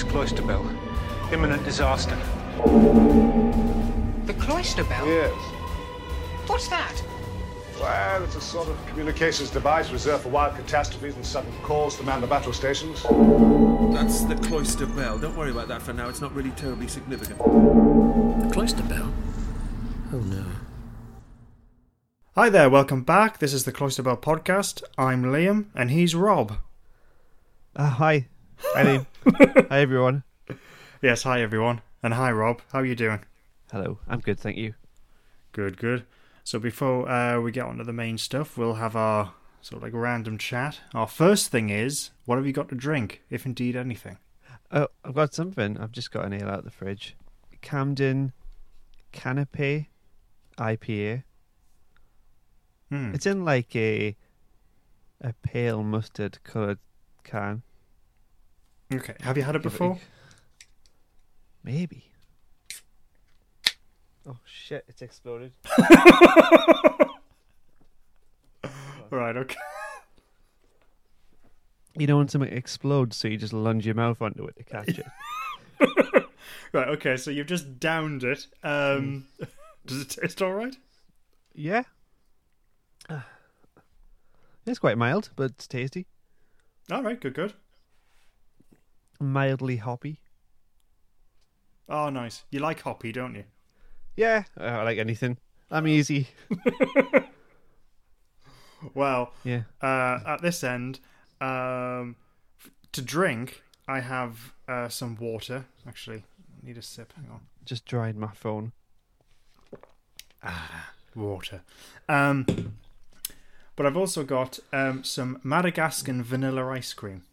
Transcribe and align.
The 0.00 0.06
cloister 0.06 0.40
bell. 0.40 0.66
Imminent 1.30 1.62
disaster. 1.62 2.16
The 4.24 4.32
cloister 4.40 4.82
bell? 4.84 5.06
Yes. 5.06 5.34
What's 6.46 6.68
that? 6.68 7.02
Well, 7.78 8.24
it's 8.24 8.34
a 8.34 8.40
sort 8.40 8.68
of 8.68 8.86
communications 8.86 9.50
device 9.50 9.90
reserved 9.90 10.22
for 10.22 10.30
wild 10.30 10.56
catastrophes 10.56 11.16
and 11.16 11.24
sudden 11.24 11.52
calls 11.62 11.98
to 11.98 12.02
man 12.02 12.22
the 12.22 12.26
battle 12.26 12.54
stations. 12.54 13.02
That's 13.92 14.24
the 14.24 14.36
cloister 14.36 14.86
bell. 14.86 15.18
Don't 15.18 15.36
worry 15.36 15.50
about 15.50 15.68
that 15.68 15.82
for 15.82 15.92
now. 15.92 16.08
It's 16.08 16.22
not 16.22 16.34
really 16.34 16.52
terribly 16.52 16.88
significant. 16.88 17.36
The 17.38 18.50
cloister 18.50 18.82
bell? 18.84 19.12
Oh 20.14 20.18
no. 20.18 20.46
Hi 22.36 22.48
there, 22.48 22.70
welcome 22.70 23.02
back. 23.02 23.38
This 23.38 23.52
is 23.52 23.64
the 23.64 23.72
Cloister 23.72 24.02
Bell 24.02 24.16
podcast. 24.16 24.82
I'm 24.96 25.24
Liam, 25.24 25.66
and 25.74 25.90
he's 25.90 26.14
Rob. 26.14 26.56
Uh, 27.76 27.90
hi. 27.90 28.28
Hi, 28.62 29.06
hi, 29.68 29.80
everyone. 29.80 30.22
Yes, 31.02 31.22
hi 31.24 31.42
everyone, 31.42 31.80
and 32.02 32.14
hi 32.14 32.30
Rob. 32.30 32.60
How 32.72 32.80
are 32.80 32.84
you 32.84 32.94
doing? 32.94 33.20
Hello. 33.72 33.98
I'm 34.08 34.20
good, 34.20 34.38
thank 34.38 34.56
you. 34.56 34.74
Good, 35.52 35.76
good. 35.76 36.04
So 36.44 36.58
before 36.58 37.08
uh, 37.08 37.40
we 37.40 37.52
get 37.52 37.64
on 37.64 37.78
to 37.78 37.84
the 37.84 37.92
main 37.92 38.18
stuff, 38.18 38.56
we'll 38.56 38.74
have 38.74 38.94
our 38.94 39.32
sort 39.60 39.78
of 39.78 39.82
like 39.82 39.92
random 39.94 40.38
chat. 40.38 40.80
Our 40.94 41.08
first 41.08 41.50
thing 41.50 41.70
is, 41.70 42.10
what 42.24 42.36
have 42.36 42.46
you 42.46 42.52
got 42.52 42.68
to 42.68 42.74
drink, 42.74 43.22
if 43.30 43.44
indeed 43.44 43.76
anything? 43.76 44.18
Oh, 44.70 44.88
I've 45.04 45.14
got 45.14 45.34
something. 45.34 45.78
I've 45.78 45.92
just 45.92 46.12
got 46.12 46.24
an 46.24 46.32
ale 46.32 46.48
out 46.48 46.60
of 46.60 46.64
the 46.64 46.70
fridge. 46.70 47.16
Camden 47.60 48.32
Canopy 49.12 49.90
IPA. 50.58 51.24
Hmm. 52.90 53.14
It's 53.14 53.26
in 53.26 53.44
like 53.44 53.74
a 53.74 54.16
a 55.20 55.34
pale 55.42 55.82
mustard 55.82 56.38
coloured 56.44 56.78
can. 57.24 57.62
Okay, 58.92 59.14
have 59.20 59.36
you 59.36 59.42
had 59.44 59.54
it 59.56 59.62
Give 59.62 59.72
it 59.72 59.76
a- 59.76 59.78
before? 59.78 59.98
Maybe. 61.62 62.10
Oh 64.26 64.38
shit! 64.44 64.84
It's 64.88 65.02
exploded. 65.02 65.52
Right, 69.10 69.36
okay. 69.36 69.56
You 71.96 72.06
know 72.06 72.18
when 72.18 72.28
something 72.28 72.52
explodes, 72.52 73.16
so 73.16 73.26
you 73.26 73.36
just 73.36 73.52
lunge 73.52 73.84
your 73.84 73.96
mouth 73.96 74.22
onto 74.22 74.46
it 74.46 74.54
to 74.56 74.62
catch 74.64 74.88
it. 74.98 75.06
Right, 76.72 76.86
okay, 76.90 77.16
so 77.16 77.32
you've 77.32 77.48
just 77.48 77.80
downed 77.80 78.22
it. 78.22 78.46
Um, 78.62 79.26
does 79.86 80.02
it 80.02 80.10
taste 80.10 80.40
alright? 80.42 80.76
yeah. 81.54 81.82
It's 84.66 84.78
quite 84.78 84.96
mild, 84.98 85.30
but 85.34 85.50
it's 85.52 85.66
tasty. 85.66 86.06
Alright, 86.92 87.20
good, 87.20 87.34
good. 87.34 87.54
Mildly 89.20 89.76
hoppy. 89.76 90.20
Oh, 91.88 92.08
nice. 92.08 92.44
You 92.50 92.60
like 92.60 92.80
hoppy, 92.82 93.12
don't 93.12 93.34
you? 93.34 93.44
Yeah, 94.16 94.44
uh, 94.58 94.64
I 94.64 94.82
like 94.82 94.98
anything. 94.98 95.38
I'm 95.70 95.86
easy. 95.86 96.28
Well, 98.94 99.34
Yeah. 99.44 99.62
uh, 99.82 100.20
at 100.26 100.40
this 100.40 100.64
end, 100.64 101.00
um, 101.40 102.16
to 102.92 103.02
drink, 103.02 103.62
I 103.86 104.00
have 104.00 104.54
uh, 104.66 104.88
some 104.88 105.16
water. 105.16 105.66
Actually, 105.86 106.24
I 106.62 106.66
need 106.66 106.78
a 106.78 106.82
sip. 106.82 107.12
Hang 107.14 107.26
on. 107.30 107.40
Just 107.64 107.84
dried 107.84 108.16
my 108.16 108.30
phone. 108.32 108.72
Ah, 110.42 110.92
water. 111.14 111.60
Um, 112.08 112.78
but 113.76 113.84
I've 113.84 113.98
also 113.98 114.24
got 114.24 114.58
um, 114.72 115.04
some 115.04 115.38
Madagascan 115.44 116.22
vanilla 116.22 116.66
ice 116.70 116.94
cream. 116.94 117.24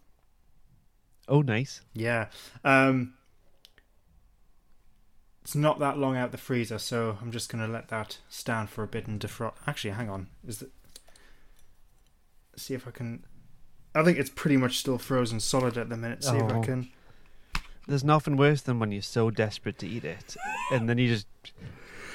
Oh, 1.27 1.41
nice. 1.41 1.81
Yeah. 1.93 2.27
Um, 2.63 3.13
it's 5.41 5.55
not 5.55 5.79
that 5.79 5.97
long 5.97 6.17
out 6.17 6.31
the 6.31 6.38
freezer, 6.38 6.77
so 6.77 7.17
I'm 7.21 7.31
just 7.31 7.49
going 7.51 7.65
to 7.65 7.71
let 7.71 7.88
that 7.89 8.17
stand 8.29 8.69
for 8.69 8.83
a 8.83 8.88
bit 8.88 9.07
and 9.07 9.19
defrost. 9.19 9.53
Actually, 9.65 9.91
hang 9.91 10.09
on. 10.09 10.27
Is 10.45 10.59
that? 10.59 10.71
See 12.55 12.73
if 12.73 12.88
I 12.88 12.91
can. 12.91 13.23
I 13.95 14.03
think 14.03 14.17
it's 14.17 14.29
pretty 14.29 14.57
much 14.57 14.77
still 14.77 14.97
frozen 14.97 15.39
solid 15.39 15.77
at 15.77 15.89
the 15.89 15.97
minute. 15.97 16.23
See 16.23 16.35
if 16.35 16.43
I 16.43 16.57
Oh. 16.57 16.61
can. 16.61 16.89
There's 17.88 18.03
nothing 18.03 18.35
worse 18.35 18.61
than 18.61 18.79
when 18.79 18.91
you're 18.91 19.01
so 19.01 19.29
desperate 19.31 19.79
to 19.79 19.88
eat 19.88 20.03
it, 20.03 20.35
and 20.71 20.89
then 20.89 20.97
you 20.97 21.07
just 21.07 21.27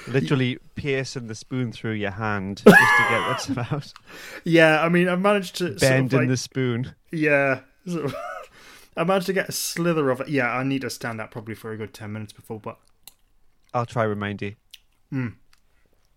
literally 0.07 0.59
piercing 0.75 1.25
the 1.27 1.33
spoon 1.33 1.71
through 1.71 1.93
your 1.93 2.11
hand 2.11 2.57
just 2.57 2.75
to 2.77 3.05
get 3.09 3.19
that 3.27 3.41
stuff 3.41 3.71
out. 3.73 3.93
Yeah, 4.43 4.83
I 4.83 4.89
mean, 4.89 5.07
I've 5.07 5.21
managed 5.21 5.55
to 5.57 5.79
sort 5.79 5.91
of, 5.91 6.13
like- 6.13 6.27
the 6.27 6.37
spoon. 6.37 6.93
Yeah. 7.11 7.61
sort 7.87 8.05
of- 8.05 8.15
I 8.95 9.03
managed 9.03 9.25
to 9.27 9.33
get 9.33 9.49
a 9.49 9.51
slither 9.51 10.09
of 10.09 10.21
it. 10.21 10.29
Yeah, 10.29 10.51
I 10.51 10.63
need 10.63 10.81
to 10.81 10.89
stand 10.89 11.19
that 11.19 11.31
probably 11.31 11.55
for 11.55 11.71
a 11.71 11.77
good 11.77 11.93
ten 11.93 12.13
minutes 12.13 12.33
before, 12.33 12.59
but 12.59 12.77
I'll 13.73 13.85
try 13.85 14.03
remind 14.03 14.41
you. 14.41 14.55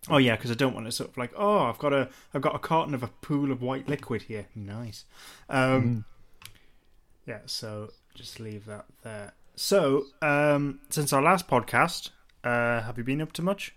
Oh 0.09 0.17
yeah, 0.17 0.35
because 0.35 0.51
I 0.51 0.53
don't 0.53 0.73
want 0.73 0.85
to 0.85 0.91
sort 0.91 1.09
of 1.09 1.17
like, 1.17 1.31
oh, 1.35 1.59
I've 1.59 1.79
got 1.79 1.91
a, 1.93 2.09
I've 2.33 2.41
got 2.41 2.55
a 2.55 2.59
carton 2.59 2.93
of 2.93 3.03
a 3.03 3.07
pool 3.07 3.51
of 3.51 3.61
white 3.61 3.87
liquid 3.89 4.23
here. 4.23 4.47
Nice. 4.55 5.05
Um, 5.49 6.05
Yeah, 7.25 7.39
so 7.45 7.91
just 8.13 8.39
leave 8.39 8.65
that 8.65 8.85
there. 9.03 9.33
So, 9.55 10.05
um, 10.21 10.79
since 10.89 11.11
our 11.11 11.21
last 11.21 11.47
podcast, 11.47 12.11
uh, 12.43 12.81
have 12.81 12.97
you 12.97 13.03
been 13.03 13.21
up 13.21 13.33
to 13.33 13.41
much? 13.41 13.75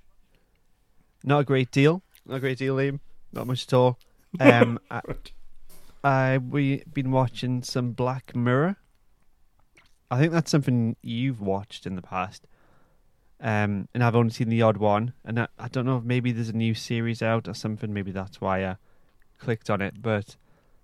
Not 1.25 1.41
a 1.41 1.45
great 1.45 1.71
deal. 1.73 2.03
Not 2.27 2.37
a 2.37 2.41
great 2.41 2.59
deal, 2.59 2.77
Liam. 2.77 3.01
Not 3.33 3.47
much 3.47 3.65
at 3.65 3.73
all. 3.73 3.99
Um, 4.39 4.79
I, 4.89 5.01
I 6.05 6.39
we 6.39 6.85
been 6.95 7.11
watching 7.11 7.65
some 7.65 7.91
Black 7.91 8.37
Mirror. 8.37 8.77
I 10.11 10.19
think 10.19 10.33
that's 10.33 10.51
something 10.51 10.97
you've 11.03 11.41
watched 11.41 11.87
in 11.87 11.95
the 11.95 12.03
past. 12.03 12.47
Um, 13.41 13.89
and 13.95 14.03
I've 14.05 14.17
only 14.17 14.31
seen 14.33 14.49
the 14.51 14.61
odd 14.63 14.77
one, 14.77 15.15
and 15.25 15.41
I, 15.41 15.49
I 15.59 15.69
don't 15.69 15.87
know 15.87 15.97
if 15.99 16.05
maybe 16.05 16.31
there's 16.33 16.51
a 16.51 16.57
new 16.57 16.75
series 16.75 17.23
out 17.23 17.49
or 17.49 17.55
something. 17.55 17.93
Maybe 17.93 18.11
that's 18.13 18.41
why 18.41 18.65
I 18.67 18.77
clicked 19.39 19.71
on 19.71 19.81
it. 19.81 20.03
But 20.03 20.37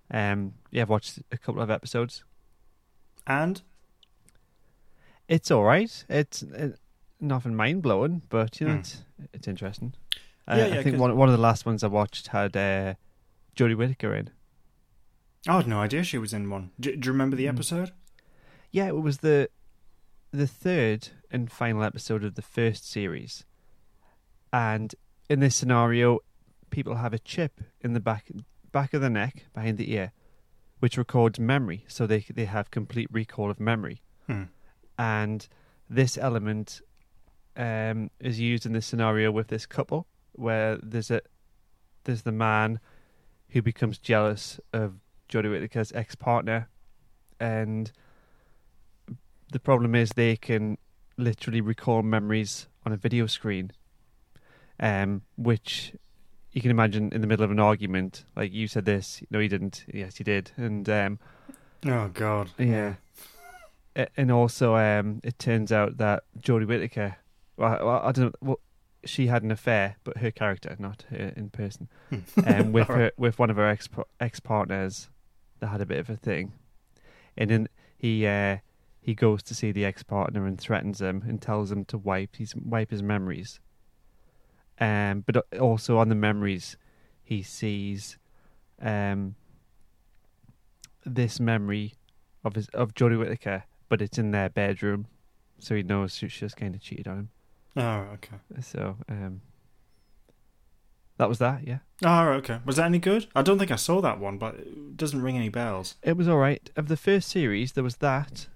um, 0.09 0.53
yeah, 0.71 0.81
I've 0.83 0.89
watched 0.89 1.19
a 1.31 1.37
couple 1.37 1.61
of 1.61 1.69
episodes. 1.69 2.23
And 3.27 3.61
It's 5.27 5.51
all 5.51 5.63
right. 5.63 6.05
It's 6.09 6.41
uh, 6.43 6.69
nothing 7.19 7.53
mind 7.55 7.81
blowing, 7.83 8.21
but 8.29 8.59
you 8.59 8.67
know, 8.67 8.73
Hmm. 8.73 8.79
it's 8.79 9.03
it's 9.33 9.47
interesting. 9.47 9.93
Uh, 10.47 10.55
Yeah, 10.57 10.79
I 10.79 10.83
think 10.83 10.97
one 10.97 11.15
one 11.17 11.27
of 11.29 11.35
the 11.35 11.41
last 11.41 11.65
ones 11.65 11.83
I 11.83 11.87
watched 11.87 12.27
had 12.29 12.55
uh, 12.55 12.93
Jodie 13.55 13.75
Whittaker 13.75 14.15
in. 14.15 14.29
I 15.47 15.57
had 15.57 15.67
no 15.67 15.79
idea 15.81 16.03
she 16.03 16.17
was 16.17 16.33
in 16.33 16.49
one. 16.49 16.71
Do, 16.79 16.95
do 16.95 17.05
you 17.07 17.11
remember 17.11 17.35
Hmm. 17.35 17.41
the 17.43 17.47
episode? 17.49 17.91
Yeah, 18.71 18.87
it 18.87 19.01
was 19.01 19.19
the 19.19 19.49
the 20.31 20.47
third 20.47 21.09
and 21.31 21.51
final 21.51 21.83
episode 21.83 22.23
of 22.23 22.35
the 22.35 22.41
first 22.41 22.89
series. 22.89 23.45
And 24.51 24.93
in 25.29 25.39
this 25.39 25.55
scenario, 25.55 26.19
people 26.69 26.95
have 26.95 27.13
a 27.13 27.19
chip 27.19 27.61
in 27.81 27.93
the 27.93 27.99
back 27.99 28.29
back 28.71 28.93
of 28.93 29.01
the 29.01 29.09
neck, 29.09 29.45
behind 29.53 29.77
the 29.77 29.93
ear, 29.93 30.11
which 30.79 30.97
records 30.97 31.39
memory, 31.39 31.85
so 31.87 32.05
they 32.05 32.25
they 32.33 32.45
have 32.45 32.71
complete 32.71 33.07
recall 33.11 33.49
of 33.49 33.59
memory. 33.59 34.01
Hmm. 34.27 34.43
And 34.97 35.47
this 35.89 36.17
element 36.17 36.81
um, 37.55 38.09
is 38.19 38.39
used 38.39 38.65
in 38.65 38.73
this 38.73 38.85
scenario 38.85 39.31
with 39.31 39.47
this 39.47 39.65
couple, 39.65 40.07
where 40.33 40.77
there's 40.81 41.11
a 41.11 41.21
there's 42.03 42.23
the 42.23 42.31
man 42.31 42.79
who 43.49 43.61
becomes 43.61 43.97
jealous 43.97 44.59
of 44.73 44.95
Jodie 45.29 45.49
Whittaker's 45.49 45.91
ex 45.93 46.15
partner, 46.15 46.69
and 47.39 47.91
the 49.51 49.59
problem 49.59 49.95
is 49.95 50.09
they 50.11 50.35
can 50.35 50.77
literally 51.17 51.61
recall 51.61 52.01
memories 52.03 52.67
on 52.85 52.91
a 52.93 52.97
video 52.97 53.27
screen, 53.27 53.71
um, 54.79 55.21
which 55.35 55.93
you 56.51 56.61
can 56.61 56.71
imagine 56.71 57.11
in 57.13 57.21
the 57.21 57.27
middle 57.27 57.43
of 57.45 57.51
an 57.51 57.59
argument, 57.59 58.25
like 58.35 58.53
you 58.53 58.67
said 58.67 58.85
this, 58.85 59.21
no, 59.29 59.39
you 59.39 59.49
didn't, 59.49 59.85
yes, 59.93 60.19
you 60.19 60.23
did, 60.25 60.51
and 60.57 60.87
um, 60.89 61.19
Oh 61.85 62.07
God. 62.09 62.49
yeah, 62.57 62.95
and 64.15 64.31
also 64.31 64.75
um, 64.75 65.21
it 65.23 65.37
turns 65.39 65.71
out 65.71 65.97
that 65.97 66.23
Jodie 66.39 66.67
Whittaker, 66.67 67.17
well, 67.57 67.77
well, 67.85 68.01
I 68.03 68.11
don't 68.11 68.25
know, 68.25 68.31
well, 68.41 68.59
she 69.05 69.27
had 69.27 69.43
an 69.43 69.51
affair, 69.51 69.95
but 70.03 70.17
her 70.17 70.31
character, 70.31 70.75
not 70.79 71.05
her 71.09 71.33
in 71.35 71.49
person, 71.49 71.87
um, 72.45 72.71
with 72.71 72.87
her 72.87 73.11
with 73.17 73.39
one 73.39 73.49
of 73.49 73.55
her 73.55 73.67
ex 73.67 73.87
ex 74.19 74.39
partners 74.39 75.09
that 75.59 75.67
had 75.67 75.81
a 75.81 75.85
bit 75.85 75.99
of 75.99 76.09
a 76.09 76.15
thing, 76.17 76.53
and 77.37 77.49
then 77.49 77.69
he 77.97 78.25
uh, 78.27 78.57
he 79.07 79.15
goes 79.15 79.41
to 79.41 79.55
see 79.55 79.71
the 79.71 79.85
ex 79.85 80.03
partner 80.03 80.45
and 80.45 80.59
threatens 80.59 80.99
him 80.99 81.23
and 81.25 81.41
tells 81.41 81.71
him 81.71 81.85
to 81.85 81.97
wipe 81.97 82.35
his 82.35 82.53
wipe 82.55 82.91
his 82.91 83.01
memories. 83.01 83.61
Um, 84.81 85.23
but 85.25 85.45
also 85.57 85.97
on 85.97 86.09
the 86.09 86.15
memories, 86.15 86.75
he 87.23 87.41
sees, 87.41 88.17
um, 88.81 89.35
this 91.05 91.39
memory 91.39 91.93
of 92.43 92.55
his 92.55 92.67
of 92.73 92.93
Jodie 92.95 93.17
Whittaker, 93.17 93.63
but 93.87 94.01
it's 94.01 94.17
in 94.17 94.31
their 94.31 94.49
bedroom, 94.49 95.07
so 95.57 95.73
he 95.73 95.83
knows 95.83 96.15
she 96.15 96.27
just 96.27 96.57
kind 96.57 96.75
of 96.75 96.81
cheated 96.81 97.07
on 97.07 97.17
him. 97.17 97.29
Oh, 97.77 97.99
okay. 98.15 98.37
So, 98.61 98.97
um, 99.07 99.39
That 101.17 101.29
was 101.29 101.39
that. 101.39 101.65
Yeah, 101.65 101.79
Oh, 102.03 102.27
okay. 102.39 102.59
Was 102.65 102.75
that 102.75 102.85
any 102.87 102.99
good? 102.99 103.27
I 103.33 103.41
don't 103.41 103.57
think 103.57 103.71
I 103.71 103.77
saw 103.77 104.01
that 104.01 104.19
one, 104.19 104.37
but 104.37 104.55
it 104.55 104.97
doesn't 104.97 105.21
ring 105.21 105.37
any 105.37 105.49
bells. 105.49 105.95
it 106.03 106.17
was 106.17 106.27
all 106.27 106.37
right. 106.39 106.69
Of 106.75 106.89
the 106.89 106.97
first 106.97 107.29
series, 107.29 107.71
there 107.71 107.85
was 107.85 107.97
that. 107.97 108.47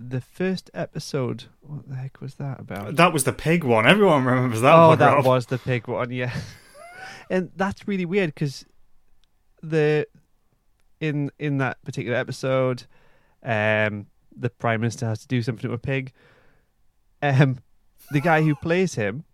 The 0.00 0.20
first 0.20 0.70
episode. 0.74 1.44
What 1.60 1.88
the 1.88 1.94
heck 1.94 2.20
was 2.20 2.34
that 2.36 2.60
about? 2.60 2.96
That 2.96 3.12
was 3.12 3.24
the 3.24 3.32
pig 3.32 3.62
one. 3.64 3.86
Everyone 3.86 4.24
remembers 4.24 4.60
that 4.60 4.74
oh, 4.74 4.88
one. 4.88 4.98
that 4.98 5.14
Rob. 5.14 5.26
was 5.26 5.46
the 5.46 5.58
pig 5.58 5.86
one. 5.88 6.10
Yeah, 6.10 6.34
and 7.30 7.50
that's 7.56 7.86
really 7.86 8.04
weird 8.04 8.34
because 8.34 8.66
the 9.62 10.06
in 11.00 11.30
in 11.38 11.58
that 11.58 11.82
particular 11.84 12.16
episode, 12.18 12.84
um, 13.42 14.06
the 14.36 14.50
prime 14.50 14.80
minister 14.80 15.06
has 15.06 15.20
to 15.20 15.28
do 15.28 15.42
something 15.42 15.68
to 15.68 15.74
a 15.74 15.78
pig. 15.78 16.12
Um, 17.22 17.58
the 18.10 18.20
guy 18.20 18.42
who 18.42 18.54
plays 18.54 18.94
him, 18.96 19.24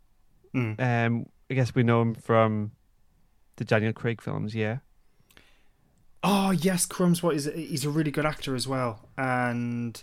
Mm. 0.55 0.81
um, 0.81 1.27
I 1.51 1.55
guess 1.55 1.75
we 1.75 1.83
know 1.83 2.03
him 2.03 2.15
from 2.15 2.73
the 3.56 3.65
Daniel 3.65 3.93
Craig 3.93 4.21
films. 4.21 4.55
Yeah, 4.55 4.79
Oh 6.23 6.51
yes, 6.51 6.85
Crumbs. 6.87 7.23
What 7.23 7.35
is 7.35 7.47
it? 7.47 7.56
He's 7.56 7.85
a 7.87 7.91
really 7.91 8.11
good 8.11 8.27
actor 8.27 8.55
as 8.55 8.69
well, 8.69 9.09
and 9.17 10.03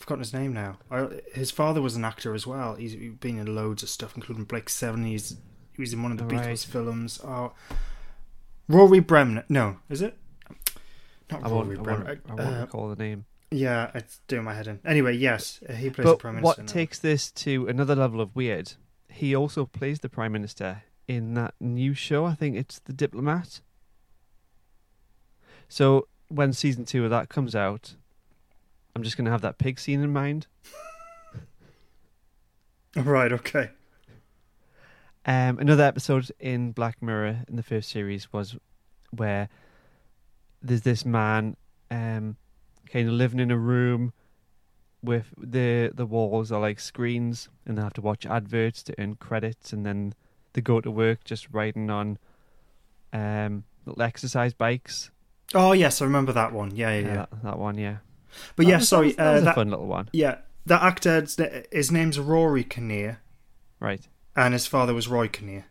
I've 0.00 0.04
forgotten 0.04 0.20
his 0.20 0.32
name 0.32 0.54
now. 0.54 0.78
I, 0.90 1.08
his 1.34 1.50
father 1.50 1.82
was 1.82 1.94
an 1.94 2.06
actor 2.06 2.32
as 2.34 2.46
well. 2.46 2.74
He's 2.76 2.94
been 2.94 3.38
in 3.38 3.54
loads 3.54 3.82
of 3.82 3.90
stuff, 3.90 4.14
including 4.16 4.44
Blake 4.44 4.70
Seven. 4.70 5.04
He's 5.04 5.36
he 5.74 5.82
was 5.82 5.92
in 5.92 6.02
one 6.02 6.10
of 6.10 6.16
the 6.16 6.24
Right. 6.24 6.46
Beatles 6.48 6.64
films. 6.64 7.20
Oh, 7.22 7.52
Rory 8.66 9.00
Bremner. 9.00 9.44
No, 9.50 9.76
is 9.90 10.00
it? 10.00 10.16
Not 11.30 11.44
I. 11.44 11.48
Rory 11.50 11.76
I 11.76 11.80
won't, 11.80 11.82
Bremner. 11.84 12.20
I 12.30 12.34
won't 12.34 12.40
Uh, 12.56 12.60
recall 12.62 12.88
the 12.88 12.96
name. 12.96 13.26
yeah, 13.50 13.90
it's 13.94 14.20
doing 14.26 14.44
my 14.44 14.54
head 14.54 14.68
in. 14.68 14.80
Anyway, 14.86 15.14
yes, 15.16 15.60
he 15.68 15.90
plays 15.90 15.96
the 16.06 16.12
But 16.12 16.18
prime 16.18 16.40
what 16.40 16.56
minister. 16.56 16.62
now. 16.62 16.66
takes 16.80 16.98
this 16.98 17.30
to 17.32 17.66
another 17.68 17.94
level 17.94 18.22
of 18.22 18.34
weird? 18.34 18.72
He 19.10 19.36
also 19.36 19.66
plays 19.66 20.00
the 20.00 20.08
prime 20.08 20.32
minister 20.32 20.82
in 21.08 21.34
that 21.34 21.52
new 21.60 21.92
show. 21.92 22.24
I 22.24 22.34
think 22.34 22.56
it's 22.56 22.78
The 22.78 22.94
Diplomat. 22.94 23.60
So 25.68 26.08
when 26.28 26.54
season 26.54 26.86
two 26.86 27.04
of 27.04 27.10
that 27.10 27.28
comes 27.28 27.54
out, 27.54 27.96
I'm 28.94 29.02
just 29.02 29.16
going 29.16 29.26
to 29.26 29.30
have 29.30 29.42
that 29.42 29.58
pig 29.58 29.78
scene 29.78 30.02
in 30.02 30.12
mind. 30.12 30.46
Right. 32.96 33.32
Okay. 33.32 33.70
Um, 35.24 35.58
another 35.58 35.84
episode 35.84 36.30
in 36.40 36.72
Black 36.72 37.00
Mirror 37.02 37.44
in 37.48 37.56
the 37.56 37.62
first 37.62 37.90
series 37.90 38.32
was 38.32 38.56
where 39.10 39.48
there's 40.62 40.82
this 40.82 41.04
man 41.04 41.56
um, 41.90 42.36
kind 42.90 43.08
of 43.08 43.14
living 43.14 43.38
in 43.38 43.50
a 43.50 43.56
room 43.56 44.12
with 45.02 45.32
the 45.38 45.90
the 45.94 46.04
walls 46.04 46.50
are 46.50 46.60
like 46.60 46.80
screens, 46.80 47.48
and 47.64 47.78
they 47.78 47.82
have 47.82 47.94
to 47.94 48.00
watch 48.00 48.26
adverts 48.26 48.82
to 48.82 48.94
earn 48.98 49.14
credits, 49.14 49.72
and 49.72 49.86
then 49.86 50.14
they 50.52 50.60
go 50.60 50.80
to 50.80 50.90
work 50.90 51.24
just 51.24 51.48
riding 51.52 51.90
on 51.90 52.18
um, 53.12 53.64
little 53.86 54.02
exercise 54.02 54.52
bikes. 54.52 55.10
Oh 55.54 55.72
yes, 55.72 56.02
I 56.02 56.04
remember 56.04 56.32
that 56.32 56.52
one. 56.52 56.74
Yeah, 56.74 56.92
yeah, 56.92 57.06
yeah. 57.06 57.14
that, 57.14 57.42
that 57.44 57.58
one, 57.58 57.78
yeah. 57.78 57.98
But 58.56 58.64
That 58.66 58.70
yeah, 58.70 58.76
was- 58.78 58.88
sorry. 58.88 59.12
that 59.12 59.32
was, 59.34 59.42
that 59.44 59.48
uh, 59.48 59.52
a 59.52 59.54
fun 59.54 59.70
little 59.70 59.86
one, 59.86 60.08
Yeah, 60.12 60.38
that 60.66 60.82
actor. 60.82 61.26
His 61.72 61.90
name's 61.90 62.18
Rory 62.18 62.64
Kinnear, 62.64 63.20
right? 63.80 64.06
and 64.36 64.52
his 64.54 64.66
father 64.66 64.94
was 64.94 65.08
Roy 65.08 65.28
Kinnear. 65.28 65.66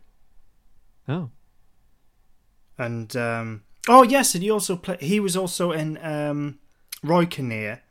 Oh, 1.08 1.30
And 2.78 3.14
um, 3.16 3.62
oh 3.88 4.02
yes, 4.02 4.34
and 4.34 4.42
he 4.44 4.50
also 4.50 4.76
played. 4.76 5.00
He 5.00 5.20
was 5.20 5.36
also 5.36 5.72
in 5.72 5.98
um, 6.04 6.58
Roy 7.02 7.26
Kinnear, 7.26 7.82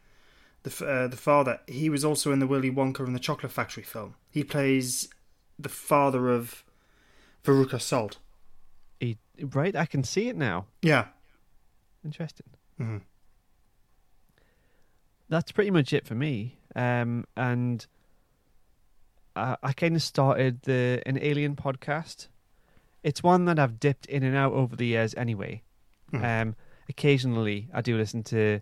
the 0.63 0.85
uh, 0.85 1.07
the 1.07 1.17
father. 1.17 1.59
He 1.67 1.89
was 1.89 2.03
also 2.05 2.31
in 2.31 2.39
the 2.39 2.47
Willy 2.47 2.71
Wonka 2.71 3.01
and 3.05 3.15
the 3.15 3.19
Chocolate 3.19 3.51
Factory 3.51 3.83
film. 3.83 4.15
He 4.29 4.43
plays 4.43 5.09
the 5.57 5.69
father 5.69 6.29
of 6.29 6.63
Veruca 7.43 7.81
Salt. 7.81 8.17
he, 8.99 9.17
right. 9.53 9.75
I 9.75 9.85
can 9.85 10.03
see 10.03 10.29
it 10.29 10.35
now. 10.37 10.65
Yeah. 10.81 11.07
Interesting. 12.05 12.47
Mhm. 12.79 13.01
That's 15.29 15.51
pretty 15.51 15.71
much 15.71 15.93
it 15.93 16.05
for 16.07 16.15
me. 16.15 16.57
Um, 16.75 17.25
and 17.37 17.85
I, 19.35 19.55
I 19.61 19.73
kind 19.73 19.95
of 19.95 20.01
started 20.01 20.61
the 20.63 21.01
an 21.05 21.17
Alien 21.21 21.55
podcast. 21.55 22.27
It's 23.03 23.23
one 23.23 23.45
that 23.45 23.59
I've 23.59 23.79
dipped 23.79 24.05
in 24.07 24.23
and 24.23 24.35
out 24.35 24.53
over 24.53 24.75
the 24.75 24.85
years 24.87 25.13
anyway. 25.15 25.63
Hmm. 26.11 26.23
Um, 26.25 26.55
occasionally, 26.89 27.69
I 27.73 27.81
do 27.81 27.95
listen 27.97 28.23
to 28.25 28.59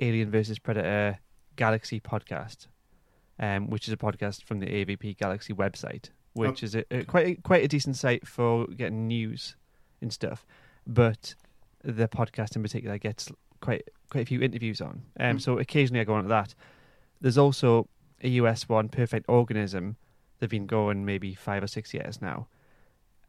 Alien 0.00 0.30
versus 0.30 0.58
Predator 0.58 1.18
Galaxy 1.56 2.00
podcast, 2.00 2.68
um, 3.40 3.68
which 3.70 3.88
is 3.88 3.94
a 3.94 3.96
podcast 3.96 4.44
from 4.44 4.60
the 4.60 4.66
AVP 4.66 5.16
Galaxy 5.16 5.52
website, 5.52 6.10
which 6.34 6.62
Oh. 6.62 6.66
is 6.66 6.74
a, 6.76 6.84
a 6.94 7.04
quite 7.04 7.26
a, 7.26 7.34
quite 7.42 7.64
a 7.64 7.68
decent 7.68 7.96
site 7.96 8.26
for 8.28 8.66
getting 8.66 9.08
news 9.08 9.56
and 10.00 10.12
stuff. 10.12 10.46
But 10.86 11.34
the 11.82 12.06
podcast 12.08 12.54
in 12.54 12.62
particular 12.62 12.98
gets 12.98 13.30
quite 13.60 13.88
quite 14.10 14.22
a 14.22 14.26
few 14.26 14.40
interviews 14.40 14.80
on. 14.80 15.02
Um, 15.20 15.36
Mm. 15.36 15.40
So 15.42 15.58
occasionally 15.58 16.00
I 16.00 16.04
go 16.04 16.14
on 16.14 16.22
to 16.24 16.28
that. 16.28 16.54
There's 17.20 17.36
also 17.38 17.88
a 18.22 18.28
US 18.40 18.68
one, 18.68 18.88
Perfect 18.88 19.26
Organism. 19.28 19.96
They've 20.38 20.48
been 20.48 20.66
going 20.66 21.04
maybe 21.04 21.34
five 21.34 21.62
or 21.62 21.66
six 21.66 21.92
years 21.92 22.22
now. 22.22 22.46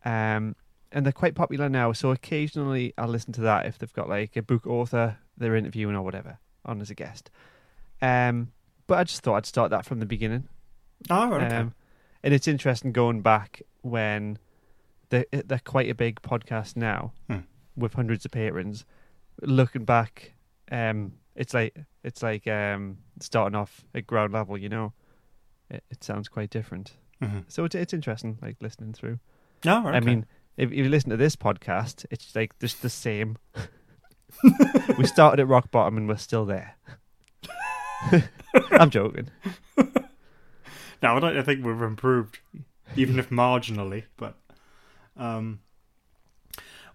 Um, 0.05 0.55
and 0.91 1.05
they're 1.05 1.11
quite 1.13 1.35
popular 1.35 1.69
now. 1.69 1.91
So 1.91 2.11
occasionally 2.11 2.93
I'll 2.97 3.07
listen 3.07 3.33
to 3.33 3.41
that 3.41 3.65
if 3.65 3.77
they've 3.77 3.93
got 3.93 4.09
like 4.09 4.35
a 4.37 4.41
book 4.41 4.65
author 4.67 5.17
they're 5.37 5.55
interviewing 5.55 5.95
or 5.95 6.01
whatever 6.01 6.37
on 6.65 6.81
as 6.81 6.89
a 6.89 6.95
guest. 6.95 7.29
Um, 8.01 8.51
but 8.87 8.97
I 8.99 9.03
just 9.03 9.21
thought 9.21 9.35
I'd 9.35 9.45
start 9.45 9.71
that 9.71 9.85
from 9.85 9.99
the 9.99 10.05
beginning. 10.05 10.47
Oh, 11.09 11.33
okay. 11.33 11.55
Um, 11.55 11.73
and 12.23 12.33
it's 12.33 12.47
interesting 12.47 12.91
going 12.91 13.21
back 13.21 13.61
when 13.81 14.37
they're, 15.09 15.25
they're 15.31 15.61
quite 15.63 15.89
a 15.89 15.95
big 15.95 16.21
podcast 16.21 16.75
now 16.75 17.13
Hmm. 17.29 17.39
with 17.75 17.93
hundreds 17.93 18.25
of 18.25 18.31
patrons. 18.31 18.85
Looking 19.41 19.85
back, 19.85 20.33
um, 20.71 21.13
it's 21.35 21.53
like 21.53 21.75
it's 22.03 22.21
like 22.21 22.47
um, 22.47 22.97
starting 23.19 23.55
off 23.55 23.85
at 23.95 24.05
ground 24.07 24.33
level. 24.33 24.57
You 24.57 24.69
know, 24.69 24.93
it, 25.69 25.83
it 25.89 26.03
sounds 26.03 26.27
quite 26.27 26.49
different. 26.49 26.93
Mhm. 27.21 27.45
So 27.47 27.65
it's 27.65 27.75
it's 27.75 27.93
interesting, 27.93 28.37
like 28.41 28.57
listening 28.61 28.93
through. 28.93 29.19
Oh, 29.65 29.83
right, 29.83 29.95
I 29.95 29.99
mean, 29.99 30.25
if, 30.57 30.71
if 30.71 30.77
you 30.77 30.89
listen 30.89 31.09
to 31.09 31.17
this 31.17 31.35
podcast, 31.35 32.05
it's 32.11 32.35
like 32.35 32.57
just 32.59 32.81
the 32.81 32.89
same. 32.89 33.37
we 34.97 35.05
started 35.05 35.39
at 35.41 35.47
rock 35.47 35.71
bottom 35.71 35.97
and 35.97 36.07
we're 36.07 36.17
still 36.17 36.45
there. 36.45 36.75
I'm 38.71 38.89
joking. 38.89 39.29
No, 41.01 41.15
I 41.15 41.19
don't 41.19 41.43
think 41.43 41.65
we've 41.65 41.81
improved, 41.81 42.39
even 42.95 43.19
if 43.19 43.29
marginally. 43.29 44.03
But, 44.17 44.35
um, 45.15 45.59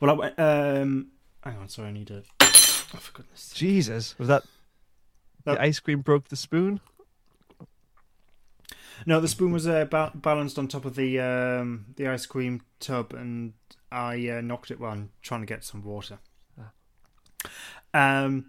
well, 0.01 0.23
I, 0.23 0.29
um, 0.41 1.09
hang 1.43 1.57
on, 1.57 1.69
sorry, 1.69 1.89
I 1.89 1.93
need 1.93 2.09
to. 2.09 2.23
Oh, 2.95 2.99
for 2.99 3.13
goodness. 3.13 3.41
sake. 3.41 3.59
Jesus, 3.59 4.17
was 4.19 4.29
that 4.29 4.45
That- 5.45 5.55
the 5.55 5.63
ice 5.63 5.81
cream 5.81 6.01
broke 6.01 6.29
the 6.29 6.37
spoon? 6.37 6.81
No, 9.07 9.21
the 9.21 9.29
spoon 9.29 9.53
was 9.53 9.67
uh, 9.67 9.85
ba- 9.87 10.13
balanced 10.15 10.59
on 10.59 10.69
top 10.69 10.85
of 10.85 10.95
the 10.95 11.19
um, 11.21 11.87
the 11.97 12.07
ice 12.09 12.27
cream 12.27 12.63
tub, 12.81 13.13
and 13.13 13.53
I 13.91 14.29
uh, 14.29 14.41
knocked 14.41 14.71
it 14.71 14.79
while 14.81 14.93
I'm 14.93 15.11
trying 15.21 15.41
to 15.41 15.47
get 15.47 15.65
some 15.65 15.83
water. 15.83 16.19
Um, 17.93 18.47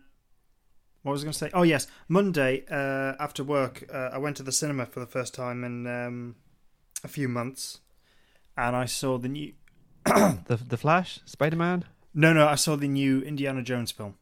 what 1.03 1.11
was 1.13 1.21
I 1.21 1.25
going 1.25 1.33
to 1.33 1.37
say? 1.39 1.49
Oh 1.53 1.63
yes, 1.63 1.87
Monday 2.07 2.63
uh, 2.69 3.13
after 3.19 3.43
work, 3.43 3.83
uh, 3.93 4.09
I 4.13 4.17
went 4.17 4.37
to 4.37 4.43
the 4.43 4.51
cinema 4.51 4.85
for 4.85 4.99
the 4.99 5.05
first 5.05 5.33
time 5.33 5.63
in 5.63 5.85
um, 5.87 6.35
a 7.03 7.07
few 7.07 7.27
months, 7.27 7.79
and 8.57 8.75
I 8.75 8.85
saw 8.85 9.17
the 9.17 9.27
new. 9.29 9.53
The 10.05 10.57
the 10.57 10.77
Flash, 10.77 11.19
Spider 11.25 11.55
Man. 11.57 11.85
No, 12.13 12.31
no, 12.33 12.47
I 12.47 12.55
saw 12.55 12.75
the 12.75 12.87
new 12.87 13.21
Indiana 13.21 13.61
Jones 13.63 13.91
film. 13.91 14.15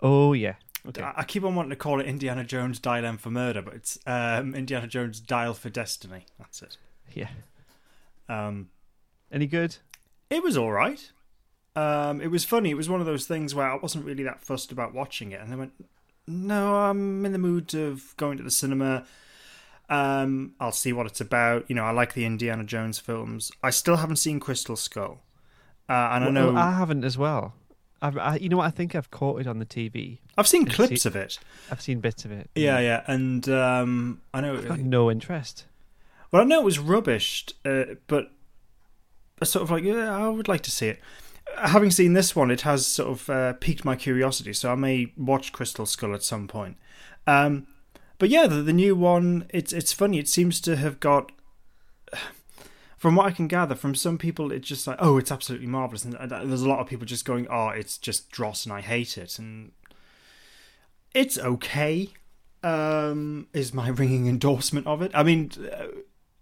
Oh 0.00 0.32
yeah. 0.32 0.54
Okay. 0.86 1.02
I 1.02 1.24
keep 1.24 1.44
on 1.44 1.54
wanting 1.54 1.70
to 1.70 1.76
call 1.76 2.00
it 2.00 2.06
Indiana 2.06 2.44
Jones 2.44 2.78
Dial 2.78 3.04
M 3.04 3.18
for 3.18 3.30
Murder, 3.30 3.60
but 3.60 3.74
it's 3.74 3.98
um, 4.06 4.54
Indiana 4.54 4.86
Jones 4.86 5.20
Dial 5.20 5.52
for 5.52 5.68
Destiny. 5.68 6.24
That's 6.38 6.62
it. 6.62 6.76
Yeah. 7.12 7.28
Um, 8.28 8.70
Any 9.30 9.46
good? 9.46 9.76
It 10.30 10.42
was 10.42 10.56
all 10.56 10.72
right. 10.72 11.10
Um, 11.76 12.20
it 12.20 12.28
was 12.28 12.44
funny. 12.44 12.70
It 12.70 12.76
was 12.76 12.88
one 12.88 13.00
of 13.00 13.06
those 13.06 13.26
things 13.26 13.54
where 13.54 13.70
I 13.70 13.76
wasn't 13.76 14.04
really 14.04 14.22
that 14.24 14.40
fussed 14.40 14.72
about 14.72 14.94
watching 14.94 15.32
it, 15.32 15.40
and 15.40 15.52
I 15.52 15.56
went, 15.56 15.72
"No, 16.26 16.76
I'm 16.76 17.24
in 17.24 17.32
the 17.32 17.38
mood 17.38 17.74
of 17.74 18.16
going 18.16 18.36
to 18.38 18.42
the 18.44 18.50
cinema. 18.50 19.04
Um, 19.88 20.54
I'll 20.60 20.72
see 20.72 20.92
what 20.92 21.06
it's 21.06 21.20
about. 21.20 21.64
You 21.68 21.74
know, 21.76 21.84
I 21.84 21.90
like 21.92 22.14
the 22.14 22.24
Indiana 22.24 22.64
Jones 22.64 22.98
films. 22.98 23.50
I 23.62 23.70
still 23.70 23.96
haven't 23.96 24.16
seen 24.16 24.40
Crystal 24.40 24.76
Skull, 24.76 25.22
uh, 25.88 26.10
and 26.12 26.24
I 26.24 26.30
know 26.30 26.56
I 26.56 26.72
haven't 26.72 27.04
as 27.04 27.16
well. 27.16 27.54
I've, 28.00 28.16
I, 28.16 28.36
you 28.36 28.48
know 28.48 28.58
what? 28.58 28.66
I 28.66 28.70
think 28.70 28.94
I've 28.94 29.10
caught 29.10 29.40
it 29.40 29.46
on 29.46 29.58
the 29.58 29.66
TV. 29.66 30.18
I've 30.36 30.46
seen 30.46 30.68
I've 30.68 30.74
clips 30.74 31.02
seen- 31.02 31.10
of 31.10 31.16
it. 31.16 31.38
I've 31.70 31.80
seen 31.80 32.00
bits 32.00 32.24
of 32.24 32.30
it. 32.32 32.48
Yeah, 32.54 32.78
yeah, 32.78 33.02
and 33.06 33.48
um, 33.48 34.20
I 34.32 34.40
know. 34.40 34.56
I've 34.56 34.68
got 34.68 34.78
no 34.78 35.10
interest. 35.10 35.64
Well, 36.30 36.42
I 36.42 36.44
know 36.44 36.60
it 36.60 36.64
was 36.64 36.78
rubbish, 36.78 37.46
uh, 37.64 37.84
but 38.06 38.30
I 39.40 39.44
sort 39.46 39.62
of 39.62 39.70
like, 39.70 39.82
yeah, 39.84 40.14
I 40.16 40.28
would 40.28 40.48
like 40.48 40.62
to 40.62 40.70
see 40.70 40.88
it. 40.88 41.00
Having 41.56 41.92
seen 41.92 42.12
this 42.12 42.36
one, 42.36 42.50
it 42.50 42.60
has 42.60 42.86
sort 42.86 43.08
of 43.10 43.30
uh, 43.30 43.52
piqued 43.54 43.84
my 43.84 43.96
curiosity, 43.96 44.52
so 44.52 44.70
I 44.70 44.74
may 44.74 45.12
watch 45.16 45.52
Crystal 45.52 45.86
Skull 45.86 46.14
at 46.14 46.22
some 46.22 46.46
point. 46.46 46.76
Um, 47.26 47.66
but 48.18 48.28
yeah, 48.28 48.46
the, 48.46 48.56
the 48.62 48.72
new 48.72 48.94
one, 48.94 49.46
it's 49.50 49.72
it's 49.72 49.92
funny. 49.92 50.18
It 50.18 50.28
seems 50.28 50.60
to 50.62 50.76
have 50.76 51.00
got. 51.00 51.32
From 52.98 53.14
what 53.14 53.26
I 53.26 53.30
can 53.30 53.46
gather 53.46 53.76
from 53.76 53.94
some 53.94 54.18
people, 54.18 54.50
it's 54.50 54.66
just 54.66 54.86
like, 54.86 54.96
oh, 54.98 55.18
it's 55.18 55.30
absolutely 55.30 55.68
marvelous, 55.68 56.04
and 56.04 56.16
uh, 56.16 56.44
there's 56.44 56.62
a 56.62 56.68
lot 56.68 56.80
of 56.80 56.88
people 56.88 57.06
just 57.06 57.24
going, 57.24 57.46
oh, 57.48 57.68
it's 57.68 57.96
just 57.96 58.30
dross 58.30 58.66
and 58.66 58.72
I 58.72 58.80
hate 58.80 59.16
it, 59.16 59.38
and 59.38 59.70
it's 61.14 61.38
okay. 61.38 62.10
Um, 62.64 63.46
is 63.52 63.72
my 63.72 63.88
ringing 64.02 64.26
endorsement 64.26 64.88
of 64.88 65.00
it? 65.00 65.12
I 65.14 65.22
mean, 65.22 65.52
uh, 65.72 65.86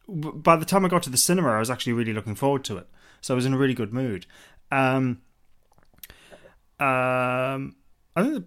by 0.08 0.56
the 0.56 0.64
time 0.64 0.86
I 0.86 0.88
got 0.88 1.02
to 1.02 1.10
the 1.10 1.18
cinema, 1.18 1.50
I 1.50 1.58
was 1.58 1.70
actually 1.70 1.92
really 1.92 2.14
looking 2.14 2.34
forward 2.34 2.64
to 2.64 2.78
it, 2.78 2.88
so 3.20 3.34
I 3.34 3.36
was 3.36 3.44
in 3.44 3.52
a 3.52 3.58
really 3.58 3.74
good 3.74 3.92
mood. 3.92 4.24
Um, 4.72 5.20
um, 6.80 7.76
I 8.16 8.22
think 8.22 8.34
the 8.34 8.44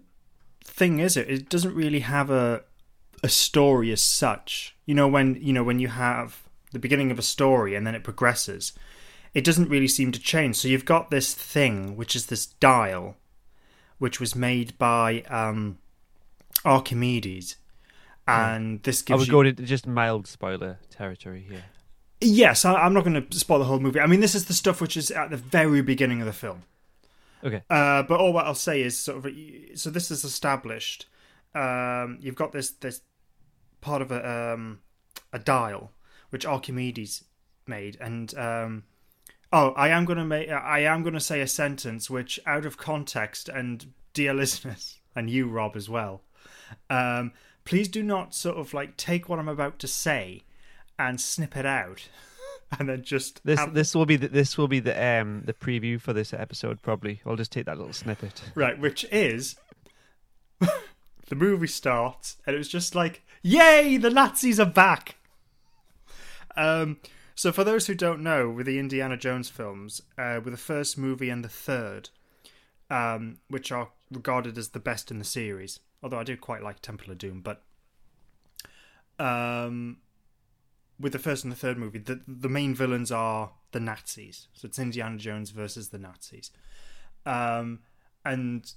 thing 0.64 0.98
is, 0.98 1.16
it 1.16 1.30
it 1.30 1.48
doesn't 1.48 1.74
really 1.76 2.00
have 2.00 2.28
a 2.28 2.64
a 3.22 3.28
story 3.28 3.92
as 3.92 4.02
such. 4.02 4.76
You 4.84 4.96
know, 4.96 5.06
when 5.06 5.36
you 5.40 5.52
know 5.52 5.62
when 5.62 5.78
you 5.78 5.88
have 5.88 6.42
the 6.72 6.78
beginning 6.78 7.10
of 7.10 7.18
a 7.18 7.22
story 7.22 7.74
and 7.74 7.86
then 7.86 7.94
it 7.94 8.04
progresses, 8.04 8.72
it 9.34 9.44
doesn't 9.44 9.68
really 9.68 9.88
seem 9.88 10.12
to 10.12 10.20
change. 10.20 10.56
So 10.56 10.68
you've 10.68 10.84
got 10.84 11.10
this 11.10 11.34
thing, 11.34 11.96
which 11.96 12.16
is 12.16 12.26
this 12.26 12.46
dial, 12.46 13.16
which 13.98 14.20
was 14.20 14.34
made 14.34 14.76
by 14.78 15.22
um, 15.28 15.78
Archimedes, 16.64 17.56
and 18.26 18.82
this 18.82 19.02
gives 19.02 19.16
I 19.16 19.18
would 19.18 19.26
you. 19.26 19.32
go 19.32 19.40
into 19.42 19.62
just 19.62 19.86
mild 19.86 20.26
spoiler 20.26 20.78
territory 20.90 21.46
here. 21.48 21.64
Yes, 22.20 22.64
I, 22.64 22.74
I'm 22.74 22.92
not 22.92 23.04
going 23.04 23.26
to 23.26 23.38
spoil 23.38 23.58
the 23.58 23.64
whole 23.64 23.80
movie. 23.80 24.00
I 24.00 24.06
mean, 24.06 24.20
this 24.20 24.34
is 24.34 24.44
the 24.44 24.52
stuff 24.52 24.80
which 24.80 24.96
is 24.96 25.10
at 25.10 25.30
the 25.30 25.36
very 25.36 25.80
beginning 25.82 26.20
of 26.20 26.26
the 26.26 26.32
film. 26.32 26.62
Okay. 27.42 27.62
Uh, 27.70 28.02
but 28.02 28.20
all 28.20 28.32
what 28.32 28.46
I'll 28.46 28.54
say 28.54 28.82
is 28.82 28.98
sort 28.98 29.24
of 29.24 29.32
so 29.74 29.90
this 29.90 30.10
is 30.10 30.24
established. 30.24 31.06
Um, 31.54 32.18
you've 32.20 32.34
got 32.34 32.52
this 32.52 32.70
this 32.70 33.00
part 33.80 34.02
of 34.02 34.12
a 34.12 34.52
um, 34.54 34.80
a 35.32 35.38
dial 35.38 35.90
which 36.30 36.46
Archimedes 36.46 37.24
made, 37.66 37.96
and 38.00 38.36
um, 38.36 38.84
oh, 39.52 39.70
I 39.72 39.88
am 39.88 40.04
gonna 40.04 40.24
make 40.24 40.50
I 40.50 40.80
am 40.80 41.02
gonna 41.02 41.20
say 41.20 41.40
a 41.40 41.46
sentence 41.46 42.08
which, 42.10 42.40
out 42.46 42.64
of 42.66 42.76
context, 42.76 43.48
and 43.48 43.92
dear 44.12 44.32
listeners, 44.42 44.98
and 45.14 45.28
you 45.30 45.48
Rob 45.48 45.76
as 45.76 45.88
well, 45.88 46.22
um, 46.88 47.32
please 47.64 47.88
do 47.88 48.02
not 48.02 48.34
sort 48.34 48.56
of 48.56 48.74
like 48.74 48.96
take 48.96 49.28
what 49.28 49.38
I'm 49.38 49.48
about 49.48 49.78
to 49.80 49.86
say 49.86 50.42
and 50.98 51.20
snip 51.20 51.56
it 51.56 51.66
out, 51.66 52.08
and 52.78 52.88
then 52.88 53.02
just 53.02 53.44
This 53.44 53.58
have- 53.60 53.74
this 53.74 53.94
will 53.94 54.06
be 54.06 54.16
the, 54.16 54.28
this 54.28 54.56
will 54.58 54.68
be 54.68 54.80
the 54.80 55.20
um 55.20 55.42
the 55.46 55.54
preview 55.54 56.00
for 56.00 56.12
this 56.12 56.32
episode 56.32 56.82
probably. 56.82 57.20
I'll 57.26 57.36
just 57.36 57.52
take 57.52 57.66
that 57.66 57.78
little 57.78 57.92
snippet. 57.92 58.42
Right, 58.54 58.78
which 58.78 59.04
is 59.10 59.56
the 60.60 61.34
movie 61.36 61.66
starts 61.66 62.36
and 62.46 62.54
it 62.54 62.58
was 62.58 62.68
just 62.68 62.94
like, 62.94 63.22
"Yay, 63.42 63.96
the 63.96 64.10
Nazis 64.10 64.60
are 64.60 64.66
back!" 64.66 65.16
Um, 66.56 66.98
so 67.34 67.52
for 67.52 67.64
those 67.64 67.86
who 67.86 67.94
don't 67.94 68.22
know, 68.22 68.50
with 68.50 68.66
the 68.66 68.78
Indiana 68.78 69.16
Jones 69.16 69.48
films, 69.48 70.02
uh, 70.18 70.40
with 70.44 70.52
the 70.52 70.58
first 70.58 70.98
movie 70.98 71.30
and 71.30 71.44
the 71.44 71.48
third, 71.48 72.10
um, 72.90 73.38
which 73.48 73.72
are 73.72 73.90
regarded 74.10 74.58
as 74.58 74.70
the 74.70 74.80
best 74.80 75.10
in 75.10 75.18
the 75.18 75.24
series, 75.24 75.80
although 76.02 76.18
I 76.18 76.24
do 76.24 76.36
quite 76.36 76.62
like 76.62 76.80
Temple 76.80 77.12
of 77.12 77.18
Doom, 77.18 77.40
but 77.40 77.62
um, 79.18 79.98
with 80.98 81.12
the 81.12 81.18
first 81.18 81.44
and 81.44 81.52
the 81.52 81.56
third 81.56 81.78
movie, 81.78 81.98
the 81.98 82.20
the 82.26 82.48
main 82.48 82.74
villains 82.74 83.12
are 83.12 83.52
the 83.72 83.80
Nazis. 83.80 84.48
So 84.52 84.66
it's 84.66 84.78
Indiana 84.78 85.16
Jones 85.18 85.50
versus 85.50 85.90
the 85.90 85.98
Nazis. 85.98 86.50
Um, 87.24 87.80
and 88.24 88.70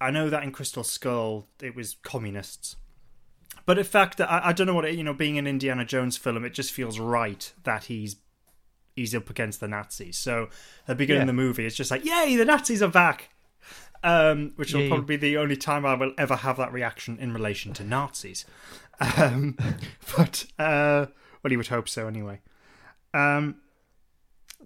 I 0.00 0.10
know 0.10 0.28
that 0.30 0.42
in 0.42 0.50
Crystal 0.50 0.84
Skull 0.84 1.48
it 1.60 1.74
was 1.74 1.96
communists. 2.02 2.76
But 3.64 3.78
in 3.78 3.84
fact, 3.84 4.20
I, 4.20 4.40
I 4.46 4.52
don't 4.52 4.66
know 4.66 4.74
what 4.74 4.84
it, 4.84 4.94
you 4.96 5.04
know. 5.04 5.14
Being 5.14 5.38
an 5.38 5.46
Indiana 5.46 5.84
Jones 5.84 6.16
film, 6.16 6.44
it 6.44 6.52
just 6.54 6.72
feels 6.72 6.98
right 6.98 7.52
that 7.64 7.84
he's 7.84 8.16
he's 8.96 9.14
up 9.14 9.30
against 9.30 9.60
the 9.60 9.68
Nazis. 9.68 10.18
So 10.18 10.44
at 10.44 10.86
the 10.88 10.94
beginning 10.96 11.20
Yeah. 11.20 11.22
of 11.24 11.26
the 11.28 11.32
movie, 11.42 11.64
it's 11.66 11.76
just 11.76 11.90
like, 11.90 12.04
"Yay, 12.04 12.36
the 12.36 12.44
Nazis 12.44 12.82
are 12.82 12.88
back!" 12.88 13.28
Um, 14.04 14.52
which 14.56 14.74
will 14.74 14.80
Yay. 14.82 14.88
probably 14.88 15.16
be 15.16 15.28
the 15.28 15.36
only 15.38 15.56
time 15.56 15.86
I 15.86 15.94
will 15.94 16.12
ever 16.18 16.34
have 16.36 16.56
that 16.56 16.72
reaction 16.72 17.18
in 17.20 17.32
relation 17.32 17.72
to 17.74 17.84
Nazis. 17.84 18.44
Um, 19.16 19.56
but 20.16 20.44
uh, 20.58 21.06
well, 21.42 21.52
you 21.52 21.58
would 21.58 21.68
hope 21.68 21.88
so 21.88 22.08
anyway. 22.08 22.40
Um, 23.14 23.56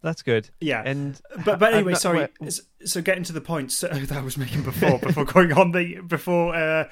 That's 0.03 0.23
good. 0.23 0.49
yeah, 0.61 0.83
And 0.87 1.21
but 1.45 1.59
but 1.59 1.75
anyway, 1.75 1.93
not- 1.93 2.01
sorry. 2.01 2.29
wait, 2.41 2.53
So, 2.53 2.63
so 2.85 3.03
getting 3.03 3.25
to 3.25 3.33
the 3.35 3.41
point 3.43 3.73
so, 3.73 3.89
that 3.93 4.13
I 4.13 4.21
was 4.23 4.39
making 4.39 4.63
before, 4.63 4.99
before 5.01 5.25
going 5.27 5.53
on 5.53 5.73
the 5.73 6.01
before 6.01 6.55
uh, 6.55 6.89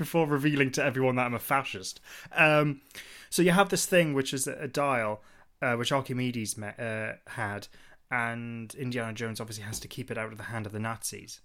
before 0.00 0.26
revealing 0.26 0.72
to 0.72 0.82
everyone 0.82 1.16
that 1.16 1.26
I'm 1.26 1.34
a 1.34 1.38
fascist. 1.38 2.00
Um, 2.32 2.80
so 3.28 3.42
you 3.42 3.50
have 3.50 3.68
this 3.68 3.84
thing 3.84 4.14
which 4.14 4.32
is 4.32 4.46
a 4.46 4.66
dial, 4.66 5.22
uh, 5.60 5.74
which 5.74 5.92
Archimedes 5.92 6.56
me- 6.56 6.72
uh, 6.78 7.12
had, 7.28 7.68
and 8.10 8.74
Indiana 8.74 9.12
Jones 9.12 9.40
obviously 9.40 9.64
has 9.64 9.78
to 9.80 9.88
keep 9.88 10.10
it 10.10 10.16
out 10.16 10.32
of 10.32 10.38
the 10.38 10.44
hand 10.44 10.64
of 10.64 10.72
the 10.72 10.80
Nazis. 10.80 11.40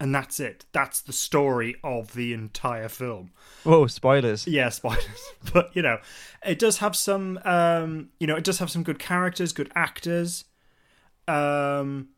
And 0.00 0.12
that's 0.12 0.40
it. 0.40 0.66
That's 0.72 1.00
the 1.00 1.12
story 1.12 1.76
of 1.84 2.14
the 2.14 2.32
entire 2.32 2.88
film. 2.88 3.30
Whoa, 3.62 3.86
spoilers. 3.86 4.44
Yeah, 4.44 4.68
spoilers. 4.70 5.22
But 5.52 5.70
you 5.76 5.82
know, 5.82 5.98
it 6.44 6.58
does 6.58 6.78
have 6.78 6.96
some. 6.96 7.38
Um, 7.44 8.08
you 8.18 8.26
know, 8.26 8.34
it 8.34 8.42
does 8.42 8.58
have 8.58 8.72
some 8.72 8.82
good 8.82 8.98
characters, 8.98 9.52
good 9.52 9.70
actors. 9.76 10.46
Um, 11.28 12.08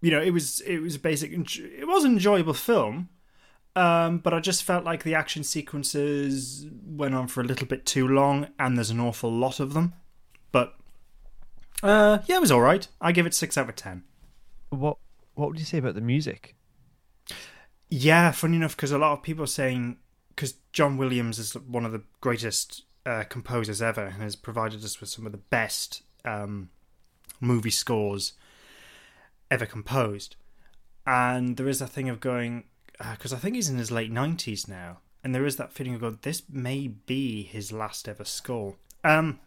you 0.00 0.10
know, 0.10 0.20
it 0.22 0.30
was 0.30 0.60
it 0.62 0.78
was 0.78 0.94
a 0.94 0.98
basic. 0.98 1.30
It 1.30 1.86
was 1.86 2.04
an 2.04 2.12
enjoyable 2.12 2.54
film. 2.54 3.10
Um, 3.78 4.18
but 4.18 4.34
I 4.34 4.40
just 4.40 4.64
felt 4.64 4.84
like 4.84 5.04
the 5.04 5.14
action 5.14 5.44
sequences 5.44 6.66
went 6.84 7.14
on 7.14 7.28
for 7.28 7.42
a 7.42 7.44
little 7.44 7.68
bit 7.68 7.86
too 7.86 8.08
long, 8.08 8.48
and 8.58 8.76
there's 8.76 8.90
an 8.90 8.98
awful 8.98 9.30
lot 9.30 9.60
of 9.60 9.72
them. 9.72 9.92
But 10.50 10.74
uh, 11.80 12.18
yeah, 12.26 12.38
it 12.38 12.40
was 12.40 12.50
all 12.50 12.60
right. 12.60 12.88
I 13.00 13.12
give 13.12 13.24
it 13.24 13.34
six 13.34 13.56
out 13.56 13.68
of 13.68 13.76
ten. 13.76 14.02
What 14.70 14.96
what 15.34 15.50
would 15.50 15.60
you 15.60 15.64
say 15.64 15.78
about 15.78 15.94
the 15.94 16.00
music? 16.00 16.56
Yeah, 17.88 18.32
funny 18.32 18.56
enough, 18.56 18.74
because 18.74 18.90
a 18.90 18.98
lot 18.98 19.12
of 19.12 19.22
people 19.22 19.44
are 19.44 19.46
saying 19.46 19.98
because 20.30 20.54
John 20.72 20.96
Williams 20.96 21.38
is 21.38 21.52
one 21.52 21.84
of 21.84 21.92
the 21.92 22.02
greatest 22.20 22.82
uh, 23.06 23.22
composers 23.28 23.80
ever 23.80 24.06
and 24.06 24.22
has 24.22 24.34
provided 24.34 24.82
us 24.82 25.00
with 25.00 25.08
some 25.08 25.24
of 25.24 25.30
the 25.30 25.38
best 25.38 26.02
um, 26.24 26.70
movie 27.40 27.70
scores 27.70 28.32
ever 29.52 29.66
composed. 29.66 30.34
And 31.06 31.56
there 31.56 31.68
is 31.68 31.80
a 31.80 31.86
thing 31.86 32.08
of 32.08 32.18
going 32.18 32.64
because 32.98 33.32
I 33.32 33.36
think 33.36 33.54
he's 33.56 33.68
in 33.68 33.78
his 33.78 33.90
late 33.90 34.10
nineties 34.10 34.68
now, 34.68 34.98
and 35.22 35.34
there 35.34 35.46
is 35.46 35.56
that 35.56 35.72
feeling 35.72 35.94
of 35.94 36.00
God, 36.00 36.22
this 36.22 36.42
may 36.50 36.88
be 36.88 37.42
his 37.42 37.72
last 37.72 38.08
ever 38.08 38.24
score. 38.24 38.76
Um, 39.04 39.40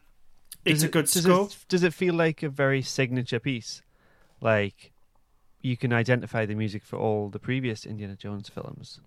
it's 0.65 0.81
Does 0.81 0.83
a 0.83 0.87
good 0.89 1.05
does 1.05 1.23
score. 1.23 1.45
It, 1.45 1.57
does 1.67 1.83
it 1.83 1.93
feel 1.93 2.13
like 2.13 2.43
a 2.43 2.49
very 2.49 2.81
signature 2.81 3.39
piece? 3.39 3.81
Like 4.39 4.91
you 5.61 5.77
can 5.77 5.93
identify 5.93 6.45
the 6.45 6.55
music 6.55 6.83
for 6.83 6.97
all 6.97 7.29
the 7.29 7.39
previous 7.39 7.85
Indiana 7.85 8.15
Jones 8.15 8.49
films, 8.49 8.99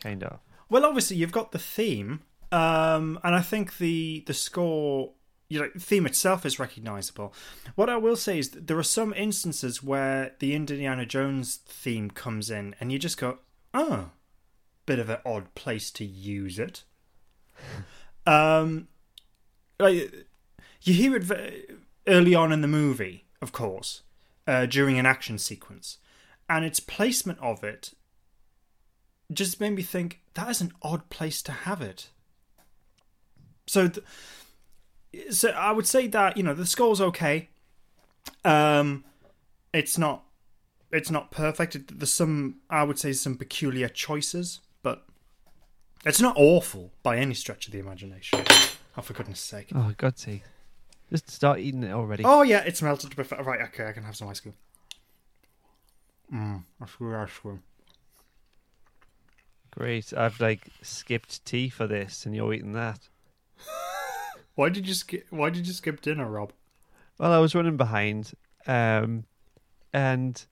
kind 0.00 0.22
of. 0.22 0.38
Well, 0.70 0.84
obviously 0.84 1.16
you've 1.16 1.32
got 1.32 1.52
the 1.52 1.58
theme, 1.58 2.20
um, 2.52 3.18
and 3.24 3.34
I 3.34 3.40
think 3.40 3.78
the 3.78 4.22
the 4.26 4.34
score, 4.34 5.12
you 5.48 5.60
know, 5.60 5.70
the 5.72 5.80
theme 5.80 6.06
itself 6.06 6.44
is 6.44 6.58
recognizable. 6.58 7.32
What 7.74 7.88
I 7.88 7.96
will 7.96 8.16
say 8.16 8.38
is 8.38 8.50
that 8.50 8.66
there 8.66 8.78
are 8.78 8.82
some 8.82 9.14
instances 9.14 9.82
where 9.82 10.34
the 10.38 10.54
Indiana 10.54 11.06
Jones 11.06 11.56
theme 11.66 12.10
comes 12.10 12.50
in, 12.50 12.74
and 12.80 12.92
you 12.92 12.98
just 12.98 13.18
go, 13.18 13.38
"Oh, 13.78 14.10
bit 14.86 14.98
of 14.98 15.08
an 15.08 15.18
odd 15.24 15.54
place 15.54 15.90
to 15.92 16.04
use 16.04 16.58
it." 16.58 16.82
um, 18.26 18.88
like 19.78 20.12
you 20.82 20.94
hear 20.94 21.16
it 21.16 21.70
early 22.06 22.34
on 22.34 22.52
in 22.52 22.60
the 22.60 22.68
movie, 22.68 23.24
of 23.40 23.52
course, 23.52 24.02
uh, 24.46 24.66
during 24.66 24.98
an 24.98 25.06
action 25.06 25.38
sequence, 25.38 25.98
and 26.48 26.64
its 26.64 26.80
placement 26.80 27.38
of 27.40 27.62
it 27.62 27.92
just 29.32 29.60
made 29.60 29.74
me 29.74 29.82
think 29.82 30.20
that 30.34 30.48
is 30.50 30.60
an 30.60 30.72
odd 30.82 31.08
place 31.10 31.42
to 31.42 31.52
have 31.52 31.82
it. 31.82 32.08
So, 33.66 33.88
th- 33.88 34.06
so 35.30 35.50
I 35.50 35.72
would 35.72 35.86
say 35.86 36.06
that 36.08 36.36
you 36.36 36.42
know 36.42 36.54
the 36.54 36.66
score's 36.66 37.00
okay. 37.00 37.48
Um, 38.44 39.04
it's 39.72 39.98
not, 39.98 40.24
it's 40.92 41.10
not 41.10 41.30
perfect. 41.30 41.74
It- 41.76 41.98
There's 41.98 42.12
some, 42.12 42.56
I 42.70 42.82
would 42.82 42.98
say, 42.98 43.12
some 43.12 43.36
peculiar 43.36 43.88
choices, 43.88 44.60
but 44.82 45.04
it's 46.04 46.20
not 46.20 46.34
awful 46.36 46.92
by 47.02 47.16
any 47.18 47.34
stretch 47.34 47.66
of 47.66 47.72
the 47.72 47.78
imagination. 47.78 48.44
Oh, 48.96 49.02
for 49.02 49.12
goodness' 49.12 49.40
sake! 49.40 49.68
Oh, 49.74 49.92
God's 49.96 50.22
sake! 50.22 50.42
Just 51.10 51.30
start 51.30 51.58
eating 51.60 51.82
it 51.84 51.92
already. 51.92 52.24
Oh 52.24 52.42
yeah, 52.42 52.62
it's 52.66 52.82
melted. 52.82 53.16
Right, 53.18 53.60
okay, 53.68 53.86
I 53.86 53.92
can 53.92 54.02
have 54.02 54.16
some 54.16 54.28
ice 54.28 54.40
cream. 54.40 54.54
Mmm, 56.32 56.64
ice 56.82 56.90
cream, 56.92 57.14
ice 57.14 57.30
cream. 57.32 57.62
Great. 59.70 60.12
I've 60.12 60.40
like 60.40 60.68
skipped 60.82 61.44
tea 61.44 61.68
for 61.68 61.86
this, 61.86 62.26
and 62.26 62.34
you're 62.34 62.52
eating 62.52 62.72
that. 62.72 63.08
Why 64.54 64.68
did 64.70 64.88
you 64.88 64.94
skip? 64.94 65.26
Why 65.30 65.50
did 65.50 65.66
you 65.66 65.72
skip 65.72 66.00
dinner, 66.00 66.28
Rob? 66.28 66.52
Well, 67.18 67.32
I 67.32 67.38
was 67.38 67.54
running 67.54 67.76
behind, 67.76 68.32
um, 68.66 69.24
and 69.92 70.44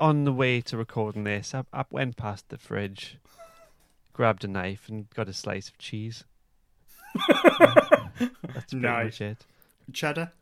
on 0.00 0.24
the 0.24 0.32
way 0.32 0.60
to 0.62 0.76
recording 0.76 1.24
this, 1.24 1.54
I, 1.54 1.64
I 1.72 1.84
went 1.90 2.16
past 2.16 2.48
the 2.48 2.58
fridge, 2.58 3.18
grabbed 4.12 4.44
a 4.44 4.48
knife, 4.48 4.88
and 4.88 5.08
got 5.10 5.28
a 5.28 5.32
slice 5.32 5.68
of 5.68 5.78
cheese. 5.78 6.24
That's 7.28 8.70
pretty 8.70 8.76
Nice. 8.76 9.04
much 9.04 9.20
it. 9.20 9.46
Cheddar. 9.92 10.32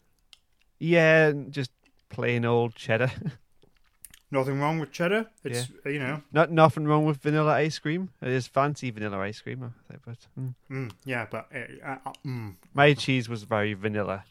Yeah, 0.79 1.33
just 1.51 1.71
plain 2.09 2.45
old 2.45 2.75
cheddar. 2.75 3.11
Nothing 4.31 4.61
wrong 4.61 4.81
with 4.81 4.91
cheddar. 4.91 5.27
It's 5.45 5.69
you 5.85 6.01
know. 6.01 6.21
Not 6.33 6.51
nothing 6.51 6.85
wrong 6.87 7.05
with 7.07 7.19
vanilla 7.19 7.53
ice 7.53 7.79
cream. 7.79 8.11
It 8.21 8.29
is 8.29 8.49
fancy 8.49 8.91
vanilla 8.91 9.21
ice 9.21 9.41
cream, 9.41 9.63
I 9.63 9.93
think, 9.93 10.03
but 10.05 10.19
mm. 10.39 10.55
Mm, 10.69 10.93
yeah, 11.05 11.27
but 11.31 11.49
uh, 11.55 11.93
uh, 12.05 12.13
mm. 12.27 12.57
my 12.75 12.93
cheese 12.95 13.29
was 13.29 13.45
very 13.45 13.73
vanilla. 13.75 14.25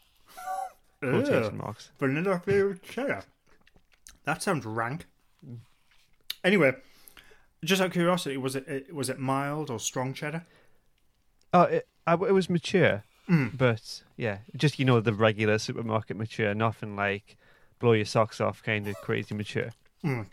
Marks. 1.00 1.90
vanilla 1.98 2.40
flavored 2.44 2.82
cheddar. 2.82 3.22
That 4.24 4.42
sounds 4.42 4.66
rank. 4.66 5.06
Anyway, 6.44 6.72
just 7.64 7.80
out 7.80 7.88
of 7.88 7.92
curiosity, 7.92 8.36
was 8.36 8.54
it, 8.56 8.66
it 8.68 8.94
was 8.94 9.08
it 9.08 9.18
mild 9.18 9.70
or 9.70 9.78
strong 9.80 10.14
cheddar? 10.14 10.44
Oh, 11.52 11.62
it, 11.62 11.88
I, 12.06 12.14
it 12.14 12.32
was 12.34 12.48
mature, 12.50 13.02
Mm. 13.28 13.56
but 13.58 14.02
yeah, 14.16 14.38
just 14.56 14.78
you 14.78 14.84
know 14.84 15.00
the 15.00 15.12
regular 15.12 15.58
supermarket 15.58 16.16
mature, 16.16 16.54
nothing 16.54 16.94
like 16.94 17.36
blow 17.80 17.92
your 17.92 18.04
socks 18.04 18.40
off 18.40 18.62
kind 18.62 18.86
of 18.86 18.94
crazy 18.96 19.34
mature. 19.34 19.70
Mm. 20.04 20.26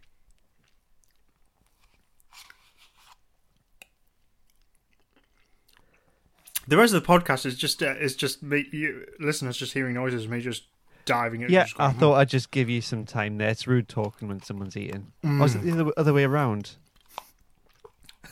The 6.67 6.77
rest 6.77 6.93
of 6.93 7.03
the 7.03 7.07
podcast 7.07 7.45
is 7.45 7.57
just 7.57 7.83
uh, 7.83 7.95
is 7.95 8.15
just 8.15 8.41
me, 8.41 8.67
you 8.71 9.05
listeners 9.19 9.57
just 9.57 9.73
hearing 9.73 9.95
noises, 9.95 10.27
me 10.27 10.39
just 10.39 10.63
diving 11.05 11.41
in. 11.41 11.49
Yeah, 11.49 11.65
I 11.77 11.87
going, 11.87 11.99
thought 11.99 12.13
I'd 12.15 12.29
just 12.29 12.51
give 12.51 12.69
you 12.69 12.81
some 12.81 13.05
time 13.05 13.37
there. 13.37 13.49
It's 13.49 13.67
rude 13.67 13.87
talking 13.87 14.27
when 14.27 14.41
someone's 14.41 14.77
eating. 14.77 15.11
Mm. 15.23 15.41
Or 15.41 15.45
is 15.45 15.55
it 15.55 15.63
the 15.63 15.71
other, 15.71 15.91
other 15.97 16.13
way 16.13 16.23
around? 16.23 16.75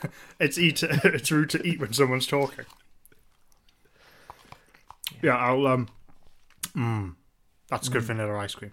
It's 0.40 0.58
eat. 0.58 0.82
It's 1.04 1.32
rude 1.32 1.52
to 1.52 1.68
eat 1.68 1.80
when 1.80 1.94
someone's 1.94 2.26
talking. 2.26 2.66
Yeah, 5.22 5.38
I'll. 5.38 5.68
um 5.68 5.90
mm, 6.76 7.16
That's 7.68 7.88
good 7.88 8.02
vanilla 8.02 8.36
ice 8.38 8.56
cream. 8.56 8.72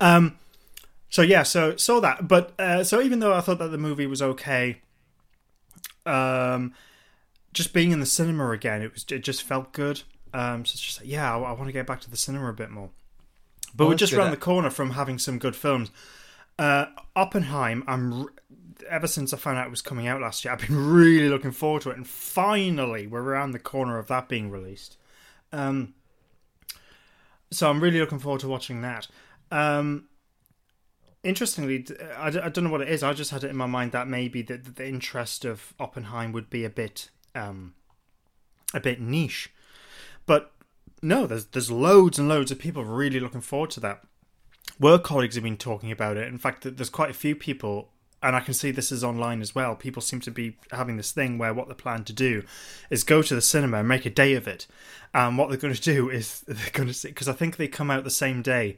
Um, 0.00 0.38
so 1.08 1.22
yeah, 1.22 1.42
so 1.42 1.76
saw 1.76 2.00
that, 2.00 2.28
but 2.28 2.52
uh, 2.60 2.84
so 2.84 3.00
even 3.00 3.20
though 3.20 3.32
I 3.32 3.40
thought 3.40 3.58
that 3.58 3.68
the 3.68 3.78
movie 3.78 4.06
was 4.06 4.20
okay, 4.20 4.82
um, 6.04 6.74
just 7.54 7.72
being 7.72 7.90
in 7.92 8.00
the 8.00 8.06
cinema 8.06 8.50
again, 8.50 8.82
it 8.82 8.92
was 8.92 9.06
it 9.10 9.20
just 9.20 9.42
felt 9.42 9.72
good. 9.72 10.02
Um, 10.32 10.64
so 10.64 10.72
it's 10.72 10.80
just 10.80 11.00
like, 11.00 11.08
yeah, 11.08 11.34
I, 11.34 11.38
I 11.38 11.52
want 11.52 11.66
to 11.66 11.72
get 11.72 11.86
back 11.86 12.00
to 12.02 12.10
the 12.10 12.16
cinema 12.16 12.50
a 12.50 12.52
bit 12.52 12.70
more. 12.70 12.90
But 13.74 13.84
Well, 13.84 13.88
we're 13.90 13.96
just 13.96 14.12
around 14.12 14.30
the 14.30 14.36
corner 14.36 14.70
from 14.70 14.90
having 14.90 15.18
some 15.18 15.38
good 15.38 15.54
films. 15.56 15.90
Uh, 16.58 16.86
Oppenheim, 17.14 17.84
I'm 17.86 18.28
ever 18.88 19.06
since 19.06 19.32
I 19.32 19.36
found 19.36 19.58
out 19.58 19.66
it 19.66 19.70
was 19.70 19.82
coming 19.82 20.06
out 20.06 20.20
last 20.20 20.44
year, 20.44 20.52
I've 20.52 20.66
been 20.66 20.92
really 20.92 21.28
looking 21.28 21.50
forward 21.52 21.82
to 21.82 21.90
it, 21.90 21.96
and 21.96 22.06
finally 22.06 23.06
we're 23.06 23.22
around 23.22 23.52
the 23.52 23.58
corner 23.58 23.98
of 23.98 24.06
that 24.08 24.28
being 24.28 24.50
released. 24.50 24.96
Um, 25.52 25.94
so 27.50 27.68
I'm 27.70 27.80
really 27.80 28.00
looking 28.00 28.18
forward 28.18 28.40
to 28.42 28.48
watching 28.48 28.82
that. 28.82 29.08
Um, 29.50 30.08
interestingly, 31.22 31.80
d- 31.80 31.94
I, 32.16 32.30
d- 32.30 32.40
I 32.40 32.48
don't 32.48 32.64
know 32.64 32.70
what 32.70 32.80
it 32.82 32.88
is. 32.88 33.02
I 33.02 33.12
just 33.12 33.30
had 33.30 33.44
it 33.44 33.50
in 33.50 33.56
my 33.56 33.66
mind 33.66 33.92
that 33.92 34.08
maybe 34.08 34.42
the, 34.42 34.56
the 34.58 34.86
interest 34.86 35.44
of 35.44 35.74
Oppenheim 35.80 36.32
would 36.32 36.50
be 36.50 36.64
a 36.64 36.70
bit, 36.70 37.10
um, 37.34 37.74
a 38.74 38.80
bit 38.80 39.00
niche, 39.00 39.50
but 40.28 40.52
no, 41.02 41.26
there's 41.26 41.46
there's 41.46 41.70
loads 41.70 42.18
and 42.18 42.28
loads 42.28 42.52
of 42.52 42.60
people 42.60 42.84
really 42.84 43.18
looking 43.18 43.40
forward 43.40 43.70
to 43.70 43.80
that. 43.80 44.04
Work 44.78 45.02
colleagues 45.02 45.34
have 45.34 45.42
been 45.42 45.56
talking 45.56 45.90
about 45.90 46.16
it. 46.16 46.28
In 46.28 46.38
fact, 46.38 46.62
th- 46.62 46.76
there's 46.76 46.90
quite 46.90 47.10
a 47.10 47.14
few 47.14 47.34
people, 47.34 47.88
and 48.22 48.36
I 48.36 48.40
can 48.40 48.54
see 48.54 48.70
this 48.70 48.92
is 48.92 49.02
online 49.02 49.40
as 49.40 49.54
well. 49.54 49.74
People 49.74 50.02
seem 50.02 50.20
to 50.20 50.30
be 50.30 50.58
having 50.70 50.98
this 50.98 51.10
thing 51.10 51.38
where 51.38 51.54
what 51.54 51.66
they 51.66 51.74
plan 51.74 52.04
to 52.04 52.12
do 52.12 52.44
is 52.90 53.02
go 53.02 53.22
to 53.22 53.34
the 53.34 53.40
cinema 53.40 53.78
and 53.78 53.88
make 53.88 54.06
a 54.06 54.10
day 54.10 54.34
of 54.34 54.46
it. 54.46 54.66
And 55.14 55.38
what 55.38 55.48
they're 55.48 55.58
going 55.58 55.74
to 55.80 55.80
do 55.80 56.10
is 56.10 56.42
they're 56.42 56.70
going 56.72 56.88
to 56.88 56.94
see 56.94 57.08
because 57.08 57.28
I 57.28 57.32
think 57.32 57.56
they 57.56 57.66
come 57.66 57.90
out 57.90 58.04
the 58.04 58.10
same 58.10 58.42
day. 58.42 58.76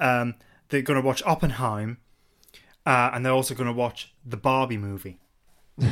Um, 0.00 0.36
they're 0.68 0.82
going 0.82 1.00
to 1.00 1.06
watch 1.06 1.22
Oppenheim, 1.26 1.98
uh, 2.86 3.10
and 3.12 3.26
they're 3.26 3.32
also 3.32 3.54
going 3.54 3.66
to 3.66 3.74
watch 3.74 4.14
the 4.24 4.38
Barbie 4.38 4.78
movie. 4.78 5.18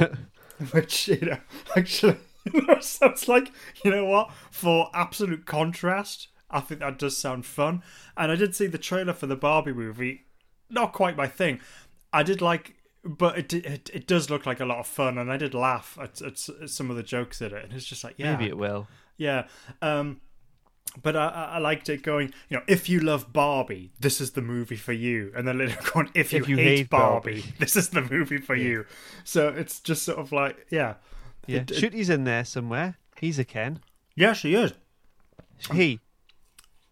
Which 0.73 1.09
you 1.09 1.20
know, 1.20 1.38
actually, 1.77 2.16
sounds 2.81 3.29
like 3.29 3.50
you 3.85 3.90
know 3.90 4.05
what 4.05 4.31
for 4.50 4.90
absolute 4.94 5.46
contrast. 5.46 6.29
I 6.50 6.61
think 6.61 6.81
that 6.81 6.98
does 6.98 7.16
sound 7.16 7.46
fun, 7.46 7.83
and 8.16 8.33
I 8.33 8.37
did 8.37 8.55
see 8.57 8.66
the 8.66 8.79
trailer 8.79 9.12
for 9.12 9.26
the 9.26 9.37
Barbie 9.37 9.72
movie. 9.72 10.22
Not 10.68 10.92
quite 10.92 11.16
my 11.16 11.26
thing. 11.29 11.61
I 12.12 12.22
did 12.22 12.40
like, 12.40 12.74
but 13.05 13.38
it 13.38 13.53
it, 13.53 13.90
it 13.92 14.07
does 14.07 14.31
look 14.31 14.46
like 14.46 14.61
a 14.61 14.64
lot 14.64 14.79
of 14.79 14.87
fun, 14.87 15.16
and 15.18 15.31
I 15.31 15.37
did 15.37 15.55
laugh 15.55 15.96
at, 16.00 16.20
at, 16.22 16.48
at 16.62 16.70
some 16.70 16.90
of 16.90 16.96
the 16.96 17.03
jokes 17.05 17.40
in 17.40 17.55
it. 17.55 17.64
And 17.64 17.72
it's 17.72 17.85
just 17.87 18.03
like, 18.03 18.14
yeah, 18.18 18.33
Maybe 18.37 18.48
it 18.48 18.57
will. 18.59 18.88
yeah. 19.16 19.46
Um, 19.81 20.20
but 21.05 21.16
I, 21.16 21.29
I 21.29 21.59
liked 21.59 21.88
it 21.88 22.03
going, 22.03 22.35
you 22.48 22.57
know, 22.57 22.64
if 22.66 22.88
you 22.88 22.98
love 22.98 23.33
Barbie, 23.33 23.92
this 24.00 24.20
is 24.20 24.33
the 24.33 24.42
movie 24.42 24.74
for 24.74 24.92
you. 24.92 25.31
And 25.37 25.46
then 25.46 25.59
later 25.59 25.79
on, 25.94 26.11
if 26.14 26.33
you, 26.33 26.40
If 26.40 26.48
you 26.48 26.57
hate, 26.57 26.79
hate 26.79 26.90
Barbie, 26.90 27.42
Barbie. 27.42 27.55
this 27.61 27.76
is 27.76 27.90
the 27.90 28.00
movie 28.03 28.38
for 28.38 28.57
you. 28.57 28.87
So 29.22 29.50
it's 29.50 29.79
just 29.79 30.03
sort 30.03 30.18
of 30.18 30.33
like, 30.33 30.66
yeah. 30.70 30.94
Yeah, 31.46 31.61
It- 31.61 31.66
Ncuti's 31.68 32.11
in 32.11 32.24
there 32.24 32.44
somewhere. 32.44 32.96
He's 33.18 33.38
a 33.38 33.44
Ken. 33.44 33.81
Yeah, 34.14 34.33
she 34.33 34.55
is. 34.55 34.72
He, 35.72 36.00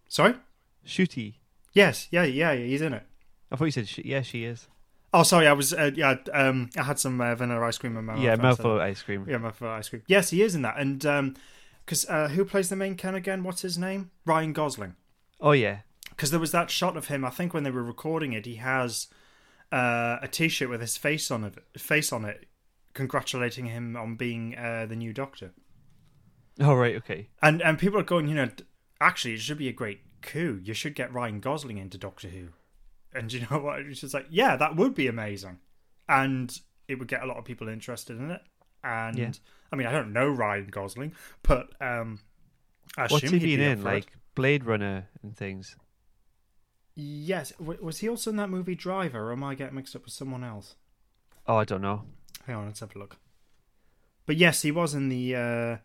Sorry? 0.08 0.34
Ncuti. 0.86 1.34
Yes, 1.72 2.08
yeah, 2.10 2.24
yeah, 2.24 2.52
yeah, 2.52 2.66
he's 2.66 2.82
in 2.82 2.92
it. 2.92 3.02
I 3.50 3.56
thought 3.56 3.64
you 3.66 3.70
said 3.70 3.88
she. 3.88 4.02
Yeah, 4.04 4.22
she 4.22 4.44
is. 4.44 4.66
Oh, 5.14 5.22
sorry, 5.22 5.46
I 5.46 5.52
was, 5.54 5.72
uh, 5.72 5.90
yeah, 5.94 6.16
um, 6.34 6.68
I 6.76 6.82
had 6.82 6.98
some 6.98 7.18
uh, 7.20 7.34
vanilla 7.34 7.66
ice 7.66 7.78
cream 7.78 7.96
in 7.96 8.04
my 8.04 8.14
mouth. 8.14 8.22
yeah, 8.22 8.36
mouthful 8.36 8.74
of 8.74 8.80
ice 8.80 9.00
cream. 9.02 9.24
Yeah, 9.28 9.38
mouthful 9.38 9.68
of 9.68 9.74
ice 9.74 9.88
cream. 9.88 10.02
Yes, 10.06 10.30
he 10.30 10.42
is 10.42 10.54
in 10.54 10.62
that. 10.62 10.76
And, 10.78 11.04
um, 11.06 11.34
because 11.84 12.06
uh, 12.10 12.28
who 12.28 12.44
plays 12.44 12.68
the 12.68 12.76
main 12.76 12.94
Ken 12.96 13.14
again? 13.14 13.42
What's 13.42 13.62
his 13.62 13.78
name? 13.78 14.10
Ryan 14.26 14.52
Gosling. 14.52 14.96
Oh 15.40 15.52
yeah, 15.52 15.78
because 16.10 16.30
there 16.30 16.40
was 16.40 16.52
that 16.52 16.68
shot 16.68 16.96
of 16.98 17.08
him. 17.08 17.24
I 17.24 17.30
think 17.30 17.54
when 17.54 17.62
they 17.62 17.70
were 17.70 17.82
recording 17.82 18.34
it, 18.34 18.44
he 18.44 18.56
has 18.56 19.06
uh, 19.72 20.18
a 20.20 20.28
T-shirt 20.30 20.68
with 20.68 20.82
his 20.82 20.98
face 20.98 21.30
on 21.30 21.44
it, 21.44 21.54
face 21.78 22.12
on 22.12 22.26
it, 22.26 22.46
congratulating 22.98 23.66
him 23.66 23.96
on 23.96 24.16
being 24.16 24.56
uh, 24.58 24.84
the 24.86 24.96
new 24.96 25.12
Doctor. 25.12 25.52
Oh 26.60 26.74
right, 26.74 26.96
okay. 26.96 27.28
And 27.40 27.62
and 27.62 27.78
people 27.78 27.98
are 28.00 28.02
going, 28.14 28.28
you 28.28 28.34
know, 28.34 28.48
actually, 29.00 29.34
it 29.34 29.40
should 29.40 29.58
be 29.58 29.68
a 29.68 29.72
great 29.72 30.00
coup. 30.20 30.60
You 30.62 30.74
should 30.74 30.94
get 30.94 31.12
Ryan 31.12 31.40
Gosling 31.40 31.78
into 31.78 31.96
Doctor 31.96 32.28
Who. 32.28 32.48
And 33.14 33.32
you 33.32 33.46
know 33.50 33.58
what? 33.60 33.80
It's 33.80 34.00
just 34.00 34.12
like, 34.14 34.26
yeah, 34.28 34.56
that 34.56 34.76
would 34.76 34.94
be 34.94 35.06
amazing, 35.06 35.58
and 36.08 36.58
it 36.88 36.98
would 36.98 37.08
get 37.08 37.22
a 37.22 37.26
lot 37.26 37.36
of 37.38 37.44
people 37.44 37.68
interested 37.68 38.18
in 38.18 38.30
it. 38.30 38.42
And 38.82 39.16
Yeah. 39.18 39.30
I 39.72 39.76
mean, 39.76 39.86
I 39.86 39.92
don't 39.92 40.12
know 40.12 40.28
Ryan 40.28 40.66
Gosling, 40.70 41.12
but 41.42 41.68
um, 41.80 42.18
I 42.96 43.02
What's 43.02 43.22
assume 43.22 43.38
he 43.38 43.46
he'd 43.46 43.56
been 43.56 43.78
in? 43.78 43.84
Like 43.84 44.12
Blade 44.34 44.64
Runner 44.64 45.08
and 45.22 45.36
things. 45.36 45.76
Yes, 46.94 47.52
w- 47.60 47.78
was 47.82 47.98
he 47.98 48.08
also 48.08 48.30
in 48.30 48.36
that 48.36 48.50
movie 48.50 48.74
Driver, 48.74 49.28
or 49.28 49.32
am 49.32 49.44
I 49.44 49.54
getting 49.54 49.76
mixed 49.76 49.94
up 49.94 50.04
with 50.04 50.12
someone 50.14 50.42
else? 50.42 50.74
Oh, 51.46 51.56
I 51.56 51.64
don't 51.64 51.82
know. 51.82 52.02
Hang 52.48 52.56
on, 52.56 52.66
let's 52.66 52.80
have 52.80 52.96
a 52.96 52.98
look. 52.98 53.16
But 54.26 54.36
yes, 54.36 54.62
he 54.62 54.70
was 54.72 54.94
in 54.94 55.08
the 55.10 55.36
uh, 55.36 55.76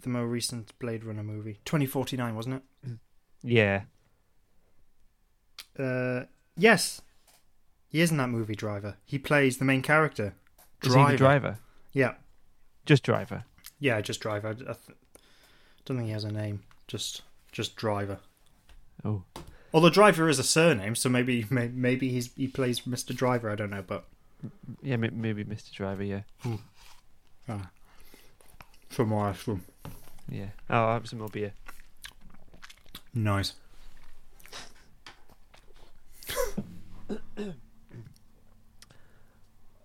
the 0.00 0.08
more 0.08 0.26
recent 0.26 0.72
Blade 0.78 1.04
Runner 1.04 1.22
movie, 1.22 1.58
twenty 1.66 1.84
forty 1.86 2.16
nine, 2.16 2.34
wasn't 2.34 2.62
it? 2.84 2.90
Yeah. 3.46 3.82
Uh, 5.78 6.22
yes, 6.56 7.02
he 7.88 8.00
is 8.00 8.10
in 8.10 8.16
that 8.16 8.28
movie 8.30 8.54
Driver. 8.54 8.96
He 9.04 9.18
plays 9.18 9.58
the 9.58 9.64
main 9.66 9.82
character. 9.82 10.34
Is 10.82 10.94
he 10.94 11.04
the 11.04 11.16
driver? 11.16 11.58
Yeah, 11.92 12.14
Just 12.86 13.02
driver. 13.02 13.44
yeah, 13.78 14.00
just 14.00 14.20
Driver. 14.20 14.48
I, 14.48 14.50
I 14.52 14.54
th- 14.54 14.76
don't 15.84 15.96
think 15.98 16.06
he 16.06 16.12
has 16.12 16.24
a 16.24 16.32
name. 16.32 16.62
Just 16.88 17.22
just 17.52 17.76
Driver. 17.76 18.18
Oh. 19.04 19.24
Although 19.72 19.90
Driver 19.90 20.28
is 20.28 20.38
a 20.38 20.42
surname, 20.44 20.94
so 20.94 21.08
maybe 21.08 21.44
may- 21.50 21.68
maybe 21.68 22.08
he's 22.08 22.32
he 22.34 22.48
plays 22.48 22.80
Mr. 22.80 23.14
Driver. 23.14 23.50
I 23.50 23.54
don't 23.56 23.70
know, 23.70 23.84
but 23.86 24.06
Yeah, 24.82 24.96
may- 24.96 25.10
maybe 25.10 25.44
Mr. 25.44 25.72
Driver. 25.72 26.02
Yeah. 26.04 26.22
from 28.88 29.10
what 29.10 29.26
I've 29.26 29.36
from 29.38 29.62
Yeah. 30.28 30.46
Oh, 30.70 30.84
I'll 30.84 30.92
have 30.94 31.08
some 31.08 31.18
more 31.20 31.28
beer. 31.28 31.52
nice. 33.12 33.54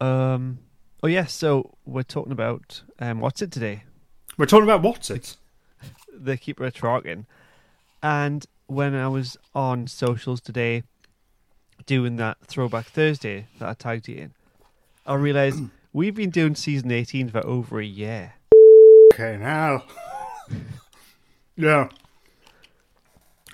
Um. 0.02 0.60
Oh 1.04 1.08
yeah. 1.08 1.26
So 1.26 1.76
we're 1.86 2.04
Traken 2.04 2.32
about 2.32 2.82
um. 3.00 3.19
What's 3.19 3.41
it 3.41 3.52
today? 3.52 3.84
We're 4.38 4.45
talking 4.45 4.63
about 4.63 4.82
what's 4.82 5.10
it? 5.10 5.36
the 6.13 6.38
keeper 6.38 6.65
of 6.65 6.74
talking. 6.74 7.26
And 8.02 8.45
when 8.67 8.95
I 8.95 9.08
was 9.08 9.36
on 9.54 9.88
socials 9.88 10.39
today 10.39 10.84
doing 11.86 12.15
that 12.17 12.38
throwback 12.45 12.86
Thursday 12.86 13.48
that 13.60 13.67
I 13.67 13.74
tagged 13.74 14.08
you 14.08 14.15
in, 14.15 14.34
I 15.10 15.15
realised 15.15 15.63
we've 15.91 16.13
been 16.13 16.30
doing 16.30 16.54
season 16.54 16.91
18 16.91 17.30
for 17.30 17.43
over 17.43 17.80
a 17.80 17.86
year. 17.86 18.36
Okay, 19.12 19.38
now. 19.38 19.84
yeah. 21.58 21.89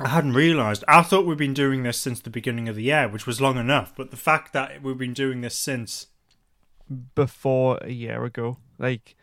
I 0.01 0.09
hadn't 0.09 0.33
realised. 0.33 0.83
I 0.85 1.01
thought 1.01 1.25
we'd 1.25 1.37
been 1.37 1.53
doing 1.53 1.83
this 1.83 1.97
since 1.97 2.19
the 2.19 2.29
beginning 2.29 2.67
of 2.67 2.75
the 2.75 2.83
year, 2.83 3.07
which 3.07 3.25
was 3.25 3.39
long 3.39 3.57
enough. 3.57 3.93
But 3.95 4.11
the 4.11 4.17
fact 4.17 4.51
that 4.51 4.83
we've 4.83 4.97
been 4.97 5.13
doing 5.13 5.39
this 5.39 5.55
since. 5.55 6.07
Before 7.15 7.79
a 7.81 7.91
year 7.91 8.25
ago. 8.25 8.57
Like, 8.77 9.15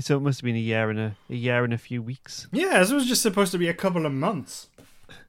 So 0.00 0.16
it 0.16 0.20
must 0.20 0.40
have 0.40 0.46
been 0.46 0.56
a 0.56 0.58
year 0.58 0.88
and 0.88 0.98
a, 0.98 1.16
a 1.28 1.34
year 1.34 1.64
and 1.64 1.74
a 1.74 1.78
few 1.78 2.00
weeks. 2.00 2.48
Yeah, 2.50 2.78
this 2.78 2.90
was 2.90 3.04
just 3.04 3.20
supposed 3.20 3.52
to 3.52 3.58
be 3.58 3.68
a 3.68 3.74
couple 3.74 4.06
of 4.06 4.12
months. 4.12 4.70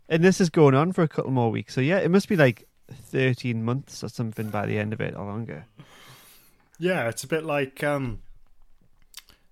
And 0.08 0.24
this 0.24 0.40
is 0.40 0.50
going 0.50 0.74
on 0.74 0.94
for 0.94 1.04
a 1.04 1.10
couple 1.10 1.32
more 1.32 1.52
weeks. 1.52 1.74
So 1.74 1.82
yeah, 1.82 1.98
it 1.98 2.12
must 2.12 2.30
be 2.30 2.38
like 2.38 2.66
13 2.94 3.64
months 3.64 4.04
or 4.04 4.10
something 4.10 4.50
by 4.50 4.66
the 4.66 4.78
end 4.78 4.94
of 4.94 5.02
it 5.02 5.16
or 5.16 5.26
longer. 5.26 5.66
Yeah, 6.80 7.08
it's 7.10 7.24
a 7.24 7.28
bit 7.28 7.44
like 7.46 7.84
um, 7.84 8.22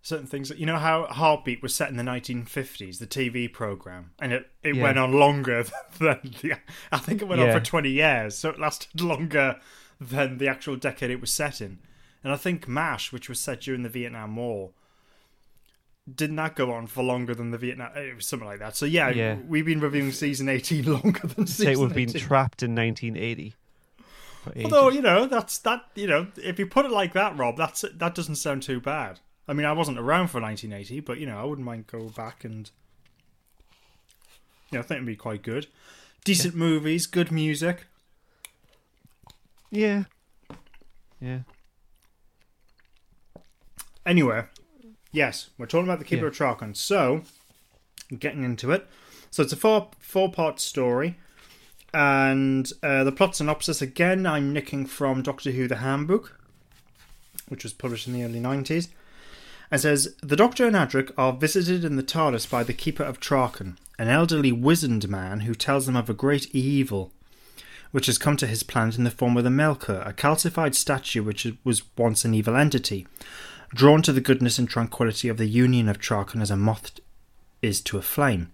certain 0.01 0.25
things. 0.27 0.49
that- 0.49 0.57
You 0.57 0.65
know 0.65 0.77
how 0.79 1.05
Heartbeat 1.07 1.61
was 1.61 1.73
set 1.75 1.89
in 1.89 1.97
the 1.97 2.03
1950s, 2.03 2.97
the 2.99 3.07
TV 3.07 3.51
program, 3.51 4.11
and 4.19 4.33
it, 4.33 4.49
it 4.63 4.75
Yeah. 4.75 4.83
went 4.83 4.97
on 4.97 5.11
longer 5.13 5.63
than 5.99 6.19
the. 6.41 6.53
I 6.91 6.97
think 6.97 7.21
it 7.21 7.27
went 7.27 7.41
on 7.41 7.51
for 7.51 7.59
20 7.59 7.89
years, 7.89 8.37
so 8.37 8.49
it 8.49 8.59
lasted 8.59 8.99
longer 9.01 9.59
than 9.99 10.37
the 10.39 10.47
actual 10.47 10.75
decade 10.75 11.11
it 11.11 11.21
was 11.21 11.31
set 11.31 11.61
in. 11.61 11.79
And 12.23 12.33
I 12.33 12.35
think 12.37 12.67
MASH, 12.67 13.11
which 13.11 13.29
was 13.29 13.39
set 13.39 13.61
during 13.61 13.83
the 13.83 13.89
Vietnam 13.89 14.35
War, 14.35 14.71
didn't 16.13 16.35
that 16.37 16.55
go 16.55 16.71
on 16.73 16.87
for 16.87 17.03
longer 17.03 17.35
than 17.35 17.51
the 17.51 17.57
Vietnam? 17.57 17.91
Eh, 17.95 17.99
it 18.01 18.15
was 18.15 18.27
something 18.27 18.47
like 18.47 18.59
that. 18.59 18.75
So 18.75 18.85
yeah, 18.85 19.09
Yeah. 19.09 19.35
we've 19.47 19.65
been 19.65 19.79
reviewing 19.79 20.11
season 20.11 20.49
18 20.49 20.85
longer 20.93 21.27
than 21.27 21.45
season. 21.47 21.65
Say 21.65 21.65
season 21.73 21.85
we've 21.85 21.95
been 21.95 22.09
18. 22.09 22.21
trapped 22.21 22.63
in 22.63 22.75
1980. 22.75 23.53
Although 24.63 24.89
you 24.89 25.01
know 25.01 25.27
that's 25.27 25.59
that 25.59 25.83
you 25.93 26.07
know 26.07 26.27
if 26.37 26.57
you 26.57 26.65
put 26.65 26.85
it 26.85 26.91
like 26.91 27.13
that, 27.13 27.37
Rob, 27.37 27.57
that's 27.57 27.85
that 27.93 28.15
doesn't 28.15 28.37
sound 28.37 28.63
too 28.63 28.79
bad. 28.81 29.19
I 29.47 29.53
mean, 29.53 29.65
I 29.67 29.73
wasn't 29.73 29.99
around 29.99 30.29
for 30.29 30.41
1980, 30.41 31.01
but 31.01 31.19
you 31.19 31.27
know, 31.27 31.37
I 31.39 31.43
wouldn't 31.43 31.65
mind 31.65 31.85
go 31.87 32.09
back 32.09 32.43
and 32.43 32.69
you 34.71 34.77
know, 34.77 34.79
I 34.79 34.81
think 34.83 34.97
it'd 34.97 35.05
be 35.05 35.15
quite 35.15 35.43
good. 35.43 35.67
Decent 36.23 36.55
movies, 36.55 37.05
good 37.05 37.31
music. 37.31 37.85
Yeah. 39.69 40.03
Yeah. 41.19 41.39
Anyway, 44.05 44.43
yes, 45.11 45.49
we're 45.57 45.65
talking 45.65 45.87
about 45.87 45.99
the 45.99 46.05
Keeper 46.05 46.23
Yeah. 46.23 46.27
of 46.29 46.35
Traken. 46.59 46.75
So, 46.75 47.23
getting 48.17 48.43
into 48.43 48.71
it. 48.71 48.87
So 49.29 49.43
it's 49.43 49.53
a 49.53 49.57
four 49.57 49.89
four 49.99 50.31
part 50.31 50.59
story, 50.59 51.17
and 51.93 52.71
uh, 52.83 53.03
the 53.03 53.11
plot 53.11 53.35
synopsis 53.35 53.81
again. 53.81 54.25
I'm 54.25 54.53
nicking 54.53 54.85
from 54.85 55.21
Doctor 55.21 55.51
Who: 55.51 55.67
The 55.67 55.77
Handbook, 55.77 56.39
which 57.47 57.63
was 57.63 57.73
published 57.73 58.07
in 58.07 58.13
the 58.13 58.23
early 58.23 58.39
'90s. 58.39 58.89
and 59.71 59.79
says 59.79 60.15
the 60.21 60.35
Doctor 60.35 60.67
and 60.67 60.75
Adric 60.75 61.11
are 61.17 61.31
visited 61.33 61.85
in 61.85 61.95
the 61.95 62.03
TARDIS 62.03 62.49
by 62.49 62.63
the 62.63 62.73
Keeper 62.73 63.03
of 63.03 63.19
Traken, 63.21 63.77
an 63.97 64.09
elderly 64.09 64.51
wizened 64.51 65.07
man 65.07 65.41
who 65.41 65.55
tells 65.55 65.85
them 65.85 65.95
of 65.95 66.09
a 66.09 66.13
great 66.13 66.53
evil 66.53 67.13
which 67.91 68.05
has 68.05 68.17
come 68.17 68.37
to 68.37 68.47
his 68.47 68.63
planet 68.63 68.97
in 68.97 69.03
the 69.03 69.11
form 69.11 69.35
of 69.35 69.43
the 69.43 69.49
Melkur, 69.49 70.05
a 70.07 70.13
calcified 70.13 70.73
statue 70.75 71.21
which 71.21 71.45
was 71.65 71.83
once 71.97 72.23
an 72.23 72.33
evil 72.33 72.55
entity, 72.55 73.05
drawn 73.73 74.01
to 74.01 74.13
the 74.13 74.21
goodness 74.21 74.59
and 74.59 74.69
tranquility 74.69 75.27
of 75.27 75.37
the 75.37 75.47
union 75.47 75.87
of 75.87 75.99
Traken 75.99 76.41
as 76.41 76.51
a 76.51 76.57
moth 76.57 76.99
is 77.61 77.81
to 77.81 77.97
a 77.97 78.01
flame. 78.01 78.51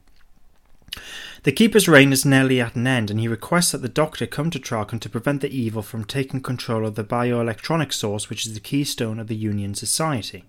The 1.44 1.52
Keeper's 1.52 1.88
reign 1.88 2.12
is 2.12 2.26
nearly 2.26 2.60
at 2.60 2.76
an 2.76 2.88
end, 2.88 3.10
and 3.10 3.20
he 3.20 3.28
requests 3.28 3.72
that 3.72 3.82
the 3.82 3.90
Doctor 3.90 4.26
come 4.26 4.50
to 4.52 4.60
Traken 4.60 5.00
to 5.00 5.10
prevent 5.10 5.42
the 5.42 5.56
evil 5.56 5.82
from 5.82 6.04
taking 6.04 6.42
control 6.42 6.86
of 6.86 6.96
the 6.96 7.04
bioelectronic 7.04 7.94
source 7.94 8.30
which 8.30 8.46
is 8.46 8.54
the 8.54 8.60
keystone 8.60 9.20
of 9.20 9.28
the 9.28 9.36
Union 9.36 9.76
Society. 9.76 10.44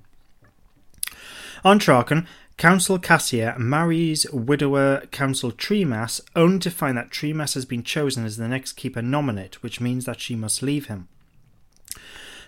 On 1.64 1.78
Traken, 1.78 2.26
Consul 2.56 2.98
Cassia 2.98 3.56
marries 3.58 4.26
widower 4.32 5.02
Consul 5.12 5.52
Tremas, 5.52 6.20
only 6.34 6.58
to 6.60 6.70
find 6.70 6.96
that 6.96 7.10
Tremas 7.10 7.54
has 7.54 7.64
been 7.64 7.82
chosen 7.82 8.24
as 8.24 8.36
the 8.36 8.48
next 8.48 8.72
Keeper 8.72 9.02
nominate, 9.02 9.62
which 9.62 9.80
means 9.80 10.04
that 10.06 10.20
she 10.20 10.34
must 10.34 10.62
leave 10.62 10.86
him. 10.86 11.08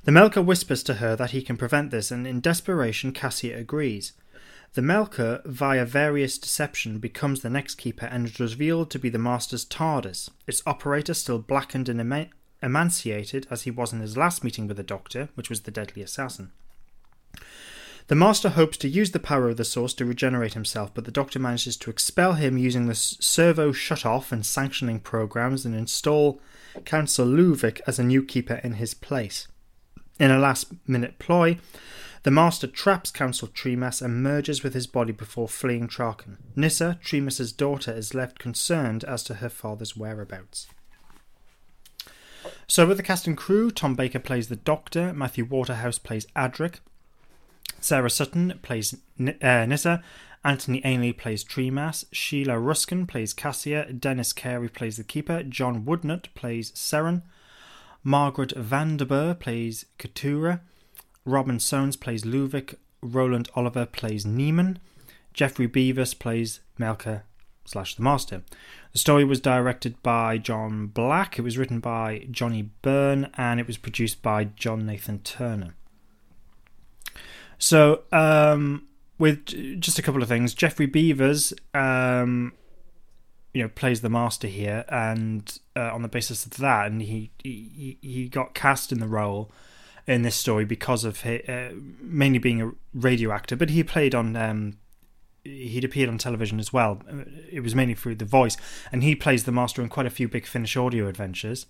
The 0.05 0.13
Melkur 0.13 0.45
whispers 0.45 0.83
to 0.85 0.95
her 0.95 1.15
that 1.17 1.33
he 1.33 1.43
can 1.43 1.59
prevent 1.59 1.91
this, 1.91 2.11
and 2.11 2.27
in 2.27 2.41
desperation, 2.41 3.13
Cassia 3.13 3.59
agrees. 3.59 4.13
The 4.73 4.81
Melkur, 4.81 5.45
via 5.45 5.85
various 5.85 6.39
deception, 6.39 6.99
becomes 6.99 7.43
the 7.43 7.51
next 7.51 7.75
Keeper 7.75 8.07
and 8.07 8.27
is 8.27 8.41
revealed 8.41 8.91
to 8.91 8.99
be 8.99 9.11
the 9.11 9.19
Master's 9.19 9.65
TARDIS, 9.65 10.31
its 10.47 10.63
operator 10.65 11.13
still 11.13 11.39
blackened 11.39 11.89
and 11.89 12.01
eman- 12.01 12.31
emaciated 12.63 13.47
as 13.51 13.63
he 13.63 13.71
was 13.71 13.93
in 13.93 14.01
his 14.01 14.17
last 14.17 14.45
meeting 14.45 14.69
with 14.69 14.77
the 14.77 14.83
Doctor, 14.83 15.29
which 15.35 15.51
was 15.51 15.63
the 15.63 15.71
deadly 15.71 16.03
assassin. 16.03 16.53
The 18.07 18.15
Master 18.15 18.51
hopes 18.51 18.77
to 18.79 18.89
use 18.89 19.11
the 19.11 19.21
power 19.21 19.51
of 19.51 19.57
the 19.57 19.65
Source 19.65 19.95
to 19.95 20.05
regenerate 20.05 20.55
himself, 20.55 20.93
but 20.95 21.05
the 21.05 21.13
Doctor 21.13 21.39
manages 21.39 21.77
to 21.77 21.91
expel 21.91 22.35
him 22.35 22.57
using 22.57 22.87
the 22.87 22.95
servo 22.95 23.71
shut 23.73 24.07
off 24.07 24.33
and 24.33 24.47
sanctioning 24.47 25.01
programs 25.01 25.65
and 25.65 25.75
install 25.75 26.41
Consul 26.87 27.27
Luvic 27.27 27.81
as 27.87 27.99
a 27.99 28.05
new 28.05 28.23
keeper 28.25 28.61
in 28.65 28.75
his 28.75 28.95
place. 28.95 29.47
In 30.21 30.31
a 30.31 30.39
last 30.39 30.67
minute 30.87 31.19
ploy, 31.19 31.57
the 32.25 32.31
Master 32.31 32.67
traps 32.67 33.11
Consul 33.11 33.49
Tremas 33.49 34.03
and 34.03 34.23
merges 34.23 34.63
with 34.63 34.75
his 34.75 34.87
body 34.87 35.13
before 35.13 35.49
fleeing 35.49 35.89
Traken. 35.89 36.37
Nyssa, 36.55 36.99
Tremas's 37.03 37.53
daughter, 37.53 37.91
is 37.91 38.13
left 38.13 38.39
concerned 38.39 39.03
as 39.05 39.23
to 39.25 39.37
her 39.37 39.49
father's 39.49 39.97
whereabouts. 39.97 40.67
So, 42.67 42.87
with 42.87 42.99
the 42.99 43.03
cast 43.03 43.27
and 43.27 43.37
crew, 43.37 43.71
Tom 43.71 43.95
Baker 43.95 44.19
plays 44.19 44.49
the 44.49 44.57
Doctor, 44.57 45.15
Matthew 45.15 45.47
Waterhouse 45.47 45.99
plays 45.99 46.27
Adric, 46.37 46.81
Sarah 47.81 48.11
Sutton 48.11 48.59
plays 48.61 48.95
uh, 49.19 49.65
Nyssa, 49.65 50.03
Anthony 50.45 50.83
Ainley 50.85 51.15
plays 51.15 51.43
Tremas, 51.43 52.05
Sheila 52.13 52.59
Ruskin 52.59 53.07
plays 53.07 53.33
Cassia, 53.33 53.91
Dennis 53.91 54.35
Carey 54.35 54.69
plays 54.69 54.99
the 54.99 55.05
Keeper, 55.05 55.45
John 55.45 55.87
Woodnutt 55.87 56.27
plays 56.35 56.73
Seron, 56.73 57.23
Margaret 58.03 58.53
Van 58.57 58.97
der 58.97 59.05
Burgh 59.05 59.39
plays 59.39 59.87
Keturah, 59.99 60.61
Robin 61.25 61.59
Soames 61.59 61.97
plays 61.97 62.25
Luvic, 62.25 62.77
Roland 63.03 63.49
Oliver 63.55 63.87
plays 63.87 64.25
Neman, 64.25 64.77
Geoffrey 65.35 65.69
Beevers 65.69 66.19
plays 66.19 66.61
Melkur 66.79 67.23
slash 67.65 67.95
the 67.95 68.03
Master. 68.03 68.43
The 68.93 68.99
story 68.99 69.25
was 69.25 69.41
directed 69.41 70.03
by 70.03 70.39
John 70.39 70.89
Black, 70.89 71.39
it 71.39 71.43
was 71.43 71.59
written 71.59 71.81
by 71.81 72.27
Johnny 72.31 72.71
Byrne, 72.83 73.31
and 73.37 73.61
it 73.61 73.67
was 73.67 73.77
produced 73.77 74.23
by 74.23 74.45
John 74.45 74.87
Nathan 74.87 75.21
Turner. 75.21 75.75
So, 77.59 78.03
um, 78.11 78.89
with 79.19 79.81
just 79.81 79.99
a 79.99 80.03
couple 80.03 80.23
of 80.23 80.29
things, 80.29 80.55
Jeffrey 80.55 80.87
Beavers, 80.87 81.53
um, 81.75 82.55
you 83.55 83.63
know, 83.63 83.69
plays 83.69 84.01
the 84.01 84.09
master 84.11 84.47
here, 84.49 84.85
and 84.89 85.59
uh, 85.77 85.93
on 85.93 86.03
the 86.03 86.09
basis 86.09 86.47
of 86.47 86.53
that, 86.59 86.87
and 86.91 87.03
he, 87.03 87.31
he 87.43 87.99
he 88.01 88.29
got 88.29 88.55
cast 88.55 88.93
in 88.93 89.01
the 89.01 89.09
role 89.09 89.51
in 90.07 90.23
this 90.23 90.37
story 90.37 90.65
because 90.65 91.05
of 91.05 91.23
hi 91.23 91.43
uh, 91.49 91.75
mainly 92.01 92.39
being 92.39 92.63
a 92.63 92.71
radio 92.95 93.33
actor, 93.33 93.57
but 93.57 93.71
he 93.71 93.83
played 93.85 94.15
on. 94.15 94.37
Um, 94.37 94.75
He'd 95.43 95.85
appeared 95.85 96.11
on 96.11 96.19
television 96.19 96.61
as 96.61 96.71
well. 96.71 97.01
Uh, 97.11 97.25
It 97.51 97.61
was 97.61 97.75
mainly 97.75 97.95
through 97.95 98.17
the 98.17 98.27
voice, 98.27 98.59
and 98.93 99.03
he 99.03 99.17
plays 99.17 99.45
the 99.45 99.53
master 99.53 99.81
in 99.81 99.89
quite 99.89 100.05
a 100.05 100.11
few 100.11 100.29
Big 100.29 100.47
Finish 100.47 100.77
audio 100.77 101.09
adventures. 101.09 101.65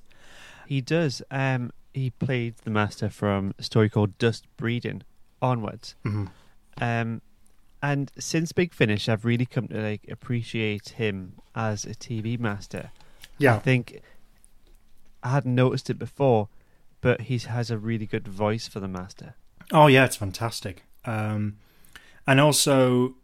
He 0.66 0.80
does. 0.80 1.22
Um, 1.30 1.70
he 1.94 2.10
played 2.10 2.56
the 2.64 2.70
master 2.70 3.08
from 3.08 3.54
a 3.60 3.62
story 3.62 3.88
called 3.88 4.18
Dust 4.18 4.44
Breeding 4.56 5.02
onwards. 5.40 5.94
Mhm. 6.04 6.30
Um, 6.80 7.22
and 7.82 8.10
since 8.18 8.52
Big 8.52 8.74
Finish, 8.74 9.08
I've 9.08 9.24
really 9.24 9.46
come 9.46 9.68
to 9.68 9.80
like 9.80 10.06
appreciate 10.10 10.90
him 10.90 11.34
as 11.54 11.84
a 11.84 11.90
TV 11.90 12.38
master. 12.38 12.90
Yeah, 13.38 13.56
I 13.56 13.58
think 13.58 14.02
I 15.22 15.30
hadn't 15.30 15.54
noticed 15.54 15.90
it 15.90 15.98
before, 15.98 16.48
but 17.00 17.22
he 17.22 17.38
has 17.38 17.70
a 17.70 17.78
really 17.78 18.06
good 18.06 18.28
voice 18.28 18.68
for 18.68 18.80
the 18.80 18.88
master. 18.88 19.34
Oh 19.72 19.86
yeah, 19.86 20.04
it's 20.04 20.16
fantastic. 20.16 20.84
Um, 21.04 21.56
and 22.26 22.40
also 22.40 23.14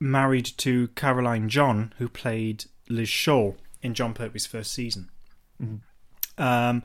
married 0.00 0.46
to 0.58 0.88
Caroline 0.88 1.48
John, 1.48 1.92
who 1.98 2.08
played 2.08 2.64
Liz 2.88 3.08
Shaw 3.08 3.52
in 3.82 3.94
Jon 3.94 4.14
Pertwee's 4.14 4.46
first 4.46 4.72
season. 4.72 5.10
Um, 6.38 6.82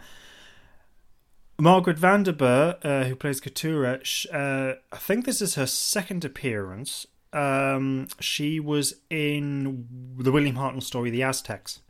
Margaret 1.58 1.98
Van 1.98 2.24
der 2.24 2.34
Burgh, 2.34 2.78
uh, 2.84 3.04
who 3.06 3.16
plays 3.16 3.40
Keturah, 3.40 4.04
sh- 4.04 4.28
uh, 4.32 4.74
I 4.92 4.98
think 4.98 5.26
this 5.26 5.42
is 5.42 5.56
her 5.56 5.66
second 5.66 6.26
appearance. 6.26 7.08
Um, 7.32 8.08
she 8.20 8.60
was 8.60 8.96
in 9.10 9.88
the 10.18 10.32
William 10.32 10.56
Hartnell 10.56 10.84
story, 10.84 11.10
The 11.10 11.24
Aztecs. 11.24 11.82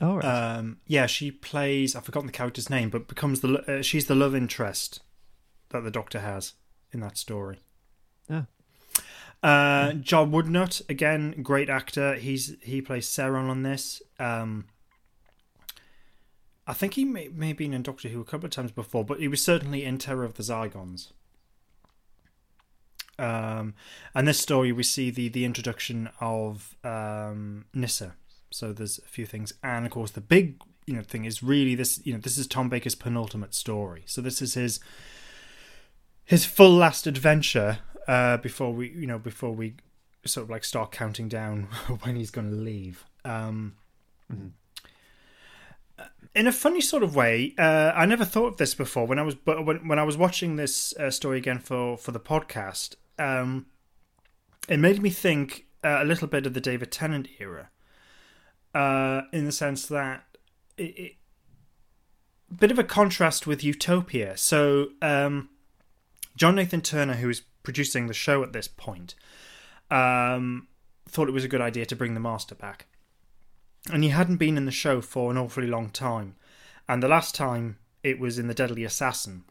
All 0.00 0.16
right. 0.16 0.24
Um, 0.24 0.78
yeah, 0.86 1.06
she 1.06 1.30
plays. 1.30 1.94
I've 1.94 2.04
forgotten 2.04 2.26
the 2.26 2.32
character's 2.32 2.68
name, 2.68 2.90
but 2.90 3.08
becomes 3.08 3.40
the 3.40 3.78
uh, 3.78 3.82
she's 3.82 4.06
the 4.06 4.14
love 4.14 4.34
interest 4.34 5.00
that 5.70 5.84
the 5.84 5.90
Doctor 5.90 6.20
has 6.20 6.54
in 6.92 7.00
that 7.00 7.16
story. 7.16 7.60
Ah. 8.28 8.46
Uh, 9.42 9.92
John 9.92 10.32
Woodnutt 10.32 10.88
again, 10.88 11.42
great 11.42 11.68
actor. 11.68 12.14
He's 12.14 12.56
he 12.62 12.80
plays 12.80 13.06
Seron 13.06 13.48
on 13.48 13.62
this. 13.62 14.02
Um, 14.18 14.66
I 16.66 16.72
think 16.72 16.94
he 16.94 17.04
may, 17.04 17.28
may 17.28 17.48
have 17.48 17.56
been 17.56 17.74
in 17.74 17.82
Doctor 17.82 18.08
Who 18.08 18.20
a 18.20 18.24
couple 18.24 18.46
of 18.46 18.52
times 18.52 18.72
before, 18.72 19.04
but 19.04 19.20
he 19.20 19.28
was 19.28 19.42
certainly 19.42 19.84
in 19.84 19.98
Terror 19.98 20.24
of 20.24 20.34
the 20.34 20.42
Zygons. 20.42 21.12
Um, 23.18 23.74
and 24.14 24.26
this 24.26 24.40
story 24.40 24.72
we 24.72 24.82
see 24.82 25.10
the 25.10 25.28
the 25.28 25.44
introduction 25.44 26.08
of 26.20 26.74
um, 26.82 27.66
Nyssa. 27.72 28.14
So 28.50 28.72
there's 28.72 28.98
a 28.98 29.08
few 29.08 29.24
things, 29.24 29.52
and 29.62 29.86
of 29.86 29.92
course 29.92 30.10
the 30.10 30.20
big 30.20 30.60
you 30.86 30.94
know 30.94 31.02
thing 31.02 31.24
is 31.24 31.42
really 31.42 31.76
this. 31.76 32.00
You 32.04 32.14
know 32.14 32.18
this 32.18 32.36
is 32.36 32.48
Tom 32.48 32.68
Baker's 32.68 32.96
penultimate 32.96 33.54
story. 33.54 34.02
So 34.06 34.20
this 34.20 34.42
is 34.42 34.54
his 34.54 34.80
his 36.24 36.44
full 36.44 36.72
last 36.72 37.06
adventure 37.06 37.78
uh, 38.08 38.38
before 38.38 38.72
we, 38.72 38.90
you 38.90 39.06
know, 39.06 39.18
before 39.18 39.52
we 39.52 39.74
sort 40.24 40.44
of 40.44 40.50
like 40.50 40.64
start 40.64 40.90
counting 40.90 41.28
down 41.28 41.64
when 42.02 42.16
he's 42.16 42.30
going 42.30 42.50
to 42.50 42.56
leave. 42.56 43.04
Um, 43.24 43.74
In 46.34 46.48
a 46.48 46.52
funny 46.52 46.80
sort 46.80 47.02
of 47.04 47.14
way, 47.14 47.54
uh, 47.58 47.92
I 47.94 48.06
never 48.06 48.24
thought 48.24 48.48
of 48.48 48.56
this 48.56 48.74
before. 48.74 49.06
When 49.06 49.18
I 49.18 49.22
was, 49.22 49.36
but 49.36 49.64
when 49.64 49.86
when 49.86 49.98
I 49.98 50.02
was 50.02 50.16
watching 50.16 50.56
this 50.56 50.92
uh, 50.96 51.10
story 51.10 51.38
again 51.38 51.60
for 51.60 51.96
for 51.96 52.10
the 52.10 52.20
podcast, 52.20 52.96
um, 53.18 53.66
it 54.68 54.78
made 54.78 55.00
me 55.00 55.10
think 55.10 55.66
uh, 55.84 55.98
a 56.00 56.04
little 56.04 56.26
bit 56.26 56.46
of 56.46 56.54
the 56.54 56.60
David 56.60 56.90
Tennant 56.90 57.28
era, 57.38 57.70
uh, 58.74 59.22
in 59.32 59.44
the 59.44 59.52
sense 59.52 59.86
that 59.86 60.24
it, 60.76 60.98
it, 60.98 61.12
bit 62.54 62.70
of 62.70 62.78
a 62.78 62.84
contrast 62.84 63.46
with 63.46 63.62
Utopia. 63.62 64.36
So, 64.36 64.88
um, 65.02 65.50
John 66.36 66.56
Nathan 66.56 66.80
Turner, 66.80 67.14
who 67.14 67.28
is 67.28 67.42
producing 67.62 68.06
the 68.06 68.14
show 68.14 68.42
at 68.42 68.52
this 68.52 68.68
point, 68.68 69.14
um, 69.90 70.68
thought 71.08 71.28
it 71.28 71.32
was 71.32 71.44
a 71.44 71.48
good 71.48 71.60
idea 71.60 71.86
to 71.86 71.96
bring 71.96 72.14
the 72.14 72.20
Master 72.20 72.54
back, 72.54 72.86
and 73.92 74.02
he 74.02 74.10
hadn't 74.10 74.36
been 74.36 74.56
in 74.56 74.64
the 74.64 74.72
show 74.72 75.00
for 75.00 75.30
an 75.30 75.38
awfully 75.38 75.66
long 75.66 75.90
time, 75.90 76.36
and 76.88 77.02
the 77.02 77.08
last 77.08 77.34
time 77.34 77.78
it 78.02 78.18
was 78.18 78.38
in 78.38 78.48
the 78.48 78.54
Deadly 78.54 78.84
Assassin, 78.84 79.44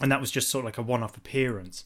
and 0.00 0.10
that 0.10 0.20
was 0.20 0.30
just 0.30 0.48
sort 0.48 0.62
of 0.62 0.66
like 0.66 0.78
a 0.78 0.82
one-off 0.82 1.16
appearance. 1.16 1.84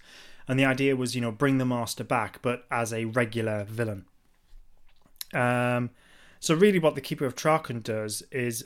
And 0.48 0.59
the 0.59 0.64
idea 0.64 0.96
was, 0.96 1.14
you 1.14 1.20
know, 1.20 1.31
bring 1.31 1.59
the 1.59 1.64
Master 1.64 2.02
back, 2.02 2.40
but 2.42 2.66
as 2.68 2.92
a 2.92 3.05
regular 3.05 3.64
villain. 3.64 4.07
Um, 5.33 5.90
so 6.40 6.55
really, 6.55 6.81
what 6.81 6.96
the 6.96 7.00
Keeper 7.00 7.24
of 7.24 7.37
Traken 7.37 7.83
does 7.83 8.22
is 8.33 8.64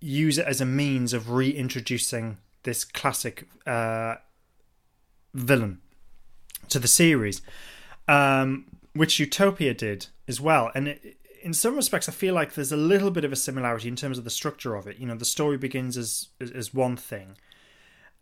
use 0.00 0.36
it 0.36 0.46
as 0.46 0.60
a 0.60 0.66
means 0.66 1.12
of 1.12 1.30
reintroducing 1.30 2.38
this 2.64 2.84
classic 2.84 3.48
uh, 3.66 4.16
villain 5.32 5.80
to 6.68 6.78
the 6.80 6.88
series, 6.88 7.40
um, 8.08 8.66
which 8.94 9.20
Utopia 9.20 9.74
did 9.74 10.08
as 10.26 10.40
well. 10.40 10.72
And 10.74 10.88
it, 10.88 11.17
in 11.42 11.54
some 11.54 11.76
respects, 11.76 12.08
I 12.08 12.12
feel 12.12 12.34
like 12.34 12.54
there's 12.54 12.72
a 12.72 12.76
little 12.76 13.10
bit 13.10 13.24
of 13.24 13.32
a 13.32 13.36
similarity 13.36 13.88
in 13.88 13.96
terms 13.96 14.18
of 14.18 14.24
the 14.24 14.30
structure 14.30 14.74
of 14.74 14.86
it. 14.86 14.98
You 14.98 15.06
know, 15.06 15.14
the 15.14 15.24
story 15.24 15.56
begins 15.56 15.96
as 15.96 16.28
as, 16.40 16.74
one 16.74 16.96
thing, 16.96 17.36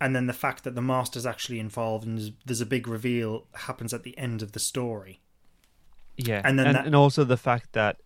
and 0.01 0.15
then 0.15 0.27
the 0.27 0.33
fact 0.33 0.65
that 0.65 0.75
the 0.75 0.83
master's 0.83 1.27
actually 1.27 1.59
involved 1.61 2.07
and 2.07 2.19
there's, 2.19 2.31
there's 2.45 2.61
a 2.61 2.67
big 2.67 2.87
reveal 2.89 3.47
happens 3.55 3.93
at 3.95 4.03
the 4.03 4.17
end 4.19 4.43
of 4.43 4.53
the 4.53 4.61
story. 4.61 5.21
Yeah, 6.17 6.41
And 6.45 6.59
then 6.59 6.67
and, 6.69 6.77
that- 6.77 6.87
and 6.87 6.95
also 6.95 7.25
the 7.25 7.37
fact 7.37 7.73
that 7.73 7.99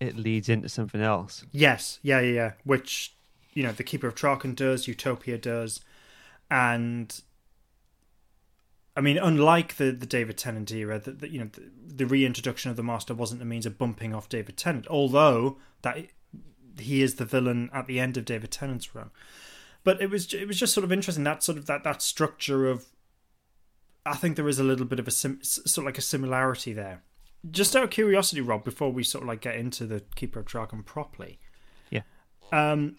it 0.00 0.16
leads 0.16 0.48
into 0.48 0.68
something 0.68 1.00
else. 1.00 1.44
Yes, 1.52 1.98
yeah, 2.02 2.20
yeah, 2.20 2.32
yeah. 2.32 2.52
Which 2.64 3.14
you 3.54 3.62
know, 3.62 3.72
the 3.72 3.84
Keeper 3.84 4.08
of 4.08 4.14
Traken 4.14 4.54
does, 4.56 4.88
Utopia 4.88 5.38
does, 5.38 5.80
and 6.50 7.20
I 8.96 9.00
mean, 9.00 9.18
unlike 9.18 9.76
the 9.76 9.90
the 9.90 10.06
David 10.06 10.38
Tennant 10.38 10.70
era, 10.70 10.98
that 11.00 11.20
the, 11.20 11.28
you 11.30 11.40
know, 11.40 11.50
the, 11.52 11.62
the 11.96 12.06
reintroduction 12.06 12.70
of 12.70 12.76
the 12.76 12.82
Master 12.82 13.14
wasn't 13.14 13.42
a 13.42 13.44
means 13.44 13.66
of 13.66 13.76
bumping 13.78 14.14
off 14.14 14.28
David 14.28 14.56
Tennant, 14.56 14.86
although 14.88 15.58
that 15.82 16.06
he 16.78 17.02
is 17.02 17.16
the 17.16 17.24
villain 17.24 17.70
at 17.72 17.86
the 17.86 17.98
end 18.00 18.16
of 18.16 18.24
David 18.24 18.50
Tennant's 18.50 18.94
run. 18.94 19.10
But 19.82 20.00
it 20.00 20.10
was 20.10 20.32
it 20.32 20.46
was 20.46 20.58
just 20.58 20.72
sort 20.74 20.84
of 20.84 20.92
interesting 20.92 21.24
that 21.24 21.42
sort 21.42 21.58
of 21.58 21.66
that 21.66 21.82
that 21.84 22.02
structure 22.02 22.68
of. 22.70 22.86
I 24.06 24.16
think 24.16 24.36
there 24.36 24.48
is 24.48 24.58
a 24.58 24.64
little 24.64 24.84
bit 24.86 24.98
of 25.00 25.08
a 25.08 25.10
sim, 25.10 25.38
sort 25.42 25.78
of 25.78 25.84
like 25.86 25.98
a 25.98 26.02
similarity 26.02 26.72
there. 26.74 27.02
Just 27.50 27.74
out 27.74 27.84
of 27.84 27.90
curiosity, 27.90 28.40
Rob, 28.42 28.62
before 28.64 28.92
we 28.92 29.02
sort 29.02 29.22
of 29.22 29.28
like 29.28 29.40
get 29.40 29.56
into 29.56 29.86
the 29.86 30.02
Keeper 30.14 30.40
of 30.40 30.46
Traken 30.46 30.84
properly, 30.84 31.38
Yeah. 31.90 32.02
um, 32.52 32.96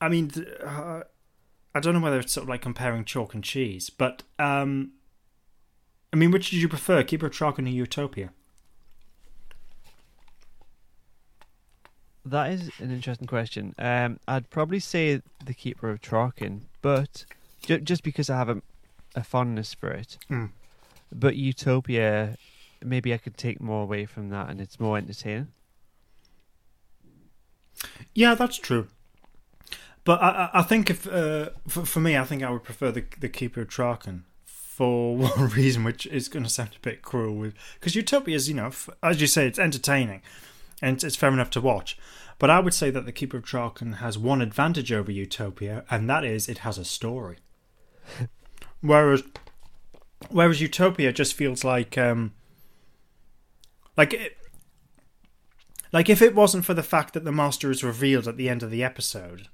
I 0.00 0.08
mean, 0.08 0.30
uh, 0.64 1.02
I 1.74 1.80
don't 1.80 1.94
know 1.94 2.00
whether 2.00 2.18
it's 2.18 2.32
sort 2.32 2.44
of 2.44 2.48
like 2.48 2.62
comparing 2.62 3.04
chalk 3.04 3.34
and 3.34 3.44
cheese, 3.44 3.90
but 3.90 4.22
um, 4.38 4.92
I 6.12 6.16
mean, 6.16 6.30
which 6.30 6.50
did 6.50 6.60
you 6.60 6.68
prefer, 6.68 7.02
Keeper 7.02 7.26
of 7.26 7.32
Traken 7.32 7.66
or 7.66 7.70
Utopia? 7.70 8.30
That 12.24 12.50
is 12.50 12.70
an 12.78 12.90
interesting 12.90 13.26
question. 13.26 13.74
Um, 13.78 14.18
I'd 14.28 14.50
probably 14.50 14.80
say 14.80 15.22
the 15.44 15.54
Keeper 15.54 15.90
of 15.90 16.00
Traken, 16.00 16.62
but 16.82 17.24
ju- 17.62 17.80
just 17.80 18.02
because 18.02 18.28
I 18.28 18.36
have 18.36 18.48
a, 18.48 18.62
a 19.14 19.22
fondness 19.24 19.72
for 19.72 19.90
it. 19.90 20.18
Mm. 20.28 20.50
But 21.12 21.36
Utopia, 21.36 22.36
maybe 22.84 23.14
I 23.14 23.18
could 23.18 23.36
take 23.36 23.60
more 23.60 23.82
away 23.82 24.06
from 24.06 24.28
that, 24.30 24.50
and 24.50 24.60
it's 24.60 24.78
more 24.78 24.98
entertaining. 24.98 25.48
Yeah, 28.14 28.34
that's 28.34 28.58
true. 28.58 28.88
But 30.04 30.22
I, 30.22 30.50
I- 30.54 30.62
think 30.62 30.90
if 30.90 31.06
uh, 31.06 31.50
for, 31.68 31.84
for 31.84 32.00
me, 32.00 32.16
I 32.16 32.24
think 32.24 32.42
I 32.42 32.50
would 32.50 32.64
prefer 32.64 32.90
the 32.90 33.04
the 33.18 33.28
Keeper 33.28 33.62
of 33.62 33.68
Traken 33.68 34.22
for 34.44 35.16
one 35.16 35.50
reason, 35.50 35.84
which 35.84 36.06
is 36.06 36.28
going 36.28 36.44
to 36.44 36.50
sound 36.50 36.70
a 36.76 36.80
bit 36.80 37.02
cruel, 37.02 37.52
because 37.74 37.94
Utopia 37.94 38.34
is, 38.36 38.48
you 38.48 38.54
know, 38.54 38.70
as 39.02 39.20
you 39.20 39.26
say, 39.26 39.46
it's 39.46 39.58
entertaining 39.58 40.22
and 40.80 40.94
it's, 40.96 41.04
it's 41.04 41.16
fair 41.16 41.30
enough 41.30 41.50
to 41.50 41.60
watch. 41.60 41.98
But 42.38 42.48
I 42.48 42.60
would 42.60 42.72
say 42.72 42.90
that 42.90 43.04
the 43.04 43.12
Keeper 43.12 43.36
of 43.36 43.44
Traken 43.44 43.96
has 43.96 44.16
one 44.16 44.40
advantage 44.40 44.90
over 44.90 45.12
Utopia, 45.12 45.84
and 45.90 46.08
that 46.08 46.24
is 46.24 46.48
it 46.48 46.58
has 46.58 46.78
a 46.78 46.84
story. 46.86 47.36
whereas, 48.80 49.22
whereas 50.30 50.62
Utopia 50.62 51.12
just 51.12 51.34
feels 51.34 51.62
like, 51.64 51.98
um, 51.98 52.32
like 53.98 54.14
it, 54.14 54.38
like 55.92 56.08
if 56.08 56.22
it 56.22 56.34
wasn't 56.34 56.64
for 56.64 56.72
the 56.72 56.82
fact 56.82 57.12
that 57.12 57.26
the 57.26 57.32
master 57.32 57.70
is 57.70 57.84
revealed 57.84 58.26
at 58.26 58.38
the 58.38 58.48
end 58.48 58.62
of 58.62 58.70
the 58.70 58.82
episode, 58.82 59.48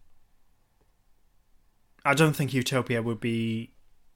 I 2.07 2.15
don't 2.15 2.35
think 2.35 2.55
Utopia 2.55 3.03
would 3.03 3.21
be 3.21 3.73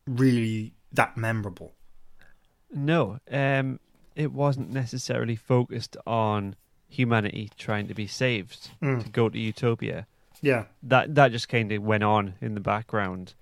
really 0.06 0.74
that 0.92 1.16
memorable. 1.16 1.74
No, 2.72 3.18
um, 3.30 3.80
it 4.14 4.32
wasn't 4.32 4.70
necessarily 4.70 5.36
focused 5.36 5.96
on 6.06 6.54
humanity 6.88 7.50
trying 7.58 7.86
to 7.88 7.94
be 7.94 8.06
saved 8.06 8.70
Mm. 8.82 9.02
to 9.04 9.10
go 9.10 9.28
to 9.28 9.38
Utopia. 9.38 10.06
Yeah, 10.42 10.64
That 10.82 11.14
that 11.16 11.32
just 11.32 11.48
kind 11.48 11.70
of 11.72 11.82
went 11.82 12.02
on 12.02 12.34
in 12.40 12.54
the 12.54 12.60
background, 12.60 13.34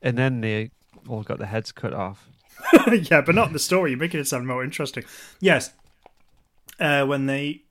and 0.00 0.16
then 0.16 0.40
they 0.40 0.70
all 1.08 1.22
got 1.22 1.38
their 1.38 1.46
heads 1.48 1.72
cut 1.72 1.92
off. 1.92 2.28
yeah, 3.10 3.20
but 3.20 3.34
not 3.34 3.48
in 3.48 3.52
the 3.52 3.58
story. 3.58 3.90
You're 3.90 3.98
making 4.00 4.20
it 4.20 4.26
sound 4.28 4.46
more 4.46 4.64
interesting. 4.64 5.04
Yes, 5.40 5.72
uh, 6.80 7.04
when 7.04 7.26
they, 7.26 7.62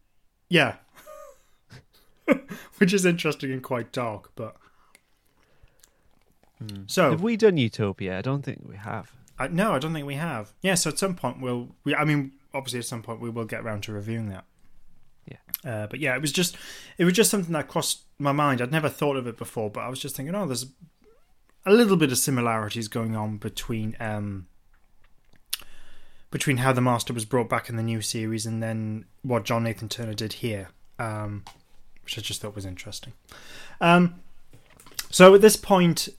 yeah, 0.49 0.75
which 2.77 2.93
is 2.93 3.05
interesting 3.05 3.51
and 3.51 3.63
quite 3.63 3.91
dark. 3.91 4.31
But 4.35 4.55
so 6.87 7.11
Have 7.11 7.21
we 7.21 7.37
done 7.37 7.57
Utopia? 7.57 8.17
I 8.17 8.21
don't 8.21 8.43
think 8.43 8.63
we 8.67 8.75
have. 8.77 9.11
I, 9.39 9.47
no, 9.47 9.73
I 9.73 9.79
don't 9.79 9.93
think 9.93 10.07
we 10.07 10.15
have. 10.15 10.53
Yeah, 10.61 10.75
so 10.75 10.89
at 10.89 10.97
some 10.97 11.15
point 11.15 11.41
we'll. 11.41 11.69
We, 11.83 11.95
I 11.95 12.03
mean, 12.03 12.31
obviously, 12.53 12.79
at 12.79 12.85
some 12.85 13.03
point 13.03 13.19
we 13.19 13.29
will 13.29 13.45
get 13.45 13.61
around 13.61 13.83
to 13.83 13.93
reviewing 13.93 14.29
that. 14.29 14.45
Yeah. 15.25 15.71
Uh, 15.71 15.87
but 15.87 15.99
yeah, 15.99 16.15
it 16.15 16.21
was 16.21 16.31
just, 16.31 16.55
it 16.97 17.05
was 17.05 17.13
just 17.13 17.29
something 17.29 17.53
that 17.53 17.67
crossed 17.67 18.01
my 18.17 18.31
mind. 18.31 18.61
I'd 18.61 18.71
never 18.71 18.89
thought 18.89 19.17
of 19.17 19.27
it 19.27 19.37
before, 19.37 19.69
but 19.69 19.81
I 19.81 19.89
was 19.89 19.99
just 19.99 20.15
thinking, 20.15 20.33
oh, 20.33 20.45
there's 20.45 20.67
a 21.65 21.71
little 21.71 21.97
bit 21.97 22.11
of 22.11 22.17
similarities 22.17 22.87
going 22.87 23.15
on 23.15 23.37
between 23.37 23.95
um, 23.99 24.47
between 26.31 26.57
how 26.57 26.73
the 26.73 26.81
Master 26.81 27.13
was 27.13 27.25
brought 27.25 27.49
back 27.49 27.69
in 27.69 27.75
the 27.75 27.83
new 27.83 28.01
series 28.01 28.45
and 28.45 28.61
then 28.61 29.05
what 29.21 29.43
John 29.43 29.63
Nathan 29.63 29.89
Turner 29.89 30.13
did 30.13 30.33
here, 30.33 30.69
um, 30.99 31.43
which 32.03 32.17
I 32.17 32.21
just 32.21 32.41
thought 32.41 32.55
was 32.55 32.65
interesting. 32.65 33.13
Um, 33.79 34.21
so 35.09 35.33
at 35.35 35.41
this 35.41 35.55
point, 35.55 36.09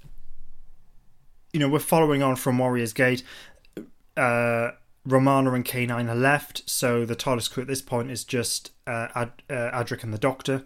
you 1.59 1.65
know, 1.67 1.73
we're 1.73 1.81
following 1.81 2.23
on 2.23 2.37
from 2.37 2.57
Warriors 2.57 2.93
Gate. 2.93 3.25
Uh, 4.17 4.71
Romana 5.05 5.55
and 5.55 5.65
K9 5.65 6.09
are 6.09 6.15
left, 6.15 6.63
so 6.71 7.05
the 7.05 7.17
TARDIS 7.17 7.51
crew 7.51 7.63
at 7.63 7.67
this 7.67 7.83
point 7.83 8.13
is 8.13 8.23
just 8.23 8.71
uh, 8.87 9.09
Ad- 9.13 9.43
uh, 9.51 9.77
Adric 9.77 10.05
and 10.05 10.15
the 10.15 10.19
Doctor. 10.19 10.63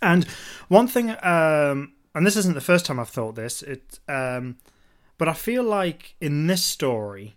And 0.00 0.24
one 0.68 0.88
thing, 0.88 1.10
um, 1.22 1.92
and 2.14 2.26
this 2.26 2.36
isn't 2.36 2.54
the 2.54 2.62
first 2.62 2.86
time 2.86 2.98
I've 2.98 3.10
thought 3.10 3.34
this, 3.34 3.60
it, 3.60 3.98
um, 4.08 4.56
but 5.18 5.28
I 5.28 5.34
feel 5.34 5.62
like 5.62 6.14
in 6.22 6.46
this 6.46 6.64
story, 6.64 7.36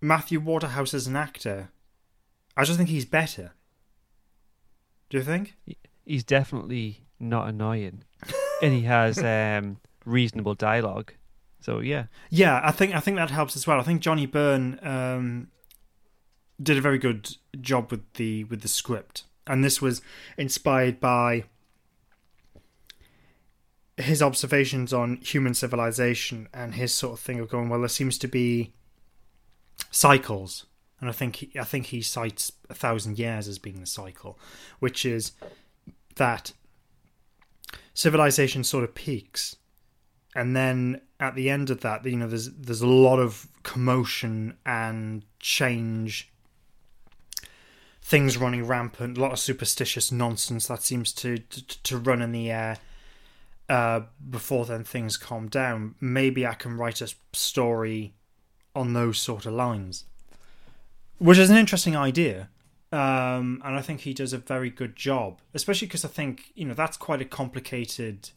Matthew 0.00 0.38
Waterhouse 0.38 0.94
as 0.94 1.08
an 1.08 1.16
actor, 1.16 1.70
I 2.56 2.62
just 2.62 2.76
think 2.76 2.90
he's 2.90 3.06
better. 3.06 3.54
Do 5.10 5.18
you 5.18 5.24
think? 5.24 5.56
He's 6.04 6.22
definitely 6.22 7.06
not 7.18 7.48
annoying, 7.48 8.04
and 8.62 8.72
he 8.72 8.82
has 8.82 9.18
um, 9.24 9.78
reasonable 10.04 10.54
dialogue. 10.54 11.12
So 11.60 11.80
yeah, 11.80 12.04
Yeah, 12.30 12.60
I 12.62 12.70
think 12.70 12.94
I 12.94 13.00
think 13.00 13.16
that 13.16 13.30
helps 13.30 13.56
as 13.56 13.66
well. 13.66 13.80
I 13.80 13.82
think 13.82 14.00
Johnny 14.00 14.26
Byrne 14.26 14.78
um, 14.82 15.48
did 16.62 16.78
a 16.78 16.80
very 16.80 16.98
good 16.98 17.36
job 17.60 17.90
with 17.90 18.12
the 18.14 18.44
with 18.44 18.62
the 18.62 18.68
script, 18.68 19.24
and 19.46 19.64
this 19.64 19.82
was 19.82 20.00
inspired 20.36 21.00
by 21.00 21.44
his 23.96 24.22
observations 24.22 24.92
on 24.92 25.16
human 25.16 25.54
civilization 25.54 26.48
and 26.52 26.74
his 26.74 26.92
sort 26.92 27.14
of 27.14 27.20
thing 27.20 27.40
of 27.40 27.48
going. 27.48 27.68
Well, 27.68 27.80
there 27.80 27.88
seems 27.88 28.18
to 28.18 28.28
be 28.28 28.72
cycles, 29.90 30.66
and 31.00 31.08
I 31.08 31.12
think 31.12 31.36
he, 31.36 31.58
I 31.58 31.64
think 31.64 31.86
he 31.86 32.02
cites 32.02 32.52
a 32.68 32.74
thousand 32.74 33.18
years 33.18 33.48
as 33.48 33.58
being 33.58 33.80
the 33.80 33.86
cycle, 33.86 34.38
which 34.78 35.04
is 35.04 35.32
that 36.16 36.52
civilization 37.94 38.62
sort 38.62 38.84
of 38.84 38.94
peaks 38.94 39.56
and 40.36 40.54
then 40.54 41.00
at 41.18 41.34
the 41.34 41.48
end 41.48 41.70
of 41.70 41.80
that, 41.80 42.04
you 42.04 42.18
know, 42.18 42.28
there's 42.28 42.50
there's 42.52 42.82
a 42.82 42.86
lot 42.86 43.18
of 43.18 43.48
commotion 43.62 44.58
and 44.66 45.24
change, 45.40 46.30
things 48.02 48.36
running 48.36 48.66
rampant, 48.66 49.16
a 49.16 49.20
lot 49.20 49.32
of 49.32 49.38
superstitious 49.38 50.12
nonsense 50.12 50.66
that 50.68 50.82
seems 50.82 51.10
to 51.14 51.38
to, 51.38 51.82
to 51.82 51.96
run 51.96 52.20
in 52.20 52.32
the 52.32 52.50
air. 52.50 52.76
Uh, 53.68 54.02
before 54.30 54.66
then, 54.66 54.84
things 54.84 55.16
calm 55.16 55.48
down. 55.48 55.94
Maybe 56.00 56.46
I 56.46 56.52
can 56.52 56.76
write 56.76 57.00
a 57.00 57.12
story 57.32 58.12
on 58.76 58.92
those 58.92 59.18
sort 59.18 59.46
of 59.46 59.54
lines, 59.54 60.04
which 61.18 61.38
is 61.38 61.48
an 61.48 61.56
interesting 61.56 61.96
idea. 61.96 62.50
Um, 62.92 63.60
and 63.64 63.74
I 63.74 63.80
think 63.80 64.02
he 64.02 64.12
does 64.12 64.32
a 64.34 64.38
very 64.38 64.70
good 64.70 64.96
job, 64.96 65.40
especially 65.54 65.88
because 65.88 66.04
I 66.04 66.08
think 66.08 66.52
you 66.54 66.66
know 66.66 66.74
that's 66.74 66.98
quite 66.98 67.22
a 67.22 67.24
complicated 67.24 68.30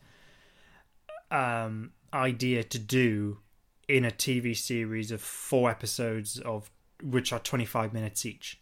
um, 1.31 1.91
idea 2.13 2.63
to 2.63 2.79
do 2.79 3.39
in 3.87 4.05
a 4.05 4.11
TV 4.11 4.55
series 4.55 5.11
of 5.11 5.21
four 5.21 5.69
episodes 5.69 6.39
of 6.39 6.69
which 7.01 7.31
are 7.31 7.39
25 7.39 7.93
minutes 7.93 8.25
each. 8.25 8.59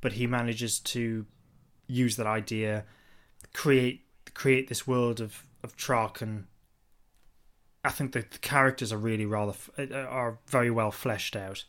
But 0.00 0.12
he 0.12 0.26
manages 0.26 0.78
to 0.80 1.26
use 1.86 2.16
that 2.16 2.26
idea, 2.26 2.84
create 3.52 4.04
create 4.32 4.68
this 4.68 4.86
world 4.86 5.20
of 5.20 5.46
of 5.62 5.76
Traken, 5.76 6.22
and 6.22 6.44
I 7.84 7.90
think 7.90 8.12
the, 8.12 8.20
the 8.20 8.38
characters 8.38 8.92
are 8.92 8.98
really 8.98 9.26
rather 9.26 9.54
uh, 9.78 9.94
are 9.94 10.38
very 10.46 10.70
well 10.70 10.90
fleshed 10.90 11.36
out. 11.36 11.64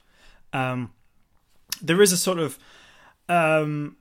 Um, 0.54 0.91
there 1.82 2.02
is 2.02 2.12
a 2.12 2.17
sort 2.17 2.39
of 2.39 2.60
um, 3.30 3.98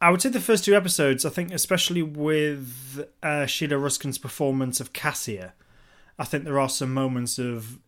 I 0.00 0.10
would 0.10 0.22
say 0.22 0.30
the 0.30 0.40
first 0.40 0.64
two 0.64 0.74
episodes, 0.74 1.26
I 1.26 1.30
think, 1.30 1.52
especially 1.52 2.02
with 2.02 3.06
uh, 3.22 3.44
Sheila 3.44 3.76
Ruskin's 3.76 4.16
performance 4.16 4.80
of 4.80 4.94
Cassia, 4.94 5.52
I 6.18 6.24
think 6.24 6.44
there 6.44 6.58
are 6.58 6.70
some 6.70 6.94
moments 6.94 7.38
of, 7.38 7.78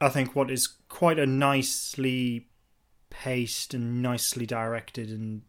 I 0.00 0.08
think, 0.08 0.34
what 0.34 0.50
is 0.50 0.66
quite 0.88 1.20
a 1.20 1.26
nicely 1.26 2.48
paced 3.10 3.74
and 3.74 4.02
nicely 4.02 4.44
directed 4.44 5.10
and 5.10 5.42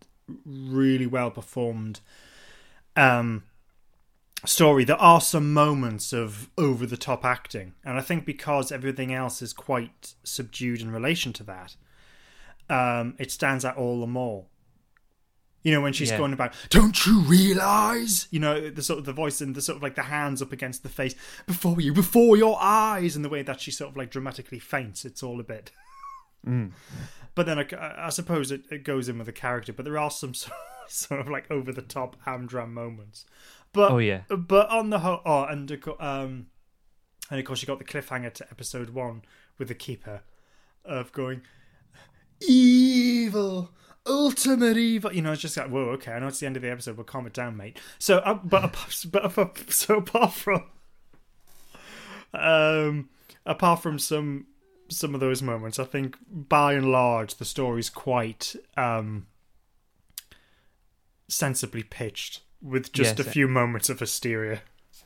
really 0.46 1.08
well 1.08 1.32
performed 1.32 2.00
um, 2.96 3.44
story. 4.46 4.84
There 4.84 4.96
are 4.98 5.22
some 5.22 5.52
moments 5.52 6.14
of 6.14 6.50
over 6.60 6.86
the 6.86 6.98
top 6.98 7.26
acting, 7.26 7.74
and 7.84 7.98
I 7.98 8.02
think 8.02 8.24
because 8.26 8.72
everything 8.72 9.12
else 9.14 9.42
is 9.42 9.52
quite 9.52 10.14
subdued 10.24 10.82
in 10.82 10.92
relation 10.92 11.34
to 11.34 11.44
that, 11.44 11.76
um, 12.70 13.16
it 13.18 13.32
stands 13.32 13.66
out 13.66 13.78
all 13.78 14.00
the 14.00 14.08
more. 14.08 14.46
You 15.64 15.72
know, 15.72 15.82
when 15.82 15.94
she's 15.94 16.12
Yeah. 16.12 16.18
going 16.18 16.34
about, 16.34 16.54
don't 16.70 17.06
you 17.06 17.22
realize? 17.22 18.28
You 18.32 18.40
know, 18.42 18.70
the 18.70 18.84
sort 18.84 19.00
of 19.00 19.06
the 19.06 19.14
voice 19.14 19.40
and 19.42 19.56
the 19.56 19.62
sort 19.62 19.78
of 19.78 19.82
like 19.84 19.96
the 19.96 20.04
hands 20.04 20.42
up 20.42 20.52
against 20.52 20.84
the 20.84 20.90
face 20.90 21.16
before 21.48 21.80
you, 21.80 21.94
before 21.94 22.36
your 22.38 22.58
eyes, 22.62 23.16
and 23.16 23.24
the 23.24 23.30
way 23.30 23.44
that 23.44 23.62
she 23.62 23.72
sort 23.72 23.92
of 23.92 23.98
like 23.98 24.12
dramatically 24.12 24.60
faints. 24.60 25.06
It's 25.06 25.24
all 25.24 25.40
a 25.40 25.44
bit. 25.44 25.72
But 27.36 27.48
then 27.48 27.58
I, 27.58 27.66
I 27.98 28.10
suppose 28.10 28.52
it, 28.52 28.62
it 28.70 28.84
goes 28.84 29.10
in 29.10 29.18
with 29.18 29.26
the 29.26 29.34
character. 29.34 29.74
But 29.74 29.86
there 29.86 29.98
are 29.98 30.12
some 30.12 30.34
sort 30.88 31.20
of 31.22 31.28
like 31.30 31.50
over 31.50 31.72
the 31.72 31.82
top 31.82 32.16
Amdram 32.28 32.70
moments. 32.72 33.26
But 33.72 33.92
Oh, 33.92 33.98
yeah. 33.98 34.22
but 34.30 34.70
on 34.70 34.90
the 34.92 35.00
whole, 35.00 35.22
oh, 35.26 35.46
and 35.46 35.72
um, 36.00 36.48
and 37.32 37.40
of 37.40 37.46
course 37.46 37.62
you 37.62 37.66
got 37.68 37.80
the 37.80 37.86
cliffhanger 37.86 38.32
to 38.36 38.48
episode 38.52 38.92
one 38.92 39.24
with 39.58 39.70
the 39.70 39.74
keeper 39.74 40.22
of 40.86 41.12
going 41.12 41.42
evil, 42.48 43.72
ultimate 44.06 44.78
evil. 44.78 45.14
You 45.14 45.22
know, 45.22 45.32
it's 45.34 45.42
just 45.42 45.58
like 45.58 45.70
whoa, 45.70 45.90
okay, 45.92 46.12
I 46.14 46.20
know 46.20 46.28
it's 46.28 46.40
the 46.40 46.46
end 46.46 46.56
of 46.56 46.62
the 46.62 46.72
episode, 46.72 46.98
but 46.98 47.06
calm 47.08 47.26
it 47.28 47.34
down, 47.34 47.58
mate. 47.58 47.80
So, 48.00 48.18
uh, 48.20 48.36
but 48.36 48.64
apart- 48.66 49.06
but 49.12 49.72
so 49.72 49.98
apart 49.98 50.34
from 50.34 50.64
um, 52.34 53.10
apart 53.46 53.82
from 53.82 54.00
some 54.00 54.48
some 54.90 55.14
of 55.14 55.20
those 55.22 55.42
moments, 55.42 55.80
I 55.80 55.86
think 55.86 56.18
by 56.30 56.74
and 56.74 56.92
large 56.92 57.36
the 57.36 57.46
story's 57.46 57.90
quite 57.90 58.56
um 58.78 59.28
sensibly 61.28 61.84
pitched 61.84 62.42
with 62.62 62.92
just 62.92 63.18
Yes. 63.18 63.28
a 63.28 63.30
few 63.30 63.48
moments 63.48 63.90
of 63.90 64.00
hysteria. 64.00 64.62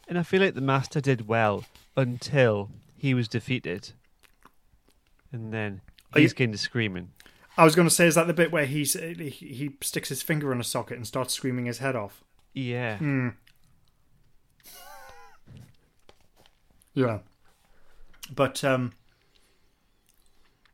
And 0.07 0.17
I 0.17 0.23
feel 0.23 0.41
like 0.41 0.55
the 0.55 0.61
Master 0.61 0.99
did 1.01 1.27
well 1.27 1.65
until 1.95 2.69
he 2.95 3.13
was 3.13 3.27
defeated. 3.27 3.91
And 5.31 5.53
then 5.53 5.81
he's 6.15 6.31
you- 6.31 6.35
kind 6.35 6.53
of 6.53 6.59
screaming. 6.59 7.09
I 7.57 7.63
was 7.63 7.75
going 7.75 7.87
to 7.87 7.93
say, 7.93 8.07
is 8.07 8.15
that 8.15 8.27
the 8.27 8.33
bit 8.33 8.51
where 8.51 8.65
he's, 8.65 8.93
he 8.93 9.29
he 9.29 9.71
sticks 9.81 10.09
his 10.09 10.21
finger 10.21 10.51
in 10.51 10.59
a 10.59 10.63
socket 10.63 10.97
and 10.97 11.07
starts 11.07 11.33
screaming 11.33 11.65
his 11.65 11.79
head 11.79 11.95
off? 11.95 12.23
Yeah. 12.53 12.97
Hmm. 12.97 13.29
Yeah, 16.93 17.19
but 18.33 18.63
um, 18.63 18.93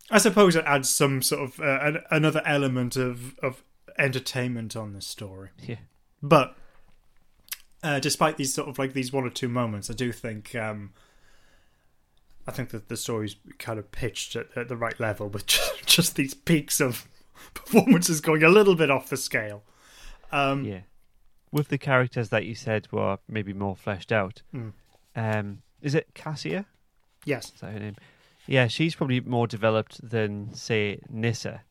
I 0.10 0.20
suppose 0.20 0.56
it 0.56 0.64
adds 0.66 0.90
some 0.90 1.22
sort 1.22 1.42
of 1.42 1.60
uh, 1.60 1.80
an, 1.82 1.98
another 2.12 2.42
element 2.46 2.96
of 2.96 3.38
of 3.40 3.62
entertainment 3.98 4.78
on 4.78 4.94
this 4.94 5.06
story. 5.06 5.50
Yeah. 5.62 5.80
But 6.22 6.56
uh, 7.84 8.00
despite 8.00 8.38
these 8.38 8.54
sort 8.54 8.70
of 8.70 8.80
like 8.80 8.94
these 8.94 9.12
one 9.12 9.26
or 9.26 9.30
two 9.30 9.50
moments, 9.50 9.90
I 9.90 9.94
do 9.96 10.14
think 10.14 10.56
um, 10.56 10.94
I 12.48 12.52
think 12.52 12.70
that 12.70 12.90
the 12.90 12.98
story's 12.98 13.36
kind 13.58 13.80
of 13.80 13.92
pitched 13.92 14.36
at, 14.36 14.48
at 14.56 14.68
the 14.68 14.76
right 14.76 15.00
level 15.00 15.30
with 15.30 15.46
just, 15.48 15.86
just 15.86 16.16
these 16.16 16.34
peaks 16.34 16.80
of 16.80 17.08
performances 17.54 18.22
going 18.22 18.44
a 18.44 18.50
little 18.50 18.76
bit 18.76 18.92
off 18.92 19.10
the 19.10 19.18
scale. 19.18 19.64
Um, 20.32 20.66
Yeah. 20.66 20.82
With 21.52 21.68
the 21.68 21.78
characters 21.78 22.30
that 22.30 22.46
you 22.46 22.56
said 22.56 22.88
were 22.92 23.20
maybe 23.28 23.54
more 23.54 23.76
fleshed 23.76 24.12
out. 24.12 24.42
Mm. 24.54 24.74
Um, 25.16 25.62
is 25.84 25.94
it 25.94 26.08
Cassia? 26.16 26.66
Yes. 27.26 27.52
Is 27.54 27.62
that 27.62 27.74
her 27.74 27.80
name? 27.80 27.96
Yeah, 28.48 28.68
she's 28.68 28.96
probably 28.96 29.20
more 29.22 29.46
developed 29.46 30.10
than, 30.10 30.54
say, 30.54 31.00
Nyssa. 31.10 31.62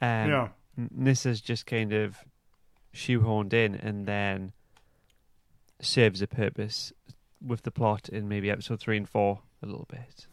Um, 0.00 0.30
yeah. 0.30 0.48
Nyssa's 0.96 1.40
just 1.40 1.66
kind 1.66 1.92
of 1.92 2.18
shoehorned 2.94 3.52
in 3.52 3.74
and 3.74 4.06
then 4.06 4.52
serves 5.80 6.22
a 6.22 6.26
purpose 6.26 6.92
with 7.44 7.62
the 7.62 7.70
plot 7.70 8.08
in 8.08 8.28
maybe 8.28 8.50
episode 8.50 8.80
three 8.80 8.96
and 8.96 9.08
four 9.08 9.40
a 9.62 9.66
little 9.66 9.86
bit. 9.88 10.26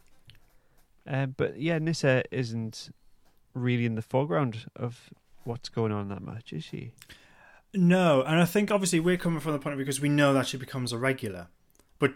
Um, 1.05 1.35
but 1.35 1.59
yeah, 1.59 1.79
Nyssa 1.79 2.23
isn't 2.31 2.89
really 3.53 3.85
in 3.85 3.95
the 3.95 4.01
foreground 4.01 4.65
of 4.75 5.09
what's 5.43 5.69
going 5.69 5.91
on 5.91 6.09
that 6.09 6.21
much, 6.21 6.53
is 6.53 6.63
she? 6.63 6.93
No, 7.73 8.21
and 8.21 8.39
I 8.39 8.45
think 8.45 8.71
obviously 8.71 8.99
we're 8.99 9.17
coming 9.17 9.39
from 9.39 9.53
the 9.53 9.59
point 9.59 9.73
of 9.73 9.79
because 9.79 9.99
we 9.99 10.09
know 10.09 10.33
that 10.33 10.47
she 10.47 10.57
becomes 10.57 10.93
a 10.93 10.97
regular, 10.97 11.47
but 11.97 12.13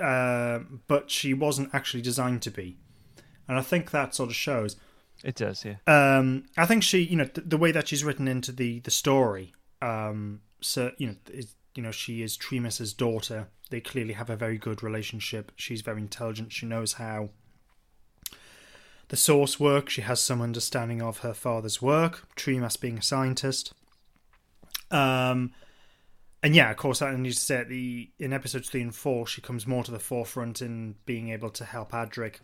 uh, 0.00 0.60
but 0.86 1.10
she 1.10 1.34
wasn't 1.34 1.74
actually 1.74 2.02
designed 2.02 2.40
to 2.42 2.50
be, 2.50 2.78
and 3.46 3.58
I 3.58 3.62
think 3.62 3.90
that 3.90 4.14
sort 4.14 4.30
of 4.30 4.36
shows. 4.36 4.76
It 5.22 5.36
does, 5.36 5.64
yeah. 5.64 5.76
Um, 5.86 6.46
I 6.56 6.66
think 6.66 6.82
she, 6.82 7.02
you 7.02 7.16
know, 7.16 7.26
th- 7.26 7.46
the 7.46 7.56
way 7.58 7.70
that 7.70 7.88
she's 7.88 8.02
written 8.02 8.26
into 8.26 8.50
the 8.50 8.80
the 8.80 8.90
story, 8.90 9.52
um, 9.82 10.40
so 10.62 10.92
you 10.96 11.08
know, 11.08 11.16
is, 11.30 11.54
you 11.74 11.82
know, 11.82 11.90
she 11.90 12.22
is 12.22 12.36
Tremas's 12.36 12.92
daughter. 12.92 13.48
They 13.70 13.80
clearly 13.80 14.14
have 14.14 14.30
a 14.30 14.36
very 14.36 14.58
good 14.58 14.82
relationship. 14.82 15.52
She's 15.56 15.80
very 15.80 16.00
intelligent. 16.00 16.52
She 16.52 16.66
knows 16.66 16.94
how 16.94 17.30
the 19.08 19.16
source 19.16 19.58
works. 19.58 19.92
She 19.92 20.02
has 20.02 20.20
some 20.20 20.40
understanding 20.40 21.02
of 21.02 21.18
her 21.18 21.34
father's 21.34 21.82
work. 21.82 22.28
Tremas 22.36 22.76
being 22.80 22.98
a 22.98 23.02
scientist. 23.02 23.72
Um, 24.90 25.52
and 26.42 26.54
yeah, 26.54 26.70
of 26.70 26.76
course, 26.76 27.02
I 27.02 27.14
need 27.16 27.32
to 27.32 27.40
say 27.40 27.56
at 27.56 27.68
the 27.68 28.10
in 28.18 28.32
episodes 28.32 28.68
three 28.68 28.82
and 28.82 28.94
four, 28.94 29.26
she 29.26 29.40
comes 29.40 29.66
more 29.66 29.82
to 29.82 29.90
the 29.90 29.98
forefront 29.98 30.60
in 30.62 30.96
being 31.06 31.30
able 31.30 31.50
to 31.50 31.64
help 31.64 31.92
Adric 31.92 32.36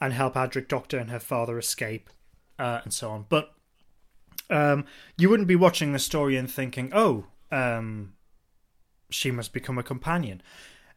and 0.00 0.12
help 0.12 0.34
Adric 0.34 0.68
Doctor 0.68 0.98
and 0.98 1.10
her 1.10 1.20
father 1.20 1.58
escape, 1.58 2.08
uh, 2.58 2.80
and 2.84 2.92
so 2.92 3.10
on. 3.10 3.26
But 3.28 3.52
um, 4.48 4.84
you 5.18 5.28
wouldn't 5.28 5.48
be 5.48 5.56
watching 5.56 5.92
the 5.92 5.98
story 5.98 6.36
and 6.36 6.50
thinking, 6.50 6.90
"Oh, 6.94 7.26
um, 7.52 8.14
she 9.10 9.30
must 9.30 9.52
become 9.52 9.78
a 9.78 9.82
companion." 9.82 10.42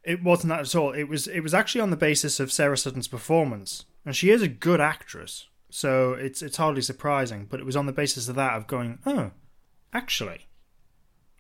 It 0.04 0.24
wasn't 0.24 0.50
that 0.50 0.62
at 0.62 0.76
all. 0.76 0.92
It 0.92 1.06
was 1.06 1.28
it 1.28 1.42
was 1.42 1.54
actually 1.54 1.82
on 1.82 1.90
the 1.90 1.98
basis 1.98 2.40
of 2.40 2.52
Sarah 2.52 2.78
Sutton's 2.78 3.08
performance, 3.08 3.86
and 4.06 4.16
she 4.16 4.30
is 4.30 4.42
a 4.42 4.48
good 4.48 4.82
actress, 4.82 5.48
so 5.70 6.14
it's 6.14 6.42
it's 6.42 6.58
hardly 6.58 6.82
surprising. 6.82 7.48
But 7.50 7.60
it 7.60 7.66
was 7.66 7.76
on 7.76 7.86
the 7.86 7.92
basis 7.92 8.28
of 8.28 8.36
that 8.36 8.54
of 8.54 8.68
going, 8.68 9.00
"Oh, 9.06 9.32
actually." 9.94 10.48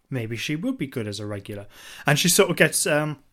Maybe 0.07 0.37
she 0.37 0.55
would 0.55 0.77
be 0.77 0.85
good 0.85 1.07
as 1.07 1.19
a 1.19 1.25
regular, 1.25 1.65
and 2.05 2.19
she 2.19 2.29
sort 2.29 2.51
of 2.51 2.57
gets 2.57 2.85
um, 2.85 3.23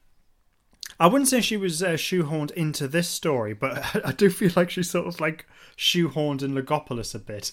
I 0.99 1.07
wouldn't 1.07 1.29
say 1.29 1.41
she 1.41 1.57
was 1.57 1.83
uh, 1.83 1.95
shoehorned 1.95 2.53
into 2.53 2.87
this 2.87 3.09
story, 3.09 3.55
but 3.55 3.85
I 4.07 4.13
do 4.13 4.31
feel 4.31 4.53
like 4.55 4.71
she's 4.71 4.91
sort 4.91 5.07
of 5.07 5.21
like 5.21 5.47
shoehorned 5.77 6.43
in 6.43 6.55
Logopolis 6.55 7.15
a 7.15 7.19
bit. 7.19 7.53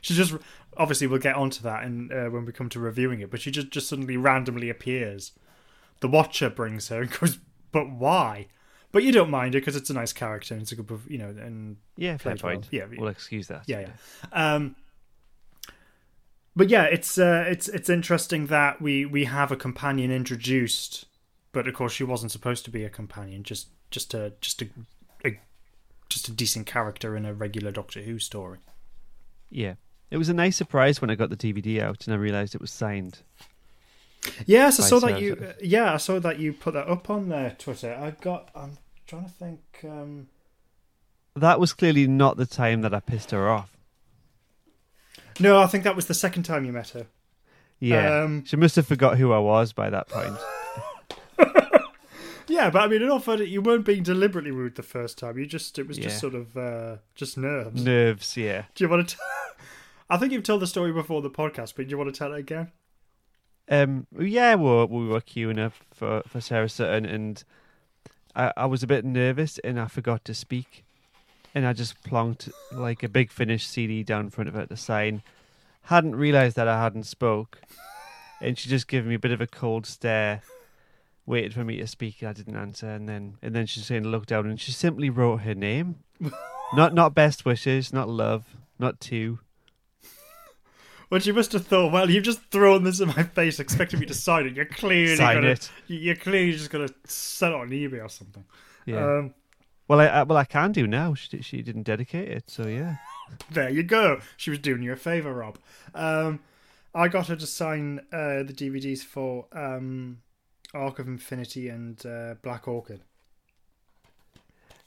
She 0.00 0.14
just 0.14 0.34
obviously 0.76 1.06
we'll 1.06 1.20
get 1.20 1.36
onto 1.36 1.62
that 1.62 1.84
in, 1.84 2.10
uh, 2.12 2.30
when 2.30 2.44
we 2.44 2.52
come 2.52 2.68
to 2.70 2.80
reviewing 2.80 3.20
it, 3.20 3.30
but 3.30 3.40
she 3.40 3.50
just 3.50 3.70
just 3.70 3.88
suddenly 3.88 4.16
randomly 4.16 4.70
appears. 4.70 5.32
The 6.00 6.08
Watcher 6.08 6.50
brings 6.50 6.88
her 6.88 7.02
and 7.02 7.10
goes, 7.20 7.38
"But 7.72 7.90
why?" 7.90 8.48
But 8.92 9.02
you 9.02 9.12
don't 9.12 9.30
mind 9.30 9.54
it 9.54 9.60
because 9.60 9.76
it's 9.76 9.90
a 9.90 9.94
nice 9.94 10.12
character 10.12 10.54
and 10.54 10.62
it's 10.62 10.72
a 10.72 10.76
good, 10.76 11.00
you 11.08 11.18
know, 11.18 11.28
and 11.28 11.76
Yeah, 11.96 12.16
fair 12.16 12.36
Played 12.36 12.56
well. 12.56 12.64
Yeah, 12.70 12.84
we'll 12.96 13.08
excuse 13.08 13.48
that. 13.48 13.64
yeah, 13.66 13.80
yeah. 13.80 14.54
Um, 14.54 14.76
but 16.54 16.70
yeah, 16.70 16.84
it's 16.84 17.18
uh, 17.18 17.44
it's 17.48 17.68
it's 17.68 17.90
interesting 17.90 18.46
that 18.46 18.80
we 18.80 19.04
we 19.04 19.24
have 19.24 19.52
a 19.52 19.56
companion 19.56 20.10
introduced 20.10 21.06
but 21.56 21.66
of 21.66 21.72
course 21.72 21.94
she 21.94 22.04
wasn't 22.04 22.30
supposed 22.30 22.66
to 22.66 22.70
be 22.70 22.84
a 22.84 22.90
companion. 22.90 23.42
Just 23.42 23.68
just 23.90 24.12
a 24.12 24.34
just 24.42 24.60
a, 24.60 24.68
a 25.24 25.40
just 26.10 26.28
a 26.28 26.30
decent 26.30 26.66
character 26.66 27.16
in 27.16 27.24
a 27.24 27.32
regular 27.32 27.70
Doctor 27.70 28.02
Who 28.02 28.18
story. 28.18 28.58
Yeah. 29.48 29.76
It 30.10 30.18
was 30.18 30.28
a 30.28 30.34
nice 30.34 30.56
surprise 30.56 31.00
when 31.00 31.10
I 31.10 31.14
got 31.16 31.30
the 31.30 31.36
DVD 31.36 31.80
out 31.82 32.06
and 32.06 32.14
I 32.14 32.16
realised 32.16 32.54
it 32.54 32.60
was 32.60 32.70
signed. 32.70 33.18
Yes, 34.46 34.80
I 34.80 34.84
saw 34.84 34.98
that 35.00 35.20
you. 35.20 35.36
Sarah. 35.36 35.54
Yeah, 35.62 35.94
I 35.94 35.96
saw 35.98 36.18
that 36.20 36.38
you 36.38 36.52
put 36.52 36.74
that 36.74 36.88
up 36.88 37.10
on 37.10 37.30
uh, 37.32 37.54
Twitter. 37.58 37.94
I 38.00 38.10
got. 38.20 38.50
I'm 38.54 38.78
trying 39.06 39.24
to 39.24 39.30
think. 39.30 39.60
Um, 39.84 40.28
That 41.34 41.60
was 41.60 41.72
clearly 41.72 42.06
not 42.06 42.36
the 42.36 42.46
time 42.46 42.80
that 42.82 42.92
I 42.94 43.00
pissed 43.00 43.30
her 43.32 43.48
off. 43.48 43.70
no, 45.38 45.60
I 45.60 45.66
think 45.66 45.84
that 45.84 45.94
was 45.96 46.06
the 46.06 46.14
second 46.14 46.42
time 46.44 46.64
you 46.64 46.72
met 46.72 46.88
her. 46.90 47.06
Yeah. 47.78 48.22
Um, 48.22 48.44
she 48.46 48.56
must 48.56 48.74
have 48.76 48.86
forgot 48.86 49.18
who 49.18 49.32
I 49.32 49.38
was 49.38 49.72
by 49.72 49.90
that 49.90 50.08
point. 50.08 50.36
Yeah, 52.48 52.70
but 52.70 52.80
I 52.82 52.86
mean, 52.86 53.02
in 53.02 53.10
all 53.10 53.18
fairness, 53.18 53.48
you 53.48 53.60
weren't 53.60 53.84
being 53.84 54.04
deliberately 54.04 54.52
rude 54.52 54.76
the 54.76 54.82
first 54.84 55.18
time. 55.18 55.36
You 55.36 55.46
just 55.46 55.80
it 55.80 55.88
was 55.88 55.98
Yeah. 55.98 56.04
just 56.04 56.20
sort 56.20 56.36
of 56.36 56.56
uh, 56.56 56.96
just 57.16 57.36
nerves. 57.36 57.82
Nerves, 57.82 58.36
yeah. 58.36 58.66
Do 58.76 58.84
you 58.84 58.88
want 58.88 59.08
to? 59.08 59.16
T- 59.16 59.22
I 60.08 60.18
think 60.18 60.32
you've 60.32 60.44
told 60.44 60.62
the 60.62 60.66
story 60.66 60.92
before 60.92 61.20
the 61.20 61.30
podcast, 61.30 61.74
but 61.76 61.86
do 61.86 61.90
you 61.90 61.98
want 61.98 62.14
to 62.14 62.18
tell 62.18 62.32
it 62.32 62.38
again? 62.38 62.70
Um, 63.68 64.06
yeah, 64.16 64.54
we 64.54 64.64
were, 64.64 64.86
we 64.86 65.08
were 65.08 65.20
queuing 65.20 65.58
up 65.58 65.72
for, 65.92 66.22
for 66.28 66.40
Sarah 66.40 66.68
Sutton, 66.68 67.04
and 67.04 67.42
I, 68.34 68.52
I 68.56 68.66
was 68.66 68.84
a 68.84 68.86
bit 68.86 69.04
nervous, 69.04 69.58
and 69.58 69.80
I 69.80 69.86
forgot 69.86 70.24
to 70.26 70.34
speak, 70.34 70.84
and 71.54 71.66
I 71.66 71.72
just 71.72 72.00
plonked 72.04 72.50
like 72.70 73.02
a 73.02 73.08
Big 73.08 73.32
Finish 73.32 73.66
CD 73.66 74.04
down 74.04 74.26
in 74.26 74.30
front 74.30 74.48
of 74.48 74.54
her 74.54 74.66
to 74.66 74.76
sign. 74.76 75.22
Hadn't 75.82 76.14
realised 76.14 76.54
that 76.54 76.68
I 76.68 76.80
hadn't 76.80 77.04
spoke, 77.04 77.60
and 78.40 78.56
she 78.56 78.68
just 78.68 78.86
gave 78.86 79.06
me 79.06 79.16
a 79.16 79.20
bit 79.20 79.32
of 79.32 79.40
a 79.40 79.46
cold 79.48 79.86
stare, 79.86 80.42
waited 81.26 81.52
for 81.52 81.64
me 81.64 81.78
to 81.78 81.86
speak, 81.88 82.22
and 82.22 82.28
I 82.28 82.32
didn't 82.32 82.56
answer, 82.56 82.88
and 82.88 83.08
then 83.08 83.38
and 83.42 83.56
then 83.56 83.66
she 83.66 83.80
saying 83.80 84.04
look 84.04 84.26
down, 84.26 84.46
and 84.46 84.60
she 84.60 84.70
simply 84.70 85.10
wrote 85.10 85.38
her 85.38 85.54
name, 85.54 85.96
not 86.74 86.94
not 86.94 87.14
best 87.14 87.44
wishes, 87.44 87.92
not 87.92 88.08
love, 88.08 88.56
not 88.78 89.00
two. 89.00 89.40
Well, 91.08 91.20
she 91.20 91.30
must 91.32 91.52
have 91.52 91.66
thought, 91.66 91.92
well, 91.92 92.10
you've 92.10 92.24
just 92.24 92.40
thrown 92.50 92.82
this 92.82 93.00
in 93.00 93.08
my 93.08 93.22
face, 93.22 93.60
expecting 93.60 94.00
me 94.00 94.06
to 94.06 94.14
sign 94.14 94.46
it. 94.46 94.54
You're 94.56 94.64
clearly 94.64 95.16
Sign 95.16 95.36
gonna, 95.36 95.48
it. 95.48 95.70
you- 95.86 95.98
You're 95.98 96.16
clearly 96.16 96.52
just 96.52 96.70
gonna 96.70 96.88
sell 97.04 97.52
it 97.52 97.56
on 97.56 97.68
eBay 97.70 98.04
or 98.04 98.08
something. 98.08 98.44
Yeah. 98.86 99.04
Um, 99.18 99.34
well, 99.88 100.00
I, 100.00 100.06
I 100.06 100.22
well 100.24 100.36
I 100.38 100.44
can 100.44 100.72
do 100.72 100.86
now. 100.88 101.14
She 101.14 101.40
she 101.42 101.62
didn't 101.62 101.84
dedicate 101.84 102.28
it, 102.28 102.50
so 102.50 102.66
yeah. 102.66 102.96
There 103.50 103.68
you 103.70 103.82
go. 103.82 104.20
She 104.36 104.50
was 104.50 104.58
doing 104.60 104.82
you 104.82 104.92
a 104.92 104.96
favour, 104.96 105.32
Rob. 105.34 105.58
Um, 105.94 106.40
I 106.94 107.08
got 107.08 107.26
her 107.28 107.36
to 107.36 107.46
sign 107.46 108.00
uh, 108.12 108.42
the 108.44 108.52
DVDs 108.54 109.00
for 109.04 109.46
um, 109.52 110.18
Arc 110.74 110.98
of 111.00 111.06
Infinity 111.08 111.68
and 111.68 112.04
uh, 112.06 112.34
Black 112.42 112.66
Orchid. 112.68 113.00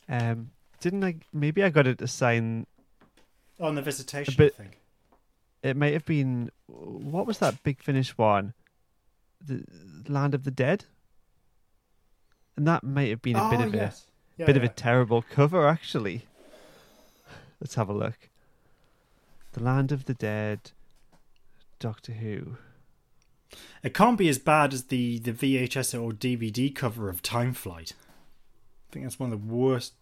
Um, 0.07 0.51
didn't 0.80 1.03
I? 1.03 1.15
Maybe 1.34 1.63
I 1.63 1.70
got 1.70 1.88
it 1.88 1.97
to 1.99 2.07
sign. 2.07 2.65
On 3.59 3.76
the 3.76 3.82
Visitation, 3.82 4.34
bit- 4.38 4.55
I 4.57 4.63
think. 4.63 4.78
It 5.64 5.76
might 5.76 5.93
have 5.93 6.05
been. 6.05 6.51
What 6.68 7.26
was 7.28 7.39
that 7.39 7.64
Big 7.64 7.82
Finish 7.82 8.18
one? 8.18 8.53
The 9.45 9.64
Land 10.07 10.34
of 10.34 10.43
the 10.43 10.51
Dead. 10.51 10.86
And 12.55 12.68
that 12.68 12.84
might 12.84 13.10
have 13.10 13.22
been 13.22 13.36
a 13.38 13.49
bit 13.49 13.60
Oh, 13.62 13.68
of 13.68 13.74
yes. 13.74 14.05
a 14.38 14.41
Yeah, 14.41 14.45
bit 14.47 14.57
of 14.57 14.64
a 14.64 14.70
terrible 14.70 15.22
cover, 15.22 15.68
actually. 15.68 16.24
Let's 17.62 17.76
have 17.76 17.89
a 17.89 17.93
look. 17.93 18.30
The 19.53 19.64
Land 19.64 19.91
of 19.91 20.05
the 20.05 20.14
Dead. 20.14 20.72
Doctor 21.80 22.12
Who. 22.14 22.57
It 23.82 23.93
can't 23.93 24.18
be 24.18 24.28
as 24.30 24.38
bad 24.38 24.74
as 24.74 24.86
the, 24.86 25.20
the 25.20 25.32
VHS 25.32 25.99
or 25.99 26.12
DVD 26.12 26.74
cover 26.76 27.10
of 27.10 27.22
Time 27.22 27.53
Flight. 27.53 27.93
I 28.89 28.93
think 28.93 29.05
that's 29.05 29.20
one 29.20 29.32
of 29.32 29.39
the 29.47 29.53
worst 29.53 29.93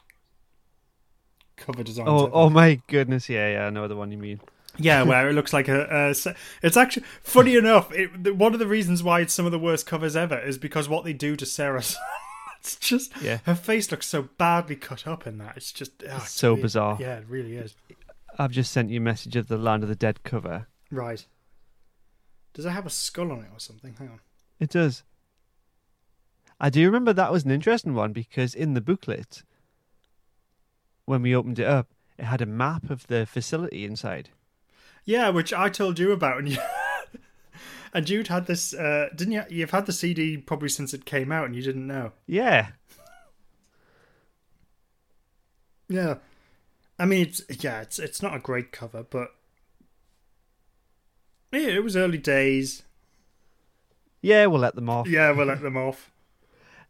cover 1.55 1.83
designs. 1.83 2.09
Oh, 2.09 2.25
ever. 2.25 2.31
oh 2.35 2.49
my 2.49 2.81
goodness! 2.87 3.29
Yeah, 3.29 3.51
yeah, 3.51 3.67
I 3.67 3.69
know 3.69 3.87
the 3.87 3.95
one 3.95 4.11
you 4.11 4.17
mean. 4.17 4.39
Yeah, 4.79 5.03
where 5.03 5.29
it 5.29 5.33
looks 5.33 5.53
like 5.53 5.67
a. 5.67 5.87
a 5.89 6.35
it's 6.61 6.77
actually 6.77 7.05
funny 7.21 7.55
enough. 7.55 7.91
It, 7.93 8.35
one 8.35 8.53
of 8.53 8.59
the 8.59 8.67
reasons 8.67 9.03
why 9.03 9.21
it's 9.21 9.33
some 9.33 9.45
of 9.45 9.51
the 9.51 9.59
worst 9.59 9.85
covers 9.85 10.15
ever 10.15 10.39
is 10.39 10.57
because 10.57 10.87
what 10.89 11.03
they 11.03 11.13
do 11.13 11.35
to 11.35 11.45
Sarah. 11.45 11.83
it's 12.59 12.75
just 12.77 13.11
Yeah. 13.21 13.39
her 13.45 13.55
face 13.55 13.91
looks 13.91 14.07
so 14.07 14.23
badly 14.37 14.75
cut 14.75 15.07
up 15.07 15.25
in 15.27 15.37
that. 15.39 15.57
It's 15.57 15.71
just 15.71 16.03
oh, 16.09 16.17
it's 16.17 16.31
so 16.31 16.55
bizarre. 16.55 16.97
Yeah, 16.99 17.17
it 17.17 17.25
really 17.27 17.55
is. 17.55 17.75
I've 18.39 18.51
just 18.51 18.71
sent 18.71 18.89
you 18.91 18.97
a 18.99 19.03
message 19.03 19.35
of 19.35 19.47
the 19.47 19.57
Land 19.57 19.83
of 19.83 19.89
the 19.89 19.95
Dead 19.95 20.23
cover. 20.23 20.67
Right. 20.91 21.25
Does 22.53 22.65
it 22.65 22.69
have 22.71 22.85
a 22.85 22.89
skull 22.91 23.31
on 23.31 23.39
it 23.39 23.49
or 23.53 23.59
something? 23.59 23.95
Hang 23.97 24.09
on. 24.09 24.19
It 24.59 24.69
does. 24.69 25.03
I 26.59 26.69
do 26.69 26.85
remember 26.85 27.13
that 27.13 27.31
was 27.31 27.45
an 27.45 27.51
interesting 27.51 27.93
one 27.93 28.13
because 28.13 28.55
in 28.55 28.73
the 28.73 28.81
booklet, 28.81 29.43
when 31.05 31.21
we 31.21 31.35
opened 31.35 31.59
it 31.59 31.67
up, 31.67 31.89
it 32.17 32.25
had 32.25 32.41
a 32.41 32.47
map 32.47 32.89
of 32.89 33.05
the 33.07 33.25
facility 33.27 33.85
inside. 33.85 34.29
Yeah, 35.07 35.29
which 35.29 35.53
I 35.53 35.69
told 35.69 35.99
you 35.99 36.11
about, 36.11 36.39
and 36.39 36.49
you, 36.49 36.57
and 37.93 38.09
you'd 38.09 38.27
had 38.27 38.45
this, 38.45 38.73
uh, 38.73 39.07
didn't 39.15 39.31
you? 39.31 39.43
You've 39.49 39.71
had 39.71 39.85
the 39.85 39.93
CD 39.93 40.35
probably 40.35 40.67
since 40.67 40.93
it 40.93 41.05
came 41.05 41.31
out, 41.31 41.45
and 41.45 41.55
you 41.55 41.61
didn't 41.61 41.87
know. 41.87 42.11
Yeah. 42.27 42.71
Yeah, 45.87 46.15
I 46.99 47.05
mean, 47.05 47.21
it's 47.27 47.41
yeah, 47.63 47.79
it's 47.79 47.97
it's 47.99 48.21
not 48.21 48.35
a 48.35 48.39
great 48.39 48.73
cover, 48.73 49.05
but 49.09 49.33
yeah, 51.53 51.69
it 51.69 51.83
was 51.85 51.95
early 51.95 52.17
days. 52.17 52.83
Yeah, 54.21 54.47
we'll 54.47 54.59
let 54.59 54.75
them 54.75 54.89
off. 54.89 55.07
Yeah, 55.07 55.31
we'll 55.31 55.47
let 55.47 55.61
them 55.61 55.77
off. 55.77 56.11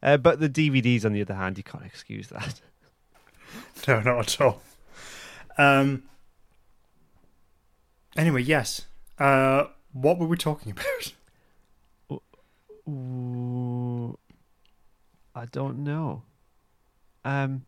Uh, 0.04 0.16
but 0.16 0.40
the 0.40 0.48
DVDs, 0.48 1.04
on 1.06 1.14
the 1.14 1.22
other 1.24 1.34
hand, 1.34 1.58
you 1.58 1.64
can't 1.64 1.84
excuse 1.84 2.28
that. 2.28 2.62
No, 3.88 4.00
not 4.02 4.20
at 4.20 4.42
all. 4.42 4.62
Um. 5.58 6.04
Anyway, 8.18 8.42
yes. 8.42 8.82
Uh, 9.20 9.66
what 9.94 10.18
were 10.18 10.28
we 10.28 10.36
talking 10.38 10.72
about? 10.72 11.14
Ooh, 12.90 14.18
I 15.36 15.46
don't 15.46 15.80
know. 15.84 16.24
Um, 17.26 17.66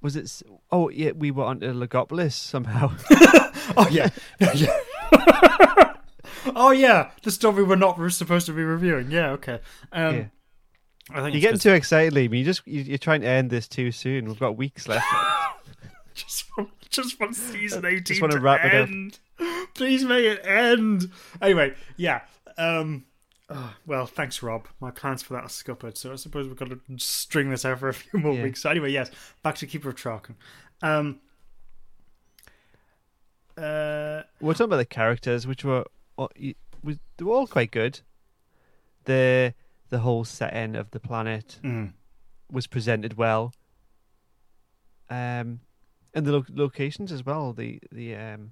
was 0.00 0.16
it? 0.16 0.24
s- 0.24 0.42
Oh, 0.72 0.88
yeah, 0.88 1.12
we 1.12 1.30
were 1.30 1.44
on 1.44 1.60
to 1.60 1.66
Logopolis 1.68 2.32
somehow. 2.32 2.92
Oh 3.76 3.86
yeah, 3.88 4.08
yeah. 4.54 4.80
oh 6.56 6.72
yeah, 6.72 7.10
the 7.22 7.30
story 7.30 7.62
we're 7.62 7.76
not 7.76 7.96
supposed 8.10 8.46
to 8.46 8.52
be 8.52 8.64
reviewing. 8.64 9.12
Yeah, 9.12 9.30
okay. 9.32 9.60
Um, 9.92 10.16
Yeah. 10.16 10.24
I 11.12 11.22
think 11.22 11.34
You're 11.34 11.36
it's 11.36 11.42
getting 11.44 11.58
too 11.60 11.72
excited, 11.74 12.12
Liam. 12.14 12.36
You 12.36 12.44
just 12.44 12.66
you- 12.66 12.82
you're 12.82 12.98
trying 12.98 13.20
to 13.20 13.28
end 13.28 13.50
this 13.50 13.68
too 13.68 13.92
soon. 13.92 14.24
We've 14.26 14.40
got 14.40 14.56
weeks 14.56 14.88
left. 14.88 15.06
just 16.14 16.46
want, 16.58 16.70
just 16.88 17.20
want 17.20 17.36
season 17.36 17.84
eighteen 17.84 18.20
wanna 18.20 18.34
to 18.34 18.40
wrap 18.40 18.64
it 18.64 18.74
up. 18.74 18.88
end. 18.88 19.20
Please 19.80 20.04
make 20.04 20.26
it 20.26 20.44
end. 20.44 21.10
Anyway, 21.40 21.72
yeah. 21.96 22.20
Um. 22.58 23.06
oh, 23.48 23.74
well, 23.86 24.04
thanks, 24.04 24.42
Rob. 24.42 24.68
My 24.78 24.90
plans 24.90 25.22
for 25.22 25.32
that 25.32 25.44
are 25.44 25.48
scuppered, 25.48 25.96
so 25.96 26.12
I 26.12 26.16
suppose 26.16 26.46
we've 26.46 26.54
got 26.54 26.68
to 26.68 26.78
string 26.98 27.48
this 27.48 27.64
out 27.64 27.78
for 27.78 27.88
a 27.88 27.94
few 27.94 28.20
more 28.20 28.34
Yeah. 28.34 28.42
weeks. 28.42 28.60
So 28.60 28.68
anyway, 28.68 28.90
yes, 28.92 29.10
back 29.42 29.54
to 29.56 29.66
Keeper 29.66 29.88
of 29.88 29.94
Traken. 29.96 30.34
Um. 30.82 31.20
Uh. 33.56 34.20
we're 34.42 34.52
talking 34.52 34.66
about 34.66 34.76
the 34.76 34.84
characters, 34.84 35.46
which 35.46 35.64
were, 35.64 35.86
they 36.36 36.54
were 37.22 37.32
all 37.34 37.46
quite 37.46 37.70
good. 37.70 38.00
The 39.06 39.54
the 39.88 40.00
whole 40.00 40.26
setting 40.26 40.76
of 40.76 40.90
the 40.90 41.00
planet 41.00 41.58
mm, 41.64 41.94
was 42.52 42.66
presented 42.66 43.16
well. 43.16 43.54
Um, 45.08 45.60
and 46.12 46.26
the 46.26 46.32
lo- 46.32 46.44
locations 46.50 47.10
as 47.12 47.24
well. 47.24 47.54
The 47.54 47.80
the 47.90 48.14
um, 48.14 48.50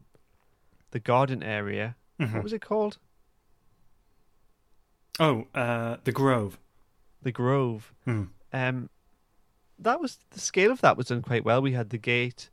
the 0.90 0.98
garden 1.00 1.42
area. 1.42 1.96
mhm. 2.20 2.34
What 2.34 2.42
was 2.42 2.52
it 2.52 2.60
called? 2.62 2.98
Oh, 5.20 5.46
uh, 5.54 5.96
the 6.04 6.12
Grove. 6.12 6.58
The 7.22 7.32
Grove. 7.32 7.92
Hmm. 8.04 8.24
Um, 8.52 8.88
that 9.78 10.00
was 10.00 10.18
the 10.30 10.40
scale 10.40 10.70
of 10.70 10.80
that 10.80 10.96
was 10.96 11.06
done 11.06 11.22
quite 11.22 11.44
well. 11.44 11.60
We 11.60 11.72
had 11.72 11.90
the 11.90 11.98
gate 11.98 12.50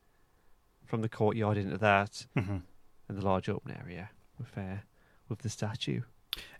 from 0.86 1.02
the 1.02 1.10
courtyard 1.10 1.58
into 1.58 1.78
that, 1.78 2.26
Mhm. 2.36 2.62
and 3.08 3.18
the 3.18 3.26
large 3.26 3.50
open 3.50 3.72
area 3.72 4.10
with 4.38 4.58
uh, 4.58 4.78
with 5.30 5.40
the 5.40 5.50
statue. 5.50 6.02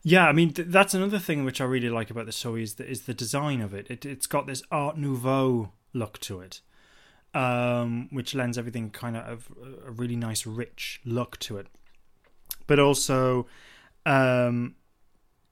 Yeah, 0.02 0.26
I 0.26 0.32
mean 0.32 0.52
th- 0.52 0.68
that's 0.68 0.94
another 0.94 1.18
thing 1.18 1.44
which 1.44 1.60
I 1.60 1.64
really 1.64 1.90
like 1.90 2.10
about 2.10 2.26
the 2.26 2.32
story 2.32 2.62
is 2.62 2.74
the, 2.76 2.88
is 2.88 3.02
the 3.02 3.14
design 3.14 3.60
of 3.60 3.74
it. 3.74 3.90
it. 3.90 4.04
It's 4.06 4.26
got 4.26 4.46
this 4.46 4.62
Art 4.70 4.96
Nouveau 4.96 5.72
look 5.92 6.18
to 6.20 6.40
it, 6.40 6.62
um, 7.36 8.08
which 8.10 8.34
lends 8.34 8.56
everything 8.56 8.88
kind 8.88 9.14
of 9.14 9.52
a 9.86 9.90
really 9.90 10.16
nice, 10.16 10.46
rich 10.46 11.02
look 11.04 11.38
to 11.40 11.58
it. 11.58 11.66
But 12.66 12.78
also, 12.80 13.46
um, 14.06 14.76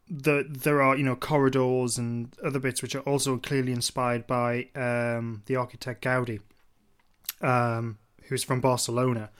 the 0.08 0.46
there 0.48 0.80
are 0.80 0.96
you 0.96 1.04
know 1.04 1.14
corridors 1.14 1.98
and 1.98 2.34
other 2.42 2.58
bits 2.58 2.80
which 2.80 2.94
are 2.94 3.00
also 3.00 3.36
clearly 3.36 3.72
inspired 3.72 4.26
by 4.26 4.68
um, 4.74 5.42
the 5.44 5.56
architect 5.56 6.02
Gaudi, 6.02 6.40
um, 7.42 7.98
who's 8.24 8.42
from 8.42 8.60
Barcelona, 8.60 9.30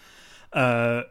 uh, 0.52 1.04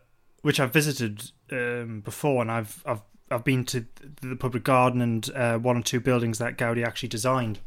which 0.44 0.60
I've 0.60 0.72
visited 0.72 1.32
um, 1.52 2.02
before, 2.02 2.44
and 2.44 2.52
I've 2.52 2.84
I've 2.86 3.02
I've 3.32 3.44
been 3.44 3.66
to 3.66 3.88
the 4.22 4.36
public 4.36 4.64
garden 4.64 5.02
and 5.02 5.28
uh, 5.34 5.58
one 5.58 5.78
or 5.78 5.82
two 5.82 6.00
buildings 6.00 6.38
that 6.38 6.60
Gaudi 6.60 6.86
actually 6.86 7.10
designed. 7.10 7.60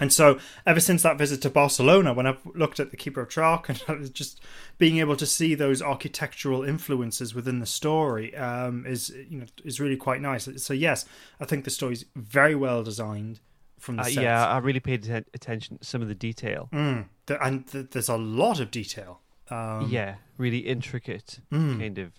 And 0.00 0.12
so, 0.12 0.40
ever 0.66 0.80
since 0.80 1.02
that 1.04 1.18
visit 1.18 1.40
to 1.42 1.50
Barcelona, 1.50 2.12
when 2.12 2.26
I've 2.26 2.44
looked 2.54 2.80
at 2.80 2.90
the 2.90 2.96
Keeper 2.96 3.20
of 3.20 3.28
Traken, 3.28 3.80
and 3.88 4.12
just 4.12 4.40
being 4.76 4.98
able 4.98 5.14
to 5.16 5.24
see 5.26 5.54
those 5.54 5.80
architectural 5.80 6.64
influences 6.64 7.32
within 7.32 7.60
the 7.60 7.66
story 7.66 8.34
um, 8.36 8.84
is 8.86 9.10
you 9.30 9.38
know 9.38 9.46
is 9.64 9.78
really 9.78 9.96
quite 9.96 10.20
nice. 10.20 10.48
So 10.56 10.74
yes, 10.74 11.04
I 11.40 11.44
think 11.44 11.64
the 11.64 11.70
story's 11.70 12.04
very 12.16 12.56
well 12.56 12.82
designed 12.82 13.38
from 13.78 13.96
the 13.96 14.02
Uh, 14.02 14.08
yeah, 14.08 14.44
I 14.48 14.58
really 14.58 14.80
paid 14.80 15.04
atten- 15.04 15.26
attention 15.32 15.78
to 15.78 15.84
some 15.84 16.02
of 16.02 16.08
the 16.08 16.14
detail. 16.16 16.68
Mm. 16.72 17.04
The- 17.26 17.40
and 17.44 17.64
th- 17.68 17.90
there's 17.90 18.08
a 18.08 18.16
lot 18.16 18.58
of 18.58 18.72
detail. 18.72 19.20
Um, 19.48 19.88
yeah, 19.90 20.16
really 20.38 20.58
intricate 20.60 21.38
Mm. 21.52 21.78
kind 21.78 21.98
of 21.98 22.12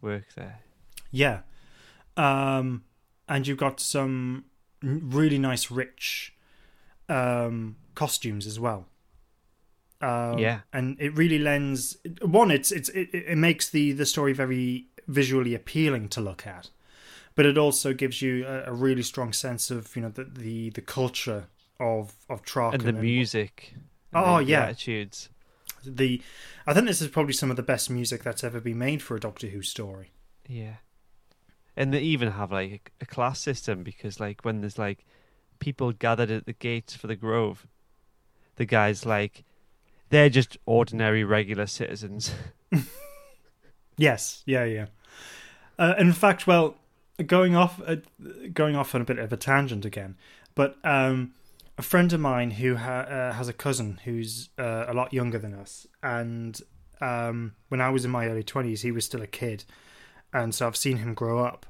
work 0.00 0.32
there. 0.36 0.60
Yeah. 1.10 1.40
Um, 2.16 2.84
and 3.28 3.46
you've 3.46 3.58
got 3.58 3.78
some 3.80 4.44
really 4.82 5.38
nice, 5.38 5.70
rich 5.70 6.32
um, 7.10 7.76
costumes 7.94 8.46
as 8.46 8.58
well. 8.58 8.86
Um, 10.00 10.38
Yeah. 10.38 10.60
and 10.72 10.98
it 11.00 11.14
really 11.14 11.38
lends 11.38 11.98
one. 12.22 12.50
It's 12.50 12.72
it's 12.72 12.88
it, 12.90 13.10
it 13.12 13.36
makes 13.36 13.68
the 13.68 13.92
the 13.92 14.06
story 14.06 14.32
very 14.32 14.86
visually 15.06 15.54
appealing 15.54 16.08
to 16.10 16.20
look 16.22 16.46
at, 16.46 16.70
but 17.34 17.44
it 17.44 17.58
also 17.58 17.92
gives 17.92 18.22
you 18.22 18.46
a, 18.46 18.64
a 18.70 18.72
really 18.72 19.02
strong 19.02 19.32
sense 19.34 19.70
of 19.70 19.94
you 19.94 20.02
know 20.02 20.08
the 20.08 20.24
the, 20.24 20.70
the 20.70 20.80
culture 20.80 21.48
of 21.78 22.14
of 22.30 22.42
Traken 22.44 22.74
and 22.74 22.82
the 22.82 22.92
music. 22.94 23.74
and 24.12 24.24
Oh, 24.24 24.38
the- 24.38 24.44
the 24.44 24.50
yeah. 24.52 24.62
attitudes. 24.64 25.28
The 25.84 26.22
I 26.66 26.72
think 26.74 26.86
this 26.86 27.00
is 27.02 27.08
probably 27.08 27.32
some 27.34 27.50
of 27.50 27.56
the 27.56 27.62
best 27.62 27.90
music 27.90 28.22
that's 28.22 28.44
ever 28.44 28.60
been 28.60 28.78
made 28.78 29.02
for 29.02 29.16
a 29.16 29.20
Doctor 29.20 29.48
Who 29.48 29.62
story. 29.62 30.12
Yeah. 30.48 30.76
And 31.76 31.92
they 31.94 32.00
even 32.00 32.32
have 32.32 32.50
like 32.52 32.92
a 33.00 33.06
class 33.06 33.40
system 33.40 33.82
because 33.82 34.18
like 34.20 34.44
when 34.44 34.60
there's 34.60 34.78
like 34.78 35.06
people 35.60 35.92
gathered 35.92 36.30
at 36.30 36.46
the 36.46 36.52
gates 36.52 36.96
for 36.96 37.06
the 37.06 37.16
grove, 37.16 37.66
the 38.56 38.64
guys 38.64 39.06
like 39.06 39.44
they're 40.08 40.28
just 40.28 40.58
ordinary 40.66 41.22
regular 41.22 41.66
citizens. 41.66 42.32
Yes, 44.00 44.42
yeah, 44.46 44.64
yeah. 44.64 44.86
Uh, 45.78 45.92
in 45.98 46.14
fact, 46.14 46.46
well, 46.46 46.76
going 47.26 47.54
off, 47.54 47.82
uh, 47.86 47.96
going 48.54 48.74
off 48.74 48.94
on 48.94 49.02
a 49.02 49.04
bit 49.04 49.18
of 49.18 49.30
a 49.30 49.36
tangent 49.36 49.84
again, 49.84 50.16
but 50.54 50.78
um, 50.84 51.34
a 51.76 51.82
friend 51.82 52.10
of 52.14 52.18
mine 52.18 52.52
who 52.52 52.76
ha- 52.76 53.00
uh, 53.00 53.32
has 53.34 53.46
a 53.46 53.52
cousin 53.52 54.00
who's 54.06 54.48
uh, 54.58 54.86
a 54.88 54.94
lot 54.94 55.12
younger 55.12 55.38
than 55.38 55.52
us, 55.52 55.86
and 56.02 56.62
um, 57.02 57.54
when 57.68 57.82
I 57.82 57.90
was 57.90 58.06
in 58.06 58.10
my 58.10 58.26
early 58.26 58.42
twenties, 58.42 58.80
he 58.80 58.90
was 58.90 59.04
still 59.04 59.20
a 59.20 59.26
kid, 59.26 59.64
and 60.32 60.54
so 60.54 60.66
I've 60.66 60.76
seen 60.76 60.96
him 60.96 61.12
grow 61.12 61.44
up, 61.44 61.66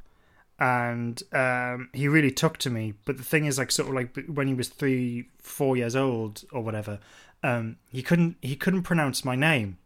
and 0.60 1.22
um, 1.32 1.88
he 1.94 2.06
really 2.06 2.30
took 2.30 2.58
to 2.58 2.70
me. 2.70 2.92
But 3.06 3.16
the 3.16 3.24
thing 3.24 3.46
is, 3.46 3.58
like, 3.58 3.72
sort 3.72 3.88
of 3.88 3.94
like 3.94 4.26
when 4.28 4.46
he 4.46 4.54
was 4.54 4.68
three, 4.68 5.28
four 5.38 5.76
years 5.76 5.96
old 5.96 6.44
or 6.52 6.62
whatever, 6.62 6.98
um, 7.42 7.76
he 7.90 8.02
couldn't 8.02 8.36
he 8.42 8.54
couldn't 8.54 8.82
pronounce 8.82 9.24
my 9.24 9.34
name. 9.34 9.78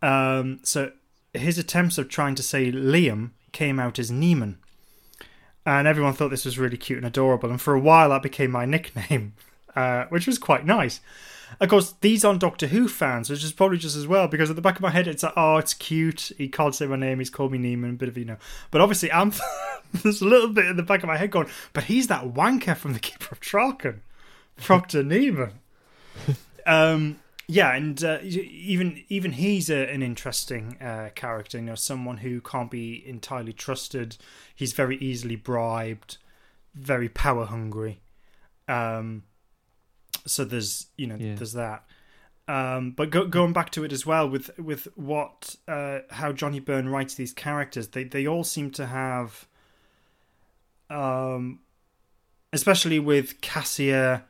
Um, 0.00 0.60
so 0.62 0.92
his 1.34 1.58
attempts 1.58 1.98
of 1.98 2.08
trying 2.08 2.36
to 2.36 2.42
say 2.42 2.70
Liam 2.70 3.30
came 3.50 3.80
out 3.80 3.98
as 3.98 4.10
Neman. 4.10 4.56
And 5.64 5.88
everyone 5.88 6.12
thought 6.12 6.30
this 6.30 6.44
was 6.44 6.60
really 6.60 6.76
cute 6.76 6.98
and 6.98 7.06
adorable. 7.06 7.50
And 7.50 7.60
for 7.60 7.74
a 7.74 7.80
while, 7.80 8.10
that 8.10 8.22
became 8.22 8.52
my 8.52 8.64
nickname, 8.66 9.34
uh, 9.74 10.04
which 10.04 10.28
was 10.28 10.38
quite 10.38 10.64
nice. 10.64 11.00
Of 11.60 11.68
course, 11.68 11.94
these 12.00 12.24
aren't 12.24 12.40
Doctor 12.40 12.66
Who 12.66 12.88
fans, 12.88 13.30
which 13.30 13.44
is 13.44 13.52
probably 13.52 13.78
just 13.78 13.96
as 13.96 14.06
well, 14.06 14.28
because 14.28 14.50
at 14.50 14.56
the 14.56 14.62
back 14.62 14.76
of 14.76 14.82
my 14.82 14.90
head, 14.90 15.06
it's 15.06 15.22
like, 15.22 15.32
oh, 15.36 15.56
it's 15.56 15.74
cute. 15.74 16.32
He 16.36 16.48
can't 16.48 16.74
say 16.74 16.86
my 16.86 16.96
name. 16.96 17.18
He's 17.18 17.30
called 17.30 17.52
me 17.52 17.58
Neman, 17.58 17.90
a 17.90 17.92
bit 17.92 18.08
of, 18.08 18.18
you 18.18 18.24
know. 18.24 18.36
But 18.70 18.80
obviously, 18.80 19.10
I'm 19.12 19.32
there's 20.02 20.20
a 20.20 20.26
little 20.26 20.48
bit 20.48 20.66
in 20.66 20.76
the 20.76 20.82
back 20.82 21.02
of 21.02 21.08
my 21.08 21.16
head 21.16 21.30
going, 21.30 21.48
but 21.72 21.84
he's 21.84 22.08
that 22.08 22.34
wanker 22.34 22.76
from 22.76 22.92
The 22.92 23.00
Keeper 23.00 23.28
of 23.32 23.40
Traken, 23.40 24.00
Proctor 24.56 25.02
Neman. 25.02 25.52
um, 26.66 27.20
yeah, 27.48 27.74
and 27.74 28.02
uh, 28.02 28.18
even 28.22 29.04
even 29.08 29.32
he's 29.32 29.70
a, 29.70 29.88
an 29.90 30.02
interesting 30.02 30.76
uh, 30.80 31.10
character. 31.14 31.58
You 31.58 31.64
know, 31.64 31.74
someone 31.76 32.18
who 32.18 32.40
can't 32.40 32.70
be 32.70 33.02
entirely 33.06 33.52
trusted. 33.52 34.16
He's 34.54 34.72
very 34.72 34.96
easily 34.98 35.36
bribed, 35.36 36.18
very 36.74 37.08
power 37.08 37.46
hungry. 37.46 38.00
Um, 38.66 39.22
so 40.26 40.44
there's 40.44 40.86
you 40.96 41.06
know 41.06 41.16
Yeah. 41.18 41.34
there's 41.36 41.52
that. 41.54 41.84
Um, 42.48 42.92
but 42.92 43.10
go, 43.10 43.26
going 43.26 43.52
back 43.52 43.70
to 43.70 43.82
it 43.82 43.92
as 43.92 44.06
well 44.06 44.28
with 44.28 44.56
with 44.58 44.86
what 44.94 45.56
uh, 45.66 46.00
how 46.10 46.32
Johnny 46.32 46.60
Byrne 46.60 46.88
writes 46.88 47.14
these 47.14 47.32
characters, 47.32 47.88
they 47.88 48.04
they 48.04 48.26
all 48.26 48.44
seem 48.44 48.70
to 48.72 48.86
have, 48.86 49.48
um, 50.90 51.60
especially 52.52 52.98
with 52.98 53.40
Cassia 53.40 54.24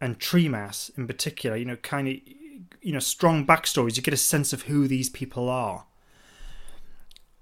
and 0.00 0.18
Tremas 0.18 0.96
in 0.96 1.06
particular, 1.06 1.56
you 1.56 1.66
know, 1.66 1.76
kind 1.76 2.08
of 2.08 2.14
you 2.82 2.92
know 2.92 2.98
strong 2.98 3.46
backstories. 3.46 3.96
You 3.96 4.02
get 4.02 4.14
a 4.14 4.18
sense 4.18 4.52
of 4.52 4.62
who 4.62 4.88
these 4.88 5.10
people 5.10 5.48
are. 5.48 5.84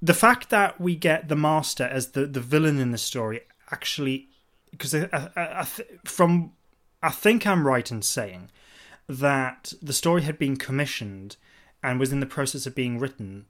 The 0.03 0.15
fact 0.15 0.51
that 0.51 0.81
we 0.81 0.97
get 0.97 1.29
the 1.29 1.37
Master 1.37 1.85
as 1.85 2.09
the 2.09 2.27
the 2.27 2.41
villain 2.41 2.79
in 2.81 2.91
the 2.91 2.99
story 2.99 3.41
actually, 3.71 4.29
because 4.71 4.95
I, 4.95 5.09
I, 5.13 5.31
I, 5.61 5.65
th- 5.65 5.89
from 6.05 6.53
I 7.03 7.11
think 7.11 7.47
I'm 7.47 7.67
right 7.67 7.91
in 7.91 8.03
saying 8.03 8.51
that 9.09 9.73
the 9.81 9.93
story 9.93 10.23
had 10.23 10.39
been 10.39 10.57
commissioned 10.57 11.37
and 11.83 12.01
was 12.01 12.13
in 12.13 12.21
the 12.21 12.27
process 12.27 12.67
of 12.67 12.75
being 12.75 12.99
written 12.99 13.47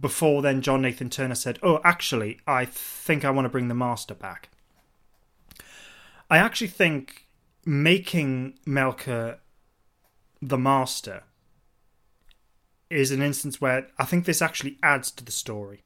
before 0.00 0.42
then 0.42 0.60
John 0.60 0.82
Nathan 0.82 1.10
Turner 1.10 1.34
said, 1.34 1.58
"Oh, 1.62 1.80
actually, 1.82 2.38
I 2.46 2.64
think 2.64 3.24
I 3.24 3.30
want 3.30 3.46
to 3.46 3.50
bring 3.50 3.68
the 3.68 3.74
master 3.74 4.14
back." 4.14 4.50
I 6.30 6.38
actually 6.38 6.68
think 6.68 7.26
making 7.64 8.58
Melkur 8.66 9.38
the 10.40 10.58
master 10.58 11.24
is 12.90 13.10
an 13.10 13.22
instance 13.22 13.60
where 13.60 13.88
I 13.98 14.04
think 14.04 14.24
this 14.24 14.42
actually 14.42 14.78
adds 14.82 15.10
to 15.12 15.24
the 15.24 15.32
story. 15.32 15.82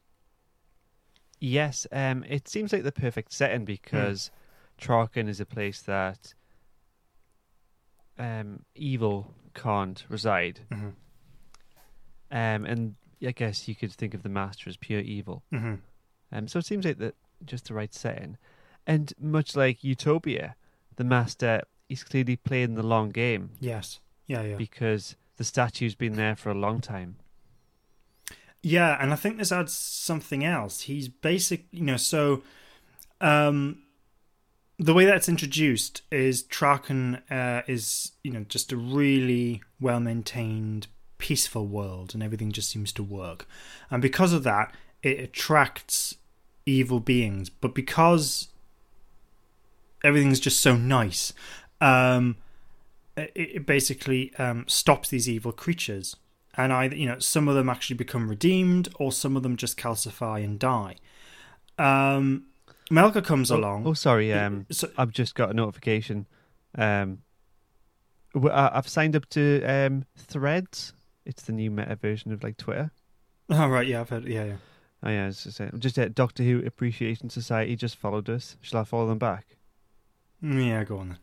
Yes, 1.39 1.87
um, 1.91 2.23
it 2.25 2.47
seems 2.47 2.71
like 2.71 2.83
the 2.83 2.91
perfect 2.91 3.33
setting 3.33 3.65
because 3.65 4.31
Traken 4.79 5.27
is 5.29 5.39
a 5.39 5.45
place 5.45 5.81
that 5.83 6.33
um, 8.17 8.63
evil 8.75 9.33
can't 9.53 10.03
reside. 10.09 10.61
Mhm. 10.71 10.93
Um, 12.31 12.65
and 12.65 12.95
I 13.25 13.31
guess 13.31 13.67
you 13.67 13.75
could 13.75 13.91
think 13.93 14.13
of 14.13 14.23
the 14.23 14.29
Master 14.29 14.69
as 14.69 14.77
pure 14.77 14.99
evil. 14.99 15.43
Mm-hmm. 15.53 15.75
Um, 16.31 16.47
so 16.47 16.59
it 16.59 16.65
seems 16.65 16.85
like 16.85 16.97
the 16.97 17.13
just 17.45 17.67
the 17.67 17.73
right 17.73 17.93
setting. 17.93 18.37
And 18.87 19.13
much 19.19 19.55
like 19.55 19.83
Utopia, 19.83 20.55
the 20.95 21.03
Master 21.03 21.61
is 21.89 22.03
clearly 22.03 22.35
playing 22.35 22.75
the 22.75 22.83
long 22.83 23.09
game 23.11 23.51
Yes. 23.59 23.99
Yeah, 24.27 24.41
yeah. 24.43 24.55
because 24.57 25.15
the 25.37 25.43
statue's 25.43 25.95
been 25.95 26.15
there 26.15 26.35
for 26.35 26.49
a 26.49 26.55
long 26.55 26.81
time. 26.81 27.17
Yeah, 28.61 28.97
and 29.01 29.11
I 29.11 29.15
think 29.17 29.37
this 29.37 29.51
adds 29.51 29.73
something 29.73 30.43
else. 30.45 30.81
He's 30.81 31.09
basic, 31.09 31.65
you 31.71 31.83
know, 31.83 31.97
so 31.97 32.43
um 33.21 33.83
the 34.83 34.93
way 34.93 35.05
that's 35.05 35.29
introduced 35.29 36.01
is 36.11 36.43
Traken 36.43 37.21
uh, 37.31 37.63
is, 37.67 38.11
you 38.23 38.31
know, 38.31 38.45
just 38.49 38.71
a 38.71 38.77
really 38.77 39.61
well 39.79 40.01
maintained, 40.01 40.87
peaceful 41.17 41.65
world, 41.65 42.13
and 42.13 42.21
everything 42.21 42.51
just 42.51 42.69
seems 42.69 42.91
to 42.93 43.03
work. 43.03 43.47
And 43.89 44.01
because 44.01 44.33
of 44.33 44.43
that, 44.43 44.75
it 45.01 45.19
attracts 45.19 46.15
evil 46.65 46.99
beings. 46.99 47.49
But 47.49 47.73
because 47.73 48.49
everything's 50.03 50.41
just 50.41 50.59
so 50.59 50.75
nice, 50.75 51.31
um, 51.79 52.35
it, 53.15 53.31
it 53.35 53.65
basically 53.65 54.35
um, 54.35 54.65
stops 54.67 55.07
these 55.07 55.29
evil 55.29 55.53
creatures 55.53 56.17
and 56.55 56.71
either 56.71 56.95
you 56.95 57.07
know 57.07 57.17
some 57.17 57.47
of 57.47 57.55
them 57.55 57.67
actually 57.67 57.95
become 57.95 58.29
redeemed 58.29 58.87
or 58.99 59.11
some 59.11 59.35
of 59.35 59.41
them 59.41 59.57
just 59.57 59.75
calcify 59.75 60.43
and 60.43 60.59
die 60.59 60.95
um 61.79 62.45
Melkur 62.93 63.23
comes 63.25 63.49
Oh- 63.51 63.57
along 63.57 63.87
Oh, 63.87 63.93
sorry. 63.93 64.31
Um, 64.33 64.65
so, 64.69 64.89
I've 64.97 65.11
just 65.11 65.33
got 65.35 65.49
a 65.49 65.53
notification. 65.53 66.27
Um, 66.75 67.19
I- 68.35 68.71
I've 68.73 68.87
signed 68.87 69.15
up 69.15 69.27
to 69.29 69.63
um, 69.63 70.05
Threads. 70.15 70.93
It's 71.25 71.43
the 71.43 71.53
new 71.53 71.71
meta 71.71 71.95
version 71.95 72.31
of 72.31 72.43
like 72.43 72.57
Twitter. 72.57 72.91
oh 73.49 73.67
right 73.67 73.85
yeah 73.87 73.99
i've 73.99 74.09
heard 74.09 74.25
yeah 74.25 74.45
yeah 74.45 74.55
Oh 75.05 75.09
yeah, 75.09 75.27
it's 75.27 75.43
just, 75.43 75.59
uh, 75.59 75.67
just 75.77 75.97
at 75.99 76.15
Doctor 76.15 76.43
Who 76.43 76.63
Appreciation 76.65 77.29
Society 77.29 77.75
just 77.75 77.97
followed 77.97 78.29
us. 78.29 78.55
Shall 78.61 78.79
I 78.79 78.83
follow 78.85 79.07
them 79.07 79.17
back? 79.17 79.57
Mm, 80.41 80.65
yeah 80.67 80.83
go 80.85 80.99
on 80.99 81.09
then 81.09 81.17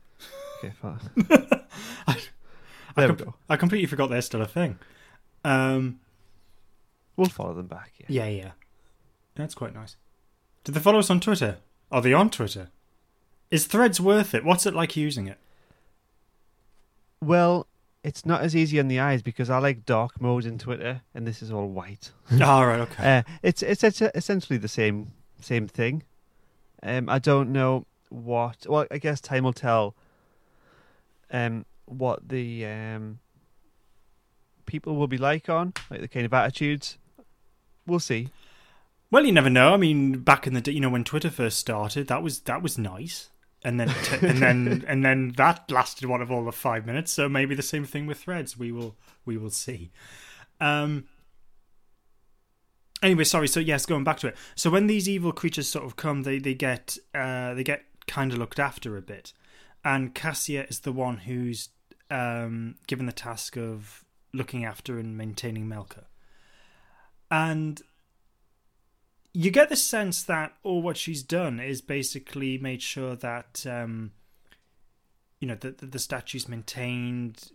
Okay, 0.62 0.74
fine. 0.80 0.98
I, 2.06 2.16
we 2.96 3.06
com- 3.06 3.16
go. 3.16 3.34
I 3.48 3.56
completely 3.56 3.86
forgot 3.86 4.10
they're 4.10 4.20
still 4.22 4.42
a 4.42 4.46
thing 4.46 4.78
um 5.44 5.98
We'll 7.16 7.28
follow 7.30 7.54
them 7.54 7.66
back. 7.68 7.92
Yeah. 7.98 8.06
yeah 8.08 8.28
yeah 8.28 8.50
that's 9.34 9.54
quite 9.54 9.72
nice 9.74 9.96
did 10.64 10.74
they 10.74 10.80
follow 10.80 10.98
us 10.98 11.10
on 11.10 11.20
twitter 11.20 11.58
are 11.90 12.02
they 12.02 12.12
on 12.12 12.30
twitter 12.30 12.68
is 13.50 13.66
threads 13.66 14.00
worth 14.00 14.34
it 14.34 14.44
what's 14.44 14.66
it 14.66 14.74
like 14.74 14.96
using 14.96 15.26
it 15.26 15.38
Well, 17.22 17.66
it's 18.02 18.24
not 18.24 18.40
as 18.40 18.56
easy 18.56 18.80
on 18.80 18.88
the 18.88 18.98
eyes 18.98 19.20
because 19.22 19.50
I 19.50 19.58
like 19.58 19.84
dark 19.84 20.20
mode 20.20 20.46
in 20.46 20.56
Twitter, 20.58 21.02
and 21.14 21.26
this 21.26 21.42
is 21.42 21.50
all 21.52 21.68
white. 21.68 22.12
all 22.42 22.66
right 22.70 22.80
okay 22.80 23.18
Uh, 23.18 23.22
it's 23.42 23.62
it's 23.62 23.84
it's 23.84 24.00
essentially 24.00 24.56
the 24.58 24.68
same 24.68 25.12
same 25.40 25.68
thing. 25.68 26.04
Um, 26.82 27.08
I 27.10 27.18
don't 27.18 27.52
know 27.52 27.84
what. 28.08 28.66
Well, 28.66 28.86
I 28.90 28.96
guess 28.98 29.20
time 29.20 29.44
will 29.44 29.52
tell. 29.52 29.94
Um, 31.30 31.66
what 31.84 32.28
the 32.28 32.64
um 32.66 33.18
people 34.64 34.96
will 34.96 35.08
be 35.08 35.18
like 35.18 35.48
on 35.50 35.74
like 35.90 36.00
the 36.00 36.08
kind 36.08 36.24
of 36.24 36.32
attitudes. 36.32 36.96
We'll 37.86 38.00
see. 38.00 38.28
Well, 39.10 39.26
you 39.26 39.32
never 39.32 39.50
know. 39.50 39.74
I 39.74 39.76
mean, 39.76 40.20
back 40.20 40.46
in 40.46 40.54
the 40.54 40.60
day, 40.60 40.72
you 40.72 40.80
know, 40.80 40.88
when 40.88 41.04
Twitter 41.04 41.30
first 41.30 41.58
started, 41.58 42.06
that 42.06 42.22
was 42.22 42.40
that 42.40 42.62
was 42.62 42.78
nice, 42.78 43.30
and 43.64 43.80
then 43.80 43.88
t- 43.88 44.26
and 44.26 44.38
then 44.38 44.84
and 44.88 45.04
then 45.04 45.32
that 45.36 45.70
lasted 45.70 46.08
one 46.08 46.22
of 46.22 46.30
all 46.30 46.46
of 46.46 46.54
five 46.54 46.86
minutes. 46.86 47.10
So 47.10 47.28
maybe 47.28 47.54
the 47.54 47.62
same 47.62 47.84
thing 47.84 48.06
with 48.06 48.18
Threads. 48.18 48.56
We 48.56 48.70
will 48.70 48.96
we 49.24 49.36
will 49.36 49.50
see. 49.50 49.90
Um. 50.60 51.06
Anyway, 53.02 53.24
sorry. 53.24 53.48
So 53.48 53.60
yes, 53.60 53.84
going 53.86 54.04
back 54.04 54.18
to 54.18 54.28
it. 54.28 54.36
So 54.54 54.70
when 54.70 54.86
these 54.86 55.08
evil 55.08 55.32
creatures 55.32 55.66
sort 55.66 55.86
of 55.86 55.96
come, 55.96 56.22
they 56.22 56.38
they 56.38 56.54
get 56.54 56.96
uh 57.12 57.54
they 57.54 57.64
get 57.64 57.82
kind 58.06 58.32
of 58.32 58.38
looked 58.38 58.60
after 58.60 58.96
a 58.96 59.02
bit, 59.02 59.32
and 59.84 60.14
Cassia 60.14 60.66
is 60.68 60.80
the 60.80 60.92
one 60.92 61.18
who's 61.18 61.70
um 62.10 62.76
given 62.86 63.06
the 63.06 63.12
task 63.12 63.56
of 63.56 64.04
looking 64.32 64.64
after 64.64 65.00
and 65.00 65.18
maintaining 65.18 65.66
Melkur, 65.66 66.04
and 67.28 67.82
you 69.32 69.50
get 69.50 69.68
the 69.68 69.76
sense 69.76 70.22
that 70.24 70.54
all 70.62 70.82
what 70.82 70.96
she's 70.96 71.22
done 71.22 71.60
is 71.60 71.80
basically 71.80 72.58
made 72.58 72.82
sure 72.82 73.14
that 73.16 73.64
um, 73.68 74.12
you 75.38 75.46
know 75.46 75.54
the, 75.54 75.70
the 75.72 75.86
the 75.86 75.98
statue's 75.98 76.48
maintained, 76.48 77.50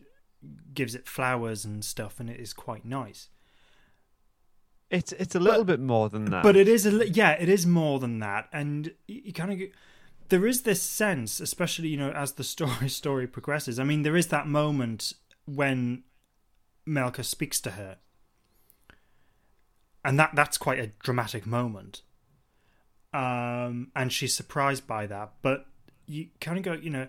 gives 0.74 0.96
it 0.96 1.08
flowers 1.08 1.66
and 1.66 1.84
stuff, 1.84 2.20
and 2.20 2.30
it 2.30 2.40
is 2.40 2.54
quite 2.54 2.86
nice. 2.86 3.30
It's 4.90 5.12
it's 5.14 5.36
a 5.36 5.40
little 5.40 5.66
bit 5.66 5.80
more 5.80 6.10
than 6.10 6.26
that. 6.26 6.44
But 6.44 6.56
it 6.56 6.68
is 6.68 6.86
a 6.86 7.10
yeah, 7.10 7.32
it 7.32 7.50
is 7.50 7.66
more 7.66 8.00
than 8.00 8.20
that, 8.20 8.48
and 8.54 8.94
you, 9.08 9.22
you 9.26 9.34
kind 9.34 9.52
of 9.52 9.70
there 10.30 10.48
is 10.48 10.62
this 10.62 10.82
sense, 10.82 11.40
especially 11.40 11.90
you 11.90 11.98
know 11.98 12.12
as 12.12 12.34
the 12.34 12.44
story 12.56 12.90
story 12.90 13.28
progresses. 13.28 13.80
I 13.80 13.84
mean, 13.84 14.04
there 14.04 14.16
is 14.16 14.28
that 14.28 14.48
moment 14.48 15.14
when 15.46 16.04
Melkur 16.88 17.26
speaks 17.26 17.60
to 17.62 17.72
her, 17.72 17.98
and 20.06 20.18
that 20.20 20.32
that's 20.36 20.58
quite 20.58 20.80
a 20.80 20.92
dramatic 21.04 21.46
moment. 21.46 22.02
Um, 23.14 23.92
and 23.96 24.12
she's 24.12 24.36
surprised 24.36 24.86
by 24.88 25.06
that, 25.08 25.34
but 25.42 25.66
you 26.06 26.28
kind 26.42 26.58
of 26.58 26.64
go, 26.64 26.74
you 26.74 26.90
know, 26.90 27.08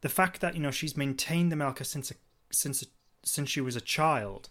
the 0.00 0.08
fact 0.08 0.40
that 0.40 0.54
you 0.54 0.60
know 0.60 0.70
she's 0.70 0.96
maintained 0.96 1.52
the 1.52 1.56
Melkur 1.56 1.84
since 1.86 2.10
a, 2.10 2.14
since 2.50 2.82
a, 2.82 2.86
since 3.22 3.50
she 3.50 3.60
was 3.60 3.76
a 3.76 3.80
child. 3.80 4.48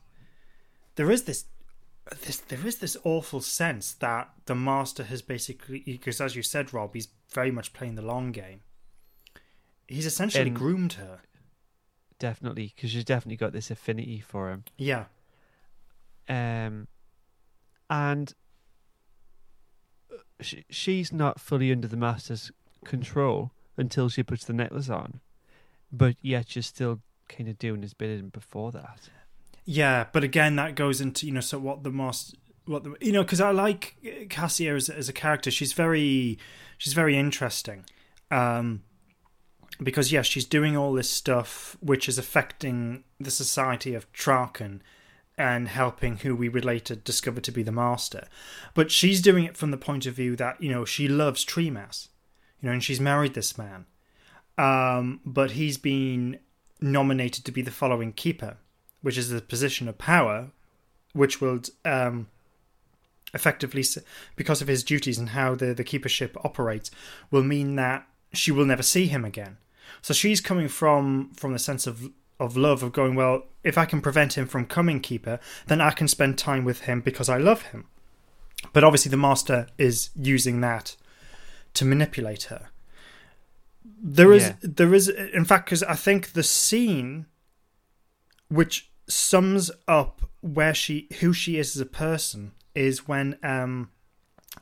There 0.95 1.09
is 1.11 1.23
this 1.23 1.45
this 2.25 2.37
there 2.37 2.65
is 2.65 2.77
this 2.79 2.97
awful 3.03 3.41
sense 3.41 3.93
that 3.93 4.29
the 4.45 4.55
master 4.55 5.03
has 5.03 5.21
basically 5.21 5.79
because 5.85 6.19
as 6.19 6.35
you 6.35 6.41
said 6.43 6.73
rob 6.73 6.93
he's 6.95 7.07
very 7.31 7.51
much 7.51 7.73
playing 7.73 7.93
the 7.95 8.01
long 8.01 8.31
game 8.31 8.61
he's 9.87 10.07
essentially 10.07 10.47
And- 10.47 10.55
groomed 10.55 10.93
her 10.93 11.19
definitely 12.17 12.73
because 12.75 12.89
she's 12.89 13.05
definitely 13.05 13.37
got 13.37 13.53
this 13.53 13.69
affinity 13.71 14.19
for 14.19 14.49
him. 14.49 14.63
yeah 14.77 15.05
Um, 16.27 16.87
and 17.91 18.33
she, 20.39 20.65
she's 20.69 21.11
not 21.13 21.39
fully 21.39 21.71
under 21.71 21.87
the 21.87 21.97
master's 21.97 22.51
control 22.85 23.51
until 23.77 24.09
she 24.09 24.23
puts 24.23 24.45
the 24.45 24.53
necklace 24.53 24.89
on, 24.89 25.19
but 25.91 26.15
yet 26.21 26.49
she's 26.49 26.65
still 26.65 27.01
kind 27.27 27.49
of 27.49 27.59
doing 27.59 27.81
his 27.81 27.93
bidding 27.93 28.29
before 28.29 28.71
that. 28.71 29.09
yeah 29.63 30.05
but 30.11 30.23
again 30.23 30.55
that 30.57 30.75
goes 30.75 30.99
into 30.99 31.25
you 31.25 31.31
know 31.31 31.39
so 31.39 31.57
what 31.59 31.83
the 31.83 31.91
master 31.91 32.35
what 32.65 32.83
the 32.83 32.93
you 32.99 33.11
know 33.13 33.23
because 33.23 33.39
i 33.39 33.51
like 33.51 33.95
cassia 34.29 34.75
as, 34.75 34.89
as 34.89 35.07
a 35.07 35.13
character. 35.13 35.49
She's 35.51 35.73
very 35.73 36.37
she's 36.77 36.93
very 36.93 37.17
interesting. 37.17 37.85
Um 38.29 38.83
because 39.81 40.11
yes 40.11 40.25
she's 40.25 40.45
doing 40.45 40.75
all 40.77 40.93
this 40.93 41.09
stuff 41.09 41.77
which 41.79 42.07
is 42.09 42.17
affecting 42.17 43.03
the 43.19 43.31
society 43.31 43.93
of 43.93 44.11
traken 44.13 44.81
and 45.41 45.67
helping 45.67 46.17
who 46.17 46.35
we 46.35 46.49
would 46.49 46.63
later 46.63 46.93
discover 46.93 47.41
to 47.41 47.51
be 47.51 47.63
the 47.63 47.71
master. 47.71 48.27
But 48.75 48.91
she's 48.91 49.23
doing 49.23 49.43
it 49.43 49.57
from 49.57 49.71
the 49.71 49.77
point 49.77 50.05
of 50.05 50.13
view 50.13 50.35
that, 50.35 50.61
you 50.61 50.69
know, 50.69 50.85
she 50.85 51.07
loves 51.07 51.43
Tremas, 51.43 52.09
you 52.61 52.67
know, 52.67 52.73
and 52.73 52.83
she's 52.83 52.99
married 52.99 53.33
this 53.33 53.57
man. 53.57 53.85
Um, 54.59 55.19
but 55.25 55.51
he's 55.51 55.79
been 55.79 56.37
nominated 56.79 57.43
to 57.45 57.51
be 57.51 57.63
the 57.63 57.71
following 57.71 58.13
keeper, 58.13 58.57
which 59.01 59.17
is 59.17 59.29
the 59.29 59.41
position 59.41 59.87
of 59.87 59.97
power, 59.97 60.51
which 61.13 61.41
will 61.41 61.61
um, 61.85 62.27
effectively, 63.33 63.83
because 64.35 64.61
of 64.61 64.67
his 64.67 64.83
duties 64.83 65.17
and 65.17 65.29
how 65.29 65.55
the, 65.55 65.73
the 65.73 65.83
keepership 65.83 66.37
operates, 66.45 66.91
will 67.31 67.43
mean 67.43 67.75
that 67.77 68.07
she 68.31 68.51
will 68.51 68.65
never 68.65 68.83
see 68.83 69.07
him 69.07 69.25
again. 69.25 69.57
So 70.03 70.13
she's 70.13 70.39
coming 70.39 70.67
from 70.67 71.31
from 71.33 71.51
the 71.51 71.59
sense 71.59 71.87
of 71.87 72.11
of 72.41 72.57
love 72.57 72.83
of 72.83 72.91
going 72.91 73.15
well. 73.15 73.43
If 73.63 73.77
I 73.77 73.85
can 73.85 74.01
prevent 74.01 74.37
him 74.37 74.47
from 74.47 74.65
coming 74.65 74.99
keeper, 74.99 75.39
then 75.67 75.79
I 75.79 75.91
can 75.91 76.07
spend 76.07 76.37
time 76.37 76.65
with 76.65 76.81
him 76.81 76.99
because 77.01 77.29
I 77.29 77.37
love 77.37 77.61
him. 77.71 77.85
But 78.73 78.83
obviously, 78.83 79.11
the 79.11 79.17
master 79.17 79.67
is 79.77 80.09
using 80.15 80.61
that 80.61 80.95
to 81.75 81.85
manipulate 81.85 82.43
her. 82.45 82.69
There 84.03 84.33
is, 84.33 84.43
Yeah. 84.43 84.55
there 84.61 84.93
is, 84.93 85.07
in 85.07 85.45
fact, 85.45 85.65
because 85.65 85.83
I 85.83 85.95
think 85.95 86.33
the 86.33 86.43
scene 86.43 87.27
which 88.49 88.89
sums 89.07 89.71
up 89.87 90.21
where 90.41 90.73
she, 90.73 91.07
who 91.19 91.33
she 91.33 91.57
is 91.57 91.75
as 91.75 91.81
a 91.81 91.85
person, 91.85 92.51
is 92.73 93.07
when 93.07 93.37
um, 93.43 93.91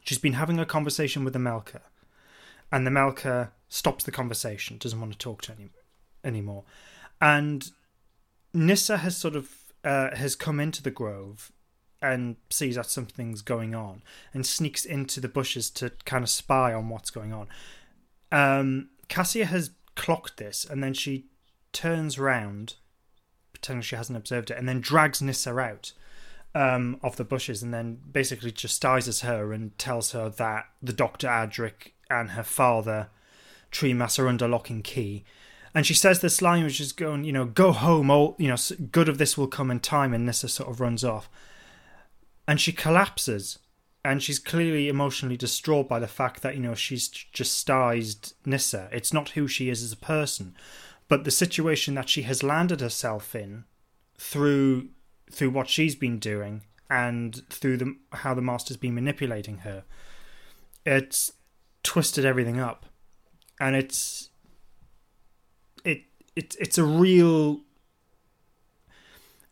she's 0.03 0.17
been 0.17 0.34
having 0.34 0.59
a 0.59 0.65
conversation 0.65 1.23
with 1.23 1.34
the 1.34 1.39
Melkur, 1.39 1.82
and 2.71 2.86
the 2.86 2.91
Melkur 2.91 3.51
stops 3.69 4.03
the 4.03 4.11
conversation, 4.11 4.77
doesn't 4.77 4.99
want 4.99 5.13
to 5.13 5.17
talk 5.17 5.41
to 5.43 5.53
any 5.53 5.69
anymore, 6.23 6.63
and 7.22 7.70
Nyssa 8.53 8.97
has 8.97 9.17
sort 9.17 9.36
of 9.36 9.49
uh, 9.84 10.15
has 10.15 10.36
come 10.36 10.59
into 10.59 10.84
the 10.84 10.91
grove 10.91 11.51
and 12.01 12.38
sees 12.49 12.76
that 12.76 12.86
something's 12.86 13.41
going 13.41 13.76
on 13.76 14.01
and 14.34 14.45
sneaks 14.45 14.86
into 14.86 15.20
the 15.20 15.28
bushes 15.28 15.70
to 15.70 15.91
kind 16.05 16.24
of 16.24 16.30
spy 16.30 16.74
on 16.74 16.89
what's 16.89 17.09
going 17.09 17.34
on. 17.34 17.47
Um, 18.32 18.89
Cassia 19.07 19.45
has 19.45 19.72
clocked 19.95 20.38
this 20.38 20.65
and 20.65 20.84
then 20.84 20.93
she 20.93 21.26
turns 21.74 22.17
round, 22.17 22.76
pretending 23.51 23.82
she 23.82 23.95
hasn't 23.95 24.17
observed 24.17 24.51
it, 24.51 24.57
and 24.57 24.67
then 24.67 24.80
drags 24.80 25.22
Nyssa 25.22 25.57
out 25.57 25.93
um, 26.55 26.99
of 27.03 27.17
the 27.17 27.24
bushes 27.24 27.61
and 27.61 27.74
then 27.74 27.99
basically 28.11 28.51
chastises 28.51 29.22
her 29.22 29.53
and 29.53 29.78
tells 29.78 30.11
her 30.11 30.30
that 30.30 30.65
the 30.82 30.93
Dr. 30.93 31.28
Adric 31.28 31.93
and 32.09 32.32
her 32.32 32.43
father, 32.43 33.09
Tremas, 33.72 34.17
are 34.17 34.28
under 34.28 34.47
lock 34.47 34.70
and 34.70 34.84
key. 34.84 35.26
And 35.74 35.86
she 35.86 35.93
says 35.93 36.20
this 36.20 36.41
line 36.41 36.63
which 36.63 36.82
is 36.82 36.91
going, 36.91 37.24
you 37.24 37.32
know, 37.32 37.45
go 37.45 37.72
home, 37.72 38.09
all, 38.09 38.36
you 38.39 38.47
know, 38.47 38.57
good 38.91 39.09
of 39.09 39.17
this 39.17 39.38
will 39.38 39.47
come 39.47 39.70
in 39.70 39.80
time. 39.80 40.13
And 40.13 40.26
Nyssa 40.26 40.49
sort 40.49 40.70
of 40.70 40.80
runs 40.80 41.03
off. 41.03 41.30
And 42.47 42.59
she 42.59 42.72
collapses. 42.72 43.59
And 44.03 44.24
she's 44.24 44.39
clearly 44.39 44.88
emotionally 44.88 45.38
distraught 45.38 45.89
by 45.89 45.99
the 45.99 46.07
fact 46.07 46.41
that, 46.41 46.55
you 46.55 46.61
know, 46.61 46.74
she's 46.74 47.09
chastised 47.09 48.34
Nyssa. 48.45 48.89
It's 48.91 49.13
not 49.13 49.30
who 49.30 49.47
she 49.47 49.70
is 49.70 49.84
as 49.84 49.91
a 49.91 49.97
person, 49.97 50.55
but 51.09 51.26
the 51.26 51.32
situation 51.32 51.95
that 51.95 52.07
she 52.07 52.22
has 52.22 52.41
landed 52.41 52.80
herself 52.80 53.36
in 53.36 53.65
through 54.17 54.89
through 55.32 55.49
what 55.51 55.70
she's 55.70 55.95
been 55.95 56.17
doing 56.17 56.61
and 56.89 57.43
through 57.49 57.78
the 57.78 57.95
how 58.13 58.34
the 58.34 58.41
master's 58.41 58.78
been 58.78 58.95
manipulating 58.95 59.59
her. 59.59 59.84
It's 60.86 61.34
twisted 61.84 62.26
everything 62.26 62.59
up. 62.59 62.86
And 63.59 63.76
it's 63.76 64.28
it 66.36 66.55
it 66.55 66.55
it's 66.59 66.77
a 66.77 66.84
real 66.84 67.61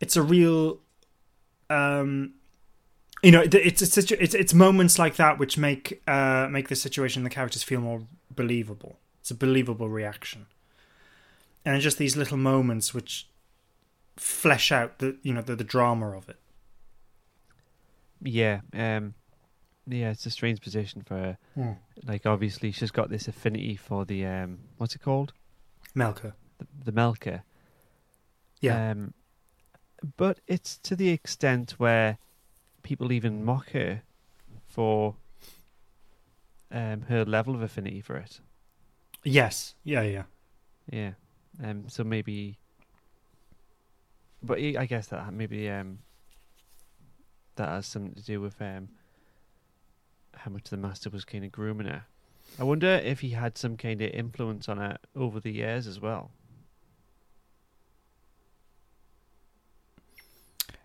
it's 0.00 0.16
a 0.16 0.22
real 0.22 0.78
um 1.70 2.34
you 3.22 3.30
know 3.30 3.42
it's 3.42 3.82
it's 3.82 3.92
situ- 3.92 4.16
it's 4.20 4.34
it's 4.34 4.54
moments 4.54 4.98
like 4.98 5.16
that 5.16 5.38
which 5.38 5.58
make 5.58 6.02
uh 6.06 6.48
make 6.50 6.68
the 6.68 6.76
situation 6.76 7.20
and 7.20 7.26
the 7.26 7.34
characters 7.34 7.62
feel 7.62 7.80
more 7.80 8.02
believable. 8.30 8.98
It's 9.20 9.30
a 9.30 9.34
believable 9.34 9.88
reaction. 9.88 10.46
And 11.64 11.74
it's 11.74 11.84
just 11.84 11.98
these 11.98 12.16
little 12.16 12.38
moments 12.38 12.94
which 12.94 13.28
flesh 14.16 14.72
out 14.72 14.98
the 14.98 15.16
you 15.22 15.34
know 15.34 15.42
the, 15.42 15.56
the 15.56 15.64
drama 15.64 16.16
of 16.16 16.28
it. 16.28 16.38
Yeah, 18.22 18.60
um, 18.72 19.14
yeah, 19.86 20.10
it's 20.10 20.26
a 20.26 20.30
strange 20.30 20.60
position 20.60 21.02
for 21.02 21.14
her. 21.14 21.38
Hmm. 21.54 21.72
Like, 22.04 22.26
obviously, 22.26 22.72
she's 22.72 22.90
got 22.90 23.10
this 23.10 23.28
affinity 23.28 23.76
for 23.76 24.04
the 24.04 24.26
um, 24.26 24.58
what's 24.76 24.96
it 24.96 25.02
called, 25.02 25.32
Melkur 25.94 26.32
the, 26.58 26.66
the 26.84 26.92
Melkur. 26.92 27.42
yeah 28.60 28.90
Um, 28.90 29.14
but 30.16 30.40
it's 30.46 30.78
to 30.78 30.94
the 30.96 31.08
extent 31.10 31.72
where 31.78 32.18
people 32.82 33.10
even 33.12 33.44
mock 33.44 33.70
her 33.70 34.02
for 34.66 35.16
um, 36.70 37.02
her 37.08 37.24
level 37.24 37.54
of 37.54 37.62
affinity 37.62 38.00
for 38.00 38.16
it. 38.16 38.40
yes 39.24 39.74
yeah 39.84 40.02
yeah 40.02 40.22
Yeah. 40.90 41.12
Um. 41.62 41.88
So 41.88 42.04
maybe, 42.04 42.58
but 44.42 44.58
I 44.58 44.74
I 44.78 44.86
guess 44.86 45.08
that 45.08 45.32
maybe 45.32 45.68
um 45.68 45.98
that 47.56 47.68
has 47.68 47.86
something 47.86 48.14
to 48.14 48.22
do 48.24 48.40
with 48.40 48.60
um 48.62 48.88
how 50.36 50.50
much 50.52 50.70
the 50.70 50.76
master 50.76 51.10
was 51.10 51.24
kind 51.24 51.44
of 51.44 51.50
grooming 51.50 51.88
her. 51.88 52.04
I 52.58 52.62
wonder 52.64 52.86
if 53.04 53.20
he 53.20 53.30
had 53.30 53.58
some 53.58 53.76
kind 53.76 54.00
of 54.00 54.10
influence 54.12 54.68
on 54.68 54.78
her 54.78 54.98
over 55.16 55.40
the 55.40 55.50
years 55.52 55.86
as 55.86 56.00
well. 56.00 56.30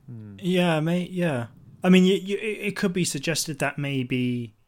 Hmm. 0.07 0.35
Yeah, 0.39 0.79
mate. 0.79 1.11
Yeah, 1.11 1.47
I 1.83 1.89
mean, 1.89 2.05
you, 2.05 2.15
you, 2.15 2.37
it 2.39 2.75
could 2.75 2.93
be 2.93 3.05
suggested 3.05 3.59
that 3.59 3.77
maybe. 3.77 4.53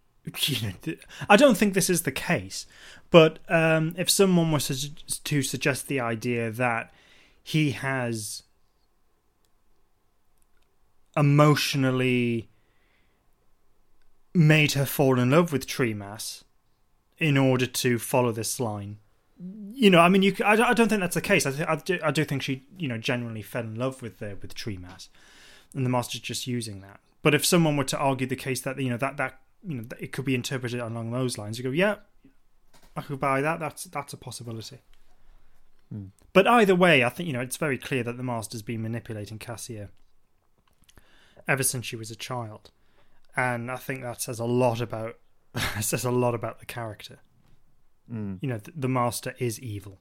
You 0.47 0.69
know, 0.69 0.95
I 1.29 1.35
don't 1.35 1.55
think 1.55 1.75
this 1.75 1.87
is 1.87 2.01
the 2.01 2.11
case, 2.11 2.65
but 3.11 3.37
um, 3.47 3.93
if 3.95 4.09
someone 4.09 4.51
was 4.51 4.67
to, 4.69 5.23
to 5.23 5.43
suggest 5.43 5.87
the 5.87 5.99
idea 5.99 6.49
that 6.49 6.91
he 7.43 7.71
has 7.71 8.41
emotionally 11.15 12.49
made 14.33 14.73
her 14.73 14.85
fall 14.85 15.19
in 15.19 15.29
love 15.29 15.51
with 15.51 15.67
Tremas 15.67 16.43
in 17.19 17.37
order 17.37 17.65
to 17.65 17.99
follow 17.99 18.31
this 18.31 18.59
line, 18.59 18.97
you 19.73 19.89
know, 19.89 19.99
I 19.99 20.07
mean, 20.09 20.21
you. 20.21 20.33
I, 20.45 20.55
don't- 20.55 20.67
I 20.67 20.73
don't 20.73 20.87
think 20.87 21.01
that's 21.01 21.15
the 21.15 21.21
case. 21.21 21.45
I, 21.45 21.51
th- 21.51 21.67
I, 21.67 21.75
do, 21.75 21.99
I 22.03 22.11
do 22.11 22.23
think 22.23 22.41
she, 22.41 22.63
you 22.77 22.87
know, 22.87 22.97
genuinely 22.97 23.41
fell 23.41 23.63
in 23.63 23.75
love 23.75 24.01
with 24.01 24.19
the 24.19 24.37
with 24.41 24.55
Tremas, 24.55 25.09
and 25.73 25.85
the 25.85 25.89
master's 25.89 26.21
just 26.21 26.47
using 26.47 26.81
that. 26.81 26.99
But 27.21 27.33
if 27.33 27.45
someone 27.45 27.75
were 27.75 27.83
to 27.85 27.97
argue 27.97 28.27
the 28.27 28.35
case 28.35 28.61
that 28.61 28.79
you 28.79 28.89
know 28.89 28.97
that 28.97 29.17
that 29.17 29.39
you 29.67 29.75
know 29.75 29.83
that 29.83 30.01
it 30.01 30.11
could 30.11 30.25
be 30.25 30.35
interpreted 30.35 30.79
along 30.79 31.11
those 31.11 31.37
lines, 31.37 31.57
you 31.57 31.63
go, 31.63 31.71
yeah, 31.71 31.95
I 32.95 33.01
could 33.01 33.19
buy 33.19 33.41
that. 33.41 33.59
That's 33.59 33.83
that's 33.85 34.13
a 34.13 34.17
possibility. 34.17 34.77
Hmm. 35.91 36.05
But 36.33 36.47
either 36.47 36.75
way, 36.75 37.03
I 37.03 37.09
think 37.09 37.27
you 37.27 37.33
know 37.33 37.41
it's 37.41 37.57
very 37.57 37.77
clear 37.77 38.03
that 38.03 38.15
the 38.17 38.23
master's 38.23 38.61
been 38.61 38.81
manipulating 38.81 39.37
Cassia 39.39 39.89
ever 41.47 41.63
since 41.63 41.85
she 41.85 41.95
was 41.95 42.09
a 42.09 42.15
child, 42.15 42.71
and 43.35 43.69
I 43.69 43.75
think 43.75 44.01
that 44.01 44.21
says 44.21 44.39
a 44.39 44.45
lot 44.45 44.79
about 44.81 45.17
says 45.81 46.05
a 46.05 46.11
lot 46.11 46.33
about 46.35 46.59
the 46.59 46.65
character. 46.65 47.19
Mm. 48.11 48.39
You 48.41 48.49
know, 48.49 48.57
th- 48.59 48.75
the 48.77 48.87
master 48.89 49.33
is 49.39 49.59
evil. 49.59 49.99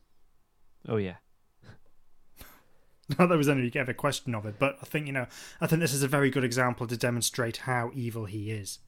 Oh 0.89 0.97
yeah. 0.97 1.17
Not 3.09 3.19
that 3.19 3.27
there 3.29 3.39
was 3.39 3.49
any 3.49 3.71
ever 3.75 3.95
question 3.95 4.35
of 4.35 4.47
it, 4.47 4.57
but 4.59 4.77
I 4.83 4.85
think 4.85 5.07
you 5.07 5.13
know, 5.13 5.27
I 5.61 5.67
think 5.67 5.81
this 5.81 5.95
is 5.95 6.03
a 6.03 6.09
very 6.09 6.31
good 6.31 6.45
example 6.45 6.87
to 6.87 6.97
demonstrate 6.97 7.59
how 7.59 7.91
evil 7.95 8.27
he 8.27 8.51
is. 8.51 8.79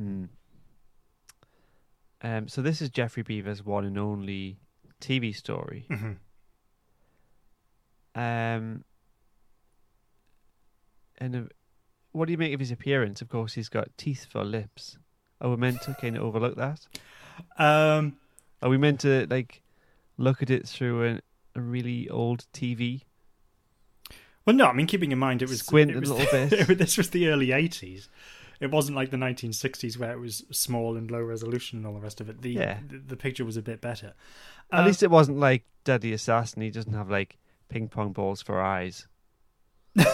Mm. 0.00 0.28
Um, 2.22 2.48
so 2.48 2.62
this 2.62 2.82
is 2.82 2.90
Geoffrey 2.90 3.24
Beevers' 3.24 3.64
one 3.64 3.84
and 3.84 3.98
only 3.98 4.58
TV 5.00 5.34
story. 5.34 5.86
hmm 5.88 6.12
Um, 8.14 8.84
and 11.18 11.36
uh, 11.36 11.40
what 12.12 12.26
do 12.26 12.32
you 12.32 12.38
make 12.38 12.52
of 12.52 12.60
his 12.60 12.70
appearance? 12.70 13.22
Of 13.22 13.28
course, 13.28 13.54
he's 13.54 13.68
got 13.68 13.96
teeth 13.96 14.26
for 14.30 14.44
lips. 14.44 14.98
Are 15.40 15.50
we 15.50 15.56
meant 15.56 15.80
to 15.82 15.94
kind 15.94 16.16
of 16.16 16.22
overlook 16.22 16.56
that? 16.56 16.86
Um, 17.58 18.16
Are 18.62 18.68
we 18.68 18.76
meant 18.78 19.00
to 19.00 19.26
like 19.30 19.62
look 20.18 20.42
at 20.42 20.50
it 20.50 20.66
through 20.68 21.06
a, 21.06 21.20
a 21.58 21.60
really 21.60 22.08
old 22.08 22.46
TV? 22.52 23.02
well, 24.46 24.56
no, 24.56 24.66
I 24.66 24.72
mean, 24.72 24.86
keeping 24.86 25.12
in 25.12 25.18
mind 25.18 25.42
it 25.42 25.48
was 25.48 25.60
Squint 25.60 25.90
it 25.90 25.96
a 25.96 26.00
little 26.00 26.16
bit. 26.66 26.78
this 26.78 26.96
was 26.96 27.10
the 27.10 27.28
early 27.28 27.48
'80s. 27.48 28.08
It 28.60 28.70
wasn't 28.70 28.96
like 28.96 29.10
the 29.10 29.16
1960s 29.16 29.96
where 29.96 30.12
it 30.12 30.18
was 30.20 30.44
small 30.50 30.94
and 30.96 31.10
low 31.10 31.20
resolution 31.22 31.78
and 31.78 31.86
all 31.86 31.94
the 31.94 32.00
rest 32.00 32.20
of 32.20 32.28
it. 32.28 32.42
The 32.42 32.50
Yeah. 32.50 32.78
the, 32.86 32.98
the 32.98 33.16
picture 33.16 33.44
was 33.44 33.56
a 33.56 33.62
bit 33.62 33.80
better. 33.80 34.12
At 34.70 34.80
Uh, 34.80 34.86
least 34.86 35.02
it 35.02 35.10
wasn't 35.10 35.38
like 35.38 35.64
Deadly 35.84 36.12
Assassin. 36.12 36.60
He 36.60 36.70
doesn't 36.70 36.92
have 36.92 37.10
like 37.10 37.38
ping 37.70 37.88
pong 37.88 38.12
balls 38.12 38.42
for 38.42 38.60
eyes. 38.60 39.06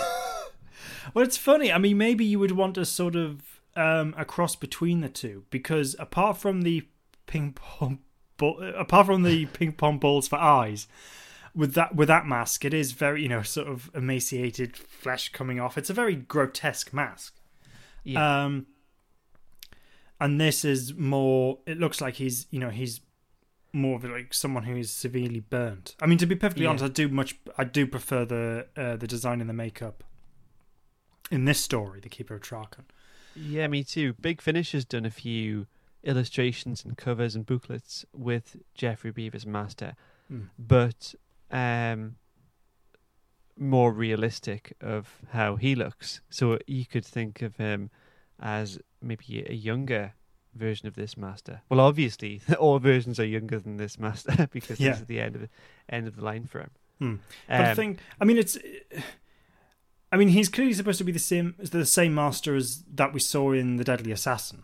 Well, 1.14 1.24
it's 1.24 1.36
funny. 1.36 1.72
I 1.72 1.78
mean, 1.78 1.98
maybe 1.98 2.24
you 2.24 2.38
would 2.40 2.52
want 2.52 2.76
a 2.76 2.84
sort 2.84 3.14
of 3.16 3.60
um, 3.76 4.12
a 4.18 4.24
cross 4.24 4.56
between 4.56 5.00
the 5.02 5.08
two 5.08 5.44
because 5.50 5.94
apart 6.00 6.36
from 6.36 6.62
the 6.62 6.86
ping 7.26 7.52
pong, 7.52 8.00
ball, 8.36 8.62
apart 8.76 9.06
from 9.06 9.22
the 9.22 9.46
ping 9.46 9.72
pong 9.72 9.98
balls 9.98 10.28
for 10.28 10.36
eyes, 10.36 10.86
with 11.54 11.74
that 11.74 11.94
with 11.96 12.08
that 12.08 12.26
mask, 12.26 12.64
it 12.64 12.74
is 12.74 12.92
very 12.92 13.22
you 13.22 13.28
know 13.28 13.42
sort 13.42 13.68
of 13.68 13.90
emaciated 13.94 14.76
flesh 14.76 15.30
coming 15.30 15.58
off. 15.60 15.76
It's 15.78 15.90
a 15.90 15.94
very 15.94 16.14
grotesque 16.16 16.92
mask. 16.92 17.34
Yeah. 18.04 18.44
Um, 18.44 18.66
and 20.20 20.40
this 20.40 20.64
is 20.64 20.94
more. 20.94 21.58
It 21.66 21.78
looks 21.78 22.00
like 22.00 22.14
he's 22.14 22.46
you 22.50 22.58
know 22.58 22.70
he's 22.70 23.00
more 23.72 23.96
of 23.96 24.04
like 24.04 24.32
someone 24.32 24.62
who 24.64 24.76
is 24.76 24.90
severely 24.90 25.40
burnt. 25.40 25.94
I 26.00 26.06
mean, 26.06 26.18
to 26.18 26.26
be 26.26 26.34
perfectly 26.34 26.64
Yeah. 26.64 26.70
honest, 26.70 26.84
I 26.84 26.88
do 26.88 27.08
much. 27.08 27.38
I 27.58 27.64
do 27.64 27.86
prefer 27.86 28.24
the 28.24 28.66
uh, 28.76 28.96
the 28.96 29.06
design 29.06 29.40
and 29.40 29.50
the 29.50 29.54
makeup 29.54 30.04
in 31.30 31.44
this 31.44 31.60
story, 31.60 32.00
the 32.00 32.08
Keeper 32.08 32.34
of 32.36 32.42
Traken. 32.42 32.84
Yeah, 33.34 33.66
me 33.66 33.84
too. 33.84 34.14
Big 34.14 34.40
Finish 34.40 34.72
has 34.72 34.84
done 34.86 35.04
a 35.04 35.10
few 35.10 35.66
illustrations 36.06 36.84
and 36.84 36.96
covers 36.96 37.34
and 37.34 37.44
booklets 37.44 38.04
with 38.14 38.56
Geoffrey 38.74 39.12
Beevers' 39.12 39.44
master, 39.46 39.94
Mm. 40.32 40.48
but 40.58 41.14
um, 41.50 42.16
more 43.58 43.92
realistic 43.92 44.74
of 44.80 45.16
how 45.32 45.56
he 45.56 45.74
looks. 45.74 46.20
So 46.30 46.58
you 46.66 46.84
could 46.86 47.04
think 47.04 47.42
of 47.42 47.56
him 47.56 47.90
as 48.40 48.78
maybe 49.00 49.44
a 49.48 49.54
younger 49.54 50.14
version 50.54 50.88
of 50.88 50.94
this 50.94 51.16
master. 51.16 51.62
Well, 51.68 51.80
obviously, 51.80 52.40
all 52.58 52.78
versions 52.78 53.20
are 53.20 53.24
younger 53.26 53.58
than 53.58 53.76
this 53.76 53.98
master 53.98 54.48
because 54.52 54.80
Yeah. 54.80 54.90
this 54.92 55.00
is 55.00 55.06
the 55.06 55.20
end 55.20 55.34
of 55.36 55.40
the 55.42 55.48
end 55.88 56.06
of 56.08 56.16
the 56.16 56.24
line 56.24 56.46
for 56.46 56.60
him. 56.60 56.70
Hmm. 56.98 57.14
But 57.46 57.60
I 57.60 57.70
Um, 57.70 57.76
think, 57.76 57.98
I 58.20 58.24
mean, 58.24 58.38
it's. 58.38 58.58
I 60.12 60.16
mean, 60.16 60.28
he's 60.28 60.48
clearly 60.48 60.72
supposed 60.72 60.98
to 60.98 61.04
be 61.04 61.10
the 61.12 61.18
same, 61.18 61.56
the 61.58 61.84
same 61.84 62.14
master 62.14 62.54
as 62.54 62.84
that 62.94 63.12
we 63.12 63.18
saw 63.20 63.52
in 63.52 63.76
the 63.76 63.82
Deadly 63.84 64.12
Assassin. 64.12 64.62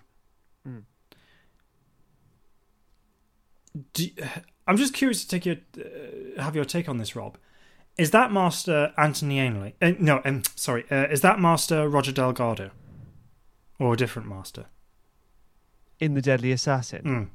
Mm. 0.66 0.84
Do, 3.93 4.09
I'm 4.66 4.77
just 4.77 4.95
curious 4.95 5.25
to 5.25 5.29
take 5.29 5.47
your, 5.47 5.57
uh, 5.79 6.43
have 6.43 6.55
your 6.55 6.64
take 6.64 6.89
on 6.89 6.99
this, 6.99 7.16
Rob. 7.16 7.39
Is 7.99 8.11
that 8.12 8.33
master 8.33 8.93
Anthony 8.97 9.39
Ainley? 9.39 9.75
Uh, 9.81 9.93
no, 9.99 10.20
um, 10.25 10.43
sorry. 10.55 10.85
Uh, 10.91 11.09
is 11.09 11.20
that 11.20 11.39
master 11.39 11.89
Roger 11.89 12.12
Delgado, 12.12 12.70
or 13.79 13.95
a 13.95 13.97
different 13.97 14.29
master? 14.29 14.66
in 16.03 16.14
the 16.14 16.20
Deadly 16.20 16.51
Assassin. 16.51 17.31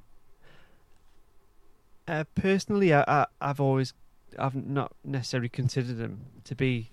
Mm. 2.10 2.14
Uh, 2.14 2.26
personally, 2.36 2.94
I, 2.94 3.02
I, 3.08 3.26
I've 3.40 3.62
always, 3.62 3.94
I've 4.38 4.56
not 4.56 4.94
necessarily 5.06 5.48
considered 5.48 5.98
him 6.00 6.26
to 6.44 6.54
be 6.54 6.92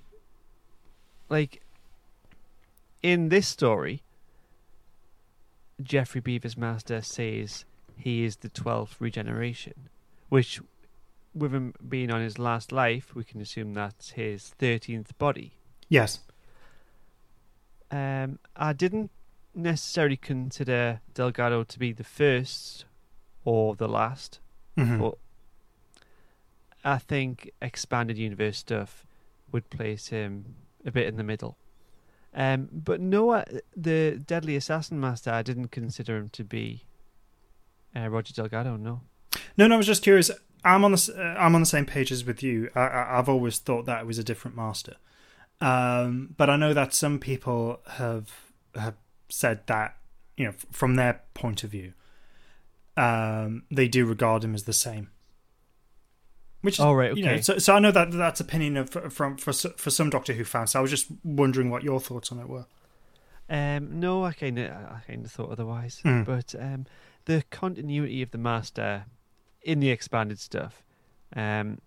like 1.28 1.62
in 3.03 3.28
this 3.28 3.49
story. 3.49 4.05
Geoffrey 5.82 6.20
Beevers' 6.20 6.57
master 6.57 7.03
says 7.03 7.64
he 7.97 8.24
is 8.24 8.36
the 8.36 8.49
twelfth 8.49 9.01
regeneration, 9.01 9.88
which, 10.28 10.61
with 11.34 11.53
him 11.55 11.74
being 11.88 12.11
on 12.11 12.20
his 12.20 12.38
last 12.38 12.72
life, 12.72 13.14
we 13.14 13.24
can 13.24 13.40
assume 13.40 13.74
that's 13.74 14.11
his 14.11 14.49
thirteenth 14.59 15.16
body. 15.18 15.53
Yes. 15.88 16.20
Um, 17.90 18.38
I 18.57 18.72
didn't 18.72 19.11
necessarily 19.55 20.16
consider 20.16 21.01
Delgado 21.12 21.62
to 21.64 21.78
be 21.78 21.92
the 21.92 22.05
first 22.05 22.86
or 23.45 23.76
the 23.76 23.88
last. 23.88 24.40
Mhm. 24.76 24.99
But 24.99 25.18
I 26.84 26.99
think 26.99 27.51
expanded 27.62 28.18
universe 28.18 28.59
stuff 28.59 29.07
would 29.53 29.70
place 29.70 30.09
him 30.09 30.57
a 30.84 30.90
bit 30.90 31.07
in 31.07 31.16
the 31.16 31.22
middle. 31.22 31.57
Um, 32.34 32.68
but 32.72 33.01
no, 33.01 33.30
uh, 33.30 33.45
the 33.76 34.20
Deadly 34.26 34.57
Assassin 34.57 34.99
Master, 34.99 35.30
I 35.30 35.42
didn't 35.42 35.68
consider 35.68 36.16
him 36.16 36.28
to 36.30 36.42
be 36.42 36.82
uh, 37.97 38.09
Roger 38.09 38.34
Delgado. 38.34 38.76
No. 38.76 39.01
No, 39.57 39.66
no. 39.66 39.74
I 39.74 39.78
was 39.78 39.86
just 39.86 40.03
curious. 40.03 40.30
I'm 40.64 40.84
on 40.84 40.92
the 40.92 41.14
uh, 41.16 41.38
I'm 41.40 41.55
on 41.55 41.61
the 41.62 41.66
same 41.66 41.84
page 41.86 42.11
as 42.12 42.24
with 42.24 42.42
you. 42.42 42.70
I, 42.74 42.80
I, 42.80 43.18
I've 43.18 43.28
always 43.28 43.59
thought 43.59 43.86
that 43.86 44.01
it 44.01 44.07
was 44.07 44.18
a 44.18 44.24
different 44.24 44.57
master, 44.57 44.97
um, 45.61 46.34
but 46.36 46.49
I 46.49 46.57
know 46.57 46.72
that 46.74 46.95
some 46.95 47.18
people 47.18 47.80
have 47.92 48.30
have 48.74 48.95
said 49.28 49.66
that 49.66 49.97
you 50.36 50.45
know 50.45 50.51
f- 50.53 50.66
from 50.70 50.95
their 50.97 51.20
point 51.34 51.64
of 51.64 51.70
view, 51.70 51.92
um, 52.97 53.64
they 53.70 53.88
do 53.88 54.07
regard 54.07 54.45
him 54.45 54.55
as 54.55 54.64
the 54.64 54.72
same. 54.72 55.11
Which 56.62 56.76
is, 56.78 56.80
Oh, 56.80 56.95
right, 56.95 57.14
you 57.14 57.22
know, 57.24 57.32
okay. 57.32 57.42
so, 57.42 57.59
so 57.59 57.74
I 57.74 57.78
know 57.78 57.90
that 57.90 58.11
that's 58.11 58.40
opinion 58.40 58.78
of 58.78 58.88
from 59.12 59.36
for 59.36 59.53
for 59.53 59.90
some 59.90 60.09
Doctor 60.09 60.32
Who 60.32 60.45
fans. 60.45 60.70
So 60.70 60.78
I 60.78 60.82
was 60.82 60.90
just 60.90 61.09
wondering 61.22 61.68
what 61.68 61.82
your 61.82 62.01
thoughts 62.01 62.32
on 62.32 62.38
it 62.38 62.49
were. 62.49 62.64
Um, 63.51 64.01
no, 64.01 64.24
I 64.24 64.32
kind 64.32 64.59
of, 64.59 64.70
I 64.70 65.03
kind 65.07 65.26
of 65.26 65.30
thought 65.30 65.51
otherwise. 65.51 66.01
Mm. 66.07 66.24
But 66.24 66.55
um, 66.59 66.86
the 67.26 67.42
continuity 67.50 68.22
of 68.22 68.30
the 68.30 68.38
Master 68.38 69.06
in 69.62 69.80
the 69.80 69.90
expanded 69.90 70.38
stuff 70.38 70.82
um, 71.34 71.78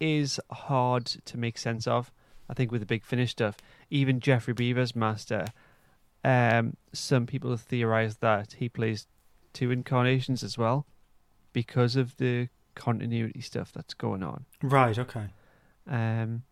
is 0.00 0.38
hard 0.50 1.06
to 1.06 1.36
make 1.38 1.58
sense 1.58 1.86
of. 1.86 2.12
I 2.50 2.54
think 2.54 2.70
with 2.72 2.80
the 2.80 2.86
Big 2.86 3.04
Finish 3.04 3.30
stuff, 3.32 3.56
even 3.90 4.20
Geoffrey 4.20 4.54
Beevers' 4.54 4.94
Master, 4.96 5.46
um, 6.24 6.76
some 6.92 7.26
people 7.26 7.50
have 7.50 7.60
theorized 7.60 8.20
that 8.20 8.54
he 8.58 8.68
plays 8.68 9.06
two 9.52 9.70
incarnations 9.70 10.42
as 10.42 10.56
well 10.56 10.86
because 11.52 11.96
of 11.96 12.16
the 12.16 12.48
continuity 12.74 13.40
stuff 13.40 13.72
that's 13.72 13.94
going 13.94 14.22
on. 14.22 14.44
Right. 14.62 14.98
Okay. 14.98 15.26
Um, 15.86 16.42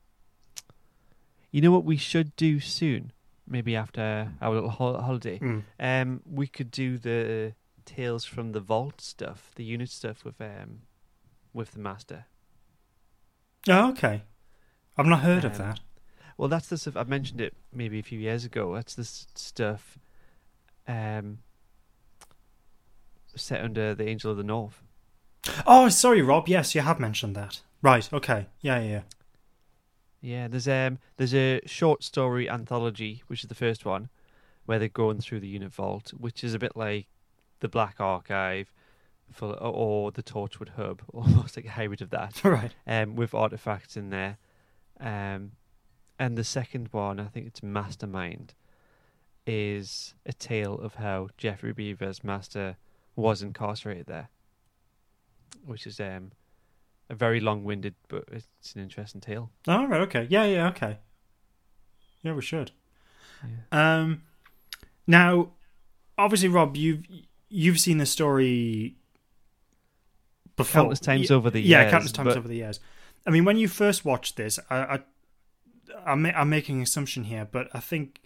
you 1.51 1.61
know 1.61 1.71
what 1.71 1.85
we 1.85 1.97
should 1.97 2.35
do 2.37 2.61
soon? 2.61 3.13
maybe 3.49 3.77
after 3.77 4.33
our 4.43 4.53
little 4.55 4.71
holiday, 4.71 5.39
Mm. 5.39 5.63
um, 5.79 6.21
we 6.29 6.49
could 6.49 6.69
do 6.73 6.99
the 6.99 7.55
tales 7.87 8.25
from 8.27 8.53
the 8.53 8.61
vault 8.61 9.01
stuff, 9.01 9.53
the 9.55 9.65
unit 9.65 9.89
stuff 9.89 10.25
with 10.25 10.41
um, 10.41 10.83
with 11.55 11.71
the 11.73 11.79
master. 11.81 12.27
Oh, 13.69 13.91
okay. 13.91 14.23
I've 14.99 15.07
not 15.07 15.21
heard 15.21 15.45
of 15.45 15.53
Um, 15.53 15.59
that. 15.59 15.81
Well, 16.37 16.49
that's 16.49 16.69
the 16.69 16.77
stuff 16.77 16.97
I 16.97 17.05
mentioned 17.05 17.41
it 17.41 17.55
maybe 17.73 17.99
a 17.99 18.03
few 18.03 18.19
years 18.19 18.45
ago. 18.45 18.75
That's 18.75 18.95
the 18.95 19.05
stuff 19.05 19.99
um, 20.87 21.39
set 23.35 23.63
under 23.65 23.95
the 23.95 24.07
Angel 24.09 24.31
of 24.31 24.37
the 24.37 24.45
North. 24.45 24.83
Oh, 25.67 25.89
sorry, 25.89 26.23
Rob. 26.23 26.49
Yes, 26.49 26.75
you 26.75 26.81
have 26.83 27.01
mentioned 27.01 27.35
that. 27.37 27.63
Right. 27.83 28.13
Okay. 28.13 28.47
Yeah, 28.61 28.81
yeah. 28.81 28.89
yeah. 28.91 29.01
Yeah, 30.23 30.49
there's 30.49 30.67
um 30.67 30.99
there's 31.19 31.35
a 31.35 31.61
short 31.67 32.03
story 32.03 32.51
anthology, 32.51 33.23
which 33.29 33.45
is 33.45 33.49
the 33.49 33.55
first 33.55 33.85
one, 33.85 34.09
where 34.65 34.79
they're 34.79 34.89
going 34.89 35.21
through 35.21 35.41
the 35.41 35.47
unit 35.49 35.73
vault, 35.73 36.13
which 36.19 36.43
is 36.43 36.53
a 36.55 36.59
bit 36.59 36.77
like 36.77 37.07
the 37.61 37.69
Black 37.69 37.97
Archive, 38.01 38.73
for 39.33 39.55
or 39.55 40.13
the 40.13 40.23
Torchwood 40.23 40.71
Hub, 40.71 41.03
almost 41.13 41.57
like 41.57 41.67
a 41.67 41.71
hybrid 41.71 42.03
of 42.03 42.11
that. 42.11 42.43
right. 42.45 42.75
um, 42.87 43.17
with 43.17 43.35
artifacts 43.35 43.97
in 43.97 44.11
there. 44.11 44.39
Um, 45.01 45.53
and 46.19 46.39
the 46.39 46.45
second 46.45 46.89
one, 46.93 47.21
I 47.21 47.27
think 47.27 47.47
it's 47.47 47.63
Mastermind, 47.63 48.55
is 49.47 50.15
a 50.25 50.33
tale 50.33 50.75
of 50.75 50.95
how 50.95 51.29
Geoffrey 51.37 51.73
Beevers' 51.73 52.25
master 52.25 52.77
was 53.15 53.43
incarcerated 53.43 54.07
there, 54.07 54.29
which 55.65 55.87
is 55.87 56.01
um, 56.01 56.33
a 57.11 57.15
very 57.15 57.41
long-winded, 57.41 57.95
but 58.09 58.25
it's 58.33 58.75
an 58.75 58.83
interesting 58.83 59.21
tale. 59.21 59.51
Oh, 59.69 59.87
right. 59.87 60.01
Okay. 60.03 60.27
Yeah, 60.31 60.45
yeah. 60.45 60.69
Okay. 60.69 60.99
Yeah, 62.23 62.33
we 62.33 62.43
should. 62.43 62.73
Um, 63.71 64.23
now, 65.07 65.51
obviously, 66.19 66.49
Rob, 66.49 66.77
you've 66.77 67.05
you've 67.49 67.79
seen 67.81 67.99
the 67.99 68.07
story 68.07 68.97
before 70.57 70.81
Countless 70.83 71.01
times 71.01 71.31
Y- 71.31 71.37
over 71.37 71.51
the 71.51 71.61
years. 71.61 71.69
yeah, 71.71 71.91
countless 71.91 72.13
times 72.13 72.29
but- 72.29 72.39
over 72.39 72.49
the 72.49 72.57
years. 72.57 72.81
I 73.27 73.31
mean, 73.31 73.45
when 73.45 73.57
you 73.59 73.67
first 73.69 74.05
watched 74.05 74.37
this, 74.37 74.59
I, 74.71 74.77
I 74.77 74.99
I'm, 76.05 76.25
I'm 76.27 76.49
making 76.49 76.77
an 76.77 76.83
assumption 76.83 77.25
here, 77.25 77.47
but 77.51 77.69
I 77.75 77.81
think 77.81 78.21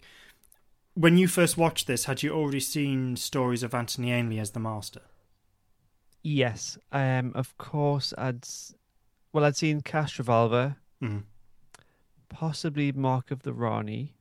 when 0.93 1.17
you 1.17 1.27
first 1.27 1.57
watched 1.57 1.87
this, 1.87 2.05
had 2.05 2.21
you 2.21 2.31
already 2.31 2.59
seen 2.59 3.15
stories 3.15 3.63
of 3.63 3.73
Anthony 3.73 4.11
Ainley 4.11 4.39
as 4.39 4.51
the 4.51 4.59
Master? 4.59 5.01
Yes, 6.23 6.77
um, 6.91 7.31
of 7.33 7.57
course, 7.57 8.13
I'd 8.17 8.45
well, 9.33 9.43
I'd 9.45 9.55
seen 9.55 9.81
Castrovalva, 9.81 10.75
Mm. 11.01 11.23
possibly 12.29 12.91
Mark 12.91 13.31
of 13.31 13.41
the 13.43 13.53
Rani. 13.53 14.13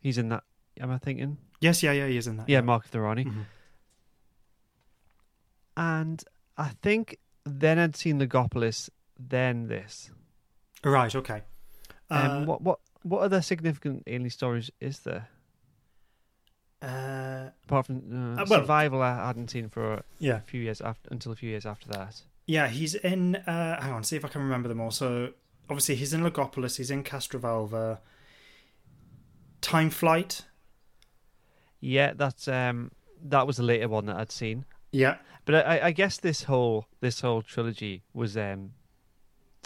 He's 0.00 0.16
in 0.18 0.28
that. 0.30 0.44
Am 0.80 0.90
I 0.90 0.98
thinking? 0.98 1.38
Yes, 1.60 1.82
yeah, 1.82 1.92
yeah, 1.92 2.06
he 2.06 2.16
is 2.16 2.26
in 2.26 2.36
that. 2.36 2.48
Yeah, 2.48 2.60
Mark 2.60 2.84
of 2.84 2.90
the 2.90 3.00
Rani. 3.00 3.24
Mhm. 3.24 3.44
And 5.76 6.24
I 6.56 6.68
think 6.82 7.18
then 7.44 7.78
I'd 7.78 7.96
seen 7.96 8.18
Logopolis, 8.20 8.88
then 9.18 9.68
this. 9.68 10.10
Right. 10.84 11.14
Okay. 11.14 11.42
Um, 12.10 12.30
Uh, 12.30 12.44
what 12.44 12.62
what 12.62 12.78
what 13.02 13.20
other 13.22 13.40
significant 13.42 14.02
alien 14.06 14.30
stories 14.30 14.70
is 14.80 15.00
there 15.00 15.28
uh, 16.82 17.50
apart 17.64 17.86
from 17.86 17.96
uh, 18.36 18.42
Uh, 18.42 18.46
well- 18.48 18.60
Survival? 18.60 19.02
I 19.02 19.26
hadn't 19.26 19.48
seen 19.50 19.68
for 19.68 19.94
a 19.94 20.04
yeah. 20.18 20.40
few 20.40 20.60
years 20.60 20.80
after 20.80 21.08
until 21.10 21.32
a 21.32 21.36
few 21.36 21.48
years 21.50 21.66
after 21.66 21.88
that. 21.88 22.22
Yeah, 22.46 22.68
he's 22.68 22.94
in. 22.94 23.36
Uh, 23.36 23.80
hang 23.80 23.92
on, 23.92 24.04
see 24.04 24.16
if 24.16 24.24
I 24.24 24.28
can 24.28 24.42
remember 24.42 24.68
them 24.68 24.80
all. 24.80 24.90
So 24.92 25.32
obviously 25.68 25.96
he's 25.96 26.12
in 26.12 26.20
Logopolis. 26.22 26.76
He's 26.76 26.90
in 26.90 27.02
Castrovalva. 27.02 27.98
Time 29.60 29.90
Flight. 29.90 30.44
Yeah, 31.86 32.12
that's 32.16 32.48
um 32.48 32.90
that 33.22 33.46
was 33.46 33.56
the 33.58 33.62
later 33.62 33.88
one 33.88 34.06
that 34.06 34.16
I'd 34.16 34.32
seen. 34.32 34.64
Yeah, 34.92 35.16
But 35.44 35.66
I, 35.66 35.86
I 35.88 35.90
guess 35.92 36.16
this 36.18 36.44
whole 36.44 36.86
this 37.00 37.20
whole 37.20 37.42
trilogy 37.42 38.02
was 38.12 38.36
um 38.36 38.72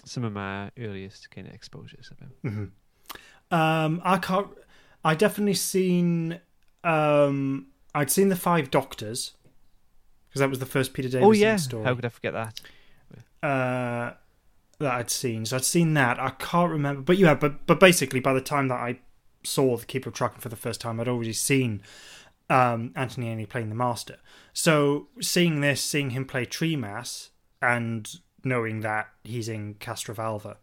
some 0.05 0.23
of 0.23 0.33
my 0.33 0.71
earliest 0.77 1.29
kind 1.31 1.47
of 1.47 1.53
exposures 1.53 2.11
of 2.11 2.19
him. 2.19 2.73
um, 3.51 4.01
I 4.03 4.17
can't. 4.17 4.47
I 5.03 5.15
definitely 5.15 5.53
seen. 5.55 6.39
Um, 6.83 7.67
I'd 7.93 8.09
seen 8.11 8.29
the 8.29 8.35
Five 8.35 8.71
Doctors 8.71 9.33
because 10.29 10.39
that 10.39 10.49
was 10.49 10.59
the 10.59 10.65
first 10.65 10.93
Peter 10.93 11.09
Davison 11.09 11.27
oh 11.27 11.31
yeah, 11.31 11.55
story. 11.57 11.83
how 11.85 11.95
could 11.95 12.05
I 12.05 12.09
forget 12.09 12.33
that? 12.33 12.61
uh, 13.43 14.13
that 14.79 14.93
I'd 14.93 15.09
seen. 15.09 15.45
So 15.45 15.55
I'd 15.57 15.65
seen 15.65 15.93
that. 15.95 16.19
I 16.19 16.31
can't 16.31 16.71
remember, 16.71 17.01
but 17.01 17.17
yeah, 17.17 17.33
but 17.35 17.65
but 17.67 17.79
basically, 17.79 18.19
by 18.19 18.33
the 18.33 18.41
time 18.41 18.67
that 18.69 18.79
I 18.79 18.99
saw 19.43 19.77
the 19.77 19.85
Keeper 19.85 20.09
of 20.09 20.15
Traken 20.15 20.39
for 20.39 20.49
the 20.49 20.55
first 20.55 20.81
time, 20.81 20.99
I'd 20.99 21.07
already 21.07 21.33
seen 21.33 21.81
um, 22.49 22.91
Anthony 22.95 23.29
Ainley 23.29 23.45
playing 23.45 23.69
the 23.69 23.75
Master. 23.75 24.17
So 24.53 25.07
seeing 25.21 25.61
this, 25.61 25.81
seeing 25.81 26.11
him 26.11 26.25
play 26.25 26.45
Tremas, 26.45 27.29
and 27.61 28.09
knowing 28.43 28.81
that 28.81 29.07
he's 29.23 29.47
in 29.47 29.75
Castrovalva, 29.75 30.57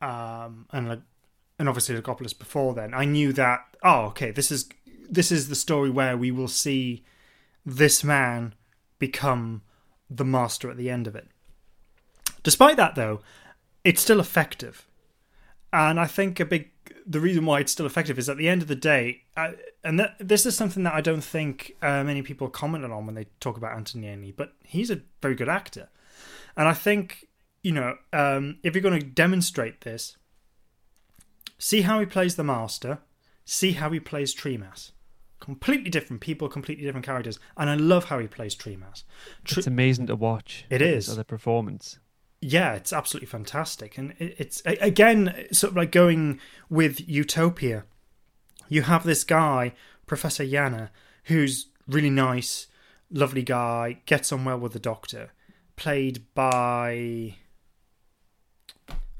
um, 0.00 0.66
and 0.72 1.02
and 1.58 1.68
obviously 1.68 1.96
Logopolis 1.96 2.38
before 2.38 2.74
then, 2.74 2.94
I 2.94 3.04
knew 3.04 3.32
that. 3.32 3.64
Oh, 3.82 4.06
okay, 4.06 4.30
this 4.30 4.50
is 4.50 4.68
this 5.08 5.32
is 5.32 5.48
the 5.48 5.54
story 5.54 5.90
where 5.90 6.16
we 6.16 6.30
will 6.30 6.48
see 6.48 7.04
this 7.64 8.04
man 8.04 8.54
become 8.98 9.62
the 10.08 10.24
master 10.24 10.70
at 10.70 10.76
the 10.76 10.90
end 10.90 11.06
of 11.06 11.16
it. 11.16 11.28
Despite 12.42 12.76
that, 12.76 12.94
though, 12.94 13.20
it's 13.82 14.02
still 14.02 14.20
effective, 14.20 14.86
and 15.72 15.98
I 15.98 16.06
think 16.06 16.38
a 16.38 16.44
big 16.44 16.70
the 17.06 17.20
reason 17.20 17.46
why 17.46 17.60
it's 17.60 17.70
still 17.72 17.86
effective 17.86 18.18
is 18.18 18.28
at 18.28 18.36
the 18.36 18.48
end 18.48 18.62
of 18.62 18.68
the 18.68 18.74
day, 18.74 19.22
I, 19.36 19.54
and 19.84 20.00
that, 20.00 20.16
this 20.18 20.44
is 20.44 20.56
something 20.56 20.82
that 20.82 20.94
I 20.94 21.00
don't 21.00 21.22
think 21.22 21.76
uh, 21.80 22.02
many 22.02 22.22
people 22.22 22.48
commented 22.48 22.90
on 22.90 23.06
when 23.06 23.14
they 23.14 23.26
talk 23.38 23.56
about 23.56 23.76
Ainley, 23.94 24.32
but 24.32 24.54
he's 24.64 24.90
a 24.90 25.02
very 25.22 25.34
good 25.36 25.48
actor, 25.48 25.88
and 26.56 26.66
I 26.68 26.74
think 26.74 27.28
you 27.62 27.72
know 27.72 27.96
um, 28.12 28.58
if 28.64 28.74
you're 28.74 28.82
going 28.82 28.98
to 29.00 29.06
demonstrate 29.06 29.82
this, 29.82 30.16
see 31.58 31.82
how 31.82 32.00
he 32.00 32.06
plays 32.06 32.36
the 32.36 32.44
master, 32.44 32.98
see 33.44 33.72
how 33.72 33.90
he 33.90 34.00
plays 34.00 34.34
Tremas. 34.34 34.92
Completely 35.38 35.90
different 35.90 36.22
people, 36.22 36.48
completely 36.48 36.84
different 36.84 37.04
characters, 37.06 37.38
and 37.56 37.68
I 37.70 37.74
love 37.74 38.06
how 38.06 38.18
he 38.18 38.26
plays 38.26 38.54
Tremas. 38.56 39.04
Tre- 39.44 39.60
It's 39.60 39.66
amazing 39.66 40.06
to 40.08 40.16
watch. 40.16 40.64
It 40.70 40.80
is. 40.82 41.08
other 41.10 41.24
performance. 41.24 41.98
Yeah, 42.40 42.74
it's 42.74 42.92
absolutely 42.92 43.28
fantastic, 43.28 43.96
and 43.96 44.14
it's 44.18 44.62
again 44.66 45.46
sort 45.52 45.72
of 45.72 45.76
like 45.76 45.90
going 45.90 46.38
with 46.68 47.08
Utopia. 47.08 47.84
You 48.68 48.82
have 48.82 49.04
this 49.04 49.24
guy, 49.24 49.72
Professor 50.06 50.44
Yana, 50.44 50.90
who's 51.24 51.68
really 51.88 52.10
nice, 52.10 52.66
lovely 53.10 53.42
guy, 53.42 54.00
gets 54.06 54.32
on 54.32 54.44
well 54.44 54.58
with 54.58 54.74
the 54.74 54.78
Doctor, 54.78 55.32
played 55.76 56.24
by 56.34 57.36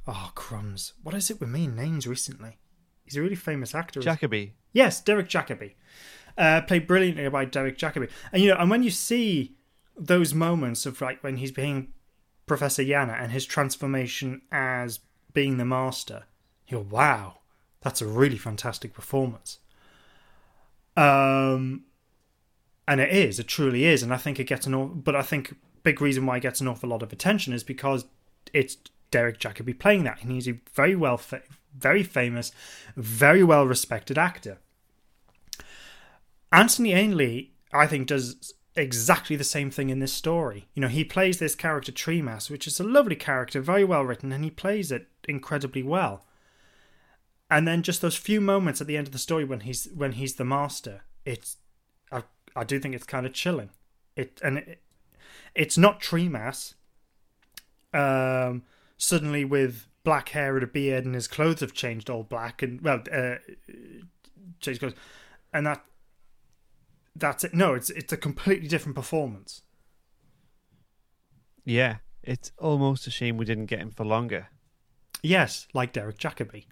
oh 0.06 0.30
crumbs, 0.34 0.92
what 1.02 1.14
is 1.14 1.30
it 1.30 1.40
with 1.40 1.48
me 1.48 1.66
names 1.66 2.06
recently? 2.06 2.58
He's 3.04 3.16
a 3.16 3.22
really 3.22 3.36
famous 3.36 3.74
actor. 3.74 4.00
Jacobi. 4.00 4.52
Yes, 4.72 5.00
Derek 5.00 5.28
Jacobi. 5.28 5.74
Uh, 6.36 6.60
played 6.62 6.86
brilliantly 6.86 7.28
by 7.28 7.44
Derek 7.44 7.78
Jacobi. 7.78 8.10
And 8.32 8.42
you 8.42 8.50
know, 8.50 8.56
and 8.58 8.68
when 8.68 8.82
you 8.82 8.90
see 8.90 9.54
those 9.96 10.34
moments 10.34 10.84
of 10.84 11.00
like 11.00 11.22
when 11.22 11.38
he's 11.38 11.52
being 11.52 11.88
Professor 12.46 12.82
Yana 12.82 13.20
and 13.20 13.32
his 13.32 13.44
transformation 13.44 14.42
as 14.50 15.00
being 15.34 15.58
the 15.58 15.64
master, 15.64 16.24
you 16.68 16.78
go, 16.78 16.86
wow, 16.88 17.38
that's 17.80 18.00
a 18.00 18.06
really 18.06 18.38
fantastic 18.38 18.94
performance. 18.94 19.58
Um 20.96 21.84
and 22.88 23.00
it 23.00 23.10
is, 23.10 23.38
it 23.40 23.48
truly 23.48 23.84
is, 23.84 24.02
and 24.02 24.14
I 24.14 24.16
think 24.16 24.38
it 24.38 24.44
gets 24.44 24.66
an 24.66 24.74
aw- 24.74 24.86
but 24.86 25.16
I 25.16 25.22
think 25.22 25.56
big 25.82 26.00
reason 26.00 26.24
why 26.24 26.36
it 26.36 26.40
gets 26.40 26.60
an 26.60 26.68
awful 26.68 26.88
lot 26.88 27.02
of 27.02 27.12
attention 27.12 27.52
is 27.52 27.64
because 27.64 28.04
it's 28.52 28.76
Derek 29.10 29.38
Jacobi 29.38 29.76
playing 29.78 30.04
that, 30.04 30.22
and 30.22 30.30
he's 30.30 30.48
a 30.48 30.60
very 30.72 30.94
well, 30.94 31.16
fa- 31.16 31.42
very 31.76 32.02
famous, 32.02 32.52
very 32.96 33.42
well 33.42 33.66
respected 33.66 34.18
actor. 34.18 34.58
Anthony 36.52 36.92
Ainley, 36.92 37.52
I 37.72 37.86
think, 37.86 38.06
does 38.06 38.54
exactly 38.76 39.36
the 39.36 39.44
same 39.44 39.70
thing 39.70 39.90
in 39.90 39.98
this 39.98 40.12
story. 40.12 40.68
You 40.74 40.82
know, 40.82 40.88
he 40.88 41.04
plays 41.04 41.38
this 41.38 41.54
character 41.54 41.92
Tremas, 41.92 42.50
which 42.50 42.66
is 42.66 42.78
a 42.78 42.84
lovely 42.84 43.16
character, 43.16 43.60
very 43.60 43.84
well 43.84 44.04
written, 44.04 44.32
and 44.32 44.44
he 44.44 44.50
plays 44.50 44.92
it 44.92 45.08
incredibly 45.26 45.82
well. 45.82 46.24
And 47.50 47.66
then 47.66 47.82
just 47.82 48.02
those 48.02 48.16
few 48.16 48.40
moments 48.40 48.80
at 48.80 48.86
the 48.86 48.96
end 48.96 49.06
of 49.06 49.12
the 49.12 49.18
story 49.18 49.44
when 49.44 49.60
he's 49.60 49.88
when 49.94 50.12
he's 50.12 50.34
the 50.34 50.44
master, 50.44 51.04
it's 51.24 51.56
I 52.10 52.24
I 52.54 52.64
do 52.64 52.78
think 52.78 52.94
it's 52.94 53.04
kind 53.04 53.24
of 53.24 53.32
chilling. 53.32 53.70
It 54.16 54.40
and 54.42 54.58
it, 54.58 54.82
it's 55.54 55.78
not 55.78 56.00
Tremas. 56.00 56.74
Um, 57.94 58.64
suddenly 58.98 59.44
with 59.44 59.86
black 60.04 60.30
hair 60.30 60.54
and 60.54 60.64
a 60.64 60.66
beard, 60.66 61.04
and 61.04 61.14
his 61.14 61.28
clothes 61.28 61.60
have 61.60 61.72
changed 61.72 62.10
all 62.10 62.22
black, 62.24 62.62
and 62.62 62.80
well, 62.80 63.02
uh, 63.12 63.36
changed 64.60 64.80
clothes, 64.80 64.94
and 65.52 65.66
that 65.66 65.84
that's 67.18 67.44
it. 67.44 67.54
No, 67.54 67.74
it's 67.74 67.90
it's 67.90 68.12
a 68.12 68.16
completely 68.16 68.68
different 68.68 68.94
performance. 68.94 69.62
Yeah, 71.64 71.96
it's 72.22 72.52
almost 72.58 73.06
a 73.06 73.10
shame 73.10 73.36
we 73.36 73.44
didn't 73.44 73.66
get 73.66 73.80
him 73.80 73.90
for 73.90 74.04
longer. 74.04 74.48
Yes, 75.22 75.66
like 75.74 75.92
Derek 75.92 76.18
Jacobi. 76.18 76.66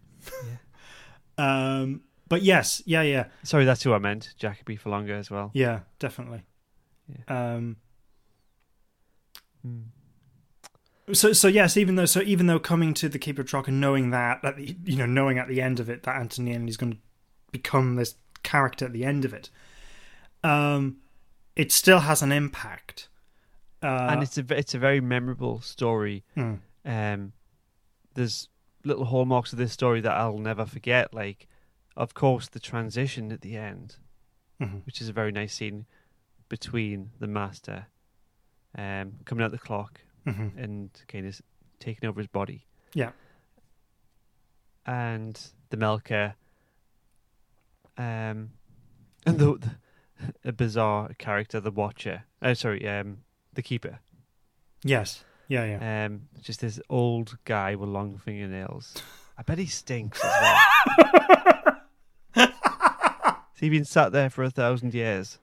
Yeah. 0.47 0.57
Um, 1.37 2.03
but 2.29 2.43
yes, 2.43 2.81
yeah, 2.87 3.03
yeah, 3.03 3.25
Sorry, 3.43 3.65
that's 3.65 3.83
who 3.83 3.93
I 3.93 3.99
meant. 3.99 4.35
Jacobi 4.39 4.79
for 4.79 4.91
longer 4.91 5.17
as 5.17 5.33
well. 5.33 5.51
yeah, 5.53 5.81
definitely. 5.99 6.45
Yeah. 7.09 7.55
Um, 7.57 7.77
Hmm. 9.63 9.81
so 11.13 11.33
so 11.33 11.49
yes, 11.49 11.77
even 11.77 11.97
though 11.97 12.05
so 12.07 12.21
even 12.21 12.47
though 12.47 12.61
coming 12.61 12.95
to 12.95 13.09
the 13.09 13.19
Keeper 13.19 13.41
of 13.43 13.49
Traken 13.49 13.69
and 13.69 13.81
knowing 13.81 14.11
that, 14.11 14.45
at 14.45 14.57
the, 14.57 14.77
you 14.85 14.97
know, 14.97 15.07
knowing 15.07 15.39
at 15.39 15.49
the 15.49 15.61
end 15.61 15.81
of 15.81 15.89
it 15.91 16.05
that 16.05 16.15
Anthony 16.17 16.53
is 16.69 16.77
going 16.77 16.93
to 16.93 16.99
become 17.51 17.97
this 17.97 18.15
character 18.45 18.85
at 18.85 18.93
the 18.93 19.05
end 19.05 19.25
of 19.25 19.35
it, 19.35 19.51
um, 20.45 20.99
it 21.57 21.73
still 21.73 22.01
has 22.01 22.23
an 22.23 22.31
impact. 22.33 23.09
Uh, 23.83 24.09
and 24.11 24.23
it's 24.23 24.39
a 24.39 24.45
it's 24.57 24.75
a 24.75 24.79
very 24.79 25.01
memorable 25.01 25.61
story. 25.61 26.25
hmm. 26.35 26.55
Um, 26.85 27.33
there's 28.15 28.49
little 28.85 29.07
hallmarks 29.07 29.53
of 29.53 29.59
this 29.59 29.73
story 29.73 30.01
that 30.03 30.13
I'll 30.13 30.39
never 30.39 30.65
forget. 30.67 31.13
Like, 31.15 31.49
of 31.97 32.15
course, 32.15 32.49
the 32.49 32.61
transition 32.61 33.33
at 33.33 33.41
the 33.41 33.57
end, 33.57 33.97
Mhm. 34.61 34.85
which 34.87 35.01
is 35.01 35.09
a 35.09 35.13
very 35.13 35.33
nice 35.33 35.55
scene 35.55 35.87
between 36.49 37.11
the 37.19 37.27
master, 37.27 37.87
um, 38.77 39.15
coming 39.25 39.45
out 39.45 39.51
the 39.51 39.59
clock 39.59 40.01
Mhm. 40.27 40.57
and 40.57 40.91
kind 41.09 41.27
of 41.27 41.41
taking 41.81 42.09
over 42.09 42.21
his 42.21 42.29
body, 42.29 42.67
Yeah. 42.95 43.13
and 44.87 45.41
the 45.71 45.77
Melkur, 45.77 46.35
um, 47.97 48.51
and 49.27 49.39
the, 49.39 49.57
the 49.59 49.71
a 50.45 50.53
bizarre 50.53 51.11
character, 51.19 51.61
the 51.61 51.71
Watcher. 51.71 52.25
Oh, 52.43 52.55
sorry, 52.55 52.87
um, 52.89 53.19
the 53.53 53.63
Keeper. 53.63 54.01
Yes. 54.83 55.25
Yeah. 55.49 55.65
Yeah. 55.79 56.07
Um, 56.07 56.23
just 56.43 56.61
this 56.61 56.81
old 56.89 57.37
guy 57.45 57.75
with 57.75 57.89
long 57.89 58.19
fingernails. 58.19 58.95
I 59.39 59.43
bet 59.43 59.59
he 59.59 59.67
stinks 59.67 60.23
as 60.25 60.33
well. 60.41 61.77
Has 62.35 63.61
he 63.61 63.69
been 63.71 63.85
sat 63.85 64.13
there 64.13 64.31
for 64.31 64.43
a 64.45 64.51
thousand 64.51 64.95
years? 64.95 65.39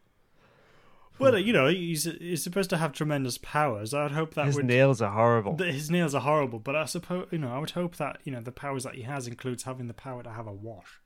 Well, 1.20 1.38
you 1.38 1.54
know, 1.54 1.68
he's 1.68 2.06
he's 2.06 2.44
supposed 2.44 2.70
to 2.72 2.78
have 2.78 2.94
tremendous 2.94 3.38
powers. 3.38 3.94
I'd 3.94 4.12
hope 4.12 4.34
that 4.34 4.48
His 4.48 4.56
would. 4.56 4.66
nails 4.66 5.02
are 5.04 5.12
horrible. 5.12 5.56
His 5.58 5.92
nails 5.92 6.16
are 6.16 6.22
horrible, 6.22 6.58
but 6.60 6.76
I 6.76 6.86
suppose 6.86 7.28
you 7.32 7.38
know. 7.38 7.52
I 7.54 7.60
would 7.60 7.72
hope 7.72 7.98
that 7.98 8.18
you 8.24 8.32
know 8.32 8.42
the 8.42 8.52
powers 8.52 8.84
that 8.86 8.96
he 8.96 9.04
has 9.04 9.28
includes 9.28 9.64
having 9.64 9.88
the 9.88 9.94
power 9.94 10.24
to 10.24 10.32
have 10.32 10.48
a 10.48 10.52
wash. 10.52 11.00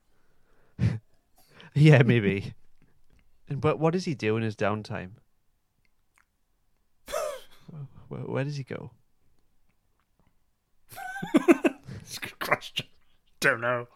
yeah, 1.73 2.01
maybe. 2.03 2.53
And 3.47 3.61
but 3.61 3.79
what 3.79 3.93
does 3.93 4.05
he 4.05 4.15
do 4.15 4.37
in 4.37 4.43
his 4.43 4.55
downtime? 4.55 5.11
where, 8.07 8.21
where 8.21 8.43
does 8.43 8.57
he 8.57 8.63
go? 8.63 8.91
It's 12.01 12.17
a 12.17 12.19
good 12.19 12.39
question. 12.39 12.85
Don't 13.39 13.61
know. 13.61 13.87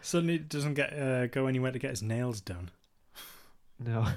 Suddenly 0.00 0.38
doesn't 0.38 0.74
get 0.74 0.92
uh, 0.92 1.26
go 1.26 1.46
anywhere 1.46 1.72
to 1.72 1.78
get 1.78 1.90
his 1.90 2.02
nails 2.02 2.40
done. 2.40 2.70
No. 3.78 4.06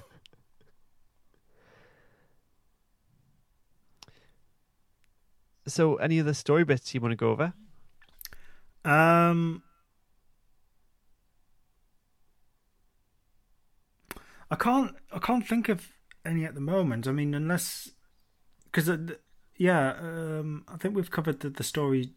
So, 5.65 5.95
any 5.95 6.19
other 6.19 6.33
story 6.33 6.65
bits 6.65 6.93
you 6.93 6.99
want 6.99 7.13
to 7.13 7.15
go 7.15 7.29
over? 7.29 7.53
Um, 8.83 9.63
I 14.53 14.55
can't. 14.55 14.95
I 15.11 15.17
can't 15.17 15.47
think 15.47 15.67
of 15.67 15.89
any 16.23 16.45
at 16.45 16.53
the 16.53 16.61
moment. 16.61 17.07
I 17.07 17.11
mean, 17.11 17.33
unless 17.33 17.89
because 18.65 18.87
yeah, 19.57 19.95
um, 19.99 20.63
I 20.67 20.77
think 20.77 20.95
we've 20.95 21.09
covered 21.09 21.39
the, 21.39 21.49
the 21.49 21.63
story 21.63 22.13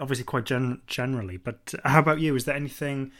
obviously 0.00 0.24
quite 0.24 0.44
gen- 0.44 0.82
generally. 0.86 1.38
But 1.38 1.74
how 1.84 1.98
about 1.98 2.20
you? 2.20 2.36
Is 2.36 2.44
there 2.44 2.54
anything 2.54 3.10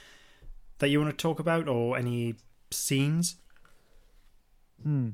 that 0.78 0.90
you 0.90 1.00
want 1.00 1.10
to 1.10 1.20
talk 1.20 1.40
about, 1.40 1.66
or 1.66 1.98
any 1.98 2.36
scenes? 2.70 3.34
Hmm. 4.80 5.10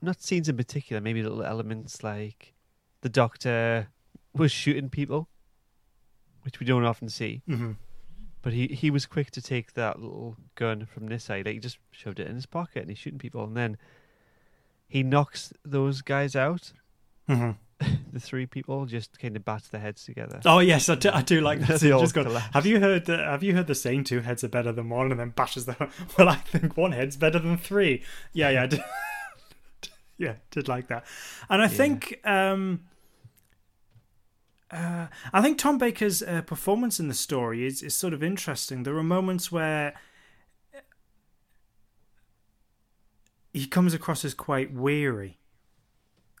Not 0.00 0.22
scenes 0.22 0.48
in 0.48 0.56
particular, 0.56 1.02
maybe 1.02 1.22
little 1.22 1.44
elements 1.44 2.02
like 2.02 2.54
the 3.02 3.10
doctor 3.10 3.88
was 4.32 4.50
shooting 4.50 4.88
people, 4.88 5.28
which 6.44 6.60
we 6.60 6.66
don't 6.66 6.86
often 6.86 7.10
see. 7.10 7.42
Mm-hmm. 7.46 7.72
But 8.42 8.52
he, 8.52 8.66
he 8.66 8.90
was 8.90 9.06
quick 9.06 9.30
to 9.32 9.40
take 9.40 9.74
that 9.74 10.00
little 10.00 10.36
gun 10.56 10.84
from 10.84 11.06
this 11.06 11.24
side. 11.24 11.46
Like 11.46 11.54
he 11.54 11.60
just 11.60 11.78
shoved 11.92 12.18
it 12.18 12.26
in 12.26 12.34
his 12.34 12.46
pocket 12.46 12.80
and 12.80 12.88
he's 12.88 12.98
shooting 12.98 13.18
people. 13.18 13.44
And 13.44 13.56
then 13.56 13.76
he 14.88 15.02
knocks 15.02 15.52
those 15.64 16.02
guys 16.02 16.34
out. 16.36 16.72
Mm-hmm. 17.28 17.52
The 18.12 18.20
three 18.20 18.44
people 18.46 18.84
just 18.84 19.18
kind 19.18 19.34
of 19.36 19.44
bats 19.44 19.68
their 19.68 19.80
heads 19.80 20.04
together. 20.04 20.40
Oh 20.44 20.58
yes, 20.58 20.88
I 20.90 20.96
do, 20.96 21.10
I 21.12 21.22
do 21.22 21.40
like 21.40 21.60
that. 21.66 21.80
Just 21.80 22.12
collapse. 22.14 22.54
have 22.54 22.66
you 22.66 22.78
heard? 22.78 23.06
The, 23.06 23.16
have 23.16 23.42
you 23.42 23.54
heard 23.54 23.66
the 23.66 23.74
saying 23.74 24.04
two 24.04 24.20
heads 24.20 24.44
are 24.44 24.48
better 24.48 24.70
than 24.70 24.90
one, 24.90 25.10
and 25.10 25.18
then 25.18 25.30
bashes 25.30 25.64
the. 25.64 25.74
Well, 26.18 26.28
I 26.28 26.36
think 26.36 26.76
one 26.76 26.92
head's 26.92 27.16
better 27.16 27.38
than 27.38 27.56
three. 27.56 28.02
Yeah, 28.34 28.50
yeah, 28.50 28.62
I 28.64 28.66
did, 28.66 28.84
yeah, 30.18 30.34
did 30.50 30.68
like 30.68 30.88
that, 30.88 31.06
and 31.48 31.62
I 31.62 31.68
think. 31.68 32.20
um 32.24 32.82
uh, 34.72 35.06
I 35.32 35.42
think 35.42 35.58
Tom 35.58 35.76
Baker's 35.76 36.22
uh, 36.22 36.42
performance 36.42 36.98
in 36.98 37.08
the 37.08 37.14
story 37.14 37.66
is, 37.66 37.82
is 37.82 37.94
sort 37.94 38.14
of 38.14 38.22
interesting. 38.22 38.82
There 38.82 38.96
are 38.96 39.02
moments 39.02 39.52
where 39.52 39.94
he 43.52 43.66
comes 43.66 43.92
across 43.92 44.24
as 44.24 44.32
quite 44.32 44.72
weary, 44.72 45.38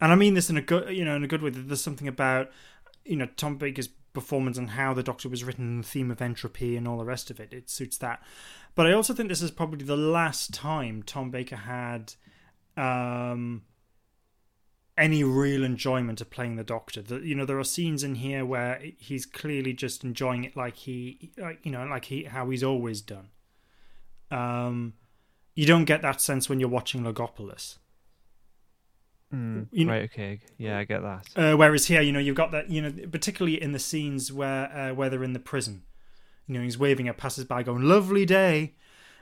and 0.00 0.10
I 0.10 0.14
mean 0.14 0.32
this 0.32 0.48
in 0.48 0.56
a 0.56 0.62
good, 0.62 0.96
you 0.96 1.04
know, 1.04 1.14
in 1.14 1.24
a 1.24 1.28
good 1.28 1.42
way. 1.42 1.50
There's 1.50 1.82
something 1.82 2.08
about 2.08 2.50
you 3.04 3.16
know 3.16 3.28
Tom 3.36 3.58
Baker's 3.58 3.88
performance 4.14 4.56
and 4.56 4.70
how 4.70 4.94
the 4.94 5.02
Doctor 5.02 5.28
was 5.28 5.44
written, 5.44 5.66
and 5.66 5.84
the 5.84 5.88
theme 5.88 6.10
of 6.10 6.22
entropy 6.22 6.76
and 6.76 6.88
all 6.88 6.96
the 6.96 7.04
rest 7.04 7.30
of 7.30 7.38
it. 7.38 7.52
It 7.52 7.68
suits 7.68 7.98
that, 7.98 8.22
but 8.74 8.86
I 8.86 8.92
also 8.92 9.12
think 9.12 9.28
this 9.28 9.42
is 9.42 9.50
probably 9.50 9.84
the 9.84 9.96
last 9.96 10.54
time 10.54 11.02
Tom 11.02 11.30
Baker 11.30 11.56
had 11.56 12.14
um, 12.78 13.64
any 14.98 15.24
real 15.24 15.64
enjoyment 15.64 16.20
of 16.20 16.30
playing 16.30 16.56
the 16.56 16.64
Doctor. 16.64 17.02
That 17.02 17.22
you 17.24 17.34
know, 17.34 17.44
there 17.46 17.58
are 17.58 17.64
scenes 17.64 18.02
in 18.04 18.16
here 18.16 18.44
where 18.44 18.80
he's 18.98 19.26
clearly 19.26 19.72
just 19.72 20.04
enjoying 20.04 20.44
it, 20.44 20.56
like 20.56 20.76
he, 20.76 21.30
like, 21.38 21.60
you 21.64 21.72
know, 21.72 21.84
like 21.84 22.06
he 22.06 22.24
how 22.24 22.48
he's 22.50 22.62
always 22.62 23.00
done. 23.00 23.28
Um, 24.30 24.94
you 25.54 25.66
don't 25.66 25.84
get 25.84 26.02
that 26.02 26.20
sense 26.20 26.48
when 26.48 26.60
you're 26.60 26.68
watching 26.68 27.02
Logopolis. 27.02 27.78
Mm, 29.32 29.66
you 29.72 29.84
know- 29.86 29.92
right, 29.92 30.04
okay. 30.04 30.40
Yeah, 30.58 30.78
I 30.78 30.84
get 30.84 31.00
that. 31.02 31.28
Uh, 31.34 31.56
whereas 31.56 31.86
here, 31.86 32.02
you 32.02 32.12
know, 32.12 32.18
you've 32.18 32.36
got 32.36 32.52
that, 32.52 32.70
you 32.70 32.82
know, 32.82 32.92
particularly 33.10 33.60
in 33.60 33.72
the 33.72 33.78
scenes 33.78 34.32
where 34.32 34.70
uh, 34.76 34.94
where 34.94 35.08
they're 35.08 35.24
in 35.24 35.32
the 35.32 35.38
prison. 35.40 35.82
You 36.46 36.54
know, 36.58 36.62
he's 36.64 36.76
waving 36.76 37.08
at 37.08 37.16
passers-by, 37.16 37.62
going 37.62 37.82
"Lovely 37.84 38.26
day," 38.26 38.74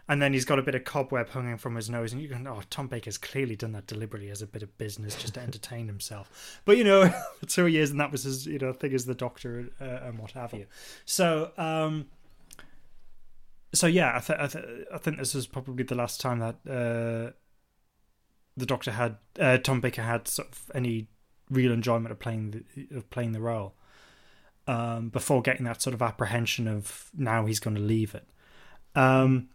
and 0.09 0.21
then 0.21 0.33
he's 0.33 0.45
got 0.45 0.59
a 0.59 0.63
bit 0.63 0.75
of 0.75 0.85
cobweb 0.85 1.31
hanging 1.31 1.57
from 1.57 1.77
his 1.77 1.89
nose, 1.89 2.13
and 2.13 2.21
you're 2.21 2.31
going, 2.31 2.47
"Oh, 2.47 2.63
Tom 2.71 2.89
Baker's 2.89 3.19
clearly 3.19 3.57
done 3.57 3.73
that 3.73 3.87
deliberately 3.87 4.31
as 4.31 4.43
a 4.43 4.47
bit 4.47 4.63
of 4.63 4.77
business, 4.79 5.15
just 5.15 5.35
to 5.35 5.41
entertain 5.41 5.87
himself." 5.87 6.61
But 6.65 6.77
you 6.77 6.85
know, 6.85 7.13
two 7.47 7.67
years, 7.67 7.91
and 7.91 8.01
that 8.01 8.13
was 8.13 8.25
his, 8.25 8.47
you 8.47 8.59
know, 8.59 8.73
thing 8.73 8.95
as 8.95 9.07
the 9.07 9.15
Doctor 9.15 9.71
uh, 9.81 10.07
and 10.07 10.19
what 10.19 10.33
have 10.33 10.53
you. 10.53 10.67
So, 11.05 11.53
um, 11.57 12.07
so 13.73 13.87
yeah, 13.87 14.17
I, 14.17 14.21
th- 14.21 14.39
I, 14.39 14.47
th- 14.47 14.87
I 14.93 14.99
think 14.99 15.19
this 15.19 15.35
was 15.35 15.47
probably 15.47 15.85
the 15.85 15.95
last 15.95 16.21
time 16.21 16.41
that 16.41 16.57
uh, 16.69 17.33
the 18.57 18.67
Doctor 18.67 18.93
had 18.93 19.17
uh, 19.39 19.59
Tom 19.59 19.81
Baker 19.81 20.03
had 20.03 20.29
sort 20.29 20.49
of 20.49 20.71
any 20.75 21.09
real 21.51 21.73
enjoyment 21.73 22.13
of 22.13 22.19
playing 22.19 22.51
the, 22.51 22.97
of 22.97 23.11
playing 23.11 23.33
the 23.33 23.41
role 23.41 23.75
um, 24.67 25.09
before 25.09 25.43
getting 25.43 25.65
that 25.65 25.83
sort 25.83 25.95
of 25.95 26.03
apprehension 26.03 26.69
of 26.69 27.11
now 27.17 27.47
he's 27.47 27.61
going 27.61 27.77
to 27.77 27.83
leave 27.83 28.15
it. 28.15 28.27
Um, 28.95 29.49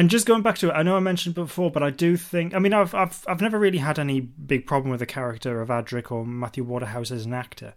and 0.00 0.08
just 0.08 0.24
going 0.24 0.40
back 0.40 0.56
to 0.58 0.70
it, 0.70 0.72
I 0.72 0.82
know 0.82 0.96
I 0.96 1.00
mentioned 1.00 1.34
before, 1.34 1.70
but 1.70 1.82
I 1.82 1.90
do 1.90 2.16
think 2.16 2.54
I 2.54 2.58
mean 2.58 2.72
I've 2.72 2.94
I've 2.94 3.22
I've 3.28 3.42
never 3.42 3.58
really 3.58 3.78
had 3.78 3.98
any 3.98 4.20
big 4.20 4.66
problem 4.66 4.90
with 4.90 5.00
the 5.00 5.06
character 5.06 5.60
of 5.60 5.68
Adric 5.68 6.10
or 6.10 6.24
Matthew 6.24 6.64
Waterhouse 6.64 7.10
as 7.10 7.26
an 7.26 7.34
actor, 7.34 7.74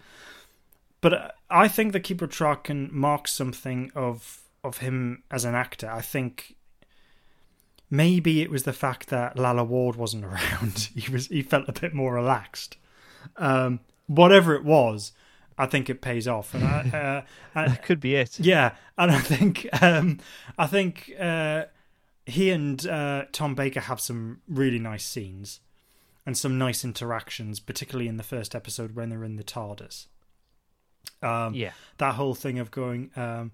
but 1.02 1.14
uh, 1.14 1.32
I 1.50 1.68
think 1.68 1.92
the 1.92 2.00
Keeper 2.00 2.24
of 2.24 2.32
Traken 2.32 2.92
mark 2.92 3.28
something 3.28 3.92
of 3.94 4.40
of 4.64 4.78
him 4.78 5.24
as 5.30 5.44
an 5.44 5.54
actor. 5.54 5.90
I 5.90 6.00
think 6.00 6.56
maybe 7.90 8.42
it 8.42 8.50
was 8.50 8.64
the 8.64 8.72
fact 8.72 9.10
that 9.10 9.38
Lalla 9.38 9.66
Ward 9.66 9.98
wasn't 9.98 10.24
around. 10.32 10.90
he 10.96 11.12
was 11.12 11.28
he 11.28 11.42
felt 11.42 11.68
a 11.68 11.74
bit 11.74 11.94
more 11.94 12.14
relaxed. 12.14 12.78
Um, 13.36 13.82
whatever 14.08 14.56
it 14.56 14.64
was, 14.64 15.12
I 15.58 15.66
think 15.66 15.90
it 15.90 16.00
pays 16.02 16.26
off. 16.26 16.54
And 16.54 16.64
I, 16.64 16.80
uh, 16.98 17.22
I, 17.60 17.68
That 17.68 17.84
could 17.84 18.00
be 18.00 18.16
it. 18.16 18.40
yeah, 18.40 18.76
and 18.98 19.12
I 19.12 19.20
think 19.20 19.68
um, 19.82 20.20
I 20.58 20.68
think 20.68 21.12
uh, 21.20 21.66
he 22.26 22.52
and 22.52 22.86
uh, 22.88 23.26
Tom 23.32 23.56
Baker 23.56 23.82
have 23.82 24.00
some 24.00 24.42
really 24.48 24.80
nice 24.80 25.04
scenes 25.06 25.60
and 26.26 26.38
some 26.38 26.58
nice 26.58 26.84
interactions, 26.86 27.60
particularly 27.60 28.08
in 28.08 28.18
the 28.18 28.24
first 28.24 28.56
episode 28.56 28.96
when 28.96 29.10
they're 29.10 29.24
in 29.24 29.36
the 29.36 29.44
TARDIS. 29.44 30.08
Um, 31.22 31.54
Yeah. 31.54 31.72
that 31.98 32.16
whole 32.16 32.36
thing 32.36 32.60
of 32.60 32.72
going. 32.72 33.12
Um, 33.16 33.52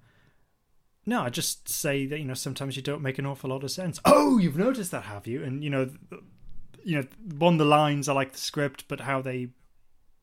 no, 1.05 1.21
I 1.23 1.29
just 1.29 1.67
say 1.67 2.05
that 2.05 2.19
you 2.19 2.25
know 2.25 2.35
sometimes 2.35 2.75
you 2.75 2.83
don't 2.83 3.01
make 3.01 3.17
an 3.17 3.25
awful 3.25 3.49
lot 3.49 3.63
of 3.63 3.71
sense. 3.71 3.99
Oh, 4.05 4.37
you've 4.37 4.57
noticed 4.57 4.91
that, 4.91 5.03
have 5.03 5.25
you? 5.25 5.43
And 5.43 5.63
you 5.63 5.69
know, 5.71 5.89
you 6.83 6.97
know, 6.97 7.07
one 7.37 7.57
the 7.57 7.65
lines 7.65 8.07
I 8.07 8.13
like 8.13 8.33
the 8.33 8.37
script, 8.37 8.85
but 8.87 8.99
how 9.01 9.21
they, 9.21 9.49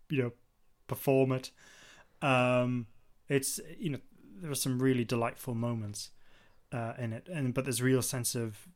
you 0.08 0.22
know, 0.22 0.32
perform 0.86 1.32
it. 1.32 1.50
Um, 2.22 2.86
it's 3.28 3.58
you 3.78 3.90
know 3.90 3.98
there 4.40 4.50
are 4.50 4.54
some 4.56 4.78
really 4.80 5.04
delightful 5.04 5.54
moments 5.54 6.10
uh, 6.72 6.94
in 6.98 7.12
it, 7.12 7.28
and 7.32 7.54
but 7.54 7.64
there's 7.64 7.80
a 7.80 7.84
real 7.84 8.02
sense 8.02 8.34
of 8.34 8.68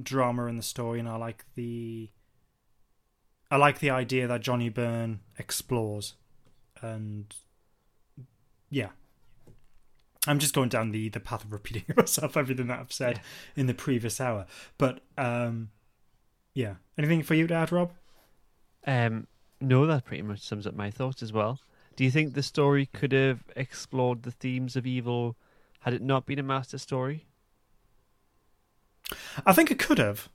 drama 0.00 0.46
in 0.46 0.56
the 0.56 0.62
story, 0.62 1.00
and 1.00 1.08
I 1.08 1.16
like 1.16 1.44
the 1.54 2.10
I 3.50 3.56
like 3.56 3.80
the 3.80 3.90
idea 3.90 4.26
that 4.26 4.40
Johnny 4.40 4.68
Byrne 4.68 5.20
explores, 5.38 6.14
and 6.80 7.34
yeah, 8.70 8.90
I'm 10.26 10.38
just 10.38 10.54
going 10.54 10.68
down 10.68 10.92
the 10.92 11.08
the 11.08 11.20
path 11.20 11.44
of 11.44 11.52
repeating 11.52 11.84
myself 11.96 12.36
everything 12.36 12.68
that 12.68 12.80
I've 12.80 12.92
said 12.92 13.20
in 13.56 13.66
the 13.66 13.74
previous 13.74 14.20
hour, 14.20 14.46
but 14.78 15.00
um, 15.18 15.70
yeah, 16.54 16.74
anything 16.96 17.22
for 17.22 17.34
you 17.34 17.46
to 17.46 17.54
add, 17.54 17.72
Rob? 17.72 17.92
Um, 18.86 19.26
no, 19.60 19.86
that 19.86 20.04
pretty 20.04 20.22
much 20.22 20.40
sums 20.40 20.66
up 20.66 20.74
my 20.74 20.90
thoughts 20.90 21.22
as 21.22 21.32
well. 21.32 21.60
Do 21.96 22.04
you 22.04 22.10
think 22.10 22.32
the 22.32 22.42
story 22.42 22.86
could 22.86 23.12
have 23.12 23.44
explored 23.56 24.22
the 24.22 24.30
themes 24.30 24.76
of 24.76 24.86
evil 24.86 25.36
had 25.80 25.94
it 25.94 26.02
not 26.02 26.26
been 26.26 26.38
a 26.38 26.42
master 26.42 26.78
story? 26.78 27.26
I 29.44 29.52
think 29.52 29.70
it 29.70 29.78
could 29.78 29.98
have. 29.98 30.28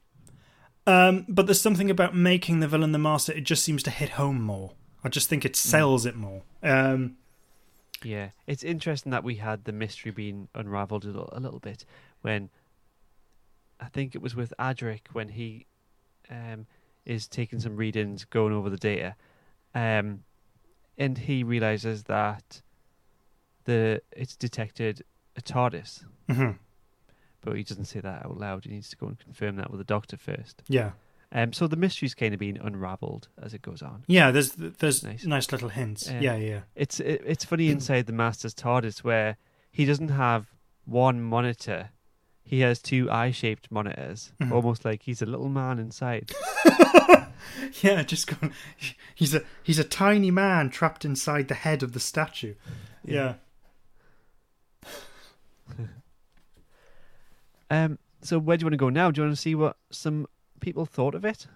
Um, 0.88 1.26
but 1.28 1.48
there's 1.48 1.62
something 1.62 1.90
about 1.90 2.16
making 2.16 2.60
the 2.60 2.68
villain 2.68 2.92
the 2.92 3.00
master, 3.00 3.34
it 3.34 3.44
just 3.44 3.64
seems 3.64 3.82
to 3.84 3.90
hit 3.90 4.12
home 4.12 4.42
more. 4.42 4.74
I 5.04 5.10
just 5.10 5.30
think 5.30 5.46
it 5.46 5.56
sells 5.56 6.06
it 6.06 6.16
more. 6.16 6.44
Um, 6.62 7.18
Yeah, 8.04 8.30
it's 8.46 8.64
interesting 8.64 9.12
that 9.12 9.24
we 9.24 9.36
had 9.36 9.64
the 9.64 9.72
mystery 9.72 10.12
being 10.12 10.48
unravelled 10.54 11.06
a 11.06 11.08
little, 11.08 11.30
a 11.32 11.40
little 11.40 11.60
bit 11.60 11.86
when 12.22 12.50
I 13.80 13.86
think 13.86 14.14
it 14.16 14.22
was 14.22 14.36
with 14.36 14.54
Adric 14.60 15.02
when 15.14 15.30
he 15.30 15.66
um, 16.30 16.68
is 17.06 17.28
taking 17.28 17.60
some 17.60 17.76
readings, 17.76 18.26
going 18.26 18.54
over 18.54 18.70
the 18.70 18.78
data, 18.78 19.16
um, 19.74 20.24
and 20.98 21.18
he 21.18 21.44
realizes 21.44 22.04
that 22.04 22.62
the 23.66 24.02
it's 24.12 24.36
detected 24.36 25.04
a 25.38 25.42
TARDIS, 25.42 26.04
mhm. 26.30 26.58
but 27.42 27.56
he 27.58 27.64
doesn't 27.64 27.86
say 27.86 28.00
that 28.00 28.26
out 28.26 28.38
loud. 28.40 28.66
He 28.66 28.72
needs 28.72 28.90
to 28.90 28.96
go 28.96 29.08
and 29.08 29.20
confirm 29.20 29.56
that 29.58 29.70
with 29.72 29.80
the 29.80 29.84
doctor 29.86 30.18
first. 30.18 30.64
Yeah. 30.68 30.92
Um, 31.32 31.52
so 31.54 31.68
the 31.68 31.76
mystery's 31.76 32.14
kind 32.14 32.34
of 32.34 32.40
being 32.40 32.58
unravelled 32.58 33.28
as 33.42 33.54
it 33.54 33.62
goes 33.62 33.82
on. 33.82 34.04
Yeah, 34.08 34.32
there's 34.32 34.52
there's 34.54 35.04
Nice. 35.04 35.26
nice, 35.26 35.52
little 35.52 35.70
hints. 35.70 36.10
Um, 36.10 36.22
yeah, 36.22 36.36
yeah. 36.36 36.60
It's 36.76 37.00
it, 37.00 37.22
it's 37.26 37.44
funny 37.44 37.70
inside 37.70 38.06
the 38.06 38.14
Master's 38.14 38.54
TARDIS 38.54 39.00
where 39.04 39.38
he 39.72 39.86
doesn't 39.86 40.10
have 40.10 40.54
one 40.86 41.22
monitor. 41.22 41.90
He 42.44 42.60
has 42.60 42.80
two 42.80 43.10
eye-shaped 43.12 43.72
monitors, 43.72 44.32
Mhm. 44.40 44.52
almost 44.52 44.86
like 44.86 45.02
he's 45.02 45.22
a 45.22 45.26
little 45.26 45.50
man 45.50 45.80
inside. 45.80 46.32
Yeah, 47.82 48.04
just 48.04 48.28
going. 48.28 48.54
He's 49.16 49.34
a 49.36 49.44
he's 49.64 49.78
a 49.80 49.84
tiny 49.84 50.32
man 50.32 50.70
trapped 50.70 51.06
inside 51.06 51.48
the 51.48 51.54
head 51.56 51.84
of 51.84 51.92
the 51.94 52.00
statue. 52.00 52.56
Yeah. 53.04 53.36
Um, 57.70 57.98
so 58.22 58.38
where 58.38 58.58
do 58.58 58.62
you 58.62 58.66
want 58.68 58.74
to 58.74 58.78
go 58.78 58.90
now? 58.90 59.12
Do 59.12 59.22
you 59.22 59.26
want 59.26 59.36
to 59.36 59.42
see 59.42 59.56
what 59.56 59.78
some 59.90 60.28
people 60.60 60.86
thought 60.86 61.16
of 61.16 61.26
it? 61.26 61.48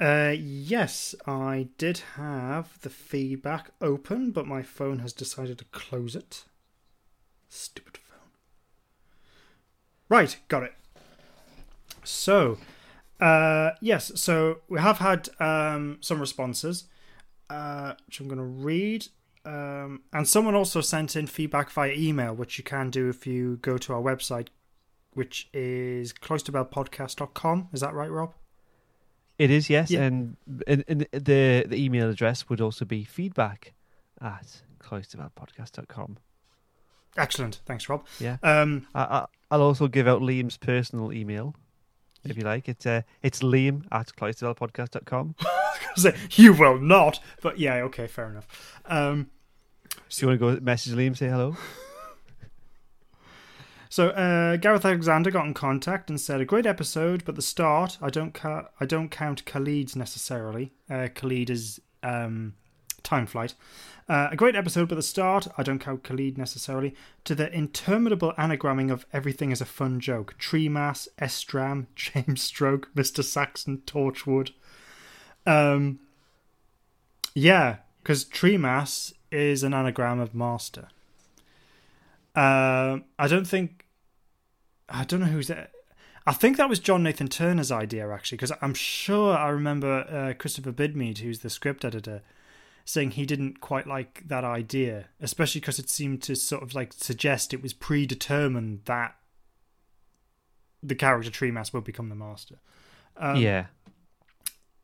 Uh, 0.00 0.34
yes, 0.38 1.14
I 1.26 1.68
did 1.76 1.98
have 2.16 2.80
the 2.80 2.88
feedback 2.88 3.70
open, 3.82 4.30
but 4.30 4.46
my 4.46 4.62
phone 4.62 5.00
has 5.00 5.12
decided 5.12 5.58
to 5.58 5.64
close 5.66 6.16
it. 6.16 6.44
Stupid 7.48 7.98
phone. 7.98 8.30
Right, 10.08 10.38
got 10.48 10.62
it. 10.62 10.72
So, 12.02 12.56
uh, 13.20 13.72
yes, 13.82 14.12
so 14.14 14.60
we 14.68 14.80
have 14.80 14.98
had 14.98 15.28
um, 15.38 15.98
some 16.00 16.18
responses, 16.18 16.84
uh, 17.50 17.92
which 18.06 18.20
I'm 18.20 18.28
going 18.28 18.38
to 18.38 18.44
read. 18.44 19.08
Um, 19.44 20.02
and 20.12 20.28
someone 20.28 20.54
also 20.54 20.80
sent 20.80 21.16
in 21.16 21.26
feedback 21.26 21.70
via 21.70 21.92
email, 21.92 22.34
which 22.34 22.58
you 22.58 22.64
can 22.64 22.90
do 22.90 23.08
if 23.08 23.26
you 23.26 23.56
go 23.62 23.78
to 23.78 23.94
our 23.94 24.00
website, 24.02 24.48
which 25.14 25.48
is 25.54 26.12
cloisterbellpodcast.com. 26.12 27.68
Is 27.72 27.80
that 27.80 27.94
right, 27.94 28.10
Rob? 28.10 28.34
It 29.38 29.50
is 29.50 29.70
yes, 29.70 29.90
Yeah. 29.90 30.02
and, 30.02 30.36
and, 30.66 30.84
and 30.86 31.06
the 31.12 31.64
the 31.66 31.82
email 31.82 32.10
address 32.10 32.50
would 32.50 32.60
also 32.60 32.84
be 32.84 33.04
feedback 33.04 33.72
at 34.20 34.60
cloisterbellpodcast.com. 34.80 36.18
Excellent. 37.16 37.60
Thanks, 37.64 37.88
Rob. 37.88 38.06
Yeah. 38.20 38.36
Um, 38.42 38.86
I, 38.94 39.00
I, 39.02 39.26
I'll 39.50 39.62
also 39.62 39.88
give 39.88 40.06
out 40.06 40.20
Liam's 40.20 40.58
personal 40.58 41.12
email 41.12 41.54
if 42.24 42.36
you 42.36 42.42
like. 42.42 42.68
It's 42.68 42.86
uh, 42.86 43.02
it's 43.22 43.40
Liam 43.40 43.84
at 43.92 44.08
cloisterbellpodcast.com. 44.16 45.34
say, 45.96 46.14
you 46.32 46.52
will 46.52 46.78
not. 46.78 47.20
But 47.42 47.58
yeah, 47.58 47.74
okay, 47.84 48.06
fair 48.06 48.30
enough. 48.30 48.80
Um, 48.86 49.30
So 50.08 50.22
you 50.22 50.28
want 50.28 50.40
to 50.40 50.56
go 50.58 50.64
message 50.64 50.94
Liam, 50.94 51.16
say 51.16 51.28
hello? 51.28 51.56
so 53.88 54.08
uh, 54.10 54.56
Gareth 54.56 54.84
Alexander 54.84 55.30
got 55.30 55.46
in 55.46 55.54
contact 55.54 56.10
and 56.10 56.20
said, 56.20 56.40
"A 56.40 56.44
great 56.44 56.66
episode, 56.66 57.24
but 57.24 57.36
the 57.36 57.42
start, 57.42 57.98
I 58.00 58.10
don't 58.10 58.34
ca- 58.34 58.68
I 58.80 58.86
don't 58.86 59.10
count 59.10 59.44
Kalid's 59.44 59.96
necessarily. 59.96 60.72
Uh, 60.88 61.08
Khalid 61.14 61.50
is 61.50 61.80
um, 62.02 62.54
time 63.02 63.26
flight. 63.26 63.54
Uh, 64.10 64.28
a 64.32 64.36
great 64.36 64.56
episode, 64.56 64.88
but 64.88 64.96
the 64.96 65.02
start, 65.02 65.46
I 65.56 65.62
don't 65.62 65.78
count 65.78 66.02
Kalid 66.02 66.36
necessarily. 66.36 66.96
To 67.22 67.36
the 67.36 67.48
interminable 67.52 68.32
anagramming 68.36 68.90
of 68.90 69.06
everything 69.12 69.52
is 69.52 69.60
a 69.60 69.64
fun 69.64 70.00
joke. 70.00 70.34
Tremas, 70.36 71.06
Estram, 71.20 71.86
James 71.94 72.42
Stroke, 72.42 72.90
Mister 72.92 73.22
Saxon, 73.22 73.82
Torchwood. 73.86 74.50
Um, 75.46 76.00
yeah, 77.36 77.76
because 78.02 78.24
Tremas 78.24 79.12
is 79.30 79.62
an 79.62 79.72
anagram 79.72 80.18
of 80.18 80.34
master. 80.34 80.88
Um, 82.34 83.04
I 83.16 83.28
don't 83.28 83.46
think. 83.46 83.86
I 84.88 85.04
don't 85.04 85.20
know 85.20 85.26
who's 85.26 85.46
that. 85.46 85.70
I 86.26 86.32
think 86.32 86.56
that 86.56 86.68
was 86.68 86.80
John 86.80 87.04
Nathan 87.04 87.28
Turner's 87.28 87.70
idea 87.70 88.10
actually, 88.10 88.38
because 88.38 88.52
I'm 88.60 88.74
sure 88.74 89.36
I 89.36 89.50
remember 89.50 90.00
uh, 90.10 90.34
Christopher 90.36 90.72
Bidmead, 90.72 91.18
who's 91.18 91.38
the 91.38 91.50
script 91.50 91.84
editor, 91.84 92.22
saying 92.84 93.12
he 93.12 93.26
didn't 93.26 93.60
quite 93.60 93.86
like 93.86 94.22
that 94.26 94.44
idea, 94.44 95.06
especially 95.20 95.60
because 95.60 95.78
it 95.78 95.88
seemed 95.88 96.22
to 96.22 96.34
sort 96.34 96.62
of 96.62 96.74
like 96.74 96.92
suggest 96.92 97.54
it 97.54 97.62
was 97.62 97.72
predetermined 97.72 98.82
that 98.86 99.16
the 100.82 100.94
character 100.94 101.30
Tremas 101.30 101.72
would 101.72 101.84
become 101.84 102.08
the 102.08 102.14
master. 102.14 102.56
Um, 103.16 103.36
yeah. 103.36 103.66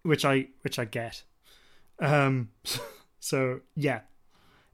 which 0.02 0.24
I 0.24 0.48
which 0.62 0.78
I 0.78 0.84
get. 0.84 1.22
Um, 1.98 2.50
so 3.20 3.60
yeah, 3.74 4.00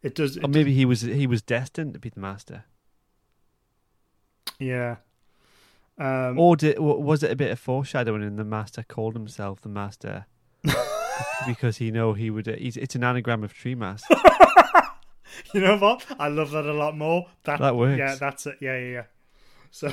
it 0.03 0.15
does. 0.15 0.37
It 0.37 0.45
Or 0.45 0.49
maybe 0.49 0.75
he 0.75 0.85
was 0.85 1.03
he 1.03 1.27
was 1.27 1.43
destined 1.43 1.95
to 1.95 2.01
be 2.01 2.09
the 2.09 2.21
master. 2.21 2.65
yeah. 4.59 4.97
Um, 5.99 6.39
Or 6.39 6.57
did, 6.57 6.79
was 6.79 7.23
it 7.23 7.31
a 7.31 7.37
bit 7.37 7.51
of 7.51 7.61
foreshadowing 7.61 8.23
and 8.23 8.39
the 8.39 8.45
master 8.45 8.83
called 8.83 9.15
himself 9.15 9.61
the 9.61 9.69
master? 9.69 10.27
because 11.47 11.77
he 11.79 11.91
know 11.91 12.13
he 12.13 12.31
would. 12.31 12.49
uh, 12.49 12.55
it's 12.59 12.95
an 12.95 13.05
anagram 13.05 13.43
of 13.45 13.53
Tremas. 13.55 14.03
you 15.55 15.61
know 15.61 15.77
what? 15.79 16.05
I 16.19 16.29
love 16.29 16.51
that 16.53 16.67
a 16.67 16.73
lot 16.73 16.97
more. 16.97 17.27
That 17.45 17.61
That 17.61 17.77
works. 17.77 17.99
Yeah, 17.99 18.15
that's 18.17 18.47
it. 18.47 18.57
Yeah, 18.61 18.79
yeah, 18.79 18.91
yeah. 18.93 19.05
So 19.71 19.91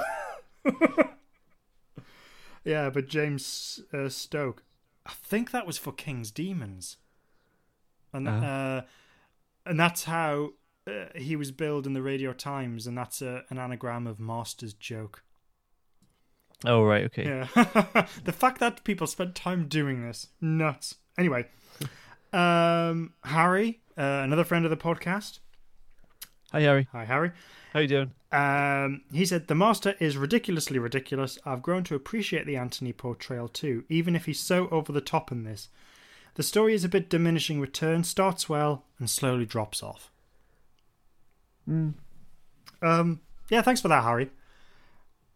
yeah, 2.64 2.90
but 2.90 3.08
James 3.08 3.80
uh, 3.94 4.10
Stoke, 4.10 4.64
I 5.06 5.12
think 5.14 5.52
that 5.52 5.66
was 5.66 5.78
for 5.78 5.91
King's 5.91 6.32
Demons, 6.32 6.98
and 8.14 8.28
Oh. 8.28 8.32
uh, 8.32 8.82
and 9.66 9.80
that's 9.80 10.04
how 10.06 10.52
uh, 10.88 11.06
he 11.16 11.36
was 11.36 11.52
billed 11.52 11.88
in 11.88 11.94
the 11.94 12.02
Radio 12.02 12.34
Times, 12.34 12.86
and 12.88 12.98
that's 12.98 13.22
a, 13.22 13.44
an 13.50 13.58
anagram 13.58 14.08
of 14.08 14.20
Master's 14.20 14.74
joke. 14.74 15.24
oh 16.66 16.84
right, 16.84 17.06
okay. 17.06 17.26
Yeah. 17.26 17.48
the 18.26 18.34
fact 18.34 18.60
that 18.60 18.84
people 18.84 19.08
spent 19.08 19.36
time 19.36 19.68
doing 19.68 20.06
this, 20.06 20.28
nuts. 20.41 20.96
Anyway, 21.20 21.46
um, 22.32 23.12
Harry, 23.26 23.82
uh, 23.98 24.22
another 24.24 24.46
friend 24.46 24.64
of 24.64 24.72
the 24.72 24.78
podcast. 24.78 25.40
Hi 26.54 26.62
Harry, 26.62 26.88
Hi, 26.94 27.04
Harry. 27.04 27.32
how 27.74 27.82
you 27.82 27.90
doing? 27.90 28.12
Um, 28.32 29.02
he 29.12 29.26
said, 29.26 29.48
The 29.48 29.54
Master 29.54 29.96
is 30.00 30.16
ridiculously 30.16 30.80
ridiculous. 30.80 31.38
I've 31.46 31.62
grown 31.62 31.84
to 31.84 31.96
appreciate 31.96 32.46
the 32.46 32.56
Anthony 32.56 32.94
portrayal 32.94 33.50
too, 33.50 33.84
even 33.90 34.16
if 34.16 34.28
he's 34.28 34.40
so 34.40 34.70
over 34.70 34.94
the 34.94 35.02
top 35.02 35.30
in 35.30 35.44
this. 35.44 35.68
The 36.36 36.44
story 36.44 36.74
is 36.74 36.86
a 36.86 36.90
bit 36.90 37.10
diminishing 37.10 37.60
return, 37.60 38.06
starts 38.06 38.48
well, 38.48 38.86
and 38.98 39.10
slowly 39.10 39.46
drops 39.46 39.84
off. 39.84 40.10
Mm. 41.70 41.96
Um, 42.82 43.20
yeah, 43.50 43.62
thanks 43.62 43.82
for 43.82 43.90
that, 43.90 44.06
Harry. 44.06 44.32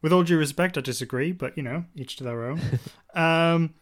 With 0.01 0.13
all 0.13 0.23
due 0.23 0.37
respect, 0.37 0.77
I 0.77 0.81
disagree, 0.81 1.33
but 1.33 1.57
you 1.57 1.63
know, 1.63 1.83
each 1.93 2.15
to 2.17 2.23
their 2.23 2.45
own. 2.45 2.61
um, 3.13 3.73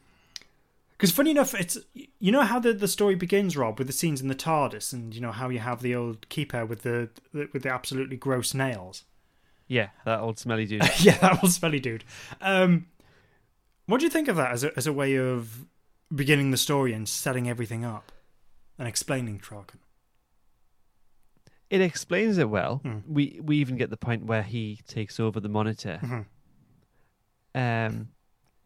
because 1.01 1.11
funny 1.11 1.31
enough, 1.31 1.55
it's 1.55 1.79
you 2.19 2.31
know 2.31 2.43
how 2.43 2.59
the 2.59 2.73
the 2.73 2.87
story 2.87 3.15
begins, 3.15 3.57
Rob, 3.57 3.79
with 3.79 3.87
the 3.87 3.93
scenes 3.93 4.21
in 4.21 4.27
the 4.27 4.35
TARDIS, 4.35 4.93
and 4.93 5.15
you 5.15 5.19
know 5.19 5.31
how 5.31 5.49
you 5.49 5.57
have 5.57 5.81
the 5.81 5.95
old 5.95 6.29
keeper 6.29 6.63
with 6.63 6.83
the, 6.83 7.09
the 7.33 7.49
with 7.51 7.63
the 7.63 7.73
absolutely 7.73 8.17
gross 8.17 8.53
nails. 8.53 9.03
Yeah, 9.67 9.89
that 10.05 10.19
old 10.19 10.37
smelly 10.37 10.67
dude. 10.67 10.83
yeah, 10.99 11.17
that 11.17 11.41
was 11.41 11.55
smelly 11.55 11.79
dude. 11.79 12.03
Um, 12.39 12.85
what 13.87 13.97
do 13.97 14.05
you 14.05 14.11
think 14.11 14.27
of 14.27 14.35
that 14.35 14.51
as 14.51 14.63
a 14.63 14.77
as 14.77 14.85
a 14.85 14.93
way 14.93 15.15
of 15.15 15.65
beginning 16.13 16.51
the 16.51 16.57
story 16.57 16.93
and 16.93 17.09
setting 17.09 17.49
everything 17.49 17.83
up 17.83 18.11
and 18.77 18.87
explaining 18.87 19.39
Traken. 19.39 19.79
It 21.69 21.81
explains 21.81 22.37
it 22.37 22.49
well. 22.49 22.77
Hmm. 22.83 22.99
We 23.07 23.39
we 23.41 23.57
even 23.57 23.77
get 23.77 23.89
the 23.89 23.97
point 23.97 24.25
where 24.25 24.43
he 24.43 24.81
takes 24.87 25.19
over 25.19 25.39
the 25.39 25.49
monitor. 25.49 25.99
Mhm. 26.03 26.25
Um, 27.53 28.09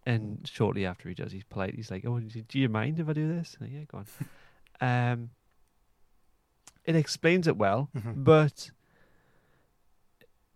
and 0.05 0.47
shortly 0.51 0.85
after 0.85 1.09
he 1.09 1.15
does, 1.15 1.31
he's 1.31 1.43
polite. 1.43 1.75
He's 1.75 1.89
like, 1.91 2.05
"Oh, 2.05 2.19
do 2.19 2.59
you 2.59 2.69
mind 2.69 2.99
if 2.99 3.09
I 3.09 3.13
do 3.13 3.27
this?" 3.27 3.57
Like, 3.59 3.71
yeah, 3.71 3.83
go 3.91 3.99
on. 3.99 4.05
um, 5.11 5.29
it 6.85 6.95
explains 6.95 7.47
it 7.47 7.57
well, 7.57 7.89
Mhm. 7.95 8.23
but 8.23 8.71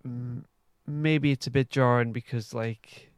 mm, 0.08 0.44
maybe 0.86 1.32
it's 1.32 1.48
a 1.48 1.52
bit 1.52 1.70
jarring 1.70 2.12
because, 2.12 2.54
like, 2.54 3.12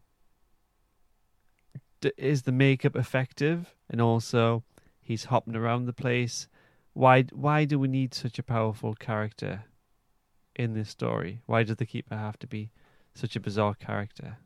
d- 2.02 2.12
is 2.18 2.44
the 2.44 2.52
makeup 2.52 2.96
effective? 2.96 3.76
And 3.90 4.02
also, 4.02 4.64
he's 5.02 5.26
hopping 5.26 5.56
around 5.56 5.86
the 5.86 5.94
place. 5.94 6.48
Why? 6.94 7.24
Why 7.34 7.66
do 7.66 7.80
we 7.80 7.88
need 7.88 8.14
such 8.14 8.40
a 8.40 8.44
powerful 8.44 8.96
character 8.96 9.66
in 10.56 10.74
this 10.74 10.90
story? 10.90 11.42
Why 11.46 11.64
does 11.64 11.78
the 11.78 11.86
keeper 11.86 12.16
have 12.16 12.38
to 12.40 12.48
be 12.48 12.72
such 13.14 13.36
a 13.36 13.40
bizarre 13.40 13.76
character? 13.76 14.38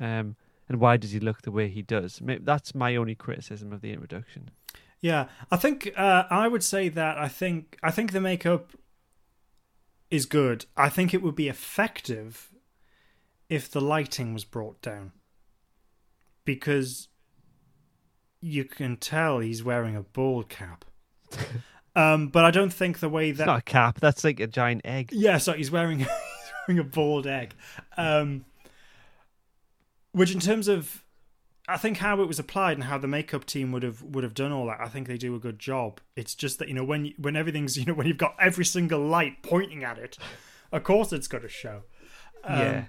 Um, 0.00 0.36
and 0.70 0.78
why 0.78 0.96
does 0.96 1.10
he 1.10 1.18
look 1.18 1.42
the 1.42 1.50
way 1.50 1.68
he 1.68 1.82
does? 1.82 2.22
That's 2.22 2.76
my 2.76 2.94
only 2.94 3.16
criticism 3.16 3.72
of 3.72 3.80
the 3.80 3.92
introduction. 3.92 4.50
Yeah, 5.00 5.26
I 5.50 5.56
think 5.56 5.92
uh, 5.96 6.24
I 6.30 6.46
would 6.46 6.62
say 6.62 6.88
that 6.88 7.18
I 7.18 7.26
think 7.26 7.76
I 7.82 7.90
think 7.90 8.12
the 8.12 8.20
makeup 8.20 8.70
is 10.12 10.26
good. 10.26 10.66
I 10.76 10.88
think 10.88 11.12
it 11.12 11.22
would 11.22 11.34
be 11.34 11.48
effective 11.48 12.52
if 13.48 13.68
the 13.68 13.80
lighting 13.80 14.32
was 14.32 14.44
brought 14.44 14.80
down 14.80 15.10
because 16.44 17.08
you 18.40 18.62
can 18.64 18.96
tell 18.96 19.40
he's 19.40 19.64
wearing 19.64 19.96
a 19.96 20.02
bald 20.02 20.48
cap. 20.48 20.84
um, 21.96 22.28
but 22.28 22.44
I 22.44 22.52
don't 22.52 22.72
think 22.72 23.00
the 23.00 23.08
way 23.08 23.30
It's 23.30 23.40
not 23.40 23.58
a 23.58 23.62
cap. 23.62 23.98
That's 23.98 24.22
like 24.22 24.38
a 24.38 24.46
giant 24.46 24.82
egg. 24.84 25.10
yeah, 25.12 25.38
so 25.38 25.54
he's 25.54 25.72
wearing 25.72 25.98
he's 25.98 26.08
wearing 26.68 26.78
a 26.78 26.84
bald 26.84 27.26
egg. 27.26 27.54
Um, 27.96 28.44
which, 30.12 30.32
in 30.32 30.40
terms 30.40 30.68
of, 30.68 31.04
I 31.68 31.76
think 31.76 31.98
how 31.98 32.20
it 32.20 32.26
was 32.26 32.38
applied 32.38 32.76
and 32.76 32.84
how 32.84 32.98
the 32.98 33.06
makeup 33.08 33.44
team 33.44 33.72
would 33.72 33.82
have 33.82 34.02
would 34.02 34.24
have 34.24 34.34
done 34.34 34.52
all 34.52 34.66
that, 34.66 34.80
I 34.80 34.88
think 34.88 35.06
they 35.06 35.16
do 35.16 35.34
a 35.34 35.38
good 35.38 35.58
job. 35.58 36.00
It's 36.16 36.34
just 36.34 36.58
that 36.58 36.68
you 36.68 36.74
know 36.74 36.84
when 36.84 37.12
when 37.16 37.36
everything's 37.36 37.76
you 37.78 37.84
know 37.84 37.94
when 37.94 38.06
you've 38.06 38.18
got 38.18 38.34
every 38.40 38.64
single 38.64 39.00
light 39.00 39.42
pointing 39.42 39.84
at 39.84 39.98
it, 39.98 40.18
of 40.72 40.84
course 40.84 41.12
it's 41.12 41.28
got 41.28 41.42
to 41.42 41.48
show. 41.48 41.82
Um, 42.44 42.58
yeah, 42.58 42.84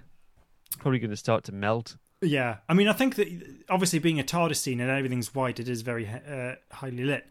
probably 0.80 1.00
going 1.00 1.12
to 1.12 1.18
start 1.18 1.44
to 1.46 1.52
melt. 1.52 1.98
yeah, 2.22 2.58
I 2.70 2.74
mean, 2.74 2.88
I 2.88 2.94
think 2.94 3.16
that 3.16 3.28
obviously 3.70 4.00
being 4.00 4.20
a 4.20 4.24
TARDIS 4.24 4.58
scene 4.58 4.80
and 4.80 4.90
everything's 4.90 5.34
white, 5.34 5.60
it 5.60 5.68
is 5.68 5.82
very 5.82 6.08
uh, 6.08 6.56
highly 6.72 7.04
lit. 7.04 7.28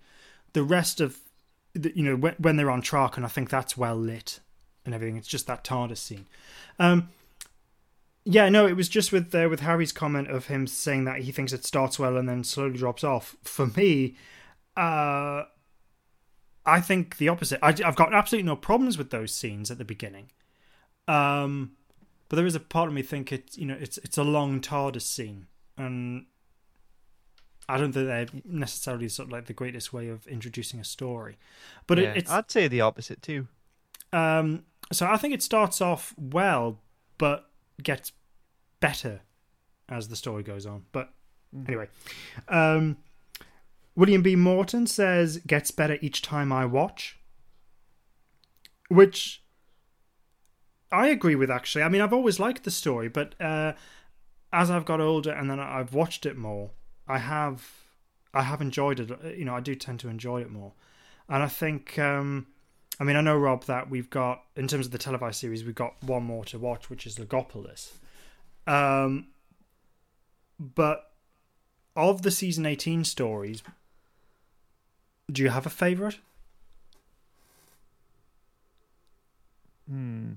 The 0.52 0.64
rest 0.64 1.00
of, 1.00 1.18
the, 1.74 1.96
you 1.96 2.02
know, 2.02 2.16
when, 2.16 2.34
when 2.38 2.56
they're 2.56 2.70
on 2.70 2.82
track, 2.82 3.16
and 3.16 3.24
I 3.24 3.28
think 3.28 3.50
that's 3.50 3.76
well 3.76 3.96
lit 3.96 4.40
and 4.84 4.94
everything. 4.94 5.16
It's 5.16 5.28
just 5.28 5.46
that 5.46 5.64
TARDIS 5.64 5.98
scene. 5.98 6.26
Um, 6.78 7.10
yeah, 8.24 8.48
no, 8.48 8.66
it 8.66 8.76
was 8.76 8.88
just 8.88 9.12
with 9.12 9.34
uh, 9.34 9.48
with 9.48 9.60
Harry's 9.60 9.92
comment 9.92 10.30
of 10.30 10.46
him 10.46 10.66
saying 10.66 11.04
that 11.04 11.20
he 11.20 11.32
thinks 11.32 11.52
it 11.52 11.64
starts 11.64 11.98
well 11.98 12.16
and 12.16 12.28
then 12.28 12.44
slowly 12.44 12.76
drops 12.76 13.02
off. 13.02 13.36
For 13.42 13.66
me, 13.68 14.16
uh, 14.76 15.44
I 16.66 16.80
think 16.80 17.16
the 17.16 17.28
opposite. 17.28 17.58
I, 17.62 17.68
I've 17.68 17.96
got 17.96 18.12
absolutely 18.12 18.46
no 18.46 18.56
problems 18.56 18.98
with 18.98 19.10
those 19.10 19.32
scenes 19.32 19.70
at 19.70 19.78
the 19.78 19.84
beginning. 19.84 20.30
Um, 21.08 21.72
but 22.28 22.36
there 22.36 22.46
is 22.46 22.54
a 22.54 22.60
part 22.60 22.88
of 22.88 22.94
me 22.94 23.02
think 23.02 23.32
it's 23.32 23.56
you 23.56 23.66
know 23.66 23.76
it's 23.80 23.98
it's 23.98 24.18
a 24.18 24.22
long 24.22 24.60
TARDIS 24.60 25.02
scene, 25.02 25.46
and 25.78 26.26
I 27.68 27.78
don't 27.78 27.92
think 27.92 28.06
they're 28.06 28.26
necessarily 28.44 29.08
sort 29.08 29.28
of 29.28 29.32
like 29.32 29.46
the 29.46 29.52
greatest 29.54 29.92
way 29.92 30.08
of 30.08 30.26
introducing 30.26 30.78
a 30.78 30.84
story. 30.84 31.38
But 31.86 31.98
yeah, 31.98 32.10
it, 32.10 32.18
it's 32.18 32.30
I'd 32.30 32.50
say 32.50 32.68
the 32.68 32.82
opposite 32.82 33.22
too. 33.22 33.48
um, 34.12 34.64
so 34.92 35.06
I 35.06 35.16
think 35.16 35.34
it 35.34 35.42
starts 35.42 35.80
off 35.80 36.14
well, 36.18 36.78
but 37.16 37.49
gets 37.82 38.12
better 38.80 39.20
as 39.88 40.08
the 40.08 40.16
story 40.16 40.42
goes 40.42 40.66
on. 40.66 40.84
But 40.92 41.12
anyway, 41.66 41.88
um, 42.48 42.98
William 43.96 44.22
B. 44.22 44.36
Morton 44.36 44.86
says 44.86 45.38
gets 45.46 45.70
better 45.70 45.98
each 46.00 46.22
time 46.22 46.52
I 46.52 46.64
watch, 46.64 47.18
which 48.88 49.42
I 50.92 51.08
agree 51.08 51.34
with. 51.34 51.50
Actually, 51.50 51.82
I 51.82 51.88
mean 51.88 52.00
I've 52.00 52.12
always 52.12 52.40
liked 52.40 52.64
the 52.64 52.70
story, 52.70 53.08
but 53.08 53.34
uh, 53.40 53.72
as 54.52 54.70
I've 54.70 54.84
got 54.84 55.00
older 55.00 55.32
and 55.32 55.50
then 55.50 55.60
I've 55.60 55.94
watched 55.94 56.26
it 56.26 56.36
more, 56.36 56.70
I 57.06 57.18
have 57.18 57.68
I 58.32 58.42
have 58.42 58.60
enjoyed 58.60 59.00
it. 59.00 59.36
You 59.36 59.44
know, 59.44 59.56
I 59.56 59.60
do 59.60 59.74
tend 59.74 60.00
to 60.00 60.08
enjoy 60.08 60.40
it 60.40 60.50
more, 60.50 60.72
and 61.28 61.42
I 61.42 61.48
think. 61.48 61.98
Um, 61.98 62.46
I 63.00 63.04
mean, 63.04 63.16
I 63.16 63.22
know 63.22 63.36
Rob 63.36 63.64
that 63.64 63.88
we've 63.88 64.10
got 64.10 64.42
in 64.54 64.68
terms 64.68 64.84
of 64.84 64.92
the 64.92 64.98
televised 64.98 65.40
series, 65.40 65.64
we've 65.64 65.74
got 65.74 65.94
one 66.02 66.22
more 66.22 66.44
to 66.44 66.58
watch, 66.58 66.90
which 66.90 67.06
is 67.06 67.16
Logopolis. 67.16 67.92
Um, 68.66 69.28
but 70.58 71.10
of 71.96 72.20
the 72.20 72.30
season 72.30 72.66
eighteen 72.66 73.04
stories, 73.04 73.62
do 75.32 75.42
you 75.42 75.48
have 75.48 75.64
a 75.64 75.70
favorite? 75.70 76.18
Hmm. 79.88 80.32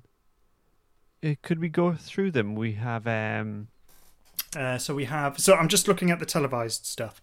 Uh, 1.21 1.35
could 1.41 1.59
we 1.59 1.69
go 1.69 1.93
through 1.93 2.31
them? 2.31 2.55
We 2.55 2.73
have 2.73 3.05
um. 3.05 3.67
Uh, 4.55 4.77
so 4.77 4.95
we 4.95 5.05
have. 5.05 5.37
So 5.37 5.55
I'm 5.55 5.67
just 5.67 5.89
looking 5.89 6.11
at 6.11 6.19
the 6.19 6.25
televised 6.25 6.85
stuff. 6.85 7.21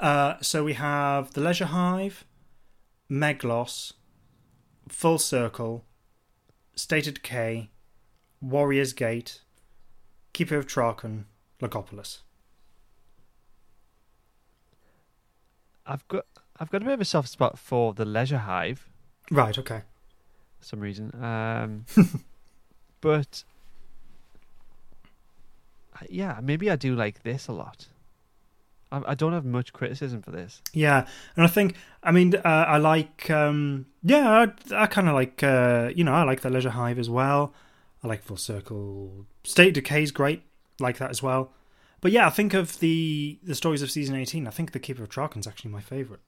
Uh, 0.00 0.34
so 0.40 0.64
we 0.64 0.72
have 0.72 1.34
the 1.34 1.40
Leisure 1.40 1.66
Hive, 1.66 2.24
Meglos, 3.08 3.92
Full 4.92 5.18
Circle, 5.18 5.84
State 6.76 7.06
of 7.08 7.14
Decay, 7.14 7.70
Warrior's 8.40 8.92
Gate, 8.92 9.40
Keeper 10.34 10.56
of 10.58 10.66
Traken, 10.66 11.24
Logopolis. 11.60 12.18
I've 15.86 16.06
got 16.08 16.26
I've 16.60 16.70
got 16.70 16.82
a 16.82 16.84
bit 16.84 16.94
of 16.94 17.00
a 17.00 17.04
soft 17.06 17.28
spot 17.30 17.58
for 17.58 17.94
the 17.94 18.04
Leisure 18.04 18.38
Hive 18.38 18.88
Right. 19.30 19.56
Okay. 19.58 19.80
for 20.60 20.64
some 20.64 20.80
reason. 20.80 21.10
Um, 21.24 21.86
but 23.00 23.44
yeah, 26.08 26.38
maybe 26.42 26.70
I 26.70 26.76
do 26.76 26.94
like 26.94 27.22
this 27.22 27.48
a 27.48 27.52
lot. 27.52 27.86
I, 28.92 29.02
I 29.12 29.14
don't 29.14 29.32
have 29.32 29.44
much 29.44 29.72
criticism 29.72 30.22
for 30.22 30.30
this. 30.30 30.60
Yeah, 30.72 31.06
and 31.36 31.44
I 31.44 31.48
think 31.48 31.76
I 32.02 32.12
mean 32.12 32.36
uh, 32.36 32.64
I 32.68 32.76
like 32.76 33.30
um, 33.30 33.86
yeah 34.02 34.46
I, 34.70 34.82
I 34.82 34.86
kind 34.86 35.08
of 35.08 35.14
like 35.14 35.42
uh, 35.42 35.90
you 35.94 36.04
know 36.04 36.12
I 36.12 36.22
like 36.24 36.42
the 36.42 36.50
Leisure 36.50 36.70
Hive 36.70 36.98
as 36.98 37.10
well. 37.10 37.54
I 38.04 38.08
like 38.08 38.22
Full 38.22 38.36
Circle. 38.36 39.26
State 39.44 39.68
of 39.68 39.74
Decay 39.74 40.02
is 40.02 40.12
great, 40.12 40.42
like 40.78 40.98
that 40.98 41.10
as 41.10 41.22
well. 41.22 41.52
But 42.00 42.12
yeah, 42.12 42.26
I 42.26 42.30
think 42.30 42.52
of 42.52 42.80
the 42.80 43.38
the 43.42 43.54
stories 43.54 43.82
of 43.82 43.90
season 43.90 44.14
eighteen. 44.16 44.46
I 44.46 44.50
think 44.50 44.72
the 44.72 44.80
Keeper 44.80 45.04
of 45.04 45.08
Traken's 45.08 45.46
actually 45.46 45.70
my 45.70 45.80
favorite. 45.80 46.20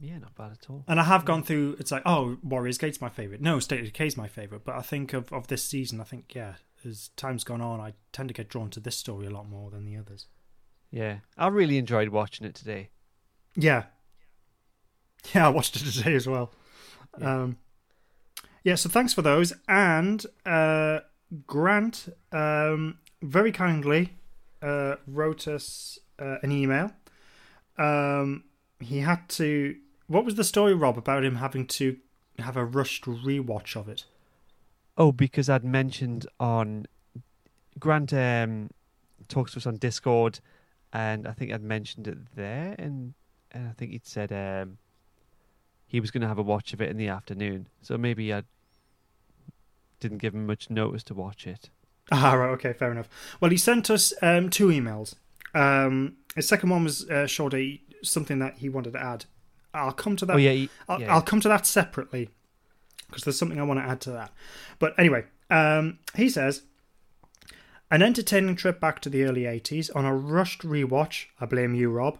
Yeah, 0.00 0.18
not 0.18 0.34
bad 0.34 0.52
at 0.52 0.68
all. 0.68 0.84
And 0.88 0.98
I 0.98 1.04
have 1.04 1.24
gone 1.24 1.44
through. 1.44 1.76
It's 1.78 1.92
like 1.92 2.02
oh, 2.06 2.38
Warriors 2.42 2.78
Gate's 2.78 3.00
my 3.00 3.08
favorite. 3.08 3.40
No, 3.40 3.60
State 3.60 3.80
of 3.80 3.86
Decay's 3.86 4.16
my 4.16 4.28
favorite. 4.28 4.64
But 4.64 4.76
I 4.76 4.80
think 4.82 5.12
of 5.12 5.32
of 5.32 5.48
this 5.48 5.62
season. 5.64 6.00
I 6.00 6.04
think 6.04 6.34
yeah, 6.34 6.54
as 6.86 7.10
time's 7.16 7.44
gone 7.44 7.60
on, 7.60 7.80
I 7.80 7.94
tend 8.12 8.28
to 8.28 8.34
get 8.34 8.48
drawn 8.48 8.70
to 8.70 8.80
this 8.80 8.96
story 8.96 9.26
a 9.26 9.30
lot 9.30 9.48
more 9.48 9.70
than 9.70 9.84
the 9.84 9.96
others. 9.96 10.26
Yeah, 10.90 11.18
I 11.38 11.48
really 11.48 11.78
enjoyed 11.78 12.08
watching 12.08 12.46
it 12.46 12.54
today. 12.54 12.90
Yeah. 13.56 13.84
Yeah, 15.34 15.46
I 15.46 15.50
watched 15.50 15.76
it 15.76 15.90
today 15.90 16.14
as 16.14 16.26
well. 16.26 16.52
Yeah. 17.18 17.42
Um, 17.42 17.56
yeah, 18.64 18.74
so 18.74 18.88
thanks 18.88 19.12
for 19.12 19.22
those. 19.22 19.52
And 19.68 20.24
uh, 20.44 21.00
Grant 21.46 22.08
um, 22.32 22.98
very 23.22 23.52
kindly 23.52 24.14
uh, 24.60 24.96
wrote 25.06 25.48
us 25.48 25.98
uh, 26.18 26.36
an 26.42 26.52
email. 26.52 26.92
Um, 27.78 28.44
he 28.80 28.98
had 28.98 29.28
to. 29.30 29.76
What 30.06 30.24
was 30.24 30.34
the 30.34 30.44
story, 30.44 30.74
Rob, 30.74 30.98
about 30.98 31.24
him 31.24 31.36
having 31.36 31.66
to 31.68 31.96
have 32.38 32.56
a 32.56 32.64
rushed 32.64 33.04
rewatch 33.04 33.76
of 33.76 33.88
it? 33.88 34.04
Oh, 34.96 35.12
because 35.12 35.48
I'd 35.48 35.64
mentioned 35.64 36.26
on 36.38 36.86
Grant 37.78 38.12
um, 38.12 38.70
talks 39.28 39.52
to 39.52 39.58
us 39.58 39.66
on 39.66 39.76
Discord, 39.76 40.40
and 40.92 41.26
I 41.26 41.32
think 41.32 41.52
I'd 41.52 41.62
mentioned 41.62 42.06
it 42.08 42.18
there, 42.36 42.74
and 42.78 43.14
and 43.50 43.68
I 43.68 43.72
think 43.72 43.92
he'd 43.92 44.06
said 44.06 44.32
um, 44.32 44.78
he 45.86 46.00
was 46.00 46.10
going 46.10 46.22
to 46.22 46.28
have 46.28 46.38
a 46.38 46.42
watch 46.42 46.72
of 46.72 46.80
it 46.80 46.90
in 46.90 46.96
the 46.96 47.08
afternoon. 47.08 47.68
So 47.80 47.96
maybe 47.96 48.32
I 48.32 48.42
didn't 50.00 50.18
give 50.18 50.34
him 50.34 50.46
much 50.46 50.70
notice 50.70 51.02
to 51.04 51.14
watch 51.14 51.46
it. 51.46 51.70
Ah, 52.10 52.34
right, 52.34 52.50
okay, 52.50 52.72
fair 52.72 52.90
enough. 52.90 53.08
Well, 53.40 53.50
he 53.50 53.56
sent 53.56 53.88
us 53.90 54.12
um, 54.22 54.50
two 54.50 54.68
emails. 54.68 55.14
Um, 55.54 56.16
his 56.34 56.48
second 56.48 56.70
one 56.70 56.84
was 56.84 57.08
uh, 57.08 57.26
short, 57.26 57.54
a, 57.54 57.80
something 58.02 58.38
that 58.40 58.58
he 58.58 58.68
wanted 58.68 58.94
to 58.94 59.02
add. 59.02 59.26
I'll 59.72 59.92
come 59.92 60.16
to 60.16 60.26
that. 60.26 60.34
oh 60.34 60.38
yeah, 60.38 60.50
he, 60.52 60.70
I'll, 60.88 61.00
yeah. 61.00 61.14
I'll 61.14 61.22
come 61.22 61.40
to 61.40 61.48
that 61.48 61.64
separately 61.66 62.28
because 63.12 63.24
there's 63.24 63.38
something 63.38 63.60
I 63.60 63.64
want 63.64 63.78
to 63.78 63.86
add 63.86 64.00
to 64.02 64.10
that. 64.12 64.32
But 64.78 64.98
anyway, 64.98 65.24
um, 65.50 65.98
he 66.16 66.28
says, 66.28 66.62
An 67.90 68.02
entertaining 68.02 68.56
trip 68.56 68.80
back 68.80 69.00
to 69.00 69.08
the 69.08 69.24
early 69.24 69.42
80s 69.42 69.94
on 69.94 70.04
a 70.04 70.14
rushed 70.14 70.62
rewatch, 70.62 71.26
I 71.40 71.46
blame 71.46 71.74
you, 71.74 71.90
Rob. 71.90 72.18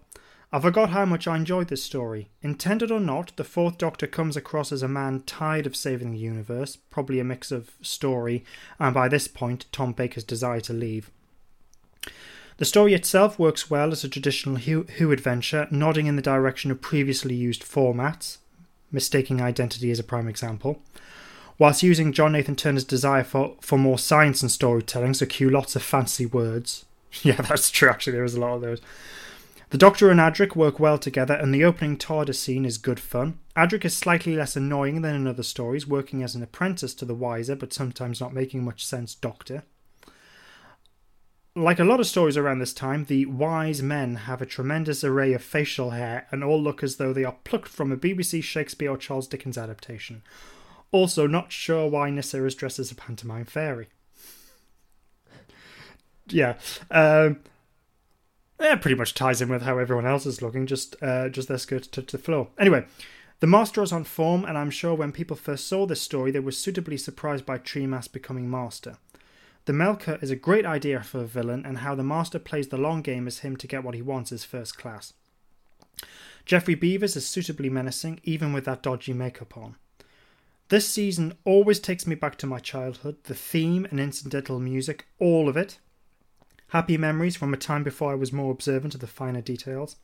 I 0.54 0.60
forgot 0.60 0.90
how 0.90 1.06
much 1.06 1.26
I 1.26 1.36
enjoyed 1.36 1.68
this 1.68 1.82
story. 1.82 2.28
Intended 2.42 2.90
or 2.90 3.00
not, 3.00 3.34
the 3.36 3.44
Fourth 3.44 3.78
Doctor 3.78 4.06
comes 4.06 4.36
across 4.36 4.70
as 4.70 4.82
a 4.82 4.88
man 4.88 5.22
tired 5.24 5.66
of 5.66 5.74
saving 5.74 6.12
the 6.12 6.18
universe, 6.18 6.76
probably 6.76 7.18
a 7.20 7.24
mix 7.24 7.50
of 7.50 7.70
story 7.80 8.44
and 8.78 8.92
by 8.92 9.08
this 9.08 9.26
point, 9.28 9.64
Tom 9.72 9.92
Baker's 9.92 10.24
desire 10.24 10.60
to 10.60 10.74
leave. 10.74 11.10
The 12.58 12.66
story 12.66 12.92
itself 12.92 13.38
works 13.38 13.70
well 13.70 13.92
as 13.92 14.04
a 14.04 14.10
traditional 14.10 14.56
Who, 14.56 14.82
Who 14.98 15.10
adventure, 15.10 15.66
nodding 15.70 16.06
in 16.06 16.16
the 16.16 16.22
direction 16.22 16.70
of 16.70 16.82
previously 16.82 17.34
used 17.34 17.62
formats. 17.62 18.36
Mistaking 18.92 19.40
Identity 19.40 19.90
is 19.90 19.98
a 19.98 20.04
prime 20.04 20.28
example. 20.28 20.80
Whilst 21.58 21.82
using 21.82 22.12
John 22.12 22.32
Nathan 22.32 22.56
Turner's 22.56 22.84
desire 22.84 23.24
for, 23.24 23.56
for 23.60 23.78
more 23.78 23.98
science 23.98 24.42
and 24.42 24.50
storytelling, 24.50 25.14
so 25.14 25.26
cue 25.26 25.50
lots 25.50 25.74
of 25.74 25.82
fancy 25.82 26.26
words. 26.26 26.84
Yeah, 27.22 27.42
that's 27.42 27.70
true, 27.70 27.90
actually, 27.90 28.14
there 28.14 28.24
is 28.24 28.34
a 28.34 28.40
lot 28.40 28.54
of 28.54 28.62
those. 28.62 28.80
The 29.68 29.76
Doctor 29.76 30.10
and 30.10 30.18
Adric 30.18 30.56
work 30.56 30.80
well 30.80 30.96
together, 30.96 31.34
and 31.34 31.54
the 31.54 31.62
opening 31.62 31.98
TARDIS 31.98 32.36
scene 32.36 32.64
is 32.64 32.78
good 32.78 32.98
fun. 32.98 33.38
Adric 33.54 33.84
is 33.84 33.94
slightly 33.94 34.34
less 34.34 34.56
annoying 34.56 35.02
than 35.02 35.14
in 35.14 35.26
other 35.26 35.42
stories, 35.42 35.86
working 35.86 36.22
as 36.22 36.34
an 36.34 36.42
apprentice 36.42 36.94
to 36.94 37.04
the 37.04 37.14
wiser 37.14 37.54
but 37.54 37.72
sometimes 37.72 38.18
not 38.18 38.32
making 38.32 38.64
much 38.64 38.84
sense 38.84 39.14
Doctor. 39.14 39.62
Like 41.54 41.78
a 41.78 41.84
lot 41.84 42.00
of 42.00 42.06
stories 42.06 42.38
around 42.38 42.60
this 42.60 42.72
time, 42.72 43.04
the 43.04 43.26
wise 43.26 43.82
men 43.82 44.14
have 44.14 44.40
a 44.40 44.46
tremendous 44.46 45.04
array 45.04 45.34
of 45.34 45.42
facial 45.42 45.90
hair 45.90 46.26
and 46.30 46.42
all 46.42 46.60
look 46.60 46.82
as 46.82 46.96
though 46.96 47.12
they 47.12 47.24
are 47.24 47.36
plucked 47.44 47.68
from 47.68 47.92
a 47.92 47.96
BBC 47.96 48.42
Shakespeare 48.42 48.90
or 48.90 48.96
Charles 48.96 49.28
Dickens 49.28 49.58
adaptation. 49.58 50.22
Also, 50.92 51.26
not 51.26 51.52
sure 51.52 51.88
why 51.88 52.08
Nyssa 52.08 52.42
is 52.46 52.54
dressed 52.54 52.78
as 52.78 52.90
a 52.90 52.94
pantomime 52.94 53.44
fairy. 53.44 53.88
Yeah, 56.28 56.54
um, 56.90 57.40
yeah, 58.58 58.76
pretty 58.76 58.94
much 58.94 59.12
ties 59.12 59.42
in 59.42 59.50
with 59.50 59.62
how 59.62 59.76
everyone 59.76 60.06
else 60.06 60.24
is 60.24 60.40
looking. 60.40 60.66
Just, 60.66 60.96
uh, 61.02 61.28
just 61.28 61.48
their 61.48 61.58
skirts 61.58 61.86
touch 61.86 62.12
the 62.12 62.18
floor. 62.18 62.48
Anyway, 62.58 62.86
the 63.40 63.46
Master 63.46 63.82
is 63.82 63.92
on 63.92 64.04
form, 64.04 64.46
and 64.46 64.56
I'm 64.56 64.70
sure 64.70 64.94
when 64.94 65.12
people 65.12 65.36
first 65.36 65.68
saw 65.68 65.84
this 65.84 66.00
story, 66.00 66.30
they 66.30 66.40
were 66.40 66.52
suitably 66.52 66.96
surprised 66.96 67.44
by 67.44 67.58
Tremas 67.58 68.10
becoming 68.10 68.50
Master. 68.50 68.96
The 69.64 69.72
Melkur 69.72 70.20
is 70.22 70.30
a 70.30 70.36
great 70.36 70.66
idea 70.66 71.02
for 71.02 71.20
a 71.20 71.26
villain, 71.26 71.64
and 71.64 71.78
how 71.78 71.94
the 71.94 72.02
Master 72.02 72.38
plays 72.40 72.68
the 72.68 72.76
long 72.76 73.00
game 73.00 73.26
as 73.28 73.40
him 73.40 73.56
to 73.58 73.68
get 73.68 73.84
what 73.84 73.94
he 73.94 74.02
wants 74.02 74.32
is 74.32 74.44
first 74.44 74.76
class. 74.76 75.12
Geoffrey 76.44 76.74
Beevers 76.74 77.16
is 77.16 77.26
suitably 77.26 77.70
menacing, 77.70 78.20
even 78.24 78.52
with 78.52 78.64
that 78.64 78.82
dodgy 78.82 79.12
makeup 79.12 79.56
on. 79.56 79.76
This 80.68 80.88
season 80.88 81.34
always 81.44 81.78
takes 81.78 82.06
me 82.06 82.16
back 82.16 82.36
to 82.38 82.46
my 82.46 82.58
childhood, 82.58 83.16
the 83.24 83.34
theme 83.34 83.86
and 83.90 84.00
incidental 84.00 84.58
music, 84.58 85.06
all 85.18 85.48
of 85.48 85.56
it. 85.56 85.78
Happy 86.68 86.96
memories 86.96 87.36
from 87.36 87.54
a 87.54 87.58
time 87.58 87.84
before 87.84 88.10
I 88.10 88.16
was 88.16 88.32
more 88.32 88.50
observant 88.50 88.94
of 88.94 89.00
the 89.00 89.06
finer 89.06 89.42
details. 89.42 89.96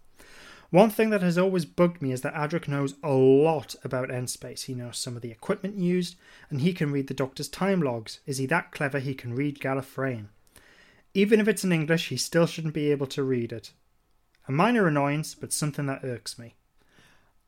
One 0.70 0.90
thing 0.90 1.08
that 1.10 1.22
has 1.22 1.38
always 1.38 1.64
bugged 1.64 2.02
me 2.02 2.12
is 2.12 2.20
that 2.22 2.34
Adric 2.34 2.68
knows 2.68 2.94
a 3.02 3.12
lot 3.12 3.74
about 3.82 4.10
N 4.10 4.26
space. 4.26 4.64
He 4.64 4.74
knows 4.74 4.98
some 4.98 5.16
of 5.16 5.22
the 5.22 5.30
equipment 5.30 5.76
used, 5.78 6.16
and 6.50 6.60
he 6.60 6.74
can 6.74 6.92
read 6.92 7.06
the 7.06 7.14
Doctor's 7.14 7.48
time 7.48 7.80
logs. 7.80 8.20
Is 8.26 8.36
he 8.36 8.44
that 8.46 8.70
clever 8.70 8.98
he 8.98 9.14
can 9.14 9.34
read 9.34 9.60
Gallifreyan? 9.60 10.26
Even 11.14 11.40
if 11.40 11.48
it's 11.48 11.64
in 11.64 11.72
English, 11.72 12.08
he 12.10 12.18
still 12.18 12.46
shouldn't 12.46 12.74
be 12.74 12.90
able 12.90 13.06
to 13.06 13.22
read 13.22 13.50
it. 13.50 13.72
A 14.46 14.52
minor 14.52 14.86
annoyance, 14.86 15.34
but 15.34 15.52
something 15.54 15.86
that 15.86 16.04
irks 16.04 16.38
me. 16.38 16.54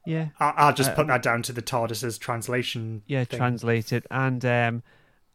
Yeah. 0.06 0.28
I- 0.40 0.54
I'll 0.56 0.72
just 0.74 0.92
Uh, 0.92 0.94
put 0.94 1.06
that 1.08 1.22
down 1.22 1.42
to 1.42 1.52
the 1.52 1.60
TARDIS's 1.62 2.16
translation. 2.16 3.02
Yeah, 3.06 3.24
thing. 3.24 3.38
translated 3.38 4.06
and 4.10 4.42
um, 4.46 4.82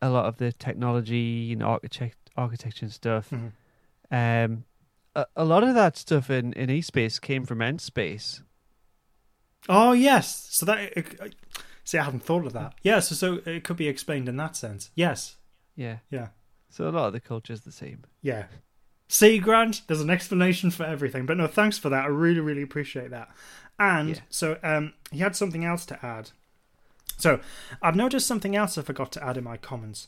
a 0.01 0.09
lot 0.09 0.25
of 0.25 0.37
the 0.37 0.51
technology 0.51 1.53
and 1.53 1.61
architect 1.61 2.17
architecture 2.35 2.85
and 2.85 2.93
stuff. 2.93 3.29
Mhm. 3.29 3.51
Um, 4.11 4.65
a, 5.15 5.25
a 5.35 5.45
lot 5.45 5.63
of 5.63 5.73
that 5.75 5.97
stuff 5.97 6.29
in 6.29 6.53
in 6.53 6.69
E 6.69 6.81
Space 6.81 7.19
came 7.19 7.45
from 7.45 7.61
N 7.61 7.79
Space. 7.79 8.41
Oh 9.67 9.93
yes, 9.93 10.47
so 10.51 10.65
that 10.67 10.93
see, 11.83 11.97
I 11.97 12.03
hadn't 12.03 12.23
thought 12.23 12.45
of 12.45 12.53
that. 12.53 12.75
Yeah, 12.83 12.99
so 12.99 13.15
so 13.15 13.41
it 13.49 13.63
could 13.63 13.77
be 13.77 13.87
explained 13.87 14.29
in 14.29 14.37
that 14.37 14.55
sense. 14.55 14.91
Yes, 14.95 15.37
Yeah, 15.75 15.97
yeah, 16.11 16.27
so 16.69 16.87
a 16.87 16.91
lot 16.91 17.07
of 17.07 17.13
the 17.13 17.19
culture's 17.19 17.61
the 17.61 17.71
same. 17.71 18.03
yeah. 18.21 18.45
See, 19.07 19.37
Grant, 19.37 19.83
there's 19.85 20.01
an 20.01 20.09
explanation 20.09 20.71
for 20.71 20.83
everything. 20.83 21.27
But 21.27 21.37
no, 21.37 21.45
thanks 21.45 21.77
for 21.77 21.89
that. 21.89 22.05
I 22.05 22.07
really, 22.07 22.39
really 22.39 22.63
appreciate 22.63 23.11
that. 23.11 23.29
And 23.77 24.09
Yeah. 24.09 24.21
so 24.31 24.57
um, 24.63 24.93
he 25.11 25.19
had 25.19 25.35
something 25.35 25.63
else 25.63 25.85
to 25.85 26.03
add. 26.03 26.31
So 27.19 27.39
I've 27.83 27.95
noticed 27.95 28.25
something 28.25 28.55
else 28.55 28.79
I 28.79 28.81
forgot 28.81 29.11
to 29.11 29.23
add 29.23 29.37
in 29.37 29.43
my 29.43 29.57
comments. 29.57 30.07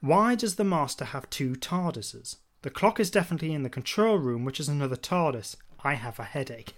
Why 0.00 0.36
does 0.36 0.54
the 0.54 0.62
Master 0.62 1.06
have 1.06 1.28
two 1.30 1.54
TARDISes? 1.56 2.36
The 2.62 2.70
clock 2.70 2.98
is 2.98 3.10
definitely 3.10 3.52
in 3.52 3.62
the 3.62 3.70
control 3.70 4.16
room, 4.16 4.44
which 4.44 4.58
is 4.58 4.68
another 4.68 4.96
TARDIS. 4.96 5.56
I 5.84 5.94
have 5.94 6.18
a 6.18 6.24
headache. 6.24 6.74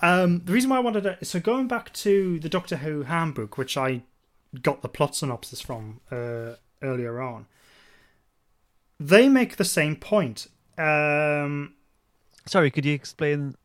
Um, 0.00 0.42
the 0.44 0.52
reason 0.52 0.70
why 0.70 0.76
I 0.76 0.80
wanted 0.80 1.02
to 1.02 1.24
so 1.24 1.40
going 1.40 1.66
back 1.68 1.92
to 1.94 2.38
the 2.38 2.48
Doctor 2.48 2.76
Who 2.76 3.02
handbook, 3.02 3.58
which 3.58 3.76
I 3.76 4.02
got 4.60 4.80
the 4.80 4.88
plot 4.88 5.16
synopsis 5.16 5.60
from 5.60 6.00
uh, 6.10 6.54
earlier 6.82 7.20
on, 7.20 7.46
they 8.98 9.28
make 9.28 9.56
the 9.56 9.64
same 9.64 9.96
point. 9.96 10.46
Um, 10.78 11.74
Sorry, 12.46 12.70
could 12.70 12.84
you 12.84 12.94
explain 12.94 13.56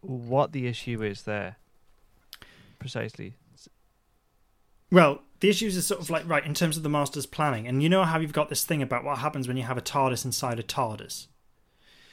what 0.00 0.52
the 0.52 0.66
issue 0.66 1.02
is 1.02 1.22
there 1.22 1.56
precisely? 2.78 3.34
Well, 4.90 5.22
the 5.40 5.48
issues 5.48 5.76
is 5.76 5.86
sort 5.86 6.00
of 6.00 6.10
like 6.10 6.28
right 6.28 6.44
in 6.44 6.54
terms 6.54 6.76
of 6.76 6.82
the 6.82 6.88
Master's 6.88 7.26
planning, 7.26 7.66
and 7.66 7.82
you 7.82 7.88
know 7.88 8.04
how 8.04 8.18
you've 8.18 8.32
got 8.32 8.48
this 8.48 8.64
thing 8.64 8.82
about 8.82 9.04
what 9.04 9.18
happens 9.18 9.48
when 9.48 9.56
you 9.56 9.64
have 9.64 9.76
a 9.76 9.82
TARDIS 9.82 10.24
inside 10.24 10.58
a 10.58 10.62
TARDIS 10.62 11.26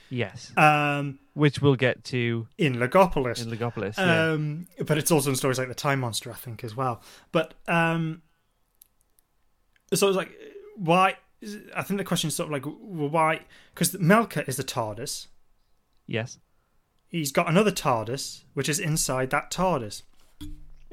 Yes, 0.09 0.55
um, 0.57 1.17
which 1.33 1.59
we'll 1.59 1.75
get 1.75 2.03
to 2.05 2.47
in 2.57 2.75
Logopolis. 2.75 3.41
in 3.41 3.49
Logopolis. 3.57 3.97
yeah. 3.97 4.31
Um, 4.33 4.67
but 4.85 4.97
it's 4.99 5.09
also 5.09 5.31
in 5.31 5.35
stories 5.35 5.57
like 5.57 5.69
the 5.69 5.73
Time 5.73 6.01
Monster, 6.01 6.29
I 6.29 6.35
think, 6.35 6.63
as 6.63 6.75
well. 6.75 7.01
But 7.31 7.55
um, 7.67 8.21
so 9.93 10.07
it's 10.07 10.17
like, 10.17 10.31
why? 10.75 11.17
I 11.75 11.81
think 11.81 11.97
the 11.97 12.03
question 12.03 12.27
is 12.27 12.35
sort 12.35 12.47
of 12.47 12.51
like, 12.51 12.65
well, 12.65 13.09
why? 13.09 13.41
Because 13.73 13.93
Melkur 13.95 14.47
is 14.47 14.57
the 14.57 14.63
TARDIS. 14.63 15.27
yes. 16.07 16.37
He's 17.07 17.31
got 17.31 17.47
another 17.47 17.71
TARDIS, 17.71 18.43
which 18.55 18.67
is 18.67 18.79
inside 18.79 19.29
that 19.29 19.51
TARDIS. 19.51 20.01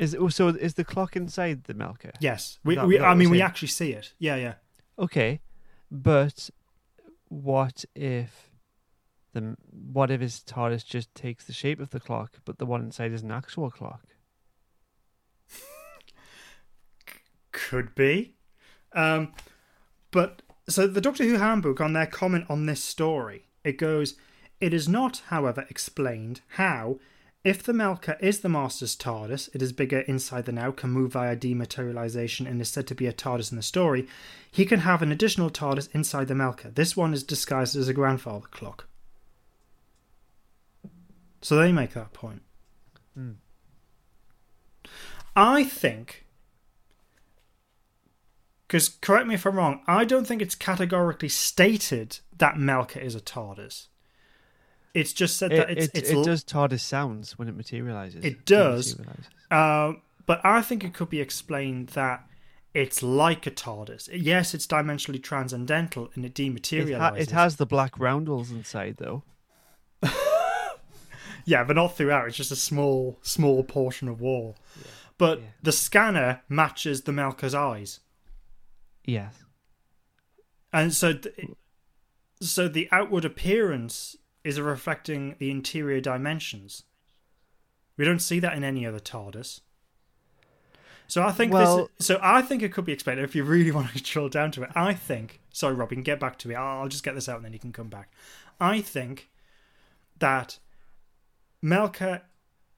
Is 0.01 0.15
it, 0.15 0.33
so? 0.33 0.49
Is 0.49 0.75
the 0.75 0.85
clock 0.85 1.15
inside 1.15 1.65
the 1.65 1.75
Melkur? 1.75 2.13
Yes, 2.21 2.59
we. 2.65 2.75
That- 2.75 2.87
we 2.87 2.97
that 2.97 3.05
I 3.05 3.15
mean, 3.15 3.31
we 3.31 3.43
actually 3.43 3.69
see 3.69 3.93
it. 3.93 4.15
Yeah, 4.19 4.37
yeah. 4.37 4.55
Okay, 4.99 5.41
but 5.91 6.49
what 7.29 7.85
if 7.95 8.51
the 9.35 9.57
what 9.71 10.11
if 10.11 10.23
his 10.23 10.41
TARDIS 10.41 10.87
just 10.87 11.15
takes 11.15 11.45
the 11.45 11.53
shape 11.53 11.81
of 11.81 11.91
the 11.91 12.01
clock, 12.01 12.39
but 12.47 12.59
the 12.59 12.65
one 12.67 12.81
inside 12.81 13.13
is 13.13 13.23
an 13.23 13.31
actual 13.31 13.71
clock? 13.71 14.03
Could 17.53 17.95
be. 17.95 18.37
Um, 18.93 19.33
but 20.11 20.41
so 20.67 20.87
the 20.87 21.01
Doctor 21.01 21.25
Who 21.25 21.35
handbook 21.37 21.81
on 21.81 21.93
their 21.93 22.07
comment 22.07 22.47
on 22.49 22.65
this 22.67 22.83
story, 22.83 23.49
it 23.65 23.77
goes, 23.79 24.15
it 24.61 24.73
is 24.75 24.89
not, 24.89 25.23
however, 25.29 25.67
explained 25.69 26.41
how, 26.57 26.99
if 27.43 27.63
the 27.63 27.73
Melkur 27.73 28.21
is 28.21 28.41
the 28.41 28.49
Master's 28.49 28.95
TARDIS, 28.95 29.49
it 29.55 29.63
is 29.63 29.73
bigger 29.73 30.01
inside 30.01 30.45
the 30.45 30.53
now, 30.53 30.71
can 30.71 30.91
move 30.91 31.13
via 31.13 31.37
dematerialization, 31.37 32.47
and 32.47 32.61
is 32.61 32.69
said 32.69 32.87
to 32.89 32.95
be 32.95 33.07
a 33.07 33.13
TARDIS 33.13 33.51
in 33.51 33.57
the 33.57 33.63
story, 33.63 34.07
he 34.51 34.67
can 34.67 34.81
have 34.81 35.01
an 35.01 35.11
additional 35.11 35.51
TARDIS 35.51 35.89
inside 35.95 36.29
the 36.29 36.35
Melkur. 36.35 36.75
This 36.75 36.97
one 36.97 37.15
is 37.15 37.25
disguised 37.25 37.77
as 37.77 37.89
a 37.89 37.95
grandfather 37.95 38.47
clock. 38.51 38.87
So 41.41 41.57
they 41.57 41.73
make 41.73 41.95
that 41.95 42.13
point. 42.13 42.43
Hmm. 43.15 43.33
I 45.35 45.65
think 45.65 46.27
because 48.71 48.89
correct 48.89 49.27
me 49.27 49.35
if 49.35 49.45
I'm 49.45 49.57
wrong, 49.57 49.81
I 49.89 50.05
don't 50.05 50.27
think 50.27 50.41
it's 50.41 50.55
categorically 50.55 51.29
stated 51.29 52.21
that 52.39 52.55
Melkur 52.55 53.03
is 53.03 53.17
a 53.17 53.21
TARDIS. 53.21 53.89
It's 54.95 55.13
just 55.13 55.37
said 55.37 55.53
It, 55.53 55.57
that 55.57 55.71
it's, 55.71 55.87
it, 55.87 55.91
it's 55.99 56.11
it 56.11 56.17
l- 56.17 56.25
does 56.25 56.43
TARDIS 56.45 56.81
sounds 56.81 57.39
when 57.39 57.49
it 57.49 57.57
materializes. 57.57 58.25
It 58.25 58.45
does. 58.45 58.97
materializes. 58.99 59.31
Uh, 59.51 59.93
but 60.27 60.41
I 60.45 60.63
think 60.63 60.83
it 60.85 60.95
could 60.95 61.09
be 61.11 61.21
explained 61.21 61.89
that 61.91 62.25
it's 62.75 63.03
like 63.03 63.47
a 63.47 63.51
TARDIS. 63.51 64.09
Yes, 64.13 64.55
it's 64.55 64.67
dimensionally 64.67 65.23
transcendental 65.23 66.11
and 66.15 66.25
it 66.25 66.39
It, 66.39 66.55
dematerializes. 66.55 66.99
ha- 66.99 67.15
it 67.15 67.31
has 67.31 67.57
the 67.57 67.67
black 67.67 67.99
roundels 67.99 68.51
inside, 68.51 68.97
though. 68.99 69.23
yeah, 71.45 71.65
but 71.65 71.77
not 71.77 71.97
throughout. 71.97 72.29
It's 72.29 72.37
just 72.37 72.53
a 72.53 72.57
small, 72.57 73.19
small 73.23 73.63
portion 73.65 74.09
of 74.09 74.21
wall. 74.21 74.57
But 75.19 75.41
yeah. 75.41 75.47
the 75.63 75.73
scanner 75.73 76.43
matches 76.49 77.03
the 77.03 77.13
Melkur's 77.13 77.55
eyes. 77.55 78.01
Yes. 79.05 79.35
and 80.73 80.93
so 80.95 81.15
th- 81.15 81.35
so 82.41 82.69
the 82.69 82.89
outward 82.93 83.25
appearance 83.25 84.17
is 84.45 84.61
reflecting 84.61 85.37
the 85.39 85.51
interior 85.51 86.01
dimensions 86.01 86.85
we 87.97 88.05
don't 88.05 88.21
see 88.21 88.41
that 88.41 88.57
in 88.57 88.65
any 88.65 88.87
other 88.87 89.01
tardis 89.01 89.61
So 91.07 91.23
I 91.25 91.33
think 91.33 91.53
Well- 91.53 91.91
this. 91.99 92.07
So 92.07 92.21
I 92.23 92.41
think 92.41 92.63
it 92.63 92.73
could 92.73 92.85
be 92.85 92.93
explained 92.93 93.21
if 93.21 93.35
you 93.35 93.43
really 93.45 93.71
want 93.79 93.93
to 93.93 94.03
drill 94.03 94.29
down 94.29 94.53
to 94.53 94.63
it. 94.63 94.71
I 94.77 94.95
think. 94.95 95.41
Sorry, 95.53 95.75
Rob, 95.75 95.91
you 95.91 95.97
can 95.97 96.05
get 96.05 96.21
back 96.21 96.39
to 96.39 96.49
me. 96.49 96.55
I'll 96.55 96.83
I'll 96.83 96.89
just 96.89 97.03
get 97.03 97.17
this 97.17 97.29
out 97.29 97.37
and 97.37 97.45
then 97.45 97.53
you 97.53 97.59
can 97.59 97.73
come 97.73 97.89
back. 97.89 98.13
I 98.61 98.81
think 98.81 99.29
that 100.21 100.61
Melkur 101.65 102.23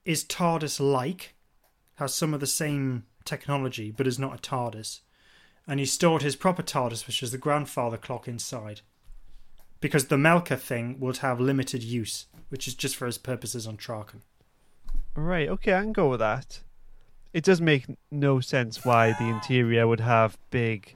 is 0.03 0.23
TARDIS-like, 0.23 1.35
has 1.95 2.13
some 2.15 2.33
of 2.33 2.39
the 2.39 2.47
same 2.47 3.05
technology, 3.23 3.91
but 3.91 4.07
is 4.07 4.17
not 4.19 4.35
a 4.35 4.41
TARDIS, 4.41 5.01
and 5.67 5.79
he 5.79 5.85
stored 5.85 6.21
his 6.23 6.35
proper 6.35 6.63
TARDIS, 6.63 7.05
which 7.05 7.21
is 7.23 7.31
the 7.31 7.37
grandfather 7.37 7.97
clock 7.97 8.27
inside, 8.27 8.81
because 9.83 10.07
the 10.07 10.15
Melkur 10.15 10.57
thing 10.57 10.97
would 11.01 11.17
have 11.17 11.41
limited 11.41 11.83
use, 11.83 12.25
which 12.47 12.69
is 12.69 12.73
just 12.73 12.95
for 12.95 13.05
his 13.05 13.17
purposes 13.17 13.67
on 13.67 13.75
Traken. 13.75 14.21
Right, 15.13 15.49
okay, 15.49 15.73
I 15.73 15.81
can 15.81 15.91
go 15.91 16.07
with 16.09 16.21
that. 16.21 16.61
It 17.33 17.43
does 17.43 17.59
make 17.59 17.85
no 18.09 18.39
sense 18.39 18.85
why 18.85 19.11
the 19.11 19.25
interior 19.25 19.85
would 19.85 19.99
have 19.99 20.37
big 20.51 20.95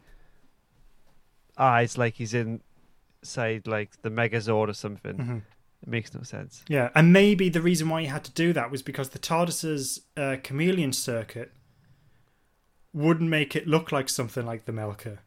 eyes 1.57 1.97
like 1.97 2.14
he's 2.15 2.34
inside 2.34 3.68
like 3.68 4.01
the 4.03 4.09
Megazord 4.09 4.69
or 4.69 4.73
something. 4.73 5.18
Mhm. 5.18 5.41
It 5.84 5.89
makes 5.89 6.14
no 6.14 6.22
sense. 6.23 6.64
Yeah, 6.69 6.89
and 6.95 7.11
maybe 7.11 7.49
the 7.49 7.61
reason 7.61 7.89
why 7.89 8.01
he 8.01 8.07
had 8.07 8.23
to 8.23 8.31
do 8.31 8.53
that 8.53 8.72
was 8.72 8.81
because 8.81 9.09
the 9.09 9.19
TARDIS's 9.19 10.01
uh, 10.15 10.38
chameleon 10.43 10.93
circuit 10.93 11.51
wouldn't 12.93 13.30
make 13.30 13.53
it 13.53 13.68
look 13.68 13.91
like 13.91 14.07
something 14.07 14.45
like 14.45 14.64
the 14.64 14.72
Melkur. 14.72 15.18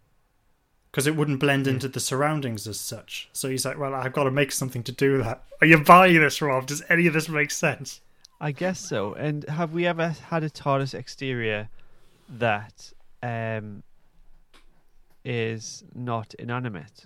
Because 0.90 1.06
it 1.06 1.14
wouldn't 1.14 1.38
blend 1.38 1.68
into 1.68 1.88
the 1.88 2.00
surroundings 2.00 2.66
as 2.66 2.80
such. 2.80 3.28
So 3.32 3.48
he's 3.48 3.64
like, 3.64 3.78
well, 3.78 3.94
I've 3.94 4.12
got 4.12 4.24
to 4.24 4.30
make 4.30 4.50
something 4.50 4.82
to 4.82 4.92
do 4.92 5.22
that. 5.22 5.44
Are 5.60 5.66
you 5.66 5.78
buying 5.78 6.20
this, 6.20 6.42
Rob? 6.42 6.66
Does 6.66 6.82
any 6.88 7.06
of 7.06 7.14
this 7.14 7.28
make 7.28 7.52
sense? 7.52 8.00
I 8.40 8.52
guess 8.52 8.80
so. 8.80 9.14
And 9.14 9.44
have 9.44 9.72
we 9.72 9.86
ever 9.86 10.08
had 10.30 10.42
a 10.42 10.50
TARDIS 10.50 10.94
exterior 10.94 11.68
that 12.28 12.92
um, 13.22 13.82
is 15.24 15.84
not 15.94 16.34
inanimate 16.34 17.04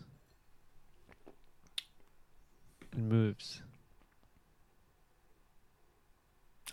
and 2.92 3.08
moves? 3.08 3.60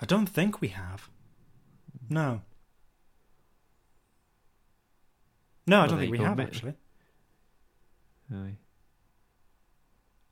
I 0.02 0.06
don't 0.06 0.28
think 0.28 0.62
we 0.62 0.70
have. 0.70 1.10
No. 2.10 2.42
No, 5.68 5.82
I 5.82 5.88
don't 5.88 5.98
there 5.98 6.06
think 6.06 6.12
we 6.12 6.24
have, 6.24 6.40
actually. 6.40 6.74
Aye. 8.34 8.58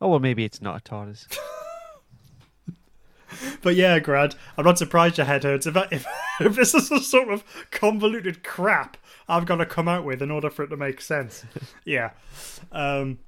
Oh 0.01 0.09
well, 0.09 0.19
maybe 0.19 0.45
it's 0.45 0.61
not 0.61 0.77
a 0.77 0.89
TARDIS. 0.89 1.27
But 3.61 3.75
yeah, 3.75 3.99
Grant, 3.99 4.35
I'm 4.57 4.65
not 4.65 4.79
surprised 4.79 5.17
your 5.17 5.27
head 5.27 5.43
hurts. 5.43 5.67
If, 5.67 5.77
I, 5.77 5.87
if, 5.91 6.05
if 6.41 6.55
this 6.55 6.73
is 6.73 6.89
the 6.89 6.99
sort 6.99 7.29
of 7.29 7.43
convoluted 7.69 8.43
crap 8.43 8.97
I've 9.29 9.45
got 9.45 9.57
to 9.57 9.65
come 9.65 9.87
out 9.87 10.03
with 10.03 10.23
in 10.23 10.31
order 10.31 10.49
for 10.49 10.63
it 10.63 10.69
to 10.69 10.77
make 10.77 10.99
sense. 10.99 11.45
yeah. 11.85 12.11
Um, 12.71 13.19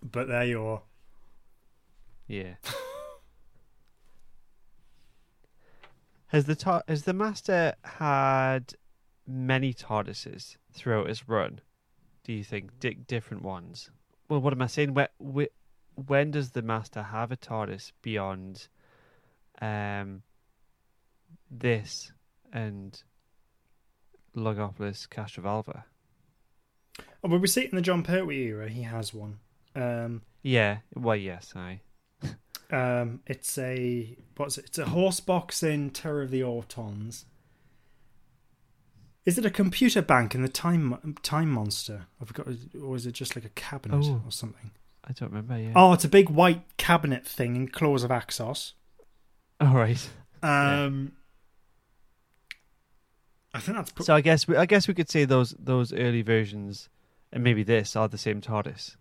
but 0.00 0.28
there 0.28 0.44
you 0.44 0.64
are. 0.64 0.82
Yeah. 2.28 2.54
has 6.28 6.44
the 6.44 6.54
tar- 6.54 6.84
has 6.86 7.02
the 7.02 7.12
master 7.12 7.74
had 7.82 8.74
many 9.26 9.74
TARDISes 9.74 10.56
throughout 10.72 11.08
his 11.08 11.28
run? 11.28 11.60
Do 12.30 12.36
you 12.36 12.44
think 12.44 12.78
di- 12.78 12.94
different 12.94 13.42
ones? 13.42 13.90
Well, 14.28 14.38
what 14.40 14.52
am 14.52 14.62
I 14.62 14.68
saying? 14.68 14.94
Where, 14.94 15.08
whe- 15.18 15.50
when 15.96 16.30
does 16.30 16.52
the 16.52 16.62
master 16.62 17.02
have 17.02 17.32
a 17.32 17.36
TARDIS 17.36 17.90
beyond 18.02 18.68
um 19.60 20.22
this 21.50 22.12
and 22.52 23.02
Logopolis 24.36 25.08
Castrovalva? 25.08 25.82
Oh, 27.24 27.28
but 27.28 27.40
we 27.40 27.48
see 27.48 27.62
it 27.62 27.70
in 27.72 27.74
the 27.76 27.82
Jon 27.82 28.04
Pertwee 28.04 28.44
era. 28.46 28.68
He 28.68 28.82
has 28.82 29.12
one. 29.12 29.40
Um, 29.74 30.22
Yeah. 30.44 30.78
Well, 30.94 31.16
yes, 31.16 31.52
I. 31.56 31.80
um, 32.70 33.22
it's 33.26 33.58
a 33.58 34.16
what's 34.36 34.56
it? 34.56 34.66
It's 34.66 34.78
a 34.78 34.86
horse 34.86 35.18
box 35.18 35.64
in 35.64 35.90
Terror 35.90 36.22
of 36.22 36.30
the 36.30 36.42
Autons. 36.42 37.24
Is 39.26 39.36
it 39.38 39.44
a 39.44 39.50
computer 39.50 40.00
bank 40.02 40.34
in 40.34 40.42
the 40.42 40.48
Time 40.48 41.16
Time 41.22 41.50
Monster? 41.50 42.06
I 42.20 42.24
forgot, 42.24 42.48
or 42.82 42.96
is 42.96 43.06
it 43.06 43.12
just 43.12 43.36
like 43.36 43.44
a 43.44 43.50
cabinet 43.50 44.04
Oh. 44.06 44.22
or 44.24 44.32
something? 44.32 44.70
I 45.04 45.12
don't 45.12 45.28
remember. 45.30 45.58
Yeah. 45.58 45.72
Oh, 45.76 45.92
it's 45.92 46.04
a 46.04 46.08
big 46.08 46.30
white 46.30 46.62
cabinet 46.76 47.26
thing 47.26 47.54
in 47.56 47.68
Claws 47.68 48.02
of 48.04 48.10
Axos. 48.10 48.72
All 49.60 49.74
right. 49.74 50.08
Um, 50.42 51.12
I 53.52 53.60
think 53.60 53.76
that's. 53.76 53.92
Put- 53.92 54.06
So 54.06 54.14
I 54.14 54.20
guess 54.22 54.48
we, 54.48 54.56
I 54.56 54.64
guess 54.66 54.88
we 54.88 54.94
could 54.94 55.10
say 55.10 55.24
those 55.26 55.54
those 55.58 55.92
early 55.92 56.22
versions 56.22 56.88
and 57.32 57.44
maybe 57.44 57.62
this 57.62 57.94
are 57.96 58.08
the 58.08 58.18
same 58.18 58.40
TARDIS. 58.40 58.96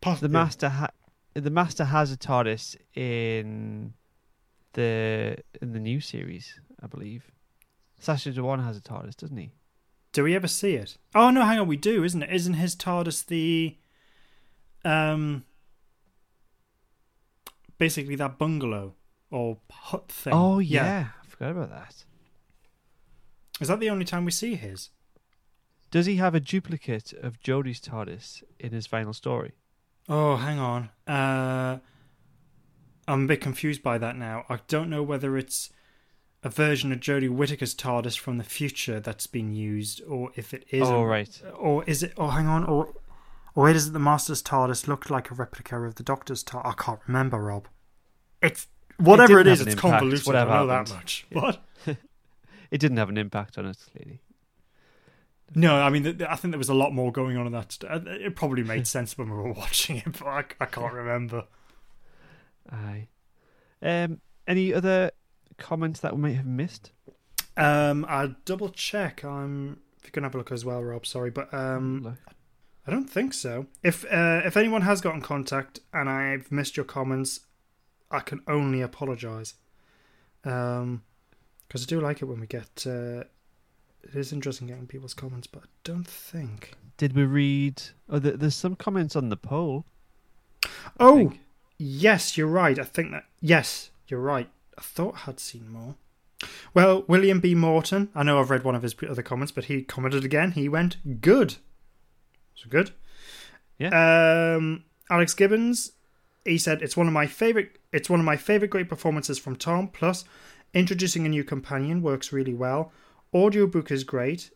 poss- 0.00 0.20
The 0.20 0.28
master 0.28 0.68
ha- 0.68 0.90
the 1.34 1.50
master 1.50 1.84
has 1.86 2.12
a 2.12 2.16
TARDIS 2.16 2.76
in 2.94 3.94
the 4.74 5.38
in 5.60 5.72
the 5.72 5.80
new 5.80 6.00
series, 6.00 6.60
I 6.82 6.86
believe. 6.86 7.30
Sacha 8.02 8.32
Dhawan 8.32 8.64
has 8.64 8.76
a 8.76 8.80
TARDIS, 8.80 9.16
doesn't 9.16 9.36
he? 9.36 9.52
Do 10.12 10.24
we 10.24 10.34
ever 10.34 10.48
see 10.48 10.74
it? 10.74 10.98
Oh 11.14 11.30
no, 11.30 11.44
hang 11.44 11.60
on, 11.60 11.68
we 11.68 11.76
do, 11.76 12.02
isn't 12.02 12.22
it? 12.22 12.32
Isn't 12.32 12.54
his 12.54 12.74
TARDIS 12.74 13.26
the 13.26 13.78
um 14.84 15.44
basically 17.78 18.16
that 18.16 18.38
bungalow 18.38 18.94
or 19.30 19.58
hut 19.70 20.10
thing? 20.10 20.32
Oh 20.34 20.58
yeah. 20.58 21.10
I 21.22 21.26
forgot 21.28 21.52
about 21.52 21.70
that. 21.70 22.04
Is 23.60 23.68
that 23.68 23.78
the 23.78 23.90
only 23.90 24.04
time 24.04 24.24
we 24.24 24.32
see 24.32 24.56
his? 24.56 24.90
Does 25.92 26.06
he 26.06 26.16
have 26.16 26.34
a 26.34 26.40
duplicate 26.40 27.12
of 27.12 27.38
Jodie's 27.40 27.80
TARDIS 27.80 28.42
in 28.58 28.72
his 28.72 28.88
final 28.88 29.12
story? 29.12 29.52
Oh, 30.08 30.36
hang 30.36 30.58
on. 30.58 30.90
Uh 31.06 31.78
I'm 33.06 33.24
a 33.24 33.28
bit 33.28 33.40
confused 33.40 33.82
by 33.82 33.96
that 33.98 34.16
now. 34.16 34.44
I 34.48 34.58
don't 34.66 34.90
know 34.90 35.04
whether 35.04 35.38
it's 35.38 35.70
a 36.42 36.48
version 36.48 36.90
of 36.92 37.00
Jodie 37.00 37.28
Whittaker's 37.30 37.74
TARDIS 37.74 38.18
from 38.18 38.38
the 38.38 38.44
future 38.44 38.98
that's 39.00 39.26
been 39.26 39.52
used, 39.52 40.02
or 40.08 40.30
if 40.34 40.52
it 40.52 40.64
is. 40.70 40.88
oh 40.88 41.02
a- 41.02 41.06
right. 41.06 41.42
or 41.56 41.84
is 41.84 42.02
it? 42.02 42.12
Oh, 42.16 42.28
hang 42.28 42.46
on. 42.46 42.64
Or, 42.64 42.92
or 43.54 43.72
does 43.72 43.92
the 43.92 43.98
Master's 43.98 44.42
TARDIS 44.42 44.88
look 44.88 45.08
like 45.10 45.30
a 45.30 45.34
replica 45.34 45.80
of 45.80 45.94
the 45.96 46.02
Doctor's 46.02 46.42
TARDIS? 46.42 46.66
I 46.66 46.72
can't 46.82 47.00
remember, 47.06 47.38
Rob. 47.38 47.68
It's 48.42 48.66
whatever 48.98 49.40
it, 49.40 49.44
didn't 49.44 49.52
is. 49.52 49.60
It's 49.60 49.74
impact, 49.74 49.80
convoluted. 50.00 50.26
whatever 50.26 50.50
I 50.50 50.58
know 50.58 50.66
that 50.66 50.90
much. 50.90 51.26
Yeah. 51.30 51.40
What? 51.40 51.62
It 52.70 52.78
didn't 52.80 52.96
have 52.96 53.10
an 53.10 53.18
impact 53.18 53.58
on 53.58 53.66
us, 53.66 53.86
clearly. 53.92 54.22
No, 55.54 55.74
I 55.76 55.90
mean, 55.90 56.22
I 56.26 56.36
think 56.36 56.52
there 56.52 56.58
was 56.58 56.70
a 56.70 56.74
lot 56.74 56.94
more 56.94 57.12
going 57.12 57.36
on 57.36 57.44
in 57.46 57.52
that. 57.52 57.76
Uh, 57.86 58.00
it 58.06 58.34
probably 58.34 58.62
made 58.62 58.86
sense 58.96 59.18
when 59.18 59.28
we 59.28 59.36
were 59.36 59.52
watching 59.52 59.98
it, 59.98 60.06
but 60.18 60.26
I, 60.26 60.44
I 60.58 60.64
can't 60.64 60.94
remember. 60.94 61.44
Aye. 62.70 63.08
Um. 63.82 64.20
Any 64.48 64.72
other 64.72 65.10
comments 65.58 66.00
that 66.00 66.14
we 66.16 66.22
might 66.22 66.36
have 66.36 66.46
missed? 66.46 66.92
Um, 67.56 68.04
I'll 68.08 68.34
double 68.44 68.68
check. 68.70 69.24
I'm. 69.24 69.80
If 69.98 70.06
you 70.06 70.12
can 70.12 70.22
have 70.24 70.34
a 70.34 70.38
look 70.38 70.50
as 70.52 70.64
well, 70.64 70.82
Rob. 70.82 71.06
Sorry, 71.06 71.30
but 71.30 71.52
um, 71.54 72.02
Look. 72.02 72.14
I 72.86 72.90
don't 72.90 73.08
think 73.08 73.32
so. 73.34 73.66
If 73.82 74.04
uh, 74.06 74.42
if 74.44 74.56
anyone 74.56 74.82
has 74.82 75.00
got 75.00 75.14
in 75.14 75.20
contact 75.20 75.80
and 75.92 76.08
I've 76.10 76.50
missed 76.50 76.76
your 76.76 76.84
comments, 76.84 77.40
I 78.10 78.20
can 78.20 78.40
only 78.48 78.80
apologise. 78.80 79.54
Um, 80.44 81.02
because 81.68 81.84
I 81.84 81.86
do 81.86 82.00
like 82.00 82.20
it 82.22 82.24
when 82.26 82.40
we 82.40 82.46
get. 82.46 82.84
Uh, 82.86 83.24
it 84.04 84.14
is 84.16 84.32
interesting 84.32 84.66
getting 84.66 84.88
people's 84.88 85.14
comments, 85.14 85.46
but 85.46 85.62
I 85.62 85.66
don't 85.84 86.06
think. 86.06 86.72
Did 86.96 87.14
we 87.14 87.24
read? 87.24 87.80
Oh, 88.08 88.18
there's 88.18 88.56
some 88.56 88.74
comments 88.74 89.14
on 89.14 89.28
the 89.28 89.36
poll. 89.36 89.84
I 90.64 90.68
Oh, 90.98 91.16
think. 91.16 91.40
yes, 91.78 92.36
you're 92.36 92.48
right. 92.48 92.78
I 92.78 92.82
think 92.84 93.12
that. 93.12 93.24
Yes, 93.40 93.90
you're 94.08 94.20
right. 94.20 94.48
I 94.78 94.82
thought 94.82 95.14
I 95.14 95.18
had 95.20 95.40
seen 95.40 95.70
more. 95.70 95.96
Well, 96.74 97.04
William 97.06 97.40
B. 97.40 97.54
Morton. 97.54 98.08
I 98.14 98.22
know 98.22 98.40
I've 98.40 98.50
read 98.50 98.64
one 98.64 98.74
of 98.74 98.82
his 98.82 98.96
other 99.08 99.22
comments, 99.22 99.52
but 99.52 99.66
he 99.66 99.82
commented 99.82 100.24
again. 100.24 100.52
He 100.52 100.68
went 100.68 101.20
good. 101.20 101.56
So 102.54 102.68
good. 102.68 102.90
Yeah. 103.78 104.54
Um, 104.56 104.84
Alex 105.10 105.34
Gibbons. 105.34 105.92
He 106.44 106.58
said 106.58 106.82
it's 106.82 106.96
one 106.96 107.06
of 107.06 107.12
my 107.12 107.26
favorite. 107.26 107.78
It's 107.92 108.10
one 108.10 108.20
of 108.20 108.26
my 108.26 108.36
favorite 108.36 108.70
great 108.70 108.88
performances 108.88 109.38
from 109.38 109.56
Tom. 109.56 109.88
Plus, 109.88 110.24
introducing 110.74 111.24
a 111.26 111.28
new 111.28 111.44
companion 111.44 112.02
works 112.02 112.32
really 112.32 112.54
well. 112.54 112.92
Audiobook 113.32 113.90
is 113.90 114.02
great. 114.04 114.50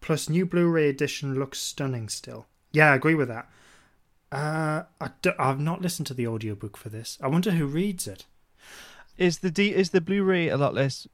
Plus, 0.00 0.28
new 0.28 0.44
Blu-ray 0.44 0.88
edition 0.88 1.34
looks 1.38 1.58
stunning. 1.58 2.10
Still, 2.10 2.46
yeah, 2.72 2.92
I 2.92 2.96
agree 2.96 3.14
with 3.14 3.28
that. 3.28 3.48
Uh, 4.30 4.82
I've 5.38 5.60
not 5.60 5.80
listened 5.80 6.06
to 6.08 6.14
the 6.14 6.26
audiobook 6.26 6.76
for 6.76 6.90
this. 6.90 7.16
I 7.22 7.28
wonder 7.28 7.52
who 7.52 7.66
reads 7.66 8.06
it. 8.06 8.26
Is 9.16 9.38
the 9.38 9.50
D- 9.50 9.74
is 9.74 9.90
the 9.90 10.00
Blu-ray 10.00 10.48
a 10.48 10.56
lot 10.56 10.74
less 10.74 11.06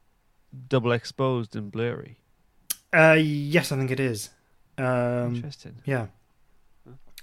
double 0.68 0.92
exposed 0.92 1.54
and 1.54 1.70
blurry? 1.70 2.18
Uh, 2.92 3.18
yes, 3.20 3.70
I 3.70 3.76
think 3.76 3.90
it 3.90 4.00
is. 4.00 4.30
Um, 4.78 5.36
Interesting. 5.36 5.76
Yeah. 5.84 6.06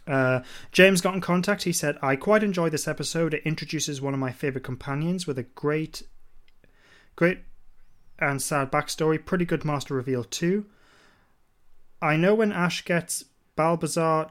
Uh, 0.05 0.41
James 0.71 1.01
got 1.01 1.15
in 1.15 1.21
contact. 1.21 1.63
He 1.63 1.73
said, 1.73 1.97
I 2.01 2.15
quite 2.15 2.43
enjoy 2.43 2.69
this 2.69 2.87
episode. 2.87 3.33
It 3.33 3.43
introduces 3.43 4.01
one 4.01 4.13
of 4.13 4.19
my 4.19 4.31
favourite 4.31 4.63
companions 4.63 5.27
with 5.27 5.37
a 5.37 5.43
great, 5.43 6.03
great, 7.15 7.39
and 8.17 8.41
sad 8.41 8.71
backstory. 8.71 9.23
Pretty 9.23 9.43
good 9.43 9.65
master 9.65 9.93
reveal 9.93 10.23
too. 10.23 10.65
I 12.01 12.15
know 12.15 12.35
when 12.35 12.53
Ash 12.53 12.85
gets 12.85 13.25
Bulbasaur, 13.57 14.29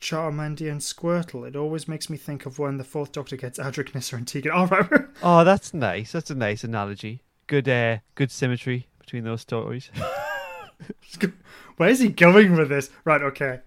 Charmander, 0.00 0.70
and 0.70 0.80
Squirtle, 0.80 1.46
it 1.46 1.56
always 1.56 1.88
makes 1.88 2.08
me 2.10 2.16
think 2.16 2.46
of 2.46 2.58
when 2.58 2.76
the 2.78 2.84
Fourth 2.84 3.12
Doctor 3.12 3.36
gets 3.36 3.58
Adric, 3.58 3.94
Nyssa, 3.94 4.16
and 4.16 4.26
Tegan. 4.28 4.52
All 4.54 4.66
right. 4.66 4.90
Oh, 5.22 5.44
that's 5.44 5.72
nice. 5.74 6.12
That's 6.12 6.30
a 6.30 6.34
nice 6.34 6.64
analogy. 6.64 7.22
Good, 7.46 7.68
uh, 7.68 7.98
good 8.14 8.30
symmetry 8.30 8.88
between 8.98 9.24
those 9.24 9.40
stories. 9.40 9.90
Where 11.76 11.88
is 11.88 12.00
he 12.00 12.08
going 12.08 12.56
with 12.56 12.68
this? 12.68 12.90
Right. 13.04 13.22
Okay. 13.22 13.60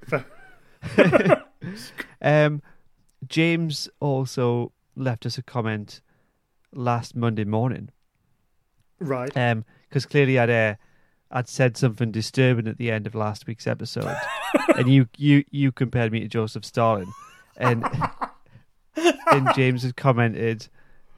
um, 2.22 2.62
James 3.28 3.90
also 4.00 4.72
left 4.96 5.26
us 5.26 5.38
a 5.38 5.44
comment 5.44 6.02
last 6.74 7.16
Monday 7.16 7.46
morning. 7.46 7.90
right. 9.00 9.36
Um, 9.36 9.66
because 9.88 10.06
clearly 10.06 10.38
I'd 10.38 10.50
uh, 10.52 10.76
I'd 11.32 11.48
said 11.48 11.78
something 11.78 12.12
disturbing 12.12 12.68
at 12.68 12.78
the 12.78 12.92
end 12.92 13.06
of 13.06 13.14
last 13.14 13.46
week's 13.46 13.68
episode, 13.68 14.16
and 14.76 14.92
you 14.92 15.08
you 15.18 15.44
you 15.52 15.72
compared 15.72 16.12
me 16.12 16.22
to 16.22 16.28
Joseph 16.28 16.66
Stalin, 16.66 17.12
and 17.58 17.86
and 19.32 19.54
James 19.56 19.84
had 19.84 19.96
commented 19.96 20.68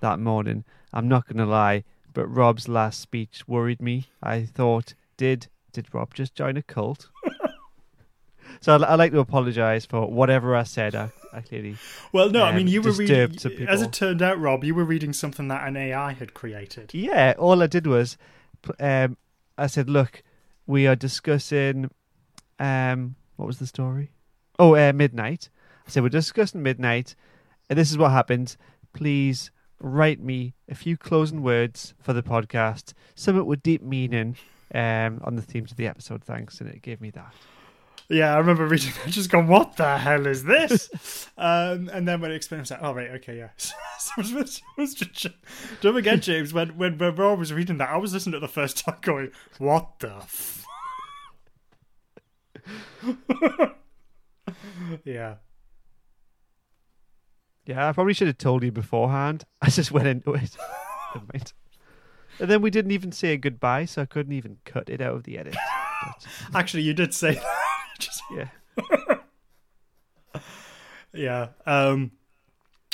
that 0.01 0.19
morning. 0.19 0.65
I'm 0.93 1.07
not 1.07 1.27
going 1.27 1.37
to 1.37 1.45
lie, 1.45 1.85
but 2.13 2.27
Rob's 2.27 2.67
last 2.67 2.99
speech 2.99 3.47
worried 3.47 3.81
me. 3.81 4.07
I 4.21 4.43
thought, 4.43 4.93
did 5.15 5.47
did 5.71 5.93
Rob 5.93 6.13
just 6.13 6.35
join 6.35 6.57
a 6.57 6.61
cult? 6.61 7.09
so 8.59 8.75
I'd, 8.75 8.83
I'd 8.83 8.99
like 8.99 9.13
to 9.13 9.19
apologise 9.19 9.85
for 9.85 10.05
whatever 10.07 10.55
I 10.55 10.63
said. 10.63 10.95
I, 10.95 11.11
I 11.31 11.39
clearly 11.39 11.77
Well, 12.11 12.29
no, 12.29 12.43
I 12.43 12.49
um, 12.49 12.57
mean 12.57 12.67
you 12.67 12.81
were 12.81 12.91
reading. 12.91 13.37
As 13.67 13.81
it 13.81 13.93
turned 13.93 14.21
out, 14.21 14.39
Rob, 14.39 14.65
you 14.65 14.75
were 14.75 14.83
reading 14.83 15.13
something 15.13 15.47
that 15.47 15.65
an 15.65 15.77
AI 15.77 16.11
had 16.11 16.33
created. 16.33 16.93
Yeah, 16.93 17.33
all 17.37 17.63
I 17.63 17.67
did 17.67 17.87
was, 17.87 18.17
um, 18.81 19.15
I 19.57 19.67
said, 19.67 19.89
"Look, 19.89 20.23
we 20.65 20.87
are 20.87 20.95
discussing, 20.95 21.89
um, 22.59 23.15
what 23.35 23.47
was 23.47 23.59
the 23.59 23.67
story? 23.67 24.11
Oh, 24.57 24.75
uh, 24.75 24.93
midnight." 24.93 25.49
I 25.87 25.89
said, 25.89 26.03
"We're 26.03 26.09
discussing 26.09 26.63
midnight, 26.63 27.15
and 27.69 27.77
this 27.77 27.91
is 27.91 27.97
what 27.97 28.11
happened. 28.11 28.57
Please 28.93 29.51
write 29.79 30.19
me 30.19 30.53
a 30.69 30.75
few 30.75 30.97
closing 30.97 31.41
words 31.41 31.93
for 31.99 32.13
the 32.13 32.23
podcast, 32.23 32.93
something 33.15 33.45
with 33.45 33.63
deep 33.63 33.81
meaning, 33.81 34.37
um, 34.73 35.21
on 35.23 35.35
the 35.35 35.41
themes 35.41 35.71
of 35.71 35.77
the 35.77 35.87
episode. 35.87 36.23
Thanks." 36.23 36.61
And 36.61 36.69
it 36.69 36.81
gave 36.81 37.01
me 37.01 37.09
that. 37.11 37.33
Yeah, 38.11 38.35
I 38.35 38.39
remember 38.39 38.67
reading 38.67 38.91
that, 39.05 39.11
just 39.11 39.29
going, 39.29 39.47
what 39.47 39.77
the 39.77 39.97
hell 39.97 40.27
is 40.27 40.43
this? 40.43 41.29
um, 41.37 41.89
and 41.93 42.05
then 42.05 42.19
when 42.19 42.31
it 42.31 42.35
explained, 42.35 42.59
I 42.59 42.63
was 42.63 42.71
like, 42.71 42.83
oh, 42.83 42.93
right, 42.93 43.09
okay, 43.11 43.37
yeah. 43.37 43.49
so 43.57 43.73
it 44.17 44.33
was, 44.33 44.57
it 44.57 44.81
was 44.81 44.93
just, 44.93 45.33
don't 45.79 45.93
forget, 45.93 46.21
James, 46.21 46.53
when, 46.53 46.77
when, 46.77 46.97
when 46.97 47.15
Rob 47.15 47.39
was 47.39 47.53
reading 47.53 47.77
that, 47.77 47.89
I 47.89 47.95
was 47.95 48.11
listening 48.13 48.33
to 48.33 48.37
it 48.39 48.41
the 48.41 48.49
first 48.49 48.79
time 48.85 48.97
going, 49.01 49.31
what 49.59 49.99
the 49.99 50.13
f-? 50.15 50.65
yeah. 55.05 55.35
Yeah, 57.65 57.87
I 57.87 57.93
probably 57.93 58.13
should 58.13 58.27
have 58.27 58.37
told 58.37 58.63
you 58.63 58.73
beforehand. 58.73 59.45
I 59.61 59.69
just 59.69 59.93
went 59.93 60.07
into 60.07 60.33
it. 60.33 60.57
And 62.39 62.49
then 62.49 62.61
we 62.61 62.71
didn't 62.71 62.91
even 62.91 63.13
say 63.13 63.33
a 63.33 63.37
goodbye, 63.37 63.85
so 63.85 64.01
I 64.01 64.05
couldn't 64.05 64.33
even 64.33 64.57
cut 64.65 64.89
it 64.89 64.99
out 64.99 65.15
of 65.15 65.23
the 65.23 65.37
edit. 65.37 65.55
But, 66.03 66.27
Actually, 66.55 66.83
you 66.83 66.93
did 66.93 67.13
say 67.13 67.35
that. 67.35 67.60
Just- 68.01 68.23
yeah. 68.35 68.49
yeah. 71.13 71.47
Um, 71.65 72.11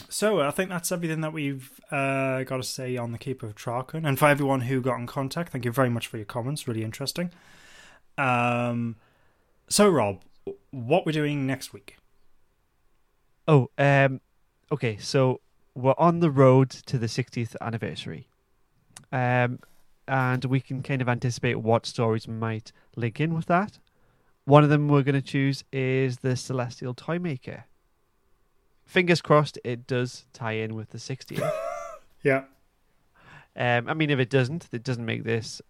so 0.09 0.41
I 0.41 0.51
think 0.51 0.69
that's 0.69 0.91
everything 0.91 1.21
that 1.21 1.33
we've 1.33 1.71
uh, 1.91 2.43
got 2.43 2.57
to 2.57 2.63
say 2.63 2.97
on 2.97 3.11
the 3.11 3.17
Keeper 3.17 3.47
of 3.47 3.55
Traken. 3.55 4.07
And 4.07 4.17
for 4.17 4.27
everyone 4.27 4.61
who 4.61 4.81
got 4.81 4.99
in 4.99 5.07
contact, 5.07 5.51
thank 5.51 5.65
you 5.65 5.71
very 5.71 5.89
much 5.89 6.07
for 6.07 6.17
your 6.17 6.25
comments. 6.25 6.67
Really 6.67 6.83
interesting. 6.83 7.31
Um, 8.17 8.95
so 9.69 9.89
Rob, 9.89 10.21
what 10.71 11.05
we're 11.05 11.11
doing 11.11 11.45
next 11.45 11.73
week? 11.73 11.97
Oh, 13.47 13.69
um, 13.77 14.21
okay. 14.71 14.97
So 14.97 15.41
we're 15.75 15.95
on 15.97 16.19
the 16.19 16.31
road 16.31 16.69
to 16.69 16.97
the 16.97 17.07
60th 17.07 17.55
anniversary, 17.61 18.27
um, 19.11 19.59
and 20.07 20.45
we 20.45 20.59
can 20.59 20.81
kind 20.83 21.01
of 21.01 21.09
anticipate 21.09 21.55
what 21.55 21.85
stories 21.85 22.27
might 22.27 22.71
link 22.95 23.19
in 23.19 23.33
with 23.33 23.45
that. 23.47 23.79
One 24.47 24.63
of 24.63 24.69
them 24.69 24.87
we're 24.87 25.03
going 25.03 25.13
to 25.13 25.21
choose 25.21 25.65
is 25.73 26.19
the 26.19 26.37
Celestial 26.37 26.93
Toymaker. 26.93 27.65
Fingers 28.85 29.21
crossed, 29.21 29.59
it 29.65 29.85
does 29.85 30.25
tie 30.31 30.53
in 30.53 30.73
with 30.73 30.91
the 30.91 30.97
60th. 30.97 31.51
Yeah. 32.23 32.45
um, 33.55 33.87
I 33.87 33.93
mean, 33.93 34.09
if 34.09 34.19
it 34.19 34.29
doesn't, 34.29 34.69
it 34.71 34.83
doesn't 34.83 35.05
make 35.05 35.23
this 35.23 35.61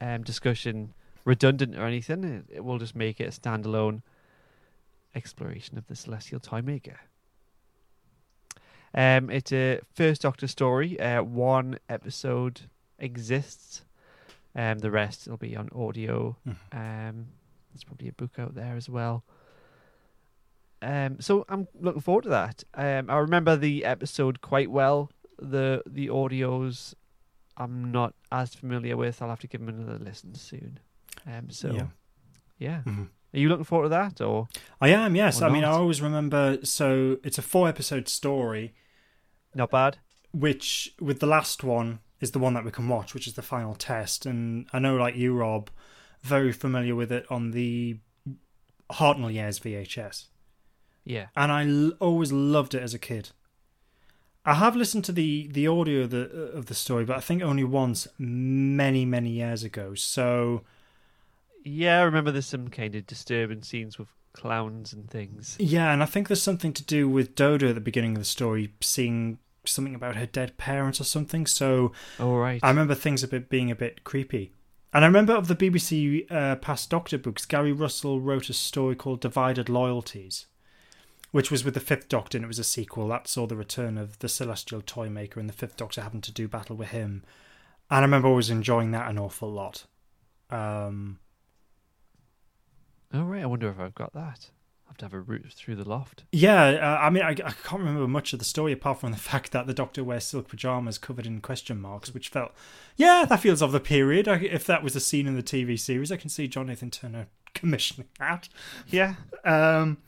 um, 0.00 0.22
discussion 0.22 0.92
redundant 1.24 1.76
or 1.76 1.84
anything. 1.84 2.24
It, 2.24 2.44
it 2.56 2.64
will 2.64 2.78
just 2.78 2.96
make 2.96 3.20
it 3.20 3.24
a 3.24 3.40
standalone 3.40 4.02
exploration 5.14 5.76
of 5.78 5.86
the 5.86 5.94
Celestial 5.94 6.40
Toymaker. 6.40 6.98
Um, 8.94 9.30
it's 9.30 9.52
a 9.52 9.80
first 9.94 10.22
Doctor 10.22 10.48
story. 10.48 10.98
Uh, 10.98 11.22
one 11.22 11.78
episode 11.88 12.62
exists. 12.98 13.82
Um, 14.56 14.78
the 14.78 14.90
rest 14.90 15.28
will 15.28 15.36
be 15.36 15.54
on 15.56 15.68
audio. 15.74 16.36
Um, 16.72 17.26
there's 17.74 17.84
probably 17.84 18.08
a 18.08 18.12
book 18.12 18.38
out 18.38 18.54
there 18.54 18.76
as 18.76 18.88
well. 18.88 19.24
Um, 20.82 21.20
so 21.20 21.44
I'm 21.48 21.66
looking 21.80 22.02
forward 22.02 22.24
to 22.24 22.30
that. 22.30 22.62
Um, 22.74 23.08
I 23.10 23.16
remember 23.18 23.56
the 23.56 23.84
episode 23.84 24.40
quite 24.40 24.70
well. 24.70 25.10
The 25.38 25.82
the 25.86 26.08
audios 26.08 26.94
I'm 27.56 27.90
not 27.90 28.14
as 28.32 28.54
familiar 28.54 28.96
with. 28.96 29.22
I'll 29.22 29.28
have 29.30 29.40
to 29.40 29.46
give 29.46 29.64
them 29.64 29.68
another 29.80 29.98
listen 30.02 30.34
soon. 30.34 30.78
Um, 31.26 31.50
so 31.50 31.72
Yeah. 31.72 31.86
yeah, 32.58 32.82
Mhm. 32.84 33.08
are 33.32 33.38
you 33.38 33.48
looking 33.48 33.64
forward 33.64 33.84
to 33.86 33.88
that 33.90 34.20
or? 34.20 34.48
I 34.80 34.88
am, 34.88 35.14
yes. 35.16 35.40
I 35.40 35.48
mean, 35.48 35.64
I 35.64 35.68
always 35.70 36.02
remember. 36.02 36.58
So 36.64 37.18
it's 37.24 37.38
a 37.38 37.42
four 37.42 37.68
episode 37.68 38.08
story, 38.08 38.74
Not 39.54 39.70
bad. 39.70 39.98
which 40.32 40.94
with 41.00 41.20
the 41.20 41.26
last 41.26 41.62
one 41.64 42.00
is 42.20 42.32
the 42.32 42.38
one 42.38 42.54
that 42.54 42.64
we 42.64 42.70
can 42.72 42.88
watch, 42.88 43.14
which 43.14 43.26
is 43.26 43.34
the 43.34 43.42
final 43.42 43.74
test. 43.74 44.26
And 44.26 44.66
I 44.72 44.78
know, 44.80 44.96
like 44.96 45.14
you, 45.16 45.34
Rob, 45.34 45.70
very 46.24 46.52
familiar 46.52 46.94
with 46.94 47.12
it 47.12 47.24
on 47.30 47.50
the 47.52 47.98
Hartnell 48.90 49.32
Years 49.32 49.58
VHS. 49.60 50.24
Yeah. 51.04 51.26
and 51.36 51.52
I 51.52 51.66
l- 51.68 51.92
always 52.00 52.32
loved 52.32 52.74
it 52.74 52.82
as 52.82 52.94
a 52.94 52.98
kid. 52.98 53.30
I 54.46 54.54
have 54.54 54.74
listened 54.76 55.04
to 55.06 55.12
the 55.12 55.48
the 55.52 55.66
audio 55.66 56.02
of 56.02 56.10
the 56.10 56.24
uh, 56.24 56.58
of 56.58 56.66
the 56.66 56.74
story, 56.74 57.04
but 57.04 57.16
I 57.16 57.20
think 57.20 57.42
only 57.42 57.64
once, 57.64 58.06
many 58.18 59.04
many 59.04 59.30
years 59.30 59.62
ago. 59.64 59.94
So 59.94 60.62
Yeah, 61.62 62.00
I 62.00 62.02
remember 62.02 62.30
there's 62.30 62.46
some 62.46 62.68
kind 62.68 62.94
of 62.94 63.06
disturbing 63.06 63.62
scenes 63.62 63.98
with 63.98 64.08
clowns 64.32 64.92
and 64.92 65.08
things. 65.10 65.56
yeah, 65.58 65.92
and 65.92 66.02
I 66.02 66.06
think 66.06 66.28
there's 66.28 66.42
something 66.42 66.72
to 66.74 66.82
do 66.84 67.08
with 67.08 67.34
Dodo 67.34 67.68
at 67.68 67.74
the 67.74 67.80
beginning 67.80 68.12
of 68.12 68.18
the 68.18 68.24
story, 68.24 68.72
seeing 68.80 69.38
something 69.66 69.94
about 69.94 70.16
her 70.16 70.26
dead 70.26 70.56
parents 70.58 71.00
or 71.00 71.04
something. 71.04 71.46
So 71.46 71.92
All 72.20 72.36
right. 72.38 72.60
I 72.62 72.68
remember 72.68 72.94
things 72.94 73.22
a 73.22 73.28
bit 73.28 73.48
being 73.48 73.70
a 73.70 73.74
bit 73.76 74.04
creepy. 74.04 74.52
And 74.94 75.04
I 75.04 75.08
remember 75.08 75.32
of 75.32 75.48
the 75.48 75.56
BBC 75.56 76.30
uh, 76.30 76.54
past 76.56 76.88
Doctor 76.88 77.18
books, 77.18 77.44
Gary 77.44 77.72
Russell 77.72 78.20
wrote 78.20 78.48
a 78.48 78.52
story 78.52 78.94
called 78.94 79.20
Divided 79.20 79.68
Loyalties, 79.68 80.46
which 81.32 81.50
was 81.50 81.64
with 81.64 81.74
the 81.74 81.80
Fifth 81.80 82.08
Doctor, 82.08 82.38
and 82.38 82.44
it 82.44 82.48
was 82.48 82.60
a 82.60 82.64
sequel 82.64 83.08
that 83.08 83.26
saw 83.26 83.44
the 83.44 83.56
return 83.56 83.98
of 83.98 84.20
the 84.20 84.28
Celestial 84.28 84.80
Toymaker 84.80 85.40
and 85.40 85.48
the 85.48 85.52
Fifth 85.52 85.76
Doctor 85.76 86.00
having 86.00 86.20
to 86.20 86.30
do 86.30 86.46
battle 86.46 86.76
with 86.76 86.90
him. 86.90 87.24
And 87.90 87.98
I 87.98 88.02
remember 88.02 88.28
always 88.28 88.50
enjoying 88.50 88.92
that 88.92 89.10
an 89.10 89.18
awful 89.18 89.50
lot. 89.50 89.86
Um, 90.48 91.18
All 93.12 93.24
right. 93.24 93.42
I 93.42 93.46
wonder 93.46 93.68
if 93.68 93.80
I've 93.80 93.96
got 93.96 94.12
that. 94.12 94.50
Have 94.94 94.98
to 94.98 95.04
have 95.06 95.14
a 95.14 95.32
route 95.32 95.52
through 95.52 95.74
the 95.74 95.88
loft. 95.88 96.22
yeah, 96.30 96.66
uh, 96.66 97.04
I 97.04 97.10
mean, 97.10 97.24
I, 97.24 97.30
I 97.30 97.34
can't 97.34 97.80
remember 97.80 98.06
much 98.06 98.32
of 98.32 98.38
the 98.38 98.44
story 98.44 98.70
apart 98.70 99.00
from 99.00 99.10
the 99.10 99.16
fact 99.32 99.50
that 99.50 99.66
the 99.66 99.74
Doctor 99.74 100.04
wears 100.04 100.22
silk 100.22 100.46
pajamas 100.46 100.98
covered 100.98 101.26
in 101.26 101.40
question 101.40 101.80
marks, 101.80 102.14
which 102.14 102.28
felt, 102.28 102.52
yeah, 102.94 103.24
that 103.28 103.40
feels 103.40 103.60
of 103.60 103.72
the 103.72 103.80
period. 103.80 104.28
I, 104.28 104.36
if 104.36 104.66
that 104.66 104.84
was 104.84 104.94
a 104.94 105.00
scene 105.00 105.26
in 105.26 105.34
the 105.34 105.42
TV 105.42 105.76
series, 105.76 106.12
I 106.12 106.16
can 106.16 106.30
see 106.30 106.46
John 106.46 106.68
Nathan-Turner 106.68 107.26
commissioning 107.54 108.06
that. 108.20 108.48
Yeah. 108.86 109.14
Um, 109.44 109.98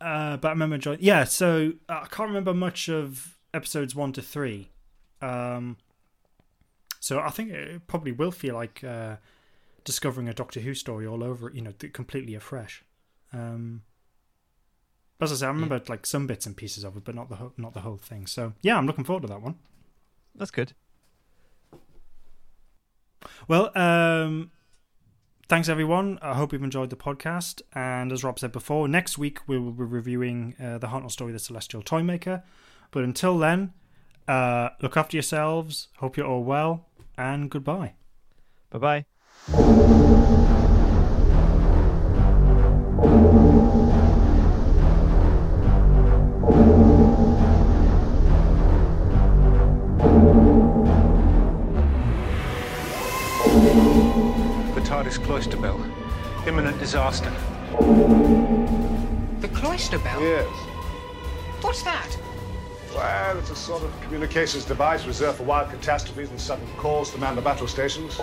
uh, 0.00 0.36
but 0.36 0.46
I 0.46 0.50
remember 0.52 0.76
enjoying. 0.76 0.98
Yeah, 1.00 1.24
so 1.24 1.72
uh, 1.88 2.02
I 2.04 2.06
can't 2.06 2.28
remember 2.28 2.54
much 2.54 2.88
of 2.88 3.36
episodes 3.52 3.96
one 3.96 4.12
to 4.12 4.22
three. 4.22 4.70
Um, 5.20 5.78
so 7.00 7.18
I 7.18 7.30
think 7.30 7.50
it 7.50 7.88
probably 7.88 8.12
will 8.12 8.30
feel 8.30 8.54
like 8.54 8.84
uh, 8.84 9.16
discovering 9.82 10.28
a 10.28 10.32
Doctor 10.32 10.60
Who 10.60 10.74
story 10.74 11.08
all 11.08 11.24
over. 11.24 11.50
You 11.52 11.62
know, 11.62 11.72
completely 11.92 12.36
afresh. 12.36 12.84
Um, 13.32 13.82
as 15.20 15.32
I 15.32 15.36
say, 15.36 15.46
I 15.46 15.50
remember 15.50 15.80
like 15.88 16.06
some 16.06 16.26
bits 16.26 16.46
and 16.46 16.56
pieces 16.56 16.84
of 16.84 16.96
it, 16.96 17.04
but 17.04 17.14
not 17.14 17.28
the 17.28 17.36
whole, 17.36 17.52
not 17.56 17.74
the 17.74 17.80
whole 17.80 17.96
thing. 17.96 18.26
So 18.26 18.52
yeah, 18.62 18.76
I'm 18.76 18.86
looking 18.86 19.04
forward 19.04 19.22
to 19.22 19.28
that 19.28 19.42
one. 19.42 19.56
That's 20.34 20.50
good. 20.50 20.72
Well, 23.48 23.76
um, 23.76 24.50
thanks 25.48 25.68
everyone. 25.68 26.18
I 26.20 26.34
hope 26.34 26.52
you've 26.52 26.62
enjoyed 26.62 26.90
the 26.90 26.96
podcast. 26.96 27.62
And 27.74 28.12
as 28.12 28.22
Rob 28.22 28.38
said 28.38 28.52
before, 28.52 28.88
next 28.88 29.18
week 29.18 29.38
we 29.46 29.58
will 29.58 29.72
be 29.72 29.84
reviewing 29.84 30.54
uh, 30.60 30.78
the 30.78 30.88
Hartnell 30.88 31.10
story, 31.10 31.32
The 31.32 31.38
Celestial 31.38 31.82
Toymaker. 31.82 32.42
But 32.90 33.04
until 33.04 33.38
then, 33.38 33.72
uh, 34.28 34.70
look 34.82 34.96
after 34.96 35.16
yourselves. 35.16 35.88
Hope 35.98 36.16
you're 36.16 36.26
all 36.26 36.44
well, 36.44 36.86
and 37.16 37.50
goodbye. 37.50 37.94
Bye 38.70 39.04
bye. 39.48 40.45
The 55.16 55.24
cloister 55.24 55.56
bell. 55.56 55.82
Imminent 56.46 56.78
disaster. 56.78 57.30
The 59.40 59.48
cloister 59.48 59.98
bell? 59.98 60.20
Yes. 60.20 60.46
What's 61.62 61.82
that? 61.84 62.14
Well, 62.94 63.38
it's 63.38 63.48
a 63.48 63.56
sort 63.56 63.82
of 63.82 63.98
communications 64.02 64.66
device 64.66 65.06
reserved 65.06 65.38
for 65.38 65.44
wild 65.44 65.70
catastrophes 65.70 66.28
and 66.28 66.38
sudden 66.38 66.68
calls 66.76 67.12
to 67.12 67.18
man 67.18 67.34
the 67.34 67.40
battle 67.40 67.66
stations. 67.66 68.18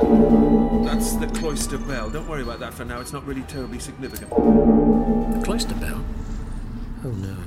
That's 0.85 1.13
the 1.15 1.27
cloister 1.33 1.79
bell. 1.79 2.11
Don't 2.11 2.29
worry 2.29 2.43
about 2.43 2.59
that 2.59 2.75
for 2.75 2.85
now. 2.85 3.01
It's 3.01 3.11
not 3.11 3.25
really 3.25 3.41
terribly 3.41 3.79
significant. 3.79 4.29
The 4.29 5.41
cloister 5.43 5.75
bell? 5.75 6.05
Oh 7.03 7.09
no. 7.09 7.37